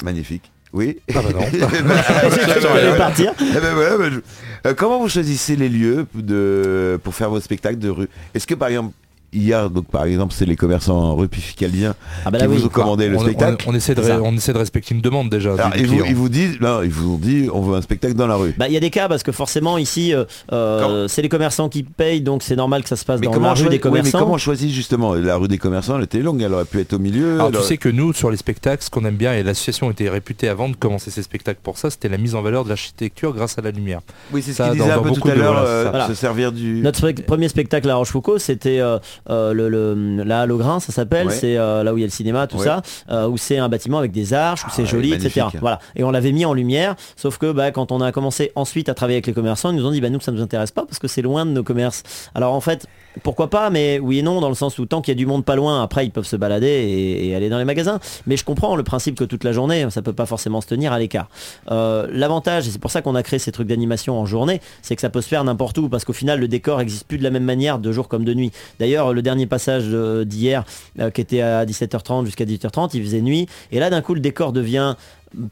Magnifique. 0.03 0.51
Oui. 0.73 0.99
Ah 1.15 1.21
bah 1.23 1.29
non. 1.33 1.41
Je 1.51 2.91
vais 2.91 2.99
partir. 2.99 3.33
Eh 3.41 3.61
ben 3.61 3.75
ben 3.99 4.21
Euh, 4.67 4.75
comment 4.75 4.99
vous 5.01 5.09
choisissez 5.09 5.57
les 5.57 5.69
lieux 5.69 6.07
de... 6.15 6.99
pour 7.03 7.15
faire 7.15 7.31
vos 7.31 7.41
spectacles 7.41 7.79
de 7.79 7.89
rue? 7.89 8.09
Est-ce 8.35 8.47
que 8.47 8.55
par 8.55 8.69
exemple, 8.69 8.93
hier, 9.37 9.71
donc 9.71 9.87
par 9.87 10.05
exemple, 10.05 10.35
c'est 10.37 10.47
les 10.47 10.57
commerçants 10.57 11.15
rue 11.15 11.29
Pificalien 11.29 11.95
Ah 12.25 12.31
bah 12.31 12.39
qui 12.39 12.47
oui. 12.47 12.57
vous 12.59 12.67
ont 12.67 12.69
commandé 12.69 13.09
le 13.09 13.17
on, 13.17 13.21
spectacle 13.21 13.65
on- 13.67 13.73
on 13.73 13.75
essaie 13.75 13.95
de, 13.95 14.03
C'est 14.03 14.09
ça. 14.09 14.17
ré- 14.17 14.23
on 14.25 14.35
essaie 14.35 14.53
de 14.53 14.59
respecter 14.59 14.95
une 14.95 15.01
demande 15.01 15.29
déjà. 15.31 15.53
Alors, 15.55 15.71
ils, 15.77 15.87
vous, 15.87 15.93
client. 15.95 16.07
ils 16.09 16.15
vous 16.17 16.29
disent, 16.29 16.59
non, 16.61 16.83
ils 16.83 16.91
vous 16.91 17.15
ont 17.15 17.19
dit, 17.19 17.49
on 17.53 17.61
veut 17.61 17.77
un 17.77 17.83
spectacle 17.83 18.15
dans 18.15 18.27
la 18.27 18.37
rue. 18.37 18.55
Bah 18.59 18.67
il 18.69 18.75
y 18.75 18.77
a 18.77 18.81
des 18.81 18.91
cas 18.91 19.09
parce 19.09 19.23
que 19.23 19.33
forcément 19.33 19.79
ici 19.79 20.15
euh, 20.15 20.25
euh, 20.53 21.09
c'est 21.09 21.23
les 21.23 21.29
commerçants 21.29 21.69
qui 21.69 21.83
payent 21.83 22.21
donc 22.21 22.43
c'est 22.43 22.57
normal 22.57 22.83
que 22.83 22.89
ça 22.89 22.97
se 22.97 23.05
passe 23.05 23.21
dans 23.21 23.31
la 23.41 23.53
rue 23.53 23.63
des 23.63 23.65
oui, 23.67 23.71
mais 23.75 23.79
commerçants. 23.79 24.19
comment 24.21 24.35
on 24.35 24.39
choisit 24.39 24.71
justement 24.71 25.15
La 25.15 25.37
rue 25.37 25.49
des 25.49 25.59
commerçants, 25.59 25.97
elle 25.99 26.05
était 26.05 26.21
longue, 26.21 26.41
elle 26.43 26.53
aurait 26.55 26.65
pu 26.65 26.81
être 26.81 26.93
au 26.95 26.99
milieu. 26.99 27.35
Alors 27.35 27.51
tu 27.51 27.57
aurait- 27.59 27.67
sais 27.67 27.77
que 27.77 27.89
nous, 27.89 28.13
sur 28.13 28.31
les 28.31 28.37
spectacles, 28.37 28.83
ce 28.83 28.91
qu'on 28.91 29.05
aime 29.05 29.17
bien, 29.17 29.35
et 29.35 29.43
l'association 29.43 29.91
était 29.91 30.09
réputée 30.09 30.49
avant 30.49 30.69
de 30.69 30.77
commencer 30.77 31.11
ses 31.11 31.23
spectacles 31.23 31.61
pour 31.63 31.79
ça, 31.79 31.91
c'était 31.91 32.09
la 32.09 32.19
mise 32.19 32.35
en 32.35 32.43
valeur 32.43 32.65
de 32.65 32.69
l'architecture 32.71 33.33
grâce 33.35 33.59
à 33.59 33.63
la 33.63 33.71
lumière. 33.71 34.01
Oui, 34.33 34.43
c'est 34.43 34.53
ce 34.53 34.57
ça, 34.59 34.69
qu'il 34.71 34.81
disait 34.81 34.91
un 34.93 34.99
peu 34.99 35.11
tout 35.13 35.29
à 35.29 35.35
l'heure, 35.35 35.53
voilà, 35.55 36.05
euh, 36.05 36.09
se 36.09 36.15
servir 36.15 36.53
du... 36.53 36.81
Notre 36.83 37.11
premier 37.23 37.49
spectacle 37.49 37.89
à 37.91 37.95
Rochefoucauld, 37.97 38.39
c'était 38.41 38.81
euh, 38.81 38.99
euh, 39.31 39.53
le, 39.53 39.69
le, 39.69 40.23
la 40.25 40.43
Halle 40.43 40.53
au 40.53 40.59
Grain, 40.59 40.81
ça 40.81 40.93
s'appelle, 40.93 41.27
Ouais. 41.29 41.33
c'est 41.35 41.57
euh, 41.57 41.83
là 41.83 41.93
où 41.95 41.99
il 41.99 42.01
y 42.01 42.05
a 42.05 42.07
le 42.07 42.13
cinéma, 42.13 42.47
tout 42.47 42.59
Ouais. 42.59 42.65
ça, 42.65 42.83
euh, 43.11 43.27
où 43.29 43.37
c'est 43.37 43.59
un 43.59 43.69
bâtiment 43.69 43.99
avec 43.99 44.13
des 44.13 44.33
arches, 44.35 44.65
où 44.65 44.69
c'est 44.71 44.83
ouais, 44.83 44.89
joli, 44.89 45.13
etc. 45.13 45.47
Voilà. 45.61 45.79
Et 45.97 46.05
on 46.05 46.11
l'avait 46.11 46.33
mis 46.33 46.45
en 46.45 46.55
lumière, 46.55 46.95
sauf 47.17 47.39
que 47.39 47.51
bah, 47.53 47.71
quand 47.71 47.93
on 47.93 48.01
a 48.01 48.13
commencé 48.13 48.53
ensuite 48.55 48.89
à 48.89 48.95
travailler 48.95 49.17
avec 49.17 49.27
les 49.27 49.33
commerçants, 49.33 49.71
ils 49.71 49.77
nous 49.77 49.87
ont 49.87 49.91
dit 49.91 50.01
bah 50.01 50.11
nous 50.11 50.21
ça 50.21 50.33
nous 50.33 50.41
intéresse 50.43 50.71
pas 50.71 50.85
parce 50.87 50.99
que 50.99 51.09
c'est 51.09 51.23
loin 51.23 51.45
de 51.47 51.51
nos 51.51 51.63
commerces. 51.63 52.03
Alors 52.35 52.53
en 52.55 52.61
fait, 52.61 52.87
pourquoi 53.23 53.49
pas, 53.51 53.71
mais 53.71 53.99
oui 53.99 54.19
et 54.19 54.23
non, 54.23 54.41
dans 54.41 54.49
le 54.51 54.55
sens 54.55 54.79
où 54.79 54.87
tant 54.87 55.01
qu'il 55.01 55.13
y 55.13 55.17
a 55.17 55.19
du 55.19 55.27
monde 55.27 55.45
pas 55.45 55.57
loin, 55.57 55.83
après 55.83 56.05
ils 56.07 56.11
peuvent 56.11 56.27
se 56.27 56.37
balader 56.37 56.67
et, 56.69 57.29
et 57.29 57.35
aller 57.35 57.49
dans 57.49 57.59
les 57.59 57.65
magasins. 57.65 57.99
Mais 58.27 58.37
je 58.37 58.45
comprends 58.45 58.77
le 58.77 58.83
principe 58.83 59.17
que 59.19 59.25
toute 59.25 59.43
la 59.45 59.53
journée, 59.53 59.87
ça 59.91 60.03
peut 60.03 60.13
pas 60.13 60.27
forcément 60.27 60.61
se 60.61 60.67
tenir 60.67 60.93
à 60.93 60.99
l'écart. 60.99 61.29
L'avantage, 61.71 62.69
et 62.69 62.71
c'est 62.71 62.79
pour 62.81 62.91
ça 62.91 63.03
qu'on 63.03 63.15
a 63.15 63.23
créé 63.23 63.39
ces 63.39 63.53
trucs 63.53 63.69
d'animation 63.69 64.19
en 64.19 64.27
journée, 64.27 64.61
c'est 64.83 64.95
que 64.95 65.01
ça 65.01 65.11
peut 65.11 65.21
se 65.21 65.29
faire 65.29 65.45
n'importe 65.45 65.79
où, 65.79 65.89
parce 65.89 66.05
qu'au 66.05 66.13
final 66.13 66.41
le 66.41 66.49
décor 66.49 66.81
existe 66.81 67.07
plus 67.07 67.19
de 67.19 67.23
la 67.25 67.31
même 67.31 67.45
manière 67.45 67.79
de 67.79 67.93
jour 67.93 68.09
comme 68.09 68.25
de 68.25 68.35
nuit. 68.35 68.53
D'ailleurs, 68.79 69.13
le 69.17 69.23
dernier 69.23 69.47
passage 69.47 69.85
euh, 69.89 70.25
d'hier, 70.25 70.65
euh, 71.01 71.11
qui 71.11 71.21
était 71.21 71.41
à 71.41 71.65
17h30 71.67 72.25
jusqu'à 72.27 72.45
18h30, 72.45 72.91
il 72.95 73.03
faisait 73.03 73.21
nuit, 73.23 73.49
et 73.73 73.81
là 73.81 73.91
d'un 73.91 74.03
coup 74.03 74.15
le 74.15 74.21
décor 74.21 74.53
devient 74.53 74.95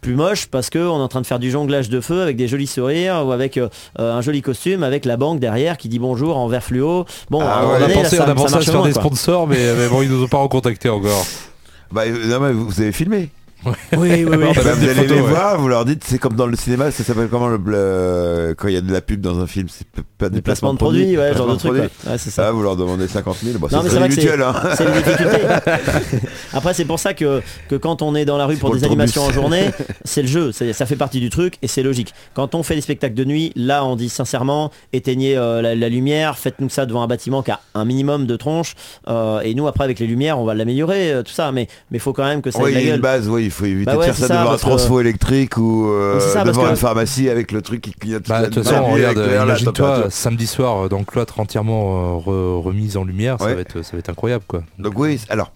plus 0.00 0.14
moche 0.14 0.46
parce 0.46 0.70
qu'on 0.70 0.78
est 0.78 1.02
en 1.02 1.08
train 1.08 1.20
de 1.20 1.26
faire 1.26 1.40
du 1.40 1.50
jonglage 1.50 1.88
de 1.90 2.00
feu 2.00 2.22
avec 2.22 2.36
des 2.36 2.46
jolis 2.48 2.68
sourires 2.68 3.24
ou 3.26 3.32
avec 3.32 3.58
euh, 3.58 3.68
un 3.98 4.20
joli 4.22 4.40
costume 4.40 4.82
avec 4.84 5.04
la 5.04 5.16
banque 5.16 5.40
derrière 5.40 5.76
qui 5.76 5.88
dit 5.88 5.98
bonjour 5.98 6.36
en 6.38 6.46
vert 6.48 6.62
fluo. 6.62 7.04
Bon, 7.28 7.40
Ah 7.42 7.44
à 7.44 7.58
un 7.58 7.60
ouais. 7.60 7.64
moment 7.64 7.72
on 7.72 7.76
a 7.76 7.80
donné, 7.80 7.94
là, 7.94 8.02
pensé, 8.02 8.16
ça- 8.16 8.22
on 8.22 8.24
a 8.24 8.28
ça 8.28 8.34
pensé 8.34 8.54
à 8.56 8.60
se 8.62 8.70
faire 8.70 8.82
des 8.84 8.92
sponsors, 8.92 9.46
mais, 9.48 9.74
mais 9.76 9.88
bon, 9.88 10.00
ils 10.02 10.08
nous 10.08 10.22
ont 10.22 10.28
pas 10.28 10.38
recontactés 10.38 10.88
encore. 10.88 11.26
Bah, 11.92 12.02
non, 12.08 12.40
mais 12.40 12.52
vous 12.52 12.80
avez 12.80 12.92
filmé. 12.92 13.28
Oui, 13.64 13.76
oui, 13.96 14.24
oui. 14.24 14.36
Bah, 14.36 14.52
vous 14.54 14.84
allez 14.84 14.94
photos, 14.94 15.10
les 15.10 15.20
ouais. 15.22 15.28
voir, 15.28 15.58
vous 15.60 15.68
leur 15.68 15.84
dites, 15.84 16.04
c'est 16.04 16.18
comme 16.18 16.34
dans 16.34 16.46
le 16.46 16.56
cinéma, 16.56 16.90
ça 16.90 17.02
s'appelle 17.04 17.28
comment 17.30 17.48
le, 17.48 17.58
le- 17.64 18.54
quand 18.56 18.68
il 18.68 18.74
y 18.74 18.76
a 18.76 18.80
de 18.80 18.92
la 18.92 19.00
pub 19.00 19.20
dans 19.20 19.38
un 19.40 19.46
film, 19.46 19.68
c'est 19.70 19.86
pas 20.18 20.28
des 20.28 20.36
Des 20.36 20.42
placements 20.42 20.72
de 20.74 20.78
produits, 20.78 21.16
ouais, 21.16 21.34
genre 21.34 21.46
de 21.48 21.56
trucs. 21.56 21.72
ouais. 21.72 21.80
Ouais, 22.06 22.18
c'est 22.18 22.30
ça. 22.30 22.48
Ah, 22.48 22.52
vous 22.52 22.62
leur 22.62 22.76
demandez 22.76 23.08
50 23.08 23.36
000, 23.42 23.58
bon, 23.58 23.68
Non, 23.72 23.82
mais 23.82 23.90
c'est 23.90 24.00
mutuel. 24.08 24.42
Hein. 24.42 24.54
C'est 24.76 24.86
difficultés. 24.92 25.38
Après, 26.52 26.74
c'est 26.74 26.84
pour 26.84 26.98
ça 26.98 27.14
que, 27.14 27.42
que 27.68 27.76
quand 27.76 28.02
on 28.02 28.14
est 28.14 28.24
dans 28.24 28.36
la 28.36 28.46
rue 28.46 28.56
pour 28.56 28.70
pour 28.70 28.78
des 28.78 28.84
animations 28.84 29.22
en 29.22 29.30
journée, 29.30 29.70
c'est 30.04 30.22
le 30.22 30.28
jeu, 30.28 30.52
c'est- 30.52 30.72
ça 30.72 30.86
fait 30.86 30.96
partie 30.96 31.20
du 31.20 31.30
truc 31.30 31.54
et 31.62 31.68
c'est 31.68 31.82
logique. 31.82 32.12
Quand 32.34 32.54
on 32.54 32.62
fait 32.62 32.74
des 32.74 32.80
spectacles 32.80 33.14
de 33.14 33.24
nuit, 33.24 33.52
là 33.56 33.84
on 33.84 33.96
dit 33.96 34.08
sincèrement, 34.08 34.70
éteignez 34.92 35.36
euh, 35.36 35.60
la, 35.62 35.74
la 35.74 35.88
lumière, 35.88 36.38
faites-nous 36.38 36.68
ça 36.68 36.86
devant 36.86 37.02
un 37.02 37.06
bâtiment 37.06 37.42
qui 37.42 37.50
a 37.50 37.60
un 37.74 37.84
minimum 37.84 38.26
de 38.26 38.36
tronche 38.36 38.74
euh, 39.08 39.40
et 39.40 39.54
nous 39.54 39.66
après 39.66 39.84
avec 39.84 39.98
les 39.98 40.06
lumières 40.06 40.38
on 40.38 40.44
va 40.44 40.54
l'améliorer, 40.54 41.12
euh, 41.12 41.22
tout 41.22 41.32
ça, 41.32 41.52
mais 41.52 41.68
il 41.92 42.00
faut 42.00 42.12
quand 42.12 42.24
même 42.24 42.42
que 42.42 42.50
ça 42.50 42.60
Oui, 42.62 42.74
ait 42.74 42.94
une 42.94 43.00
base, 43.00 43.28
oui, 43.28 43.50
faut 43.54 43.64
éviter 43.64 43.86
Bah 43.86 43.92
ouais, 43.96 44.06
de 44.08 44.12
faire 44.12 44.14
ça, 44.16 44.26
ça, 44.28 44.38
devant 44.40 44.52
un 44.52 44.56
que- 44.56 44.60
transfo 44.60 45.00
électrique 45.00 45.56
ou 45.56 45.88
euh, 45.88 46.20
ça, 46.20 46.44
devant 46.44 46.64
que- 46.64 46.70
une 46.70 46.76
pharmacie 46.76 47.28
avec 47.28 47.52
le 47.52 47.62
truc 47.62 47.80
qui 47.80 47.92
clignote 47.92 48.28
Bah, 48.28 48.42
de 48.42 48.46
toute 48.50 48.64
façon, 48.64 48.84
regarde, 48.84 49.16
imagine-toi, 49.42 50.06
samedi 50.10 50.46
soir, 50.46 50.84
euh, 50.84 50.88
dans 50.88 50.98
le 50.98 51.04
cloître 51.04 51.40
entièrement 51.40 52.18
euh, 52.18 52.18
re- 52.18 52.62
remise 52.62 52.96
en 52.96 53.04
lumière, 53.04 53.38
ça, 53.38 53.54
va 53.54 53.60
être, 53.60 53.82
ça 53.82 53.92
va 53.92 53.98
être 53.98 54.08
incroyable 54.10 54.44
quoi. 54.46 54.62
Donc 54.78 54.98
oui, 54.98 55.20
alors 55.28 55.50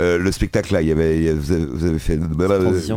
euh, 0.00 0.18
le 0.18 0.32
spectacle 0.32 0.72
là, 0.72 0.82
il 0.82 0.88
y 0.88 0.92
avait, 0.92 1.32
vous, 1.32 1.84
avez, 1.84 1.98
fait 1.98 2.18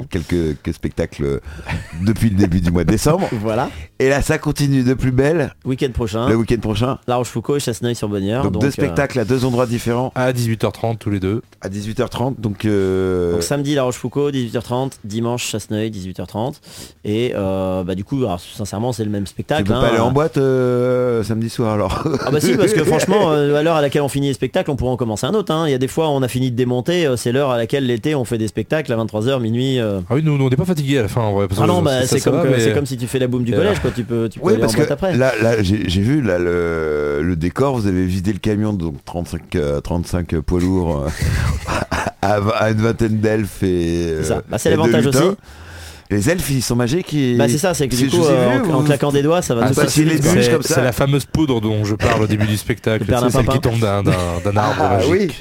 quelques, 0.10 0.62
quelques 0.62 0.74
spectacles 0.74 1.24
euh, 1.26 1.39
depuis 2.06 2.30
le 2.30 2.36
début 2.36 2.62
du 2.62 2.72
mois 2.72 2.84
de 2.84 2.89
décembre. 2.91 3.28
Voilà, 3.41 3.70
Et 3.99 4.08
là, 4.10 4.22
ça 4.22 4.38
continue 4.38 4.84
de 4.84 4.93
plus 4.93 5.12
belle 5.12 5.54
week-end 5.66 5.89
prochain, 5.93 6.30
le 6.30 6.36
week-end 6.36 6.60
prochain. 6.60 6.99
La 7.08 7.16
Rochefoucauld 7.16 7.58
et 7.58 7.60
Chasseneuil-sur-Bonnieure. 7.60 8.43
Donc, 8.43 8.54
donc, 8.54 8.62
deux 8.62 8.68
euh, 8.68 8.72
spectacles 8.72 9.20
à 9.20 9.26
deux 9.26 9.45
endroits 9.45 9.66
différents 9.66 10.12
À 10.16 10.32
18h30 10.32 10.97
tous 10.97 11.10
les 11.10 11.20
deux. 11.20 11.41
à 11.62 11.70
18h30. 11.70 12.36
Donc, 12.39 12.66
euh, 12.66 13.34
Donc 13.34 13.43
samedi 13.43 13.74
La 13.76 13.84
Rochefoucauld 13.84 14.34
18h30, 14.36 14.91
dimanche 15.04 15.45
Chasseneuil 15.47 15.89
18h30 15.89 16.56
et 17.04 17.34
euh, 17.36 17.84
bah 17.84 17.95
du 17.95 18.04
coup 18.04 18.18
alors, 18.18 18.39
sincèrement 18.39 18.91
c'est 18.93 19.04
le 19.04 19.10
même 19.10 19.24
tu 19.24 19.32
spectacle. 19.32 19.64
peux 19.64 19.74
hein. 19.74 19.82
pas 19.82 19.88
aller 19.88 19.99
en 19.99 20.12
boîte 20.12 20.38
euh, 20.38 21.24
samedi 21.24 21.49
soir 21.49 21.74
alors. 21.74 22.04
Ah 22.26 22.32
bah 22.32 22.39
si 22.39 22.56
parce 22.56 22.74
que 22.74 22.84
franchement 22.86 23.32
euh, 23.32 23.56
à 23.56 23.64
l'heure 23.64 23.76
à 23.76 23.82
laquelle 23.82 24.02
on 24.04 24.10
finit 24.10 24.28
les 24.28 24.34
spectacles 24.34 24.70
on 24.72 24.76
pourrait 24.76 24.91
en 24.91 24.97
commencer 24.97 25.26
un 25.26 25.34
autre. 25.34 25.52
hein. 25.54 25.68
Il 25.68 25.72
y 25.72 25.76
a 25.76 25.78
des 25.80 25.88
fois 25.88 26.10
on 26.10 26.22
a 26.22 26.28
fini 26.28 26.52
de 26.52 26.56
démonter, 26.56 26.91
euh, 27.06 27.16
c'est 27.16 27.32
l'heure 27.32 27.50
à 27.52 27.58
laquelle 27.58 27.86
l'été 27.86 28.16
on 28.16 28.26
fait 28.26 28.38
des 28.38 28.48
spectacles 28.48 28.92
à 28.94 28.98
23h 28.98 29.39
minuit. 29.42 29.80
euh. 29.80 30.00
Ah 30.10 30.16
oui, 30.16 30.22
nous, 30.24 30.38
nous, 30.38 30.46
on 30.46 30.50
n'est 30.50 30.56
pas 30.56 30.66
fatigués 30.66 31.00
à 31.00 31.02
la 31.04 31.08
fin 31.08 31.32
parce 31.48 31.60
Ah 31.62 31.68
non 31.68 31.82
bah 31.82 32.06
c'est 32.06 32.20
comme, 32.22 32.42
mais- 32.50 32.86
si 32.86 32.98
tu 32.98 33.08
fais 33.08 33.20
la 33.20 33.28
boum 33.28 33.44
du 33.44 33.54
Et 33.54 33.56
collège 33.56 33.80
quoi, 33.80 33.92
tu 33.96 34.04
peux, 34.04 34.28
tu 34.30 34.39
peux 34.39 34.50
aller 34.50 34.58
parce 34.58 34.76
que 34.76 34.92
après. 34.92 35.16
là, 35.16 35.32
là 35.42 35.62
j'ai 35.62 35.78
vu 36.02 36.22
là, 36.22 36.38
le, 36.39 37.22
le 37.24 37.36
décor, 37.36 37.76
vous 37.78 37.88
avez 37.88 38.06
vidé 38.06 38.34
le 38.34 38.39
camion, 38.39 38.74
donc 38.74 38.96
35, 39.06 39.56
euh, 39.56 39.80
35 39.82 40.39
poids 40.42 40.60
lourds 40.60 41.06
euh, 41.06 41.10
à, 42.22 42.36
à 42.58 42.72
une 42.72 42.82
vingtaine 42.82 43.20
d'elfes 43.20 43.64
et. 43.64 44.18
C'est 44.24 44.32
euh, 44.34 44.42
Bah, 44.50 44.58
c'est 44.58 44.70
et 44.70 44.72
l'avantage 44.72 45.06
lutins. 45.06 45.20
aussi. 45.24 45.36
Les 46.10 46.30
elfes, 46.30 46.50
ils 46.50 46.62
sont 46.62 46.76
magiques. 46.76 47.14
Ils... 47.14 47.38
Bah 47.38 47.48
c'est 47.48 47.58
ça, 47.58 47.74
c'est 47.74 47.88
que 47.88 47.96
du 47.96 48.10
coup 48.10 48.26
euh, 48.26 48.60
vu, 48.62 48.72
en, 48.74 48.84
claquant 48.84 49.14
des 49.14 49.24
doigts 49.24 49.42
ça 49.42 49.56
va 49.56 49.62
Ah, 49.64 49.68
tout 49.70 49.76
ça, 49.76 49.82
ça, 49.82 49.86
passer 49.86 50.04
c'est 50.04 50.10
les 50.10 50.20
bûches 50.20 50.50
comme 50.52 50.62
ça. 50.62 50.76
C'est 50.76 50.84
la 50.84 50.92
fameuse 50.92 51.24
poudre 51.24 51.62
dont 51.62 51.86
je 51.86 51.96
parle 51.96 52.24
au 52.24 52.28
début 52.28 52.48
du 52.48 52.58
spectacle. 52.58 53.06
C'est 53.08 53.30
celle 53.30 53.48
qui 53.48 53.60
tombe 53.62 53.80
d'un 53.80 54.06
arbre 54.58 54.82
Ah, 54.82 54.98
magique. 54.98 55.10
oui. 55.12 55.32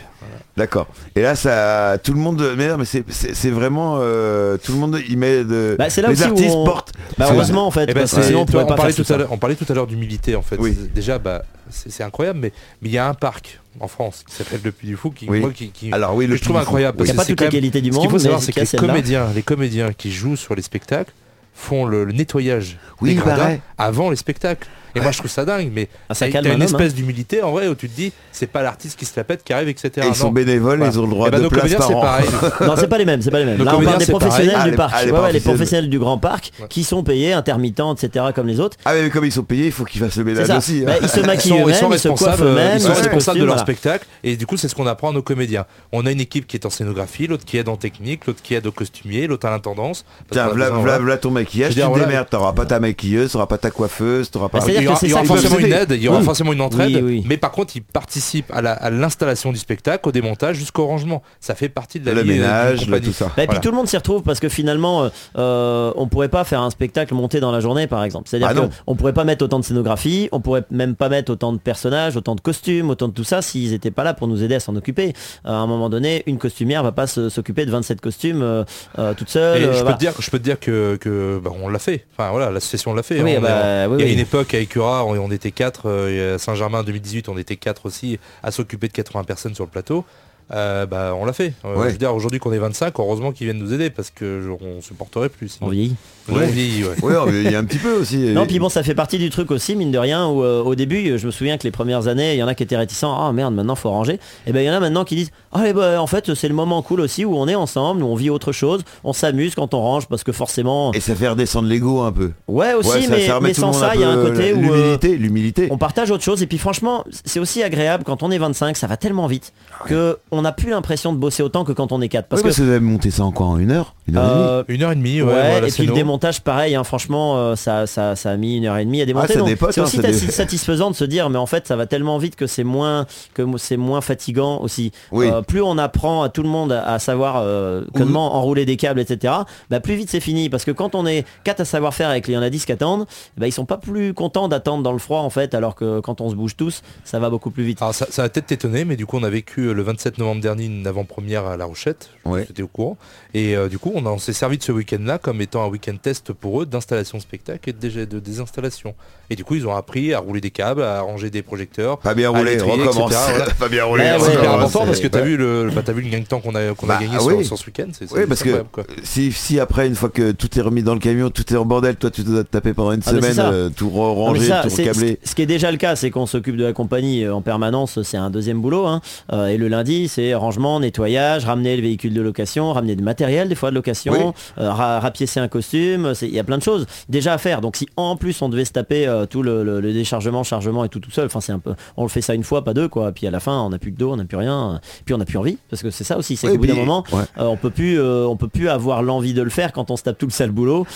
D'accord. 0.57 0.89
Et 1.17 1.23
là, 1.23 1.37
ça, 1.37 1.97
tout 2.03 2.13
le 2.13 2.19
monde, 2.19 2.55
mais 2.57 2.69
non, 2.69 2.77
mais 2.77 2.85
c'est- 2.85 3.51
vraiment, 3.51 3.99
euh, 4.01 4.57
tout 4.59 4.73
le 4.73 4.79
monde 4.79 5.01
y 5.09 5.17
met 5.17 5.45
de. 5.45 5.77
Bah, 5.79 5.89
c'est 5.91 6.03
là 6.03 6.09
les 6.09 6.15
aussi 6.15 6.25
où 6.25 6.33
artistes 6.33 6.55
on- 6.55 6.65
portent. 6.65 6.93
Bah 7.17 7.29
heureusement 7.31 7.67
en 7.67 7.71
fait 7.71 7.85
Eh 7.89 7.95
ben, 7.95 8.01
parce 8.01 8.21
sinon 8.21 8.41
on 8.43 8.67
parlait 8.67 8.93
tout 8.93 9.13
à 9.13 9.19
on 9.31 9.39
parlait 9.39 9.55
tout 9.55 9.67
à 9.69 9.75
l'heure 9.75 9.87
d'humilité 9.87 10.35
en 10.37 10.43
fait. 10.43 10.57
Oui. 10.59 10.77
Déjà, 10.95 11.19
bah, 11.19 11.45
c'est 11.71 12.03
incroyable, 12.03 12.41
mais 12.41 12.53
mais 12.83 12.89
il 12.89 12.93
y 12.93 12.99
a 12.99 13.09
un 13.09 13.15
parc 13.15 13.61
en 13.79 13.87
France 13.89 14.25
qui 14.29 14.35
s'appelle 14.35 14.61
le 14.65 14.73
Puy 14.73 14.89
du 14.89 14.97
Fou 14.97 15.11
qui, 15.11 15.27
Oui. 15.29 15.41
moi, 15.41 15.51
qui, 15.55 15.71
qui- 15.71 15.93
Alors 15.93 16.15
oui, 16.17 16.27
que 16.27 16.33
le 16.33 16.37
je 16.37 16.43
trouve 16.43 16.57
incroyable. 16.57 16.99
Il 17.01 17.05
n'y 17.05 17.11
a 17.11 17.15
parce 17.15 17.17
pas 17.17 17.23
que 17.23 17.27
c'est 17.29 17.33
toutes 17.33 17.39
quand 17.39 17.45
les 17.45 17.47
même- 17.61 17.71
qualités 17.71 17.81
du 17.81 17.91
Ce 17.91 17.95
monde 17.95 18.03
qu'il 18.03 18.11
faut 18.11 18.19
savoir, 18.19 18.43
c'est 18.43 18.51
y 18.51 18.55
que 18.55 18.61
a 18.61 18.65
les 18.65 18.79
comédiens, 18.89 19.27
les 19.35 19.43
comédiens 19.43 19.93
qui 19.93 20.11
jouent 20.11 20.37
sur 20.37 20.55
les 20.57 20.63
spectacles 20.63 21.13
font 21.55 21.85
le, 21.87 22.05
le 22.05 22.13
nettoyage 22.13 22.77
Oui, 23.01 23.11
des 23.11 23.21
gradins 23.21 23.59
avant 23.79 24.11
les 24.11 24.17
spectacles. 24.17 24.67
Et 24.95 25.01
moi 25.01 25.11
je 25.12 25.18
trouve 25.18 25.30
ça 25.30 25.45
dingue, 25.45 25.70
mais 25.72 25.88
Ah, 26.09 26.14
ça 26.14 26.26
t'as- 26.26 26.32
calme 26.32 26.45
t'as 26.47 26.51
un 26.53 26.57
une 26.57 26.62
homme, 26.62 26.68
espèce 26.68 26.95
d'humilité 26.95 27.43
en 27.43 27.51
vrai 27.53 27.68
où 27.68 27.74
tu 27.74 27.88
te 27.88 27.95
dis 27.97 28.12
c'est 28.32 28.47
pas 28.47 28.62
l'artiste 28.62 28.99
qui 28.99 29.05
se 29.05 29.12
la 29.16 29.24
pète 29.24 29.43
qui 29.45 29.53
arrive, 29.53 29.68
etc. 29.68 29.91
Et 30.03 30.09
ils 30.09 30.14
sont 30.14 30.30
bénévoles, 30.30 30.78
Voilà. 30.78 30.93
ils 30.93 30.99
ont 30.99 31.05
le 31.05 31.11
droit 31.11 31.28
Eh 31.28 31.30
ben, 31.30 31.38
de 31.38 31.43
nos 31.45 31.51
place 31.51 31.72
par 31.74 31.86
c'est 31.88 31.95
an. 31.95 32.01
pareil. 32.01 32.26
Non, 32.61 32.74
c'est 32.76 32.88
pas 32.88 32.99
les 32.99 33.05
mêmes, 33.05 33.22
c'est 33.22 33.30
pas 33.30 33.38
les 33.41 33.45
mêmes. 33.45 33.59
Nos 33.59 33.64
Là, 33.64 33.72
on 33.76 33.82
parle 33.82 33.99
des 33.99 34.07
pareil. 34.07 34.18
professionnels 34.20 34.57
Ah, 34.59 34.64
du 34.64 34.70
les- 34.70 34.76
parc. 34.76 34.93
ah, 34.97 35.05
les 35.05 35.11
Ouais, 35.12 35.18
ouais, 35.20 35.32
les 35.32 35.41
professionnels. 35.41 35.91
du 35.91 35.99
grand 35.99 36.18
parc 36.18 36.51
Ouais. 36.61 36.66
qui 36.68 36.84
sont 36.84 37.03
payés, 37.03 37.32
intermittents, 37.32 37.95
etc. 37.95 38.26
comme 38.34 38.47
les 38.47 38.61
autres. 38.61 38.76
Ah 38.84 38.93
mais 38.95 39.11
comme 39.11 39.24
ils 39.24 39.32
sont 39.32 39.43
payés, 39.43 39.66
il 39.66 39.72
faut 39.72 39.84
qu'ils 39.84 40.01
fassent 40.01 40.16
le 40.16 40.24
ménage 40.24 40.51
aussi. 40.51 40.80
hein. 40.82 40.84
Bah, 40.86 40.93
ils 41.03 41.09
se 41.09 41.20
maquillent 41.20 41.53
eux-mêmes, 41.53 41.74
sont 41.74 41.93
ils 41.93 41.99
se 41.99 42.09
coiffent 42.09 42.20
responsables, 42.22 42.43
eux-mêmes, 42.51 42.76
ils 42.76 42.80
sont 42.80 42.93
responsables 42.95 43.41
de 43.41 43.45
leur 43.45 43.59
spectacle 43.59 44.07
et 44.24 44.36
du 44.36 44.47
coup 44.47 44.57
c'est 44.57 44.68
ce 44.68 44.74
qu'on 44.74 44.86
apprend 44.86 45.11
à 45.11 45.12
nos 45.12 45.22
comédiens. 45.22 45.64
On 45.93 46.07
a 46.07 46.11
une 46.12 46.20
équipe 46.20 46.47
qui 46.47 46.57
est 46.57 46.66
en 46.66 46.70
scénographie, 46.70 47.26
l'autre 47.26 47.45
qui 47.45 47.57
aide 47.59 47.68
en 47.68 47.76
technique, 47.76 48.26
l'autre 48.26 48.41
qui 48.43 48.55
aide 48.55 48.66
au 48.66 48.72
costumier, 48.72 49.26
l'autre 49.26 49.47
à 49.47 49.51
l'intendance. 49.51 50.05
Tiens, 50.30 50.49
voilà, 50.49 51.16
ton 51.18 51.30
maquillage, 51.30 51.74
Je 51.74 51.80
tu 51.80 51.86
te 51.86 51.99
démerdes, 51.99 52.28
t'auras 52.30 52.53
pas 52.53 52.64
ta 52.66 52.80
maquilleuse, 52.80 53.32
t'auras 53.32 53.47
pas 53.47 53.59
ta 53.59 53.70
coiffeuse, 53.70 54.30
t'auras 54.30 54.49
pas... 54.49 54.59
Il 54.81 54.85
y 54.85 54.89
aura, 54.89 54.95
que 54.97 55.01
c'est 55.01 55.07
il 55.07 55.11
y 55.11 55.12
aura 55.14 55.22
ça, 55.22 55.28
forcément 55.28 55.59
une 55.59 55.72
aide, 55.72 55.91
il 55.93 56.03
y 56.03 56.09
aura 56.09 56.18
Oui. 56.18 56.24
forcément 56.24 56.53
une 56.53 56.61
entraide, 56.61 56.95
Oui, 56.97 57.03
oui. 57.03 57.24
mais 57.26 57.37
par 57.37 57.51
contre 57.53 57.76
ils 57.76 57.83
participent 57.83 58.51
à 58.53 58.62
la- 58.62 58.72
à 58.72 58.91
l'installation 58.91 59.53
du 59.53 59.59
spectacle, 59.59 60.09
au 60.09 60.12
démontage 60.12 60.57
jusqu'au 60.57 60.87
rangement. 60.87 61.22
Ça 61.41 61.55
fait 61.55 61.68
partie 61.68 62.01
de 62.01 62.07
la 62.07 62.14
le 62.14 62.22
vie, 62.22 62.31
euh, 62.33 62.35
ménage, 62.43 62.81
le 62.81 62.85
compagnie. 62.87 63.07
tout 63.07 63.12
ça. 63.12 63.26
Bah, 63.26 63.33
et 63.37 63.37
puis 63.39 63.47
Voilà. 63.47 63.61
tout 63.61 63.70
le 63.70 63.76
monde 63.76 63.87
s'y 63.89 63.97
retrouve 63.97 64.22
parce 64.22 64.41
que 64.41 64.49
finalement, 64.49 65.05
euh, 65.05 65.09
euh, 65.39 65.93
on 65.97 66.07
pourrait 66.09 66.28
pas 66.28 66.45
faire 66.45 66.61
un 66.62 66.70
spectacle 66.70 67.14
monté 67.14 67.41
dans 67.41 67.53
la 67.53 67.61
journée, 67.61 67.87
par 67.87 68.03
exemple. 68.05 68.28
C'est-à-dire 68.28 68.49
Ah 68.51 68.68
qu'on 68.87 68.97
pourrait 68.97 69.12
pas 69.12 69.24
mettre 69.24 69.45
autant 69.45 69.59
de 69.59 69.64
scénographie, 69.64 70.28
on 70.33 70.41
pourrait 70.41 70.64
même 70.70 70.95
pas 70.95 71.09
mettre 71.09 71.33
autant 71.33 71.53
de 71.53 71.59
personnages, 71.59 72.16
autant 72.16 72.35
de 72.35 72.41
costumes, 72.41 72.91
autant 72.91 73.09
de 73.09 73.12
tout 73.12 73.24
ça 73.24 73.43
s'ils 73.43 73.72
étaient 73.72 73.91
pas 73.91 74.05
là 74.05 74.14
pour 74.14 74.28
nous 74.28 74.43
aider 74.43 74.55
à 74.57 74.61
s'en 74.61 74.76
occuper. 74.76 75.12
Euh, 75.47 75.51
à 75.51 75.55
un 75.55 75.66
moment 75.66 75.89
donné, 75.89 76.22
une 76.26 76.39
costumière 76.39 76.83
va 76.83 76.93
pas 76.93 77.07
s'occuper 77.07 77.66
de 77.66 77.70
27 77.70 78.01
costumes 78.01 78.43
euh, 78.43 78.64
euh, 78.99 79.14
toute 79.14 79.28
seule. 79.28 79.62
Et 79.62 79.64
euh, 79.66 79.72
je, 79.72 79.85
peux 79.85 79.93
te 79.93 79.99
dire, 79.99 80.12
je 80.18 80.31
peux 80.31 80.39
te 80.39 80.45
dire 80.45 80.59
que, 80.61 80.97
que 80.97 81.41
bah, 81.43 81.51
on 81.62 81.68
l'a 81.68 81.78
fait. 81.78 82.07
Enfin 82.16 82.31
voilà, 82.31 82.51
l'association 82.51 82.95
l'a 82.95 83.03
fait. 83.03 83.20
Oui, 83.22 83.37
hein. 83.37 83.41
Bah, 83.41 83.89
oui, 83.89 83.97
il 83.99 84.01
y 84.01 84.03
a 84.03 84.07
oui. 84.07 84.12
une 84.14 84.18
époque 84.20 84.55
à 84.55 84.59
Écura, 84.71 85.05
on, 85.05 85.18
on 85.18 85.31
était 85.33 85.51
quatre. 85.51 85.91
euh, 85.91 86.39
Saint-Germain 86.39 86.85
2018, 86.85 87.29
on 87.29 87.37
était 87.37 87.57
quatre 87.57 87.87
aussi 87.87 88.21
à 88.45 88.53
s'occuper 88.53 88.87
de 88.87 88.93
80 88.93 89.25
personnes 89.25 89.55
sur 89.57 89.64
le 89.64 89.71
plateau. 89.71 90.05
Euh, 90.53 90.87
bah, 90.87 91.15
on 91.19 91.25
l'a 91.25 91.33
fait. 91.33 91.53
Euh, 91.65 91.77
Ouais. 91.77 91.87
Je 91.89 91.93
veux 91.93 91.99
dire, 91.99 92.15
aujourd'hui 92.15 92.39
qu'on 92.41 92.53
est 92.53 92.59
25, 92.59 92.95
heureusement 92.99 93.33
qu'ils 93.33 93.47
viennent 93.47 93.59
nous 93.63 93.73
aider 93.73 93.91
parce 93.91 94.11
que 94.11 94.41
je- 94.43 94.51
on 94.65 94.81
supporterait 94.81 95.29
plus. 95.29 95.49
sinon. 95.49 95.69
On 95.69 95.71
vieillit. 95.71 95.95
On 96.31 96.37
vieillit, 96.39 96.85
ouais. 96.85 97.03
Ouais, 97.03 97.43
il 97.45 97.51
y 97.51 97.55
a 97.55 97.59
un 97.59 97.65
petit 97.65 97.79
peu 97.79 97.93
aussi. 97.95 98.17
Non, 98.35 98.47
puis 98.47 98.59
bon, 98.59 98.69
ça 98.69 98.83
fait 98.83 98.95
partie 98.95 99.19
du 99.19 99.31
truc 99.31 99.51
aussi, 99.51 99.75
mine 99.77 99.91
de 99.91 99.99
rien, 99.99 100.29
où 100.29 100.43
euh, 100.45 100.63
au 100.63 100.75
début, 100.75 101.19
je 101.19 101.27
me 101.27 101.31
souviens 101.33 101.59
que 101.59 101.65
les 101.65 101.71
premières 101.71 102.07
années, 102.09 102.35
il 102.35 102.39
y 102.39 102.43
en 102.43 102.49
a 102.49 102.55
qui 102.55 102.63
étaient 102.63 102.77
réticents, 102.77 103.17
ah 103.19 103.33
merde, 103.33 103.55
maintenant 103.55 103.75
faut 103.75 103.91
ranger. 103.91 104.21
Et 104.47 104.53
ben 104.53 104.61
il 104.61 104.67
y 104.67 104.71
en 104.71 104.75
a 104.75 104.81
maintenant 104.81 105.05
qui 105.05 105.17
disent, 105.17 105.31
ah 105.53 105.63
eh 105.67 105.73
ben, 105.73 105.99
en 105.99 106.07
fait, 106.07 106.35
c'est 106.35 106.49
le 106.49 106.55
moment 106.55 106.83
cool 106.83 107.01
aussi 107.01 107.25
où 107.25 107.37
on 107.37 107.49
est 107.49 107.55
ensemble, 107.55 108.03
où 108.03 108.07
on 108.07 108.15
vit 108.15 108.31
autre 108.31 108.53
chose, 108.53 108.83
on 109.05 109.13
s'amuse 109.13 109.55
quand 109.55 109.75
on 109.75 109.81
range, 109.81 110.07
parce 110.09 110.23
que 110.25 110.33
forcément, 110.33 110.93
Et 110.93 111.01
ça 111.01 111.15
fait 111.15 111.29
redescendre 111.29 111.69
l'ego 111.69 112.01
un 112.03 112.13
peu. 112.13 112.31
ouais 112.49 112.75
aussi, 112.75 112.91
Ouais, 112.91 113.03
ça- 113.27 113.41
mais, 113.41 113.55
ça 113.55 113.61
sans 113.63 113.73
ça, 113.73 113.93
il 113.95 114.01
y 114.01 114.05
a 114.05 114.09
un 114.11 114.25
côté 114.25 114.53
où 114.53 114.59
euh, 114.59 114.61
L'humilité, 114.77 115.17
l'humilité. 115.17 115.69
on 115.71 115.79
partage 115.79 116.11
autre 116.11 116.23
chose. 116.25 116.43
Et 116.43 116.47
puis 116.47 116.59
franchement, 116.59 117.05
c'est 117.25 117.41
aussi 117.41 117.63
agréable 117.63 118.05
quand 118.05 118.23
on 118.23 118.31
est 118.31 118.39
25, 118.39 118.77
ça 118.77 118.87
va 118.87 118.97
tellement 118.97 119.27
vite 119.27 119.53
que 119.87 120.19
on 120.31 120.39
n'a 120.43 120.53
plus 120.53 120.70
l'impression 120.70 121.12
de 121.12 121.18
bosser 121.18 121.43
autant 121.43 121.64
que 121.64 121.72
quand 121.72 121.93
on 121.93 122.01
est 122.01 122.09
4 122.09 122.28
parce 122.28 122.43
que 122.43 122.49
vous 122.49 122.68
avez 122.68 122.80
monté 122.80 123.11
ça 123.11 123.24
en 123.24 123.32
quoi 123.32 123.47
En 123.47 123.59
une 123.59 123.70
heure? 123.70 123.95
Une 124.07 124.16
heure 124.16 124.24
et 124.24 124.28
demie? 124.28 124.49
Euh, 124.49 124.64
Une 124.68 124.82
heure 124.82 124.93
et 124.93 124.97
demie, 124.97 125.22
ouais. 125.22 125.32
Ouais, 125.32 125.51
voilà, 125.51 125.68
et 125.68 125.70
puis 125.70 125.86
le 125.86 125.95
démontage 125.95 126.43
pareil, 126.43 126.74
hein, 126.74 126.84
franchement 126.84 127.36
euh, 127.36 127.57
ça, 127.57 127.86
ça, 127.86 128.16
ça 128.16 128.30
a 128.30 128.36
mis 128.36 128.57
une 128.57 128.66
heure 128.66 128.76
et 128.76 128.84
demie 128.84 129.03
à 129.03 129.07
démonter. 129.07 129.26
Ah, 129.30 129.32
ça 129.32 129.38
donc 129.38 129.49
dépote, 129.49 129.72
c'est 129.72 129.80
hein, 129.80 129.84
aussi 129.84 130.30
satisfaisant 130.30 130.91
de 130.91 130.97
se 130.97 131.05
dire 131.05 131.30
mais 131.30 131.38
en 131.38 131.47
fait 131.47 131.66
ça 131.66 131.76
va 131.76 131.86
tellement 131.86 132.18
vite 132.18 132.36
que 132.36 132.47
c'est 132.47 132.64
moins 132.64 133.07
que 133.34 133.43
c'est 133.59 133.76
moins 133.76 134.01
fatigant 134.01 134.61
aussi. 134.61 134.93
Oui. 135.12 135.28
Euh, 135.30 135.43
plus 135.43 135.62
on 135.62 135.78
apprend 135.78 136.22
à 136.22 136.28
tout 136.28 136.43
le 136.43 136.49
monde 136.49 136.72
à, 136.72 136.99
savoir 136.99 137.36
euh, 137.38 137.84
comment 137.95 138.36
enrouler 138.36 138.64
des 138.64 138.76
câbles, 138.76 139.01
etc. 139.01 139.34
Bah, 139.70 139.80
plus 139.80 139.95
vite 139.95 140.11
c'est 140.11 140.20
fini 140.20 140.49
parce 140.49 140.64
que 140.64 140.70
quand 140.70 140.95
on 140.95 141.07
est 141.07 141.24
4 141.45 141.61
à 141.61 141.64
savoir 141.64 141.95
faire 141.95 142.09
avec 142.09 142.26
il 142.28 142.34
y 142.34 142.36
en 142.36 142.43
a 142.43 142.51
10 142.51 142.64
qui 142.64 142.72
attendent, 142.72 143.07
bah, 143.36 143.47
ils 143.47 143.53
sont 143.53 143.64
pas 143.64 143.78
plus 143.78 144.14
contents 144.14 144.49
d'attendre 144.49 144.82
dans 144.82 144.93
le 144.93 144.99
froid 144.99 145.20
en 145.20 145.30
fait 145.30 145.55
alors 145.55 145.74
que 145.74 146.01
quand 146.01 146.20
on 146.20 146.30
se 146.30 146.34
bouge 146.34 146.57
tous 146.57 146.82
ça 147.05 147.18
va 147.18 147.30
beaucoup 147.30 147.51
plus 147.51 147.64
vite. 147.64 147.80
Alors 147.82 147.95
ça, 147.95 148.07
ça 148.11 148.22
va 148.22 148.28
peut-être 148.28 148.47
t'étonner, 148.47 148.84
mais 148.84 148.97
du 148.97 149.07
coup 149.07 149.16
on 149.18 149.22
a 149.22 149.30
vécu 149.30 149.72
le 149.72 149.82
27 149.82 150.18
novembre 150.21 150.41
dernier 150.41 150.66
une 150.66 150.87
avant-première 150.87 151.47
à 151.47 151.57
La 151.57 151.64
Rochette, 151.64 152.11
Ouais. 152.25 152.45
j'étais 152.47 152.62
au 152.62 152.68
courant, 152.68 152.97
et 153.35 153.57
euh, 153.57 153.68
du 153.68 153.79
coup 153.79 153.91
on, 153.95 154.05
on 154.07 154.18
s'est 154.18 154.33
servi 154.33 154.57
de 154.59 154.62
ce 154.62 154.73
week-end-là 154.73 155.18
comme 155.18 155.41
étant 155.41 155.64
un 155.64 155.68
week-end 155.68 155.97
test 156.01 156.33
pour 156.33 156.62
eux 156.62 156.66
d'installation 156.66 157.18
spectacle 157.21 157.68
et 157.71 157.73
de, 157.73 157.79
dég- 157.89 158.07
de 158.07 158.21
désinstallation. 158.21 158.95
Et 159.31 159.37
du 159.37 159.45
coup 159.45 159.55
ils 159.55 159.66
ont 159.66 159.74
appris 159.74 160.12
à 160.12 160.18
rouler 160.18 160.41
des 160.41 160.51
câbles, 160.51 160.83
à 160.83 161.01
ranger 161.03 161.31
des 161.31 161.43
projecteurs. 161.43 161.99
Pas 161.99 162.14
bien 162.14 162.31
roulé, 162.31 162.59
recommence. 162.59 163.14
Pas 163.59 163.68
bien 163.68 163.85
roulé, 163.85 164.03
Ouais, 164.05 164.11
C'est 164.18 164.31
hyper 164.33 164.41
recommence. 164.41 164.70
important 164.70 164.87
parce 164.87 165.01
que 165.01 165.07
t'as 165.09 165.20
Ouais. 165.20 165.24
vu 165.26 165.37
le, 165.37 165.70
bah, 165.74 165.83
t'as 165.85 165.93
vu 165.93 166.03
le 166.03 166.09
gain 166.11 166.18
de 166.20 166.24
temps 166.24 166.41
qu'on 166.41 166.55
a, 166.55 166.74
qu'on 166.74 166.87
a 166.87 166.95
Bah, 166.95 166.99
gagné 167.01 167.14
ah 167.16 167.20
sur, 167.20 167.37
oui. 167.37 167.45
sur 167.45 167.57
ce 167.59 167.66
week-end. 167.66 167.87
C'est, 167.93 168.11
Oui, 168.12 168.22
parce 168.28 168.43
que 168.43 168.62
quoi. 168.72 168.85
si, 169.03 169.31
si 169.33 169.61
après, 169.61 169.87
une 169.87 169.95
fois 169.95 170.09
que 170.09 170.33
tout 170.33 170.59
est 170.59 170.62
remis 170.62 170.83
dans 170.83 170.95
le 170.95 171.01
camion, 171.01 171.31
tout 171.31 171.53
est 171.53 171.57
en 171.57 171.64
bordel, 171.64 171.97
toi 171.97 172.11
tu 172.11 172.22
dois 172.22 172.43
te 172.45 172.49
taper 172.51 172.72
pendant 172.74 172.93
une 172.93 173.03
Ah, 173.07 173.11
semaine, 173.11 173.39
euh, 173.39 173.70
tout 173.70 173.89
ranger, 173.91 174.47
ça, 174.49 174.62
tout 174.68 174.74
câbler. 174.76 175.18
Ce 175.24 175.35
qui 175.35 175.43
est 175.43 175.47
déjà 175.47 175.70
le 175.70 175.76
cas, 175.78 175.95
c'est 175.97 176.11
qu'on 176.11 176.26
s'occupe 176.26 176.57
de 176.57 176.64
la 176.64 176.72
compagnie 176.72 177.24
euh, 177.24 177.35
en 177.35 177.41
permanence, 177.43 178.03
c'est 178.03 178.16
un 178.16 178.31
deuxième 178.31 178.61
boulot. 178.61 178.87
hein. 178.87 179.01
Euh, 179.33 179.47
et 179.47 179.57
le 179.57 179.68
lundi, 179.68 180.09
c'est 180.09 180.35
rangement, 180.35 180.81
nettoyage, 180.81 181.45
ramener 181.45 181.76
le 181.76 181.83
véhicule 181.83 182.14
de 182.14 182.20
location, 182.20 182.72
ramener 182.72 182.97
du 182.97 183.03
matériel 183.05 183.49
des 183.49 183.55
fois 183.55 183.70
de 183.70 183.76
location, 183.76 184.12
Oui. 184.12 184.33
euh, 184.64 184.70
ra- 184.72 184.99
rapiécer 185.01 185.39
un 185.41 185.49
costume. 185.49 186.12
Il 186.22 186.28
y 186.35 186.39
a 186.41 186.45
plein 186.45 186.59
de 186.59 186.62
choses 186.62 186.87
déjà 187.09 187.35
à 187.35 187.39
faire. 187.39 187.61
Donc 187.61 187.76
si 187.76 187.89
en 187.97 188.16
plus 188.16 188.43
on 188.43 188.49
devait 188.49 188.64
se 188.64 188.72
taper 188.72 189.07
euh, 189.21 189.27
tout 189.27 189.43
le, 189.43 189.62
le- 189.64 189.81
le 189.81 189.93
déchargement, 189.93 190.43
chargement 190.43 190.85
et 190.85 190.89
tout 190.89 191.01
tout 191.01 191.11
seul, 191.11 191.27
enfin 191.27 191.41
c'est 191.41 191.53
un 191.53 191.59
peu, 191.59 191.75
on 191.97 192.03
le 192.03 192.09
fait 192.09 192.21
ça 192.21 192.35
une 192.35 192.45
fois, 192.45 192.64
pas 192.64 192.75
deux 192.75 192.89
quoi. 192.89 193.12
Puis 193.12 193.27
à 193.27 193.31
la 193.31 193.41
fin, 193.41 193.61
on 193.61 193.71
n'a 193.71 193.79
plus 193.79 193.93
que 193.93 193.99
dos, 193.99 194.12
on 194.12 194.16
n'a 194.16 194.25
plus 194.25 194.37
rien. 194.37 194.81
Puis 195.05 195.14
on 195.14 195.18
n'a 195.18 195.25
plus 195.25 195.39
envie, 195.39 195.59
parce 195.71 195.83
que 195.83 195.91
c'est 195.91 196.05
ça 196.05 196.18
aussi, 196.18 196.37
c'est 196.37 196.47
Oui, 196.49 196.55
qu'au 196.55 196.61
bout 196.61 196.66
d'un 196.66 196.75
moment, 196.75 197.05
ouais. 197.12 197.23
euh, 197.39 197.45
on 197.45 197.57
peut 197.57 197.71
plus, 197.71 197.99
euh, 198.01 198.27
on 198.27 198.37
peut 198.37 198.49
plus 198.49 198.68
avoir 198.68 199.03
l'envie 199.03 199.35
de 199.35 199.43
le 199.43 199.51
faire 199.51 199.73
quand 199.73 199.91
on 199.91 199.97
se 199.97 200.03
tape 200.03 200.18
tout 200.18 200.27
le 200.27 200.33
sale 200.33 200.51
boulot. 200.51 200.87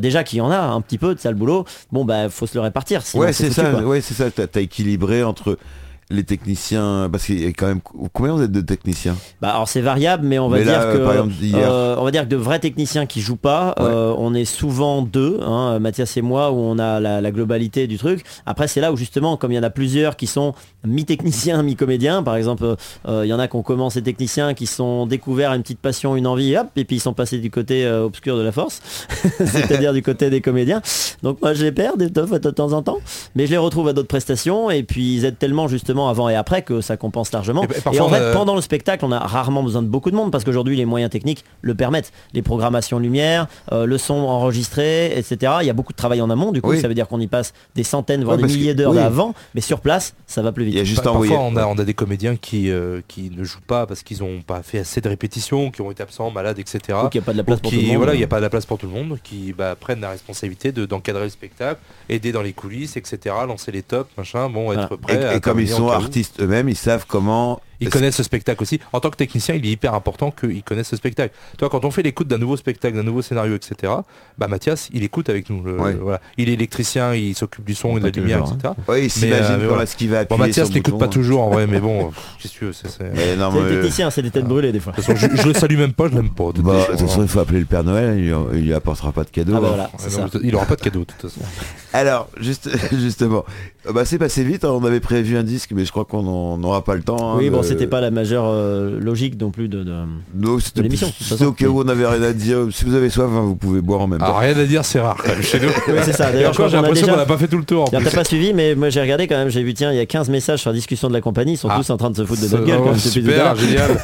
Déjà 0.00 0.24
qu'il 0.24 0.38
y 0.38 0.40
en 0.40 0.50
a 0.50 0.58
un 0.58 0.80
petit 0.80 0.98
peu 0.98 1.14
de 1.14 1.20
sale 1.20 1.34
boulot. 1.34 1.64
Bon 1.92 2.04
bah 2.04 2.28
faut 2.28 2.46
se 2.46 2.54
le 2.56 2.60
répartir. 2.62 3.02
sinon 3.02 3.22
Ouais, 3.24 3.32
c'est 3.32 3.44
foutu, 3.48 3.54
ça, 3.60 3.70
quoi. 3.70 3.80
ouais, 3.82 4.00
c'est 4.00 4.14
ça. 4.14 4.30
T'as, 4.30 4.46
t'as 4.46 4.60
équilibré 4.60 5.22
entre 5.22 5.58
les 6.10 6.22
techniciens, 6.24 7.08
parce 7.10 7.24
qu'il 7.24 7.40
y 7.42 7.46
a 7.46 7.48
quand 7.48 7.66
même 7.66 7.80
combien 8.12 8.32
vous 8.34 8.42
êtes 8.42 8.52
de 8.52 8.60
techniciens? 8.60 9.16
Bah 9.42 9.50
alors 9.50 9.68
c'est 9.68 9.80
variable, 9.80 10.24
mais 10.26 10.38
on 10.38 10.48
va 10.48 10.58
Mais 10.58 10.64
dire 10.64 10.78
là, 10.78 10.92
que 10.92 10.98
euh, 10.98 11.04
par 11.04 11.12
exemple, 11.14 11.32
hier- 11.40 11.68
euh, 11.70 11.96
on 11.98 12.04
va 12.04 12.10
dire 12.12 12.22
que 12.22 12.28
de 12.28 12.36
vrais 12.36 12.60
techniciens 12.60 13.06
qui 13.06 13.20
jouent 13.20 13.34
pas, 13.36 13.74
Ouais. 13.78 13.84
euh, 13.86 14.14
on 14.16 14.32
est 14.34 14.44
souvent 14.44 15.02
deux, 15.02 15.40
hein, 15.42 15.78
Mathias 15.80 16.16
et 16.16 16.22
moi, 16.22 16.52
où 16.52 16.56
on 16.56 16.78
a 16.78 17.00
la, 17.00 17.20
la 17.20 17.30
globalité 17.32 17.88
du 17.88 17.98
truc. 17.98 18.24
Après 18.46 18.68
c'est 18.68 18.80
là 18.80 18.92
où 18.92 18.96
justement, 18.96 19.36
comme 19.36 19.50
il 19.50 19.56
y 19.56 19.58
en 19.58 19.62
a 19.64 19.70
plusieurs 19.70 20.14
qui 20.16 20.28
sont 20.28 20.54
mi-techniciens, 20.86 21.62
mi-comédiens, 21.64 22.22
par 22.22 22.36
exemple, 22.36 22.76
euh, 23.08 23.22
il 23.24 23.28
y 23.28 23.32
en 23.32 23.38
a 23.40 23.48
qui 23.48 23.56
ont 23.56 23.62
commencé 23.64 24.00
techniciens, 24.00 24.54
qui 24.54 24.66
sont 24.66 25.06
découverts 25.06 25.52
une 25.54 25.62
petite 25.62 25.80
passion, 25.80 26.14
une 26.14 26.28
envie, 26.28 26.56
hop, 26.56 26.68
et 26.76 26.84
puis 26.84 26.96
ils 26.96 27.00
sont 27.00 27.14
passés 27.14 27.38
du 27.38 27.50
côté 27.50 27.84
euh, 27.84 28.04
obscur 28.04 28.36
de 28.36 28.42
la 28.42 28.52
force, 28.52 28.80
c'est-à-dire 29.38 29.92
du 29.92 30.02
côté 30.02 30.30
des 30.30 30.40
comédiens. 30.40 30.82
Donc 31.24 31.40
moi 31.42 31.52
je 31.54 31.64
les 31.64 31.72
perds 31.72 31.96
des 31.96 32.10
teufs 32.12 32.30
de 32.30 32.50
temps 32.50 32.72
en 32.72 32.82
temps, 32.82 32.98
mais 33.34 33.46
je 33.46 33.50
les 33.50 33.56
retrouve 33.56 33.88
à 33.88 33.92
d'autres 33.92 34.06
prestations, 34.08 34.70
et 34.70 34.82
puis 34.84 35.14
ils 35.16 35.24
aident 35.24 35.38
tellement 35.38 35.66
justement 35.66 35.95
avant 36.04 36.28
et 36.28 36.34
après 36.36 36.62
que 36.62 36.80
ça 36.80 36.96
compense 36.96 37.32
largement. 37.32 37.64
Et 37.64 37.66
bah, 37.66 37.74
Et, 37.92 38.00
en 38.00 38.08
fait, 38.08 38.16
a- 38.16 38.32
pendant 38.32 38.54
le 38.54 38.60
spectacle, 38.60 39.04
on 39.04 39.12
a 39.12 39.18
rarement 39.18 39.62
besoin 39.62 39.82
de 39.82 39.88
beaucoup 39.88 40.10
de 40.10 40.16
monde 40.16 40.30
parce 40.30 40.44
qu'aujourd'hui, 40.44 40.76
les 40.76 40.84
moyens 40.84 41.10
techniques 41.10 41.44
le 41.62 41.74
permettent. 41.74 42.12
Les 42.34 42.42
programmations 42.42 42.98
lumière, 42.98 43.46
euh, 43.72 43.86
le 43.86 43.98
son 43.98 44.14
enregistré, 44.14 45.16
etc. 45.18 45.54
Il 45.62 45.66
y 45.66 45.70
a 45.70 45.72
beaucoup 45.72 45.92
de 45.92 45.96
travail 45.96 46.20
en 46.20 46.30
amont. 46.30 46.52
Du 46.52 46.62
coup, 46.62 46.70
Oui. 46.70 46.80
ça 46.80 46.88
veut 46.88 46.94
dire 46.94 47.08
qu'on 47.08 47.20
y 47.20 47.26
passe 47.26 47.52
des 47.74 47.82
centaines, 47.82 48.22
voire 48.24 48.36
Ouais, 48.36 48.46
des 48.46 48.52
milliers 48.54 48.74
d'heures 48.74 48.90
oui. 48.92 48.96
d'avant. 48.98 49.34
Mais 49.54 49.60
sur 49.60 49.80
place, 49.80 50.14
ça 50.26 50.42
va 50.42 50.52
plus 50.52 50.64
Il 50.64 50.74
y 50.74 50.78
a 50.78 50.82
vite. 50.82 50.86
juste 50.86 51.02
Pa- 51.02 51.10
envoyé. 51.10 51.32
Parfois, 51.32 51.48
on 51.52 51.56
a, 51.56 51.66
on 51.66 51.78
a 51.78 51.84
des 51.84 51.94
comédiens 51.94 52.36
qui, 52.36 52.70
euh, 52.70 53.00
qui 53.08 53.30
ne 53.36 53.44
jouent 53.44 53.60
pas 53.66 53.86
parce 53.86 54.02
qu'ils 54.02 54.18
n'ont 54.20 54.40
pas 54.42 54.62
fait 54.62 54.78
assez 54.80 55.00
de 55.00 55.08
répétitions, 55.08 55.70
qui 55.70 55.80
ont 55.80 55.90
été 55.90 56.02
absents, 56.02 56.30
malades, 56.30 56.58
etc. 56.58 56.78
Donc 57.02 57.14
il 57.14 57.18
n'y 57.18 57.22
a 57.22 57.26
pas 57.26 57.32
de 57.32 57.38
la 57.38 57.44
place 57.44 57.58
Ou 57.58 57.62
pour 57.62 57.70
qui- 57.70 57.76
tout 57.78 57.82
le 57.82 57.88
monde. 57.88 57.96
voilà, 57.98 58.14
il 58.14 58.18
n'y 58.18 58.24
a 58.24 58.28
pas 58.28 58.36
de 58.38 58.42
la 58.42 58.50
place 58.50 58.66
pour 58.66 58.78
tout 58.78 58.86
le 58.86 58.92
monde, 58.92 59.18
qui 59.22 59.52
bah, 59.52 59.74
prennent 59.78 60.00
la 60.00 60.10
responsabilité 60.10 60.72
de- 60.72 60.86
d'encadrer 60.86 61.24
le 61.24 61.30
spectacle, 61.30 61.80
aider 62.08 62.32
dans 62.32 62.42
les 62.42 62.52
coulisses, 62.52 62.96
etc., 62.96 63.34
lancer 63.46 63.72
les 63.72 63.82
tops, 63.82 64.10
machin, 64.16 64.48
bon, 64.48 64.72
être 64.72 64.88
Voilà. 64.88 64.96
prêt. 65.00 65.24
à 65.24 65.34
Et, 65.34 65.36
et 65.36 65.40
comme 65.40 65.60
ils 65.60 65.68
sont 65.68 65.85
artistes 65.90 66.40
eux-mêmes, 66.40 66.68
ils 66.68 66.76
savent 66.76 67.06
comment. 67.06 67.60
Ils 67.80 67.88
connaissent 67.90 68.16
ce 68.16 68.22
spectacle 68.22 68.62
aussi. 68.62 68.80
En 68.92 69.00
tant 69.00 69.10
que 69.10 69.16
technicien, 69.16 69.54
il 69.54 69.64
est 69.66 69.70
hyper 69.70 69.94
important 69.94 70.30
qu'ils 70.30 70.62
connaissent 70.62 70.88
ce 70.88 70.96
spectacle. 70.96 71.34
Toi, 71.58 71.68
quand 71.68 71.84
on 71.84 71.90
fait 71.90 72.02
l'écoute 72.02 72.28
d'un 72.28 72.38
nouveau 72.38 72.56
spectacle, 72.56 72.96
d'un 72.96 73.02
nouveau 73.02 73.22
scénario, 73.22 73.54
etc., 73.56 73.92
bah 74.38 74.48
Mathias, 74.48 74.88
il 74.92 75.02
écoute 75.02 75.28
avec 75.28 75.50
nous. 75.50 75.62
le- 75.62 75.76
Ouais. 75.80 75.92
voilà. 75.94 76.20
Il 76.38 76.48
est 76.48 76.52
électricien, 76.54 77.14
il 77.14 77.34
s'occupe 77.34 77.64
du 77.64 77.74
son 77.74 77.96
et 77.96 78.00
de 78.00 78.04
la 78.06 78.10
lumière, 78.10 78.38
etc. 78.40 78.72
Ouais, 78.88 79.04
ils 79.06 79.10
s'imaginent 79.10 79.56
euh, 79.60 79.66
voilà. 79.68 79.82
là, 79.82 79.86
ce 79.86 79.96
qu'il 79.96 80.08
va 80.10 80.24
Bon, 80.24 80.34
appuyer. 80.36 80.48
Mathias 80.48 80.66
sur 80.66 80.74
le 80.74 80.78
n'écoute 80.78 80.98
pas 80.98 81.08
toujours 81.08 81.42
en 81.42 81.50
vrai, 81.50 81.66
mais 81.66 81.80
bon, 81.86 82.10
qu'est-ce 82.40 82.54
que 82.54 82.58
tu 82.58 82.64
veux, 82.66 82.72
c'est- 82.72 83.36
non, 83.36 83.50
C'est 84.10 84.22
des 84.22 84.30
têtes 84.30 84.44
brûlées 84.46 84.72
des 84.72 84.80
fois. 84.80 84.92
De 84.92 84.96
toute 84.96 85.04
façon, 85.14 85.28
je, 85.36 85.42
je 85.42 85.48
le 85.48 85.54
salue 85.54 85.76
même 85.76 85.92
pas, 85.92 86.08
je 86.08 86.14
l'aime 86.14 86.30
pas. 86.30 86.46
de 86.46 86.52
toute 86.52 86.64
Bah, 86.64 86.86
toute 86.90 87.00
façon, 87.00 87.20
hein. 87.20 87.24
il 87.24 87.28
faut 87.28 87.40
appeler 87.40 87.58
le 87.60 87.64
Père 87.66 87.84
Noël, 87.84 88.18
il 88.18 88.26
lui, 88.30 88.34
il 88.54 88.64
lui 88.66 88.74
apportera 88.74 89.12
pas 89.12 89.24
de 89.24 89.30
cadeau. 89.30 89.54
Ah 89.56 89.60
bah 89.60 89.68
hein. 89.82 89.88
voilà, 90.00 90.24
non, 90.26 90.30
il 90.42 90.54
aura 90.54 90.64
pas 90.66 90.76
de 90.76 90.80
cadeau 90.82 91.00
de 91.00 91.04
toute 91.06 91.22
façon. 91.30 91.40
Alors, 91.92 92.28
juste, 92.40 92.68
justement, 92.92 93.44
euh, 93.86 93.92
bah, 93.92 94.04
c'est 94.04 94.18
passé 94.18 94.44
vite, 94.44 94.64
hein, 94.64 94.70
on 94.70 94.84
avait 94.84 95.00
prévu 95.00 95.36
un 95.36 95.42
disque, 95.42 95.72
mais 95.74 95.84
je 95.84 95.90
crois 95.90 96.04
qu'on 96.04 96.56
n'aura 96.58 96.84
pas 96.84 96.94
le 96.94 97.02
temps. 97.02 97.32
hein, 97.32 97.36
Oui, 97.38 97.50
bon, 97.50 97.62
c'était 97.66 97.86
pas 97.86 98.00
la 98.00 98.10
majeure 98.10 98.44
euh, 98.46 98.98
logique 99.00 99.40
non 99.40 99.50
plus 99.50 99.68
de. 99.68 99.82
de- 99.84 99.92
Non, 100.34 100.56
de 100.56 100.82
l'émission, 100.82 101.12
c'était 101.18 101.30
façon. 101.36 101.46
au 101.46 101.52
cas 101.52 101.66
où 101.66 101.80
on 101.82 101.88
avait 101.88 102.06
rien 102.06 102.22
à 102.22 102.32
dire. 102.32 102.58
Si 102.72 102.84
vous 102.84 102.94
avez 102.94 103.10
soif, 103.10 103.26
hein, 103.32 103.40
vous 103.42 103.56
pouvez 103.56 103.80
boire 103.80 104.00
en 104.00 104.06
même 104.06 104.18
Ah, 104.22 104.26
temps. 104.28 104.36
rien 104.38 104.56
à 104.58 104.64
dire, 104.64 104.84
c'est 104.84 105.00
rare 105.00 105.16
quand 105.22 105.28
même 105.32 105.42
chez 105.42 105.60
nous. 105.60 105.68
Oui, 105.88 105.94
c'est 106.02 106.12
ça. 106.12 106.30
D'ailleurs, 106.32 106.52
j'ai 106.52 106.62
l'impression 106.62 107.06
déjà- 107.06 107.12
qu'on 107.12 107.16
n'a 107.18 107.26
pas 107.26 107.38
fait 107.38 107.48
tout 107.48 107.58
le 107.58 107.64
tour. 107.64 107.88
T'as 107.90 108.00
pas 108.10 108.24
suivi, 108.24 108.52
mais 108.54 108.74
moi 108.74 108.88
j'ai 108.90 109.00
regardé 109.00 109.26
quand 109.26 109.36
même, 109.36 109.48
j'ai 109.48 109.62
vu, 109.62 109.74
tiens, 109.74 109.92
il 109.92 109.96
y 109.96 110.00
a 110.00 110.06
15 110.06 110.28
messages 110.28 110.60
sur 110.60 110.70
la 110.70 110.76
discussion 110.76 111.08
de 111.08 111.12
la 111.12 111.20
compagnie, 111.20 111.52
ils 111.52 111.56
sont 111.58 111.68
Ah. 111.70 111.76
tous 111.78 111.90
en 111.90 111.96
train 111.96 112.10
de 112.10 112.16
se 112.16 112.24
foutre 112.24 112.42
de 112.42 112.48
notre 112.48 112.64
gueule. 112.64 112.98
super, 112.98 113.56
génial. 113.56 113.90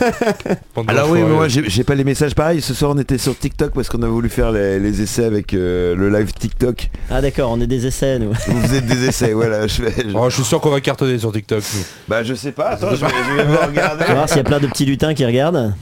Alors 0.88 1.10
oui, 1.10 1.20
d'enfoirés. 1.20 1.22
mais 1.22 1.28
moi 1.34 1.48
j'ai 1.48 1.84
pas 1.84 1.94
les 1.94 2.04
messages 2.04 2.34
pareils. 2.34 2.60
Ce 2.60 2.74
soir 2.74 2.92
on 2.94 2.98
était 2.98 3.18
sur 3.18 3.36
TikTok 3.38 3.72
parce 3.74 3.88
qu'on 3.88 4.02
a 4.02 4.08
voulu 4.08 4.28
faire 4.28 4.50
les, 4.52 4.78
les 4.78 5.00
essais 5.02 5.24
avec 5.24 5.54
euh, 5.54 5.94
le 5.94 6.08
live 6.10 6.32
TikTok. 6.32 6.90
Ah 7.10 7.20
d'accord, 7.20 7.50
on 7.52 7.60
est 7.60 7.66
des 7.66 7.86
essais 7.86 8.18
nous. 8.18 8.30
Vous 8.46 8.60
faisiez 8.62 8.80
des 8.80 9.06
essais, 9.08 9.32
voilà. 9.32 9.66
Je, 9.66 9.82
Oh, 10.14 10.30
suis 10.30 10.44
sûr 10.44 10.60
qu'on 10.60 10.70
va 10.70 10.80
cartonner 10.80 11.18
sur 11.18 11.32
TikTok. 11.32 11.62
nous. 11.74 11.80
Bah 12.08 12.22
je 12.22 12.34
sais 12.34 12.52
pas, 12.52 12.70
attends, 12.70 12.90
je 12.94 13.04
vais, 13.04 13.44
regarder. 13.56 14.04
On 14.04 14.08
va 14.08 14.14
voir 14.14 14.28
s'il 14.28 14.38
y 14.38 14.40
a 14.40 14.44
plein 14.44 14.60
de 14.60 14.66
petits 14.66 14.84
lutins 14.86 15.14
qui 15.14 15.24
regardent. 15.24 15.74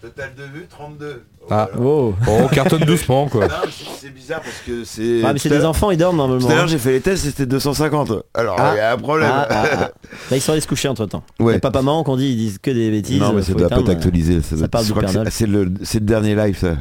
Total 0.00 0.30
de 0.36 0.44
vues 0.44 0.66
32. 0.70 1.22
Ah. 1.50 1.68
Wow. 1.76 2.14
Oh, 2.28 2.30
on 2.42 2.46
cartonne 2.48 2.82
doucement 2.84 3.26
quoi. 3.26 3.48
Non, 3.48 3.54
c'est- 3.70 4.10
bizarre 4.10 4.40
parce 4.42 4.58
que 4.66 4.84
c'est. 4.84 5.22
Ah 5.24 5.32
mais 5.32 5.38
c'est 5.38 5.48
des 5.48 5.64
enfants, 5.64 5.90
ils 5.90 5.96
dorment 5.96 6.18
normalement. 6.18 6.44
Tout 6.46 6.52
à 6.52 6.54
l'heure 6.54 6.64
hein. 6.64 6.68
j'ai 6.68 6.78
fait 6.78 6.92
les 6.92 7.00
tests, 7.00 7.24
c'était 7.24 7.46
250. 7.46 8.12
Alors 8.34 8.56
il 8.58 8.62
Ah. 8.62 8.76
y 8.76 8.80
a 8.80 8.92
un 8.92 8.96
problème. 8.98 9.30
Ah, 9.32 9.46
ah, 9.50 9.64
ah. 9.72 9.78
Là 10.30 10.36
ils 10.36 10.40
sont 10.40 10.52
allés 10.52 10.60
se 10.60 10.68
coucher 10.68 10.86
entre 10.88 11.06
temps. 11.06 11.22
Ouais. 11.40 11.56
Et 11.56 11.58
papa 11.58 11.80
maman 11.82 12.04
qu'on 12.04 12.16
dit 12.16 12.28
ils 12.28 12.36
disent 12.36 12.58
que 12.58 12.70
des 12.70 12.90
bêtises. 12.90 13.18
non 13.18 13.32
mais 13.32 13.42
ça 13.42 13.54
doit 13.54 13.68
pas 13.68 13.90
actualisé. 13.90 14.40
Ça, 14.42 14.56
doit- 14.56 14.68
parle 14.68 14.84
du 14.84 14.92
c'est 15.08 15.30
c'est 15.30 15.46
le, 15.46 15.72
c'est 15.82 15.98
le 16.00 16.06
dernier 16.06 16.34
live 16.36 16.56
ça. 16.58 16.76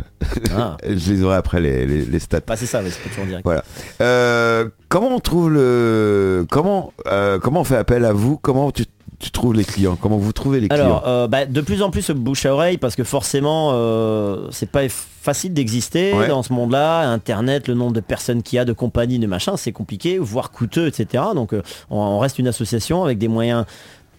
Ah. 0.56 0.76
je 0.88 1.14
les 1.14 1.24
aurai 1.24 1.38
après 1.38 1.62
les, 1.62 1.86
les, 1.88 2.06
les 2.06 2.20
stats. 2.20 2.42
Bah 2.46 2.56
c'est 2.58 2.66
ça, 2.66 2.84
ouais, 2.84 2.90
c'est 2.92 3.02
pas 3.02 3.10
toujours 3.10 3.26
direct. 3.26 3.46
Voilà. 3.46 3.64
Euh, 4.02 4.68
comment 4.90 5.16
on 5.16 5.20
trouve 5.20 5.50
le 5.50 6.46
comment 6.52 6.92
euh, 7.08 7.40
comment 7.40 7.62
on 7.62 7.66
fait 7.66 7.78
appel 7.78 8.04
à 8.06 8.14
vous? 8.14 8.38
Comment 8.38 8.70
tu, 8.72 8.84
tu 9.20 9.32
trouves 9.32 9.54
les 9.56 9.66
clients 9.66 9.98
Comment 10.00 10.18
vous 10.18 10.32
trouvez 10.32 10.60
les 10.60 10.68
clients 10.68 10.84
Alors, 10.84 11.08
euh, 11.08 11.28
bah, 11.28 11.46
de 11.46 11.62
plus 11.62 11.82
en 11.82 11.90
plus 11.90 12.12
bouche 12.12 12.46
à 12.46 12.54
oreille 12.54 12.78
parce 12.78 12.96
que 12.96 13.04
forcément, 13.04 13.72
euh, 13.74 14.48
c'est 14.52 14.70
pas 14.70 14.88
facile 14.90 15.54
d'exister 15.54 16.14
Ouais. 16.14 16.28
dans 16.28 16.44
ce 16.44 16.54
monde-là. 16.54 17.10
Internet, 17.10 17.68
le 17.68 17.74
nombre 17.74 17.94
de 17.94 18.00
personnes 18.00 18.44
qu'il 18.44 18.58
y 18.58 18.60
a, 18.60 18.66
de 18.66 18.74
compagnies, 18.74 19.20
de 19.20 19.28
machin, 19.28 19.58
c'est 19.58 19.72
compliqué, 19.72 20.20
voire 20.20 20.52
coûteux, 20.52 20.88
etc. 20.88 21.24
Donc, 21.34 21.54
euh, 21.54 21.64
on, 21.90 21.98
on 21.98 22.20
reste 22.20 22.38
une 22.40 22.48
association 22.48 23.04
avec 23.04 23.18
des 23.18 23.28
moyens 23.28 23.66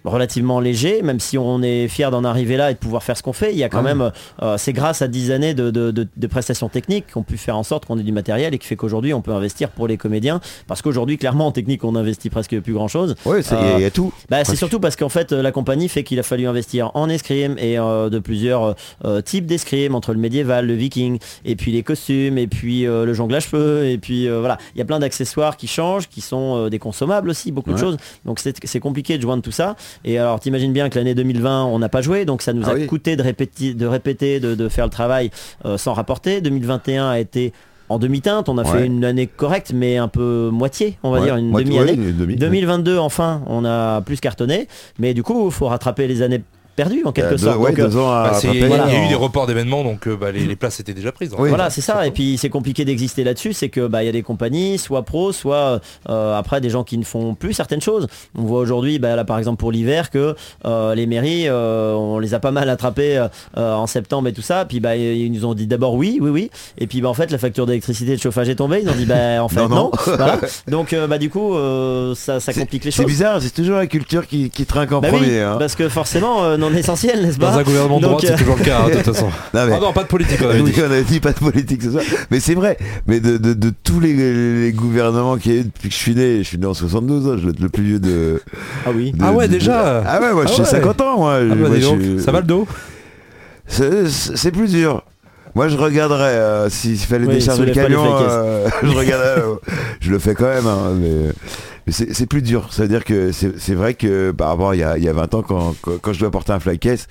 relativement 0.04 0.60
léger, 0.60 1.02
même 1.02 1.20
si 1.20 1.38
on 1.38 1.62
est 1.62 1.88
fier 1.88 2.10
d'en 2.10 2.24
arriver 2.24 2.56
là 2.56 2.70
et 2.70 2.74
de 2.74 2.78
pouvoir 2.78 3.02
faire 3.02 3.16
ce 3.16 3.22
qu'on 3.22 3.32
fait. 3.32 3.52
Il 3.52 3.58
y 3.58 3.64
a 3.64 3.68
quand 3.68 3.78
Ouais. 3.78 3.94
même, 3.94 4.10
euh, 4.42 4.56
c'est 4.58 4.72
grâce 4.72 5.02
à 5.02 5.08
10 5.08 5.30
années 5.30 5.54
de, 5.54 5.70
de- 5.70 5.90
de- 5.90 6.06
de 6.16 6.26
prestations 6.26 6.68
techniques 6.68 7.12
qu'on 7.12 7.22
pu 7.22 7.36
faire 7.36 7.56
en 7.56 7.62
sorte 7.62 7.86
qu'on 7.86 7.98
ait 7.98 8.02
du 8.02 8.12
matériel 8.12 8.54
et 8.54 8.58
qui 8.58 8.66
fait 8.66 8.76
qu'aujourd'hui 8.76 9.14
on 9.14 9.20
peut 9.22 9.32
investir 9.32 9.70
pour 9.70 9.86
les 9.88 9.96
comédiens. 9.96 10.40
Parce 10.66 10.82
qu'aujourd'hui, 10.82 11.18
clairement, 11.18 11.46
en 11.48 11.52
technique, 11.52 11.84
on 11.84 11.94
investit 11.94 12.30
presque 12.30 12.58
plus 12.60 12.72
grand 12.72 12.88
chose. 12.88 13.14
C'est- 13.24 13.54
il 13.54 13.66
y 13.66 13.72
a- 13.72 13.80
y, 13.80 13.84
a 13.84 13.90
tout. 13.90 14.12
Bah, 14.30 14.44
c'est 14.44 14.56
surtout 14.56 14.80
parce 14.80 14.96
qu'en 14.96 15.08
fait 15.08 15.32
euh, 15.32 15.42
la 15.42 15.52
compagnie 15.52 15.88
fait 15.88 16.04
qu'il 16.04 16.18
a 16.18 16.22
fallu 16.22 16.46
investir 16.46 16.90
en 16.94 17.08
escrime 17.08 17.56
et 17.58 17.78
euh, 17.78 18.08
de 18.10 18.18
plusieurs 18.18 18.74
euh, 19.04 19.20
types 19.20 19.46
d'escrime 19.46 19.94
entre 19.94 20.12
le 20.12 20.18
médiéval, 20.18 20.66
le 20.66 20.74
viking 20.74 21.18
et 21.44 21.56
puis 21.56 21.72
les 21.72 21.82
costumes 21.82 22.38
et 22.38 22.46
puis 22.46 22.86
euh, 22.86 23.04
le 23.04 23.14
jonglage 23.14 23.46
feu 23.46 23.86
et 23.86 23.98
puis 23.98 24.28
euh, 24.28 24.40
voilà 24.40 24.58
il 24.74 24.78
y 24.78 24.82
a 24.82 24.84
plein 24.84 24.98
d'accessoires 24.98 25.56
qui 25.56 25.66
changent 25.66 26.08
qui 26.08 26.20
sont 26.20 26.56
euh, 26.56 26.68
des 26.70 26.78
consommables 26.78 27.30
aussi 27.30 27.52
beaucoup 27.52 27.72
de 27.72 27.78
choses 27.78 27.96
donc 28.24 28.38
c'est 28.40 28.80
compliqué 28.80 29.16
de 29.16 29.22
joindre 29.22 29.42
tout 29.42 29.52
ça 29.52 29.76
et 30.04 30.18
alors 30.18 30.40
t'imagines 30.40 30.72
bien 30.72 30.88
que 30.88 30.98
l'année 30.98 31.14
2020 31.14 31.64
on 31.64 31.78
n'a 31.78 31.88
pas 31.88 32.02
joué 32.02 32.24
donc 32.24 32.42
ça 32.42 32.52
nous 32.52 32.62
Ah 32.66 32.70
a 32.70 32.74
oui. 32.74 32.86
coûté 32.86 33.16
de 33.16 33.22
répéter 33.22 33.74
de 33.74 33.86
répéter 33.86 34.40
de, 34.40 34.54
de 34.54 34.68
faire 34.68 34.84
le 34.84 34.90
travail 34.90 35.30
euh, 35.64 35.76
sans 35.78 35.92
rapporter 35.94 36.40
2021 36.40 37.08
a 37.10 37.18
été 37.20 37.52
en 37.90 37.98
demi-teinte, 37.98 38.50
on 38.50 38.58
a 38.58 38.64
Ouais. 38.64 38.80
fait 38.80 38.86
une 38.86 39.02
année 39.02 39.26
correcte 39.26 39.72
mais 39.74 39.96
un 39.96 40.08
peu 40.08 40.50
moitié, 40.52 40.98
on 41.02 41.10
va 41.10 41.20
Ouais, 41.20 41.24
dire 41.24 41.36
une 41.36 41.52
demi-année. 41.52 41.92
ouais, 41.92 41.94
une 42.10 42.16
demi. 42.18 42.36
2022 42.36 42.98
enfin 42.98 43.40
on 43.46 43.64
a 43.64 44.02
plus 44.02 44.20
cartonné 44.20 44.68
mais 44.98 45.14
du 45.14 45.22
coup 45.22 45.46
il 45.46 45.52
faut 45.52 45.68
rattraper 45.68 46.06
les 46.06 46.20
années 46.20 46.42
perdues 46.78 47.02
en 47.04 47.12
quelque 47.12 47.26
Euh, 47.26 47.30
deux- 47.32 47.38
sorte 47.38 47.58
ouais, 47.58 47.70
Donc, 47.70 47.78
euh, 47.80 47.88
deux 47.88 47.96
ans 47.98 48.10
à 48.12 48.28
Bah, 48.30 48.34
c'est- 48.34 48.48
il 48.48 48.60
y 48.60 48.72
a 48.72 49.04
eu 49.04 49.08
des 49.08 49.14
reports 49.14 49.46
d'événements, 49.46 49.82
donc 49.84 50.06
euh, 50.06 50.16
bah, 50.16 50.30
les, 50.32 50.46
les 50.46 50.56
places 50.56 50.78
étaient 50.80 50.94
déjà 50.94 51.12
prises. 51.12 51.32
hein. 51.32 51.36
Oui. 51.40 51.48
voilà 51.50 51.68
c'est 51.70 51.80
ça 51.80 52.06
et 52.06 52.10
puis 52.12 52.38
c'est 52.38 52.48
compliqué 52.50 52.84
d'exister 52.84 53.24
là-dessus 53.24 53.52
c'est 53.52 53.68
que 53.68 53.86
bah 53.86 54.02
il 54.02 54.06
y 54.06 54.08
a 54.08 54.12
des 54.12 54.22
compagnies 54.22 54.78
soit 54.78 55.02
pro 55.02 55.32
soit 55.32 55.80
euh, 56.08 56.38
après 56.38 56.60
des 56.60 56.70
gens 56.70 56.84
qui 56.84 56.96
ne 56.98 57.04
font 57.04 57.34
plus 57.34 57.52
certaines 57.52 57.80
choses 57.80 58.06
on 58.36 58.42
voit 58.42 58.60
aujourd'hui 58.60 58.98
bah, 58.98 59.16
là 59.16 59.24
par 59.24 59.38
exemple 59.38 59.58
pour 59.58 59.72
l'hiver 59.72 60.10
que 60.10 60.34
euh, 60.64 60.94
les 60.94 61.06
mairies 61.06 61.44
euh, 61.48 61.92
on 61.94 62.18
les 62.20 62.32
a 62.34 62.38
pas 62.40 62.50
mal 62.52 62.68
attrapés 62.70 63.16
euh, 63.18 63.74
en 63.74 63.86
septembre 63.86 64.28
et 64.28 64.32
tout 64.32 64.42
ça 64.42 64.64
puis 64.64 64.78
bah 64.80 64.94
ils 64.96 65.30
nous 65.32 65.44
ont 65.44 65.54
dit 65.54 65.66
d'abord 65.66 65.94
oui 65.94 66.18
oui 66.20 66.30
oui 66.30 66.50
et 66.78 66.86
puis 66.86 67.00
bah 67.00 67.08
en 67.08 67.14
fait 67.14 67.30
la 67.30 67.38
facture 67.38 67.66
d'électricité 67.66 68.12
et 68.12 68.16
de 68.16 68.20
chauffage 68.20 68.48
est 68.48 68.54
tombée 68.56 68.80
ils 68.82 68.88
ont 68.88 68.94
dit 68.96 69.06
bah 69.06 69.42
en 69.42 69.48
fait 69.48 69.60
Non, 69.60 69.68
non, 69.68 69.76
non. 69.76 69.90
Voilà. 70.06 70.38
donc 70.68 70.92
euh, 70.92 71.06
bah 71.06 71.18
du 71.18 71.28
coup 71.30 71.54
euh, 71.54 72.14
ça, 72.14 72.38
ça 72.40 72.52
C'est- 72.52 72.60
complique 72.60 72.84
les 72.84 72.90
C'est 72.90 73.02
choses 73.02 73.06
bizarre, 73.10 73.40
c'est 73.42 73.50
toujours 73.54 73.76
la 73.76 73.86
culture 73.86 74.26
qui, 74.26 74.50
qui 74.50 74.64
trinque 74.66 74.92
en 74.92 75.00
Bah 75.00 75.08
oui, 75.12 75.18
premier. 75.18 75.40
hein. 75.40 75.56
parce 75.58 75.74
que 75.74 75.88
forcément 75.88 76.44
euh, 76.44 76.56
non 76.70 76.76
essentiel 76.76 77.22
n'est-ce 77.22 77.38
pas 77.38 77.50
Dans 77.52 77.58
un 77.58 77.62
gouvernement 77.62 77.98
de 77.98 78.02
droite, 78.02 78.24
euh, 78.24 78.28
c'est 78.28 78.36
toujours 78.36 78.56
le 78.56 78.64
cas, 78.64 78.80
hein, 78.84 78.88
de 78.88 78.94
toute 79.02 79.14
façon. 79.14 79.26
Non, 79.54 79.66
mais- 79.66 79.72
Ah 79.76 79.80
non, 79.80 79.92
pas 79.92 80.02
de 80.02 80.08
politique, 80.08 80.38
on 80.42 80.48
avait 80.50 80.62
dit. 80.62 80.72
on 80.86 80.90
a 80.92 81.00
dit 81.00 81.20
pas 81.20 81.32
de 81.32 81.38
politique 81.38 81.82
ce 81.82 81.90
soir. 81.90 82.02
Mais 82.30 82.40
c'est 82.40 82.54
vrai. 82.54 82.76
Mais 83.06 83.20
de, 83.20 83.36
de- 83.38 83.54
de 83.54 83.72
tous 83.82 84.00
les, 84.00 84.12
les 84.14 84.72
gouvernements 84.72 85.36
qu'il 85.36 85.52
y 85.54 85.56
a 85.56 85.60
eu 85.60 85.64
depuis 85.64 85.88
que 85.88 85.94
je 85.94 85.98
suis 86.00 86.14
né, 86.14 86.38
je 86.38 86.42
suis 86.42 86.58
né 86.58 86.66
en 86.66 86.74
72, 86.74 87.26
hein, 87.28 87.34
je 87.38 87.42
dois 87.42 87.50
être 87.52 87.60
le 87.60 87.68
plus 87.68 87.82
vieux 87.84 87.98
de. 88.00 88.42
ah 88.86 88.90
oui 88.94 89.12
de- 89.12 89.18
Ah 89.22 89.32
ouais, 89.32 89.48
déjà 89.48 90.02
Ah 90.06 90.20
ouais, 90.20 90.32
moi 90.32 90.44
Ah 90.46 90.50
j'ai 90.54 90.62
ouais. 90.62 90.68
50 90.68 91.00
ans, 91.00 91.16
moi. 91.18 91.38
Ah 91.40 91.44
bah, 91.44 91.54
Moi, 91.54 91.68
je 91.78 91.84
donc, 91.86 92.00
suis- 92.00 92.20
Ça 92.22 92.32
va 92.32 92.40
le 92.40 92.46
dos 92.46 92.66
C'est 93.66 94.50
plus 94.52 94.70
dur. 94.70 95.02
Moi 95.54 95.68
je 95.68 95.76
regarderais 95.76 96.34
euh, 96.34 96.68
s'il 96.70 96.96
fallait 96.98 97.26
Oui, 97.26 97.34
décharger 97.34 97.64
le 97.66 97.72
camion, 97.72 98.04
euh, 98.20 98.68
je 98.82 98.88
regarderais, 98.94 99.40
euh, 99.40 99.54
je 100.00 100.10
le 100.10 100.18
fais 100.20 100.34
quand 100.34 100.44
même, 100.48 100.66
hein, 100.66 100.92
mais 101.00 101.32
c'est 101.92 102.14
c'est 102.14 102.26
plus 102.26 102.42
dur. 102.42 102.68
C'est-à-dire 102.70 103.04
que 103.04 103.32
c'est 103.32 103.58
c'est 103.58 103.74
vrai 103.74 103.94
que 103.94 104.30
par 104.30 104.48
rapport 104.48 104.70
à 104.70 104.74
il 104.76 104.80
y 104.80 104.84
a, 104.84 104.96
il 104.98 105.04
y 105.04 105.08
a 105.08 105.12
20 105.12 105.34
ans 105.34 105.42
quand, 105.42 105.74
quand, 105.82 105.98
quand 106.00 106.12
je 106.12 106.20
dois 106.20 106.30
porter 106.30 106.52
un 106.52 106.60
fly 106.60 106.78
case, 106.78 107.06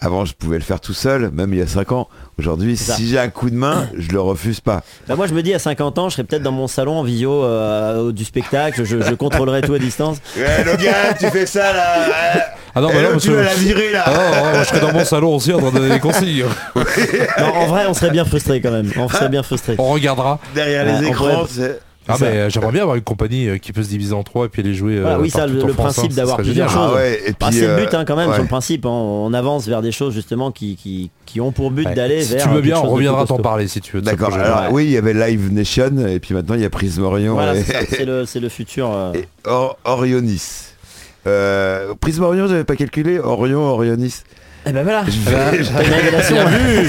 avant 0.00 0.24
je 0.24 0.34
pouvais 0.34 0.58
le 0.58 0.62
faire 0.64 0.80
tout 0.80 0.92
seul, 0.94 1.30
même 1.32 1.52
il 1.52 1.58
y 1.58 1.62
a 1.62 1.66
5 1.66 1.92
ans. 1.92 2.08
Aujourd'hui, 2.38 2.76
si 2.76 3.08
j'ai 3.08 3.18
un 3.18 3.28
coup 3.30 3.48
de 3.48 3.54
main, 3.56 3.88
je 3.96 4.10
le 4.12 4.20
refuse 4.20 4.60
pas. 4.60 4.82
Bah 5.08 5.16
moi 5.16 5.26
je 5.26 5.32
me 5.32 5.42
dis 5.42 5.54
à 5.54 5.58
50 5.58 5.98
ans 5.98 6.08
je 6.10 6.14
serais 6.16 6.24
peut-être 6.24 6.42
dans 6.42 6.52
mon 6.52 6.66
salon 6.68 6.98
en 6.98 7.02
visio 7.02 7.42
euh, 7.44 8.12
du 8.12 8.24
spectacle 8.26 8.84
je, 8.84 9.00
je 9.00 9.14
contrôlerai 9.14 9.62
tout 9.62 9.72
à 9.72 9.78
distance 9.78 10.18
Ouais, 10.36 10.64
le 10.64 10.76
gars, 10.76 11.14
tu 11.18 11.26
fais 11.30 11.46
ça 11.46 11.72
là. 11.72 11.84
Ah 12.74 12.82
non, 12.82 12.88
Eh, 12.90 12.94
bah 12.94 13.00
l'autre, 13.00 13.12
parce 13.12 13.24
tu 13.24 13.30
vas 13.32 13.42
la 13.42 13.54
virer 13.54 13.90
là. 13.90 14.02
Ah 14.04 14.52
non, 14.52 14.58
je 14.60 14.64
serais 14.68 14.80
dans 14.80 14.92
mon 14.92 15.04
salon 15.06 15.34
aussi 15.36 15.50
en 15.54 15.58
train 15.60 15.70
de 15.70 15.76
donner 15.78 15.94
des 15.94 15.98
consignes. 16.00 16.44
non, 17.38 17.54
en 17.54 17.66
vrai 17.68 17.86
on 17.88 17.94
serait 17.94 18.10
bien 18.10 18.26
frustré 18.26 18.60
quand 18.60 18.70
même 18.70 18.90
on 18.98 19.08
serait 19.08 19.30
bien 19.30 19.42
frustré 19.42 19.76
On 19.78 19.88
regardera. 19.92 20.38
Derrière 20.54 20.84
Ouais, 20.84 21.00
les 21.00 21.06
écrans, 21.08 21.46
pourrait-. 21.46 21.80
Ah 22.08 22.16
euh, 22.22 22.48
j'aimerais 22.50 22.72
bien 22.72 22.82
avoir 22.82 22.96
une 22.96 23.02
compagnie 23.02 23.48
euh, 23.48 23.58
qui 23.58 23.72
peut 23.72 23.82
se 23.82 23.88
diviser 23.88 24.12
en 24.14 24.22
trois 24.22 24.46
et 24.46 24.48
puis 24.48 24.62
les 24.62 24.74
jouer. 24.74 25.00
Voilà, 25.00 25.16
euh, 25.16 25.20
oui, 25.20 25.28
ça, 25.30 25.46
le- 25.46 25.62
en 25.62 25.66
le 25.66 25.72
France, 25.72 25.94
principe 25.94 26.12
hein, 26.12 26.14
d'avoir 26.16 26.36
plusieurs 26.36 26.70
choses. 26.70 26.90
Ah 26.92 26.94
ouais, 26.94 27.20
et 27.26 27.30
Bah, 27.32 27.48
puis, 27.50 27.58
c'est 27.58 27.66
le 27.66 27.76
but 27.76 27.94
hein, 27.94 28.04
quand 28.04 28.14
même 28.16 28.28
ouais. 28.28 28.34
sur 28.34 28.42
le 28.44 28.48
principe 28.48 28.86
hein. 28.86 28.90
on 28.90 29.32
avance 29.34 29.66
vers 29.66 29.82
des 29.82 29.90
choses 29.92 30.14
justement 30.14 30.52
qui, 30.52 30.76
qui, 30.76 31.10
qui 31.26 31.40
ont 31.40 31.50
pour 31.52 31.70
but 31.70 31.86
Ouais. 31.86 31.94
d'aller 31.94 32.22
Si 32.22 32.34
vers 32.34 32.44
tu 32.44 32.48
veux 32.50 32.60
bien, 32.60 32.78
on 32.78 32.84
de 32.84 32.88
reviendra 32.90 33.26
t'en 33.26 33.38
parler 33.38 33.66
si 33.68 33.80
tu 33.80 33.96
veux. 33.96 34.02
D'accord. 34.02 34.32
Alors 34.34 34.60
Ouais. 34.62 34.68
oui, 34.70 34.84
il 34.84 34.90
y 34.92 34.96
avait 34.96 35.14
Live 35.14 35.52
Nation 35.52 36.06
et 36.06 36.20
puis 36.20 36.32
maintenant 36.34 36.54
il 36.54 36.60
y 36.60 36.64
a 36.64 36.70
Prism 36.70 37.02
Orion 37.02 37.32
voilà 37.34 37.54
et, 37.56 37.62
c'est 37.62 37.72
ça, 37.72 37.78
c'est 37.88 38.04
le, 38.04 38.24
c'est 38.24 38.40
le 38.40 38.48
futur 38.48 38.90
euh, 38.94 39.12
et 39.14 39.24
Or- 39.44 39.76
Orionis. 39.84 40.42
Euh, 41.26 41.92
Prism 42.00 42.22
Orion, 42.22 42.46
j'avais 42.46 42.62
pas 42.64 42.76
calculé. 42.76 43.18
Orion, 43.18 43.60
Orionis. 43.62 44.22
Et 44.66 44.72
ben 44.72 44.82
voilà 44.82 45.04
T'as 45.24 45.84
une 45.84 45.92
révélation. 45.92 46.34
Bien 46.36 46.48
vu 46.48 46.88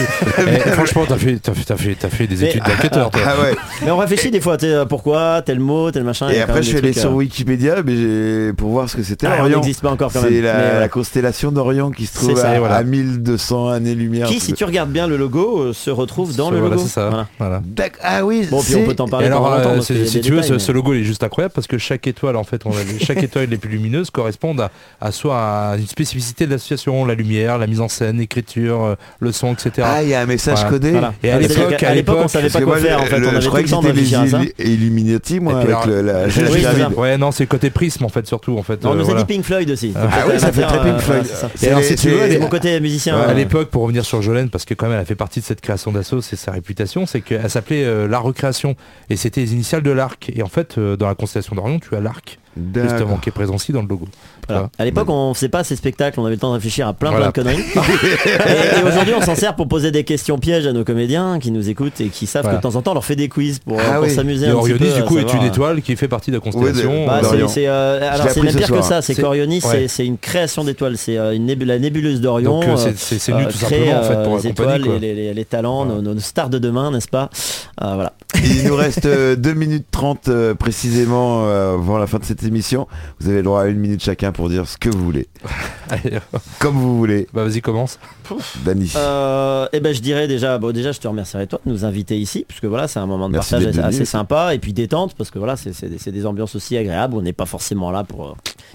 Eh, 0.65 0.69
Franchement, 0.71 1.03
t'as 1.07 1.15
fait, 1.17 1.38
t'as 1.41 1.53
fait, 1.53 1.63
t'as 1.65 1.78
fait, 1.78 1.95
t'as 1.99 2.09
fait 2.09 2.28
des 2.28 2.36
Mais- 2.38 2.49
études 2.49 2.63
d'enquêteur, 2.63 3.09
toi. 3.11 3.21
Ah 3.25 3.41
ouais. 3.41 3.55
mais 3.86 3.91
on 3.91 3.97
réfléchit 3.97 4.32
des 4.32 4.41
fois 4.41 4.57
tu 4.57 4.65
sais, 4.65 4.71
euh, 4.73 4.86
pourquoi 4.86 5.41
tel 5.45 5.59
mot 5.59 5.91
tel 5.91 6.03
machin 6.03 6.28
il 6.30 6.36
y 6.36 6.38
Et 6.38 6.41
a 6.41 6.45
quand 6.45 6.51
après, 6.53 6.61
même 6.61 6.63
je 6.63 6.69
des 6.71 6.78
suis 6.78 6.86
allé 6.86 6.91
trucs, 6.93 7.01
sur 7.01 7.11
euh, 7.11 7.15
Wikipédia 7.15 7.75
mais 7.86 7.95
j'ai- 7.95 8.53
pour 8.53 8.69
voir 8.71 8.89
ce 8.89 8.97
que 8.97 9.03
c'était 9.03 9.28
ah, 9.28 9.36
on 9.39 9.41
Orion. 9.43 9.57
n'existe 9.57 9.82
pas 9.82 9.91
encore 9.91 10.11
quand 10.11 10.21
même 10.21 10.32
C'est 10.32 10.41
la, 10.41 10.49
euh, 10.55 10.88
constellation 10.88 11.51
d'Orion 11.51 11.91
qui 11.91 12.05
se 12.07 12.15
trouve 12.15 12.36
ça, 12.39 12.51
à, 12.51 12.59
voilà. 12.59 12.75
à 12.78 12.84
1200 12.84 13.69
années-lumière. 13.69 14.28
qui 14.28 14.39
si 14.39 14.53
tu 14.53 14.63
regardes 14.63 14.89
bien 14.91 15.07
le 15.07 15.17
logo 15.17 15.59
euh, 15.59 15.73
se 15.73 15.89
retrouve 15.89 16.36
dans 16.36 16.49
le 16.51 16.57
Voilà, 16.59 16.75
logo 16.75 16.88
c'est 16.88 16.93
ça. 16.93 17.09
Voilà. 17.09 17.28
Voilà. 17.39 17.61
D'ac- 17.65 17.97
Ah 18.01 18.25
oui, 18.25 18.47
bon 18.49 18.61
puis 18.61 18.73
c'est- 18.73 18.82
on 18.82 18.86
peut 18.86 18.95
t'en 18.95 19.07
Et 19.07 19.11
parler 19.11 19.28
alors, 19.28 19.43
pendant 19.43 19.57
longtemps 19.57 19.69
euh, 19.71 19.75
parce 19.75 19.88
qu'il 19.88 19.97
y 19.97 19.99
c'est- 19.99 20.05
a 20.05 20.07
si 20.09 20.15
des 20.17 20.21
tu 20.21 20.30
veux, 20.32 20.36
détails, 20.38 20.47
ce, 20.49 20.53
mais- 20.53 20.59
ce 20.59 20.71
logo 20.71 20.93
il 20.93 21.01
est 21.01 21.03
juste 21.03 21.23
incroyable 21.23 21.53
parce 21.53 21.67
que 21.67 21.78
chaque 21.78 22.07
étoile, 22.07 22.36
en 22.36 22.43
fait, 22.43 22.61
on 22.65 22.71
a- 22.71 22.73
chaque 23.05 23.17
étoile 23.23 23.49
les 23.49 23.57
plus 23.57 23.69
lumineuses 23.69 24.09
correspondent 24.09 24.61
à, 24.61 24.71
à 25.01 25.11
soit 25.11 25.38
à 25.38 25.75
une 25.78 25.88
spécificité 25.88 26.45
de 26.47 26.51
l'association, 26.51 27.05
la 27.05 27.13
lumière, 27.15 27.57
la 27.57 27.66
mise 27.68 27.82
en 27.82 27.88
scène, 27.88 28.18
l'écriture, 28.18 28.84
euh, 28.84 28.95
le 29.20 29.32
son, 29.32 29.53
etc. 29.53 29.72
Ah, 29.84 30.03
il 30.03 30.09
y 30.09 30.13
a 30.13 30.22
un 30.22 30.26
message 30.26 30.55
Voilà. 30.55 30.70
codé. 30.70 30.91
Voilà. 30.91 31.13
Et 31.24 31.32
à 31.32 31.39
l'époque- 31.39 31.84
à 31.84 31.93
l'époque, 31.95 32.20
on 32.24 32.28
savait 32.28 32.49
pas 32.49 32.61
quoi 32.61 32.78
faire 32.78 33.01
en 33.01 33.05
fait. 33.05 33.20
le- 33.20 33.28
On 33.28 33.30
avait 33.30 33.41
je 33.41 33.49
le 33.49 33.61
que 33.61 33.68
c'était 33.68 33.88
à 33.88 33.91
les 33.93 34.74
Illuminati, 34.74 35.39
moi, 35.39 35.57
avec 35.57 35.68
alors, 35.68 35.88
le- 35.88 36.01
la. 36.01 36.89
Ouais, 36.97 37.18
non, 37.18 37.32
c'est 37.32 37.43
le 37.43 37.47
côté 37.49 37.70
prisme 37.70 38.05
en 38.05 38.09
fait, 38.09 38.26
surtout 38.28 38.57
en 38.57 38.63
fait. 38.63 38.84
Non, 38.84 38.91
on 38.91 38.93
euh, 38.93 38.95
nous 38.95 39.01
a 39.01 39.05
voilà. 39.05 39.24
dit 39.24 39.34
Pink 39.34 39.43
Floyd 39.45 39.70
aussi. 39.70 39.93
Ah 39.95 40.26
oui, 40.28 40.39
ça 40.39 40.51
fait 40.51 40.61
très 40.63 40.82
Pink 40.82 40.99
Floyd. 40.99 41.26
C'est- 41.55 42.39
mon 42.39 42.47
côté 42.47 42.80
musicien. 42.80 43.18
À 43.18 43.30
euh, 43.30 43.34
l'époque, 43.34 43.70
pour 43.70 43.84
revenir 43.84 44.05
sur 44.05 44.22
Jolène, 44.22 44.49
parce 44.49 44.65
que 44.65 44.74
quand 44.74 44.88
même 44.88 44.95
elle 44.95 45.01
a 45.01 45.05
fait 45.05 45.15
partie 45.15 45.39
de 45.39 45.45
cette 45.45 45.61
création 45.61 45.91
d'assaut, 45.91 46.22
c'est 46.22 46.36
sa 46.36 46.51
réputation, 46.51 47.05
c'est 47.05 47.22
qu'elle 47.22 47.49
s'appelait 47.49 47.84
euh, 47.84 48.07
la 48.07 48.20
recréation 48.20 48.76
et 49.09 49.15
c'était 49.15 49.41
les 49.41 49.53
initiales 49.53 49.82
de 49.84 49.91
l'arc. 49.91 50.32
Et 50.36 50.41
en 50.43 50.47
fait, 50.47 50.78
euh, 50.78 50.95
dans 50.95 51.07
la 51.07 51.15
constellation 51.15 51.55
d'Orion, 51.55 51.80
tu 51.80 51.95
as 51.95 51.99
l'arc 51.99 52.39
justement 52.74 53.18
qui 53.18 53.30
est 53.30 53.32
présent 53.32 53.55
aussi 53.55 53.72
dans 53.72 53.82
le 53.82 53.88
logo. 53.88 54.07
Voilà. 54.47 54.69
À 54.77 54.85
l'époque, 54.85 55.09
on 55.09 55.33
faisait 55.33 55.49
pas 55.49 55.63
ces 55.63 55.75
spectacles, 55.75 56.19
on 56.19 56.25
avait 56.25 56.35
le 56.35 56.39
temps 56.39 56.49
de 56.49 56.55
réfléchir 56.55 56.87
à 56.87 56.93
plein 56.93 57.11
Voilà. 57.11 57.31
plein 57.31 57.43
de 57.43 57.49
conneries. 57.49 57.63
et 58.25 58.79
et 58.79 58.83
aujourd'hui, 58.87 59.13
on 59.17 59.21
s'en 59.21 59.35
sert 59.35 59.55
pour 59.55 59.67
poser 59.67 59.91
des 59.91 60.03
questions 60.03 60.37
pièges 60.37 60.65
à 60.67 60.73
nos 60.73 60.83
comédiens 60.83 61.39
qui 61.39 61.51
nous 61.51 61.69
écoutent 61.69 61.99
et 62.01 62.07
qui 62.07 62.25
savent 62.27 62.43
Voilà. 62.43 62.57
que 62.59 62.65
de 62.65 62.71
temps 62.71 62.77
en 62.77 62.81
temps, 62.81 62.91
on 62.91 62.95
leur 62.95 63.05
fait 63.05 63.15
des 63.15 63.29
quiz 63.29 63.59
pour, 63.59 63.77
Ah 63.79 63.95
pour 63.95 64.03
oui. 64.05 64.09
s'amuser 64.11 64.45
Et 64.45 64.49
un 64.49 64.53
petit 64.53 64.59
Orionis, 64.59 64.79
peu. 64.91 64.95
du 64.95 65.03
coup, 65.03 65.17
est 65.19 65.33
une 65.33 65.43
étoile 65.43 65.81
qui 65.81 65.95
fait 65.95 66.07
partie 66.07 66.31
de 66.31 66.35
la 66.37 66.41
constellation. 66.41 67.01
de- 67.03 67.07
Bah, 67.07 67.21
Euh, 67.23 67.47
c'est, 67.47 67.67
euh, 67.67 67.99
alors 68.11 68.29
c'est 68.29 68.41
même 68.41 68.55
pire 68.55 68.71
que 68.71 68.81
ça, 68.81 69.01
c'est 69.01 69.13
C'est- 69.13 69.21
qu'Orionis, 69.21 69.61
ouais. 69.65 69.87
c'est, 69.87 70.05
une 70.05 70.17
création 70.17 70.63
d'étoiles, 70.63 70.97
c'est 70.97 71.17
euh, 71.17 71.37
la 71.65 71.79
nébuleuse 71.79 72.21
d'Orion. 72.21 72.61
Donc 72.61 72.63
euh, 72.69 72.75
c'est- 72.95 73.29
euh, 73.31 73.43
tout 73.49 73.57
crée, 73.57 73.77
simplement 73.87 73.99
en 73.99 74.03
fait 74.03 74.23
pour 74.23 74.37
les 74.37 74.47
étoiles, 74.47 74.81
quoi. 74.81 74.97
les, 74.99 75.13
les- 75.13 75.33
les 75.33 75.45
talents, 75.45 75.85
nos, 75.85 76.01
nos 76.01 76.19
stars 76.19 76.49
de 76.49 76.59
demain, 76.59 76.91
n'est-ce 76.91 77.07
pas? 77.07 77.29
Euh, 77.83 77.93
Voilà. 77.95 78.13
Il 78.43 78.67
nous 78.67 78.75
reste 78.75 79.07
2 79.07 79.53
minutes 79.53 79.85
30 79.91 80.27
euh, 80.27 80.53
précisément 80.53 81.47
avant 81.47 81.97
la 81.97 82.07
fin 82.07 82.19
de 82.19 82.23
cette 82.25 82.43
émission. 82.43 82.87
Vous 83.19 83.27
avez 83.27 83.37
le 83.37 83.43
droit 83.43 83.63
à 83.63 83.67
une 83.67 83.77
minute 83.79 84.03
chacun 84.03 84.31
pour 84.38 84.49
dire 84.49 84.67
ce 84.67 84.77
que 84.77 84.89
vous 84.89 85.03
voulez. 85.03 85.27
Comme 86.59 86.75
vous 86.75 86.95
voulez, 86.95 87.27
bah 87.33 87.43
vas-y 87.43 87.59
commence. 87.59 87.97
Dani. 88.63 88.93
Euh, 88.95 89.67
eh 89.73 89.79
ben 89.79 89.95
je 89.95 89.99
dirais 90.01 90.27
déjà, 90.27 90.59
bon 90.59 90.71
déjà 90.71 90.91
je 90.91 90.99
te 90.99 91.07
remercierais 91.07 91.47
toi 91.47 91.59
de 91.65 91.71
nous 91.71 91.85
inviter 91.85 92.17
ici, 92.19 92.45
puisque 92.47 92.65
voilà 92.65 92.88
c'est 92.88 92.99
un 92.99 93.07
moment 93.07 93.29
de 93.29 93.33
Merci 93.33 93.55
partage 93.55 93.79
assez, 93.79 94.05
sympa 94.05 94.53
et 94.53 94.59
puis 94.59 94.73
détente, 94.73 95.15
parce 95.15 95.31
que 95.31 95.39
voilà 95.39 95.55
c'est 95.55 95.73
c'est 95.73 95.89
des, 95.89 95.97
c'est 95.97 96.11
des 96.11 96.27
ambiances 96.27 96.55
aussi 96.55 96.77
agréables. 96.77 97.15
On 97.15 97.21
n'est 97.23 97.33
pas 97.33 97.47
forcément 97.47 97.89
là 97.89 98.03
pour 98.03 98.27
euh, 98.27 98.33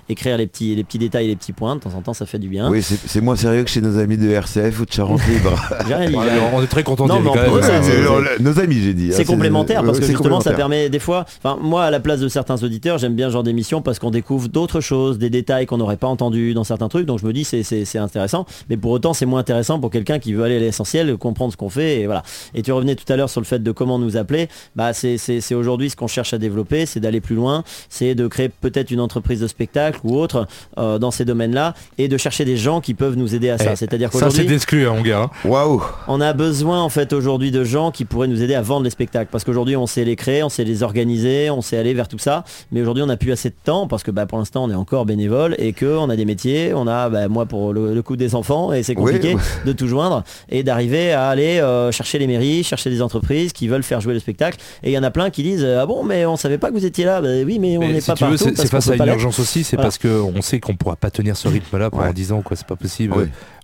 écrire 0.09 0.37
les 0.37 0.49
petits 0.49 0.75
les 0.75 0.83
petits 0.83 0.99
détails, 0.99 1.29
les 1.29 1.37
petits 1.37 1.53
points. 1.53 1.77
De 1.77 1.81
temps 1.81 1.95
en 1.97 2.03
temps 2.03 2.15
ça 2.15 2.27
fait 2.27 2.41
du 2.41 2.49
bien. 2.49 2.69
Oui, 2.69 2.83
c'est 2.83 2.99
c'est 3.07 3.21
moins 3.21 3.37
sérieux 3.37 3.63
que 3.63 3.71
chez 3.71 3.83
nos 3.83 3.99
amis 3.99 4.17
de 4.17 4.31
RCF 4.31 4.81
ou 4.81 4.85
de 4.85 4.93
Charente 4.93 5.21
Libre. 5.29 5.55
On 6.55 6.63
est 6.63 6.67
très 6.67 6.83
content 6.83 7.07
euh, 7.09 8.37
nos 8.41 8.59
amis, 8.59 8.83
j'ai 8.83 8.95
dit. 8.95 9.11
hein, 9.11 9.15
C'est 9.17 9.25
complémentaire 9.25 9.85
parce 9.85 10.01
que 10.01 10.07
justement 10.07 10.41
ça 10.41 10.55
permet 10.55 10.89
des 10.91 10.99
fois, 10.99 11.25
enfin 11.43 11.57
moi 11.63 11.85
à 11.85 11.91
la 11.93 12.01
place 12.01 12.19
de 12.19 12.29
certains 12.29 12.61
auditeurs 12.65 12.99
j'aime 12.99 13.15
bien 13.15 13.29
ce 13.29 13.35
genre 13.35 13.45
d'émission 13.45 13.81
parce 13.81 14.01
qu'on 14.01 14.11
découvre 14.11 14.49
d'autres 14.49 14.81
choses, 14.81 15.19
des 15.19 15.31
détails 15.31 15.52
qu'on 15.67 15.77
n'aurait 15.79 15.97
pas 15.97 16.07
entendus 16.09 16.55
dans 16.55 16.65
certains 16.65 16.89
trucs 16.89 17.07
donc 17.07 17.19
je 17.21 17.27
me 17.27 17.33
dis 17.33 17.45
c'est- 17.45 17.97
intéressant 17.99 18.47
mais 18.71 18.77
pour 18.77 18.91
autant 18.91 19.13
c'est 19.13 19.27
moins 19.27 19.41
intéressant 19.41 19.79
pour 19.79 19.91
quelqu'un 19.91 20.19
qui 20.19 20.33
veut 20.33 20.45
aller 20.45 20.57
à 20.57 20.61
l'essentiel, 20.61 21.17
comprendre 21.19 21.53
ce 21.53 21.57
qu'on 21.57 21.69
fait 21.69 22.01
et 22.01 22.07
voilà. 22.07 22.23
Et 22.55 22.63
tu 22.63 22.73
revenais 22.73 22.95
tout 22.97 23.11
à 23.13 23.17
l'heure 23.17 23.29
sur 23.31 23.41
le 23.41 23.45
fait 23.47 23.63
de 23.63 23.71
comment 23.71 23.99
nous 23.99 24.17
appeler, 24.17 24.49
bah 24.77 24.93
c'est 24.93 25.55
aujourd'hui 25.55 25.91
ce 25.91 25.97
qu'on 25.97 26.07
cherche 26.07 26.33
à 26.33 26.39
développer, 26.39 26.87
c'est 26.87 27.01
d'aller 27.01 27.21
plus 27.21 27.35
loin, 27.37 27.65
c'est 27.89 28.15
de 28.15 28.27
créer 28.27 28.49
peut-être 28.49 28.91
une 28.91 29.01
entreprise 29.01 29.41
de 29.41 29.47
spectacle 29.47 30.01
ou 30.05 30.17
autre 30.17 30.47
euh, 30.79 30.99
dans 30.99 31.11
ces 31.11 31.25
domaines-là 31.25 31.75
et 31.99 32.09
de 32.09 32.17
chercher 32.17 32.45
des 32.45 32.57
gens 32.57 32.81
qui 32.81 32.95
peuvent 32.95 33.17
nous 33.17 33.35
aider 33.35 33.51
à 33.51 33.59
ça. 33.59 33.73
Eh, 33.73 33.77
C'est-à-dire 33.77 34.11
Ça 34.13 34.19
c'est 34.19 34.25
qu'aujourd'hui 34.25 34.55
exclu 34.55 34.87
hein, 34.89 34.95
mon 34.95 35.03
gars. 35.03 35.23
hein. 35.23 35.31
Waouh 35.45 35.83
on 36.09 36.21
a 36.21 36.33
besoin 36.33 36.81
en 36.83 36.89
fait 36.89 37.13
aujourd'hui 37.13 37.51
de 37.51 37.63
gens 37.65 37.91
qui 37.91 38.05
pourraient 38.07 38.29
nous 38.29 38.43
aider 38.43 38.55
à 38.55 38.63
vendre 38.63 38.85
les 38.85 38.91
spectacles 38.91 39.29
parce 39.31 39.43
parce 39.43 39.51
qu'aujourd'hui 39.57 39.75
on 39.77 39.89
sait 39.89 40.05
les 40.05 40.15
créer, 40.15 40.45
on 40.45 40.49
sait 40.49 40.63
les 40.63 40.85
organiser, 40.85 41.51
on 41.51 41.63
sait 41.63 41.77
aller 41.77 41.95
vers 41.95 42.07
tout 42.07 42.19
ça. 42.19 42.45
Mais 42.71 42.81
aujourd'hui 42.81 43.03
on 43.03 43.07
n'a 43.07 43.17
plus 43.17 43.33
assez 43.33 43.51
de 43.51 43.57
temps 43.65 43.89
parce 43.89 44.05
que 44.05 44.13
bah, 44.13 44.25
pour 44.25 44.39
l'instant 44.39 44.63
on 44.63 44.71
est 44.71 44.75
encore 44.77 45.05
bénévole 45.05 45.42
et 45.59 45.73
que 45.73 45.87
on 45.87 46.09
a 46.11 46.17
des 46.17 46.25
métiers, 46.25 46.73
on 46.75 46.87
a 46.87 47.09
bah, 47.09 47.29
moi 47.29 47.47
pour 47.47 47.73
le, 47.73 47.95
le 47.95 48.03
coup 48.03 48.17
des 48.17 48.35
enfants 48.35 48.73
et 48.73 48.83
c'est 48.83 48.95
compliqué 48.95 49.35
Oui. 49.35 49.41
de 49.67 49.73
tout 49.73 49.87
joindre 49.89 50.25
et 50.49 50.63
d'arriver 50.63 51.13
à 51.13 51.29
aller 51.29 51.59
euh, 51.61 51.91
chercher 51.93 52.19
les 52.19 52.27
mairies, 52.27 52.63
chercher 52.65 52.91
des 52.91 53.03
entreprises 53.03 53.53
qui 53.53 53.69
veulent 53.69 53.83
faire 53.83 54.01
jouer 54.01 54.15
le 54.15 54.21
spectacle. 54.21 54.59
Et 54.83 54.91
il 54.91 54.93
y 54.93 54.99
en 54.99 55.03
a 55.03 55.11
plein 55.11 55.31
qui 55.31 55.43
disent 55.43 55.65
ah 55.65 55.87
bon 55.87 56.05
mais 56.05 56.27
on 56.27 56.37
savait 56.37 56.59
pas 56.59 56.69
que 56.69 56.75
vous 56.75 56.87
étiez 56.87 57.05
là. 57.05 57.21
Bah 57.21 57.29
oui 57.45 57.59
mais 57.59 57.77
on 57.79 57.81
n'est 57.89 58.01
si 58.01 58.07
pas 58.11 58.15
tu 58.15 58.25
veux, 58.25 58.31
partout 58.37 58.45
c'est 58.57 58.63
qu'on 58.63 58.69
face 58.69 58.89
à 58.91 58.97
une 58.97 59.07
urgence 59.07 59.39
aussi, 59.39 59.65
c'est 59.65 59.77
Voilà. 59.77 59.91
parce 59.91 59.99
qu'on 59.99 60.43
sait 60.43 60.61
qu'on 60.61 60.77
pourra 60.77 60.97
pas 60.97 61.11
tenir 61.11 61.37
ce 61.37 61.49
rythme-là 61.49 61.91
pendant 61.91 62.03
Ouais. 62.05 62.13
10 62.13 62.33
ans, 62.33 62.43
quoi. 62.43 62.57
C'est 62.57 62.67
pas 62.67 62.77
possible. 62.77 63.15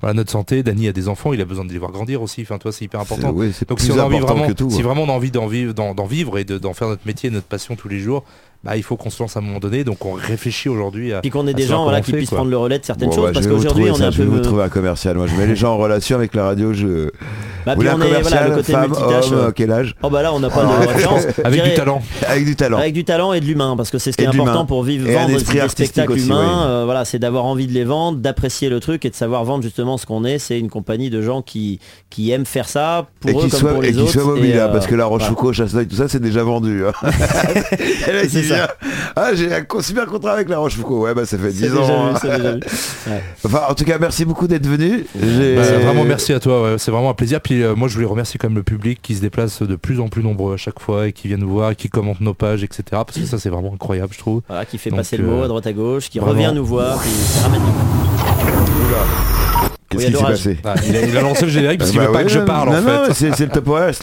Voilà, 0.00 0.14
notre 0.14 0.30
santé, 0.30 0.62
Dany 0.62 0.88
a 0.88 0.92
des 0.92 1.08
enfants, 1.08 1.32
il 1.32 1.40
a 1.40 1.44
besoin 1.44 1.64
de 1.64 1.72
les 1.72 1.78
voir 1.78 1.90
grandir 1.90 2.22
aussi. 2.22 2.42
Enfin, 2.42 2.58
toi, 2.58 2.70
c'est 2.70 2.84
hyper 2.84 3.00
important. 3.00 3.32
oui, 3.34 3.50
c'est 3.52 3.68
Donc 3.68 3.80
si 3.80 3.90
on 3.90 3.98
a 3.98 4.02
envie 4.04 4.16
important 4.16 4.34
vraiment, 4.34 4.48
que 4.48 4.52
tout, 4.52 4.70
si 4.70 4.80
vraiment 4.82 5.02
on 5.02 5.08
a 5.08 5.12
envie 5.12 5.30
d'en 5.32 5.46
vivre, 5.48 5.72
d'en 5.74 6.06
vivre 6.06 6.38
et 6.38 6.44
de- 6.44 6.58
d'en 6.58 6.72
faire 6.72 6.86
notre 6.88 7.04
métier, 7.06 7.30
notre 7.30 7.46
passion 7.46 7.74
tous 7.74 7.88
les 7.88 7.98
jours, 7.98 8.24
bah, 8.64 8.76
il 8.76 8.82
faut 8.82 8.96
qu'on 8.96 9.10
se 9.10 9.22
lance 9.22 9.36
à 9.36 9.40
un 9.40 9.42
moment 9.42 9.60
donné. 9.60 9.84
Donc 9.84 10.04
on 10.04 10.12
réfléchit 10.14 10.68
aujourd'hui 10.68 11.12
à. 11.12 11.20
Puis 11.20 11.30
qu'on 11.30 11.46
ait 11.46 11.54
des 11.54 11.62
gens 11.64 11.84
voilà, 11.84 12.00
qui 12.00 12.10
fait, 12.10 12.16
puissent 12.18 12.28
quoi. 12.30 12.38
prendre 12.38 12.50
le 12.50 12.56
relais 12.58 12.78
de 12.78 12.84
certaines 12.84 13.08
Bon, 13.10 13.14
choses 13.14 13.24
bah, 13.26 13.30
parce 13.34 13.46
qu'aujourd'hui 13.46 13.90
on 13.90 13.96
est 13.96 14.02
un 14.04 14.10
je 14.10 14.18
vais 14.18 14.24
peu 14.24 14.30
vous 14.36 14.40
trouver 14.40 14.64
un 14.64 14.68
commercial. 14.68 15.16
Moi, 15.16 15.26
je 15.26 15.34
mets 15.36 15.46
les 15.46 15.56
gens 15.56 15.74
en 15.74 15.78
relation 15.78 16.16
avec 16.16 16.34
la 16.34 16.44
radio. 16.44 16.72
Je... 16.72 17.10
Bah, 17.66 17.74
Vous 17.74 17.80
puis 17.80 17.88
voulez 17.88 17.90
un 17.90 17.94
on 17.96 18.18
est 18.18 18.22
voilà, 18.22 18.48
le 18.48 18.54
côté 18.56 18.72
femme, 18.72 18.90
multitâche. 18.90 19.26
homme, 19.30 19.38
euh, 19.38 19.50
quel 19.54 19.70
âge 19.72 19.94
Oh 20.02 20.10
bah 20.10 20.22
là 20.22 20.32
on 20.32 20.40
n'a 20.40 20.48
pas 20.50 20.64
de 20.64 20.86
référence. 20.88 21.22
Je 21.36 21.42
Avec 21.42 21.62
du 21.62 21.74
talent. 21.74 22.02
Avec 22.26 22.44
du 22.44 22.56
talent. 22.56 22.78
Avec 22.78 22.92
du 22.94 23.04
talent 23.04 23.32
et 23.32 23.40
de 23.40 23.44
l'humain, 23.46 23.74
parce 23.76 23.90
que 23.90 23.98
c'est 23.98 24.10
ce 24.12 24.16
qui 24.16 24.24
Et 24.24 24.26
est 24.26 24.28
important 24.30 24.64
pour 24.66 24.82
vivre, 24.82 25.08
vendre 25.10 25.28
des 25.28 25.68
spectacles 25.68 26.12
aussi, 26.12 26.26
humains. 26.26 26.66
euh, 26.66 26.82
voilà, 26.84 27.04
c'est 27.04 27.18
d'avoir 27.18 27.44
envie 27.44 27.66
de 27.66 27.72
les 27.72 27.84
vendre, 27.84 28.18
d'apprécier 28.18 28.68
le 28.70 28.80
truc 28.80 29.04
et 29.04 29.10
de 29.10 29.14
savoir 29.14 29.44
vendre 29.44 29.62
justement 29.62 29.98
ce 29.98 30.06
qu'on 30.06 30.24
est. 30.24 30.38
C'est 30.38 30.58
une 30.58 30.70
compagnie 30.70 31.10
de 31.10 31.20
gens 31.22 31.42
qui, 31.42 31.78
qui 32.10 32.30
aiment 32.30 32.46
faire 32.46 32.68
ça 32.68 33.06
pour 33.20 33.30
et 33.30 33.34
eux 33.34 33.36
qui 33.36 33.50
comme 33.50 33.60
soit, 33.60 33.72
pour 33.72 33.82
les 33.82 33.92
qui 33.92 33.98
autres. 34.00 34.36
et, 34.44 34.54
hein, 34.58 34.66
euh, 34.66 34.68
parce 34.68 34.86
que 34.86 34.94
la. 34.94 35.04
Rochefoucauld, 35.04 35.54
Chasseneuil, 35.54 35.86
tout 35.88 35.96
ça, 35.96 36.08
c'est 36.08 36.20
déjà 36.20 36.42
vendu. 36.42 36.82
ça. 38.48 38.74
ah, 39.16 39.34
j'ai 39.34 39.52
un 39.52 39.64
super 39.80 40.06
contrat 40.06 40.32
avec 40.32 40.48
la 40.48 40.58
Rochefoucauld. 40.58 41.02
Ouais, 41.02 41.14
bah 41.14 41.24
ça 41.26 41.38
fait 41.38 41.50
10 41.50 41.58
C'est 41.60 41.70
ans. 41.72 41.80
déjà 41.80 41.92
hein. 41.94 42.12
vu, 42.12 42.18
c'est 42.20 42.36
déjà 42.36 42.52
vu. 42.52 42.60
Ouais. 43.08 43.22
Enfin, 43.44 43.60
en 43.70 43.74
tout 43.74 43.84
cas, 43.84 43.96
merci 43.98 44.24
beaucoup 44.24 44.46
d'être 44.46 44.66
venu. 44.66 45.06
Bah, 45.14 45.62
vraiment 45.80 46.04
merci 46.04 46.32
à 46.32 46.40
toi, 46.40 46.62
ouais, 46.62 46.74
c'est 46.78 46.90
vraiment 46.90 47.10
un 47.10 47.14
plaisir. 47.14 47.40
Puis 47.40 47.62
euh, 47.62 47.74
moi 47.74 47.88
je 47.88 47.94
voulais 47.94 48.06
remercier 48.06 48.38
quand 48.38 48.48
même 48.48 48.56
le 48.56 48.62
public 48.62 49.00
qui 49.02 49.14
se 49.14 49.20
déplace 49.20 49.62
de 49.62 49.76
plus 49.76 50.00
en 50.00 50.08
plus 50.08 50.22
nombreux 50.22 50.54
à 50.54 50.56
chaque 50.58 50.78
fois 50.80 51.06
et 51.08 51.12
qui 51.12 51.28
vient 51.28 51.36
nous 51.38 51.48
voir, 51.48 51.70
et 51.70 51.76
qui 51.76 51.88
commente 51.88 52.20
nos 52.20 52.34
pages, 52.34 52.62
etc. 52.64 52.82
Parce 52.90 53.18
que 53.18 53.24
ça 53.24 53.38
c'est 53.38 53.48
vraiment 53.50 53.72
incroyable 53.72 54.12
je 54.12 54.18
trouve. 54.18 54.42
Voilà, 54.48 54.64
qui 54.66 54.76
fait 54.78 54.90
Donc, 54.90 54.98
passer 54.98 55.16
le 55.16 55.24
mot 55.24 55.40
euh, 55.40 55.44
à 55.44 55.48
droite 55.48 55.66
à 55.66 55.72
gauche, 55.72 56.10
qui 56.10 56.18
vraiment. 56.18 56.32
revient 56.34 56.52
nous 56.54 56.64
voir, 56.66 57.02
qui 57.02 57.40
ramène 57.42 57.60
du 57.60 57.68
Qu'est-ce 59.90 60.06
qui 60.06 60.12
s'est 60.12 60.22
passé 60.22 60.58
Ah, 60.64 60.74
il, 60.86 60.94
a, 60.96 61.00
il 61.02 61.16
a 61.16 61.22
lancé 61.22 61.46
le 61.46 61.50
générique 61.50 61.78
parce 61.78 61.90
qu'il 61.90 61.98
Bah 61.98 62.06
veut 62.08 62.12
pas 62.12 62.22
que 62.22 62.28
je 62.28 62.40
parle 62.40 62.68
non, 62.70 62.76
en 62.76 62.82
non, 62.82 63.04
fait. 63.06 63.14
c'est 63.14 63.34
c'est 63.34 63.44
le 63.46 63.50
top 63.50 63.68
horaire, 63.68 63.88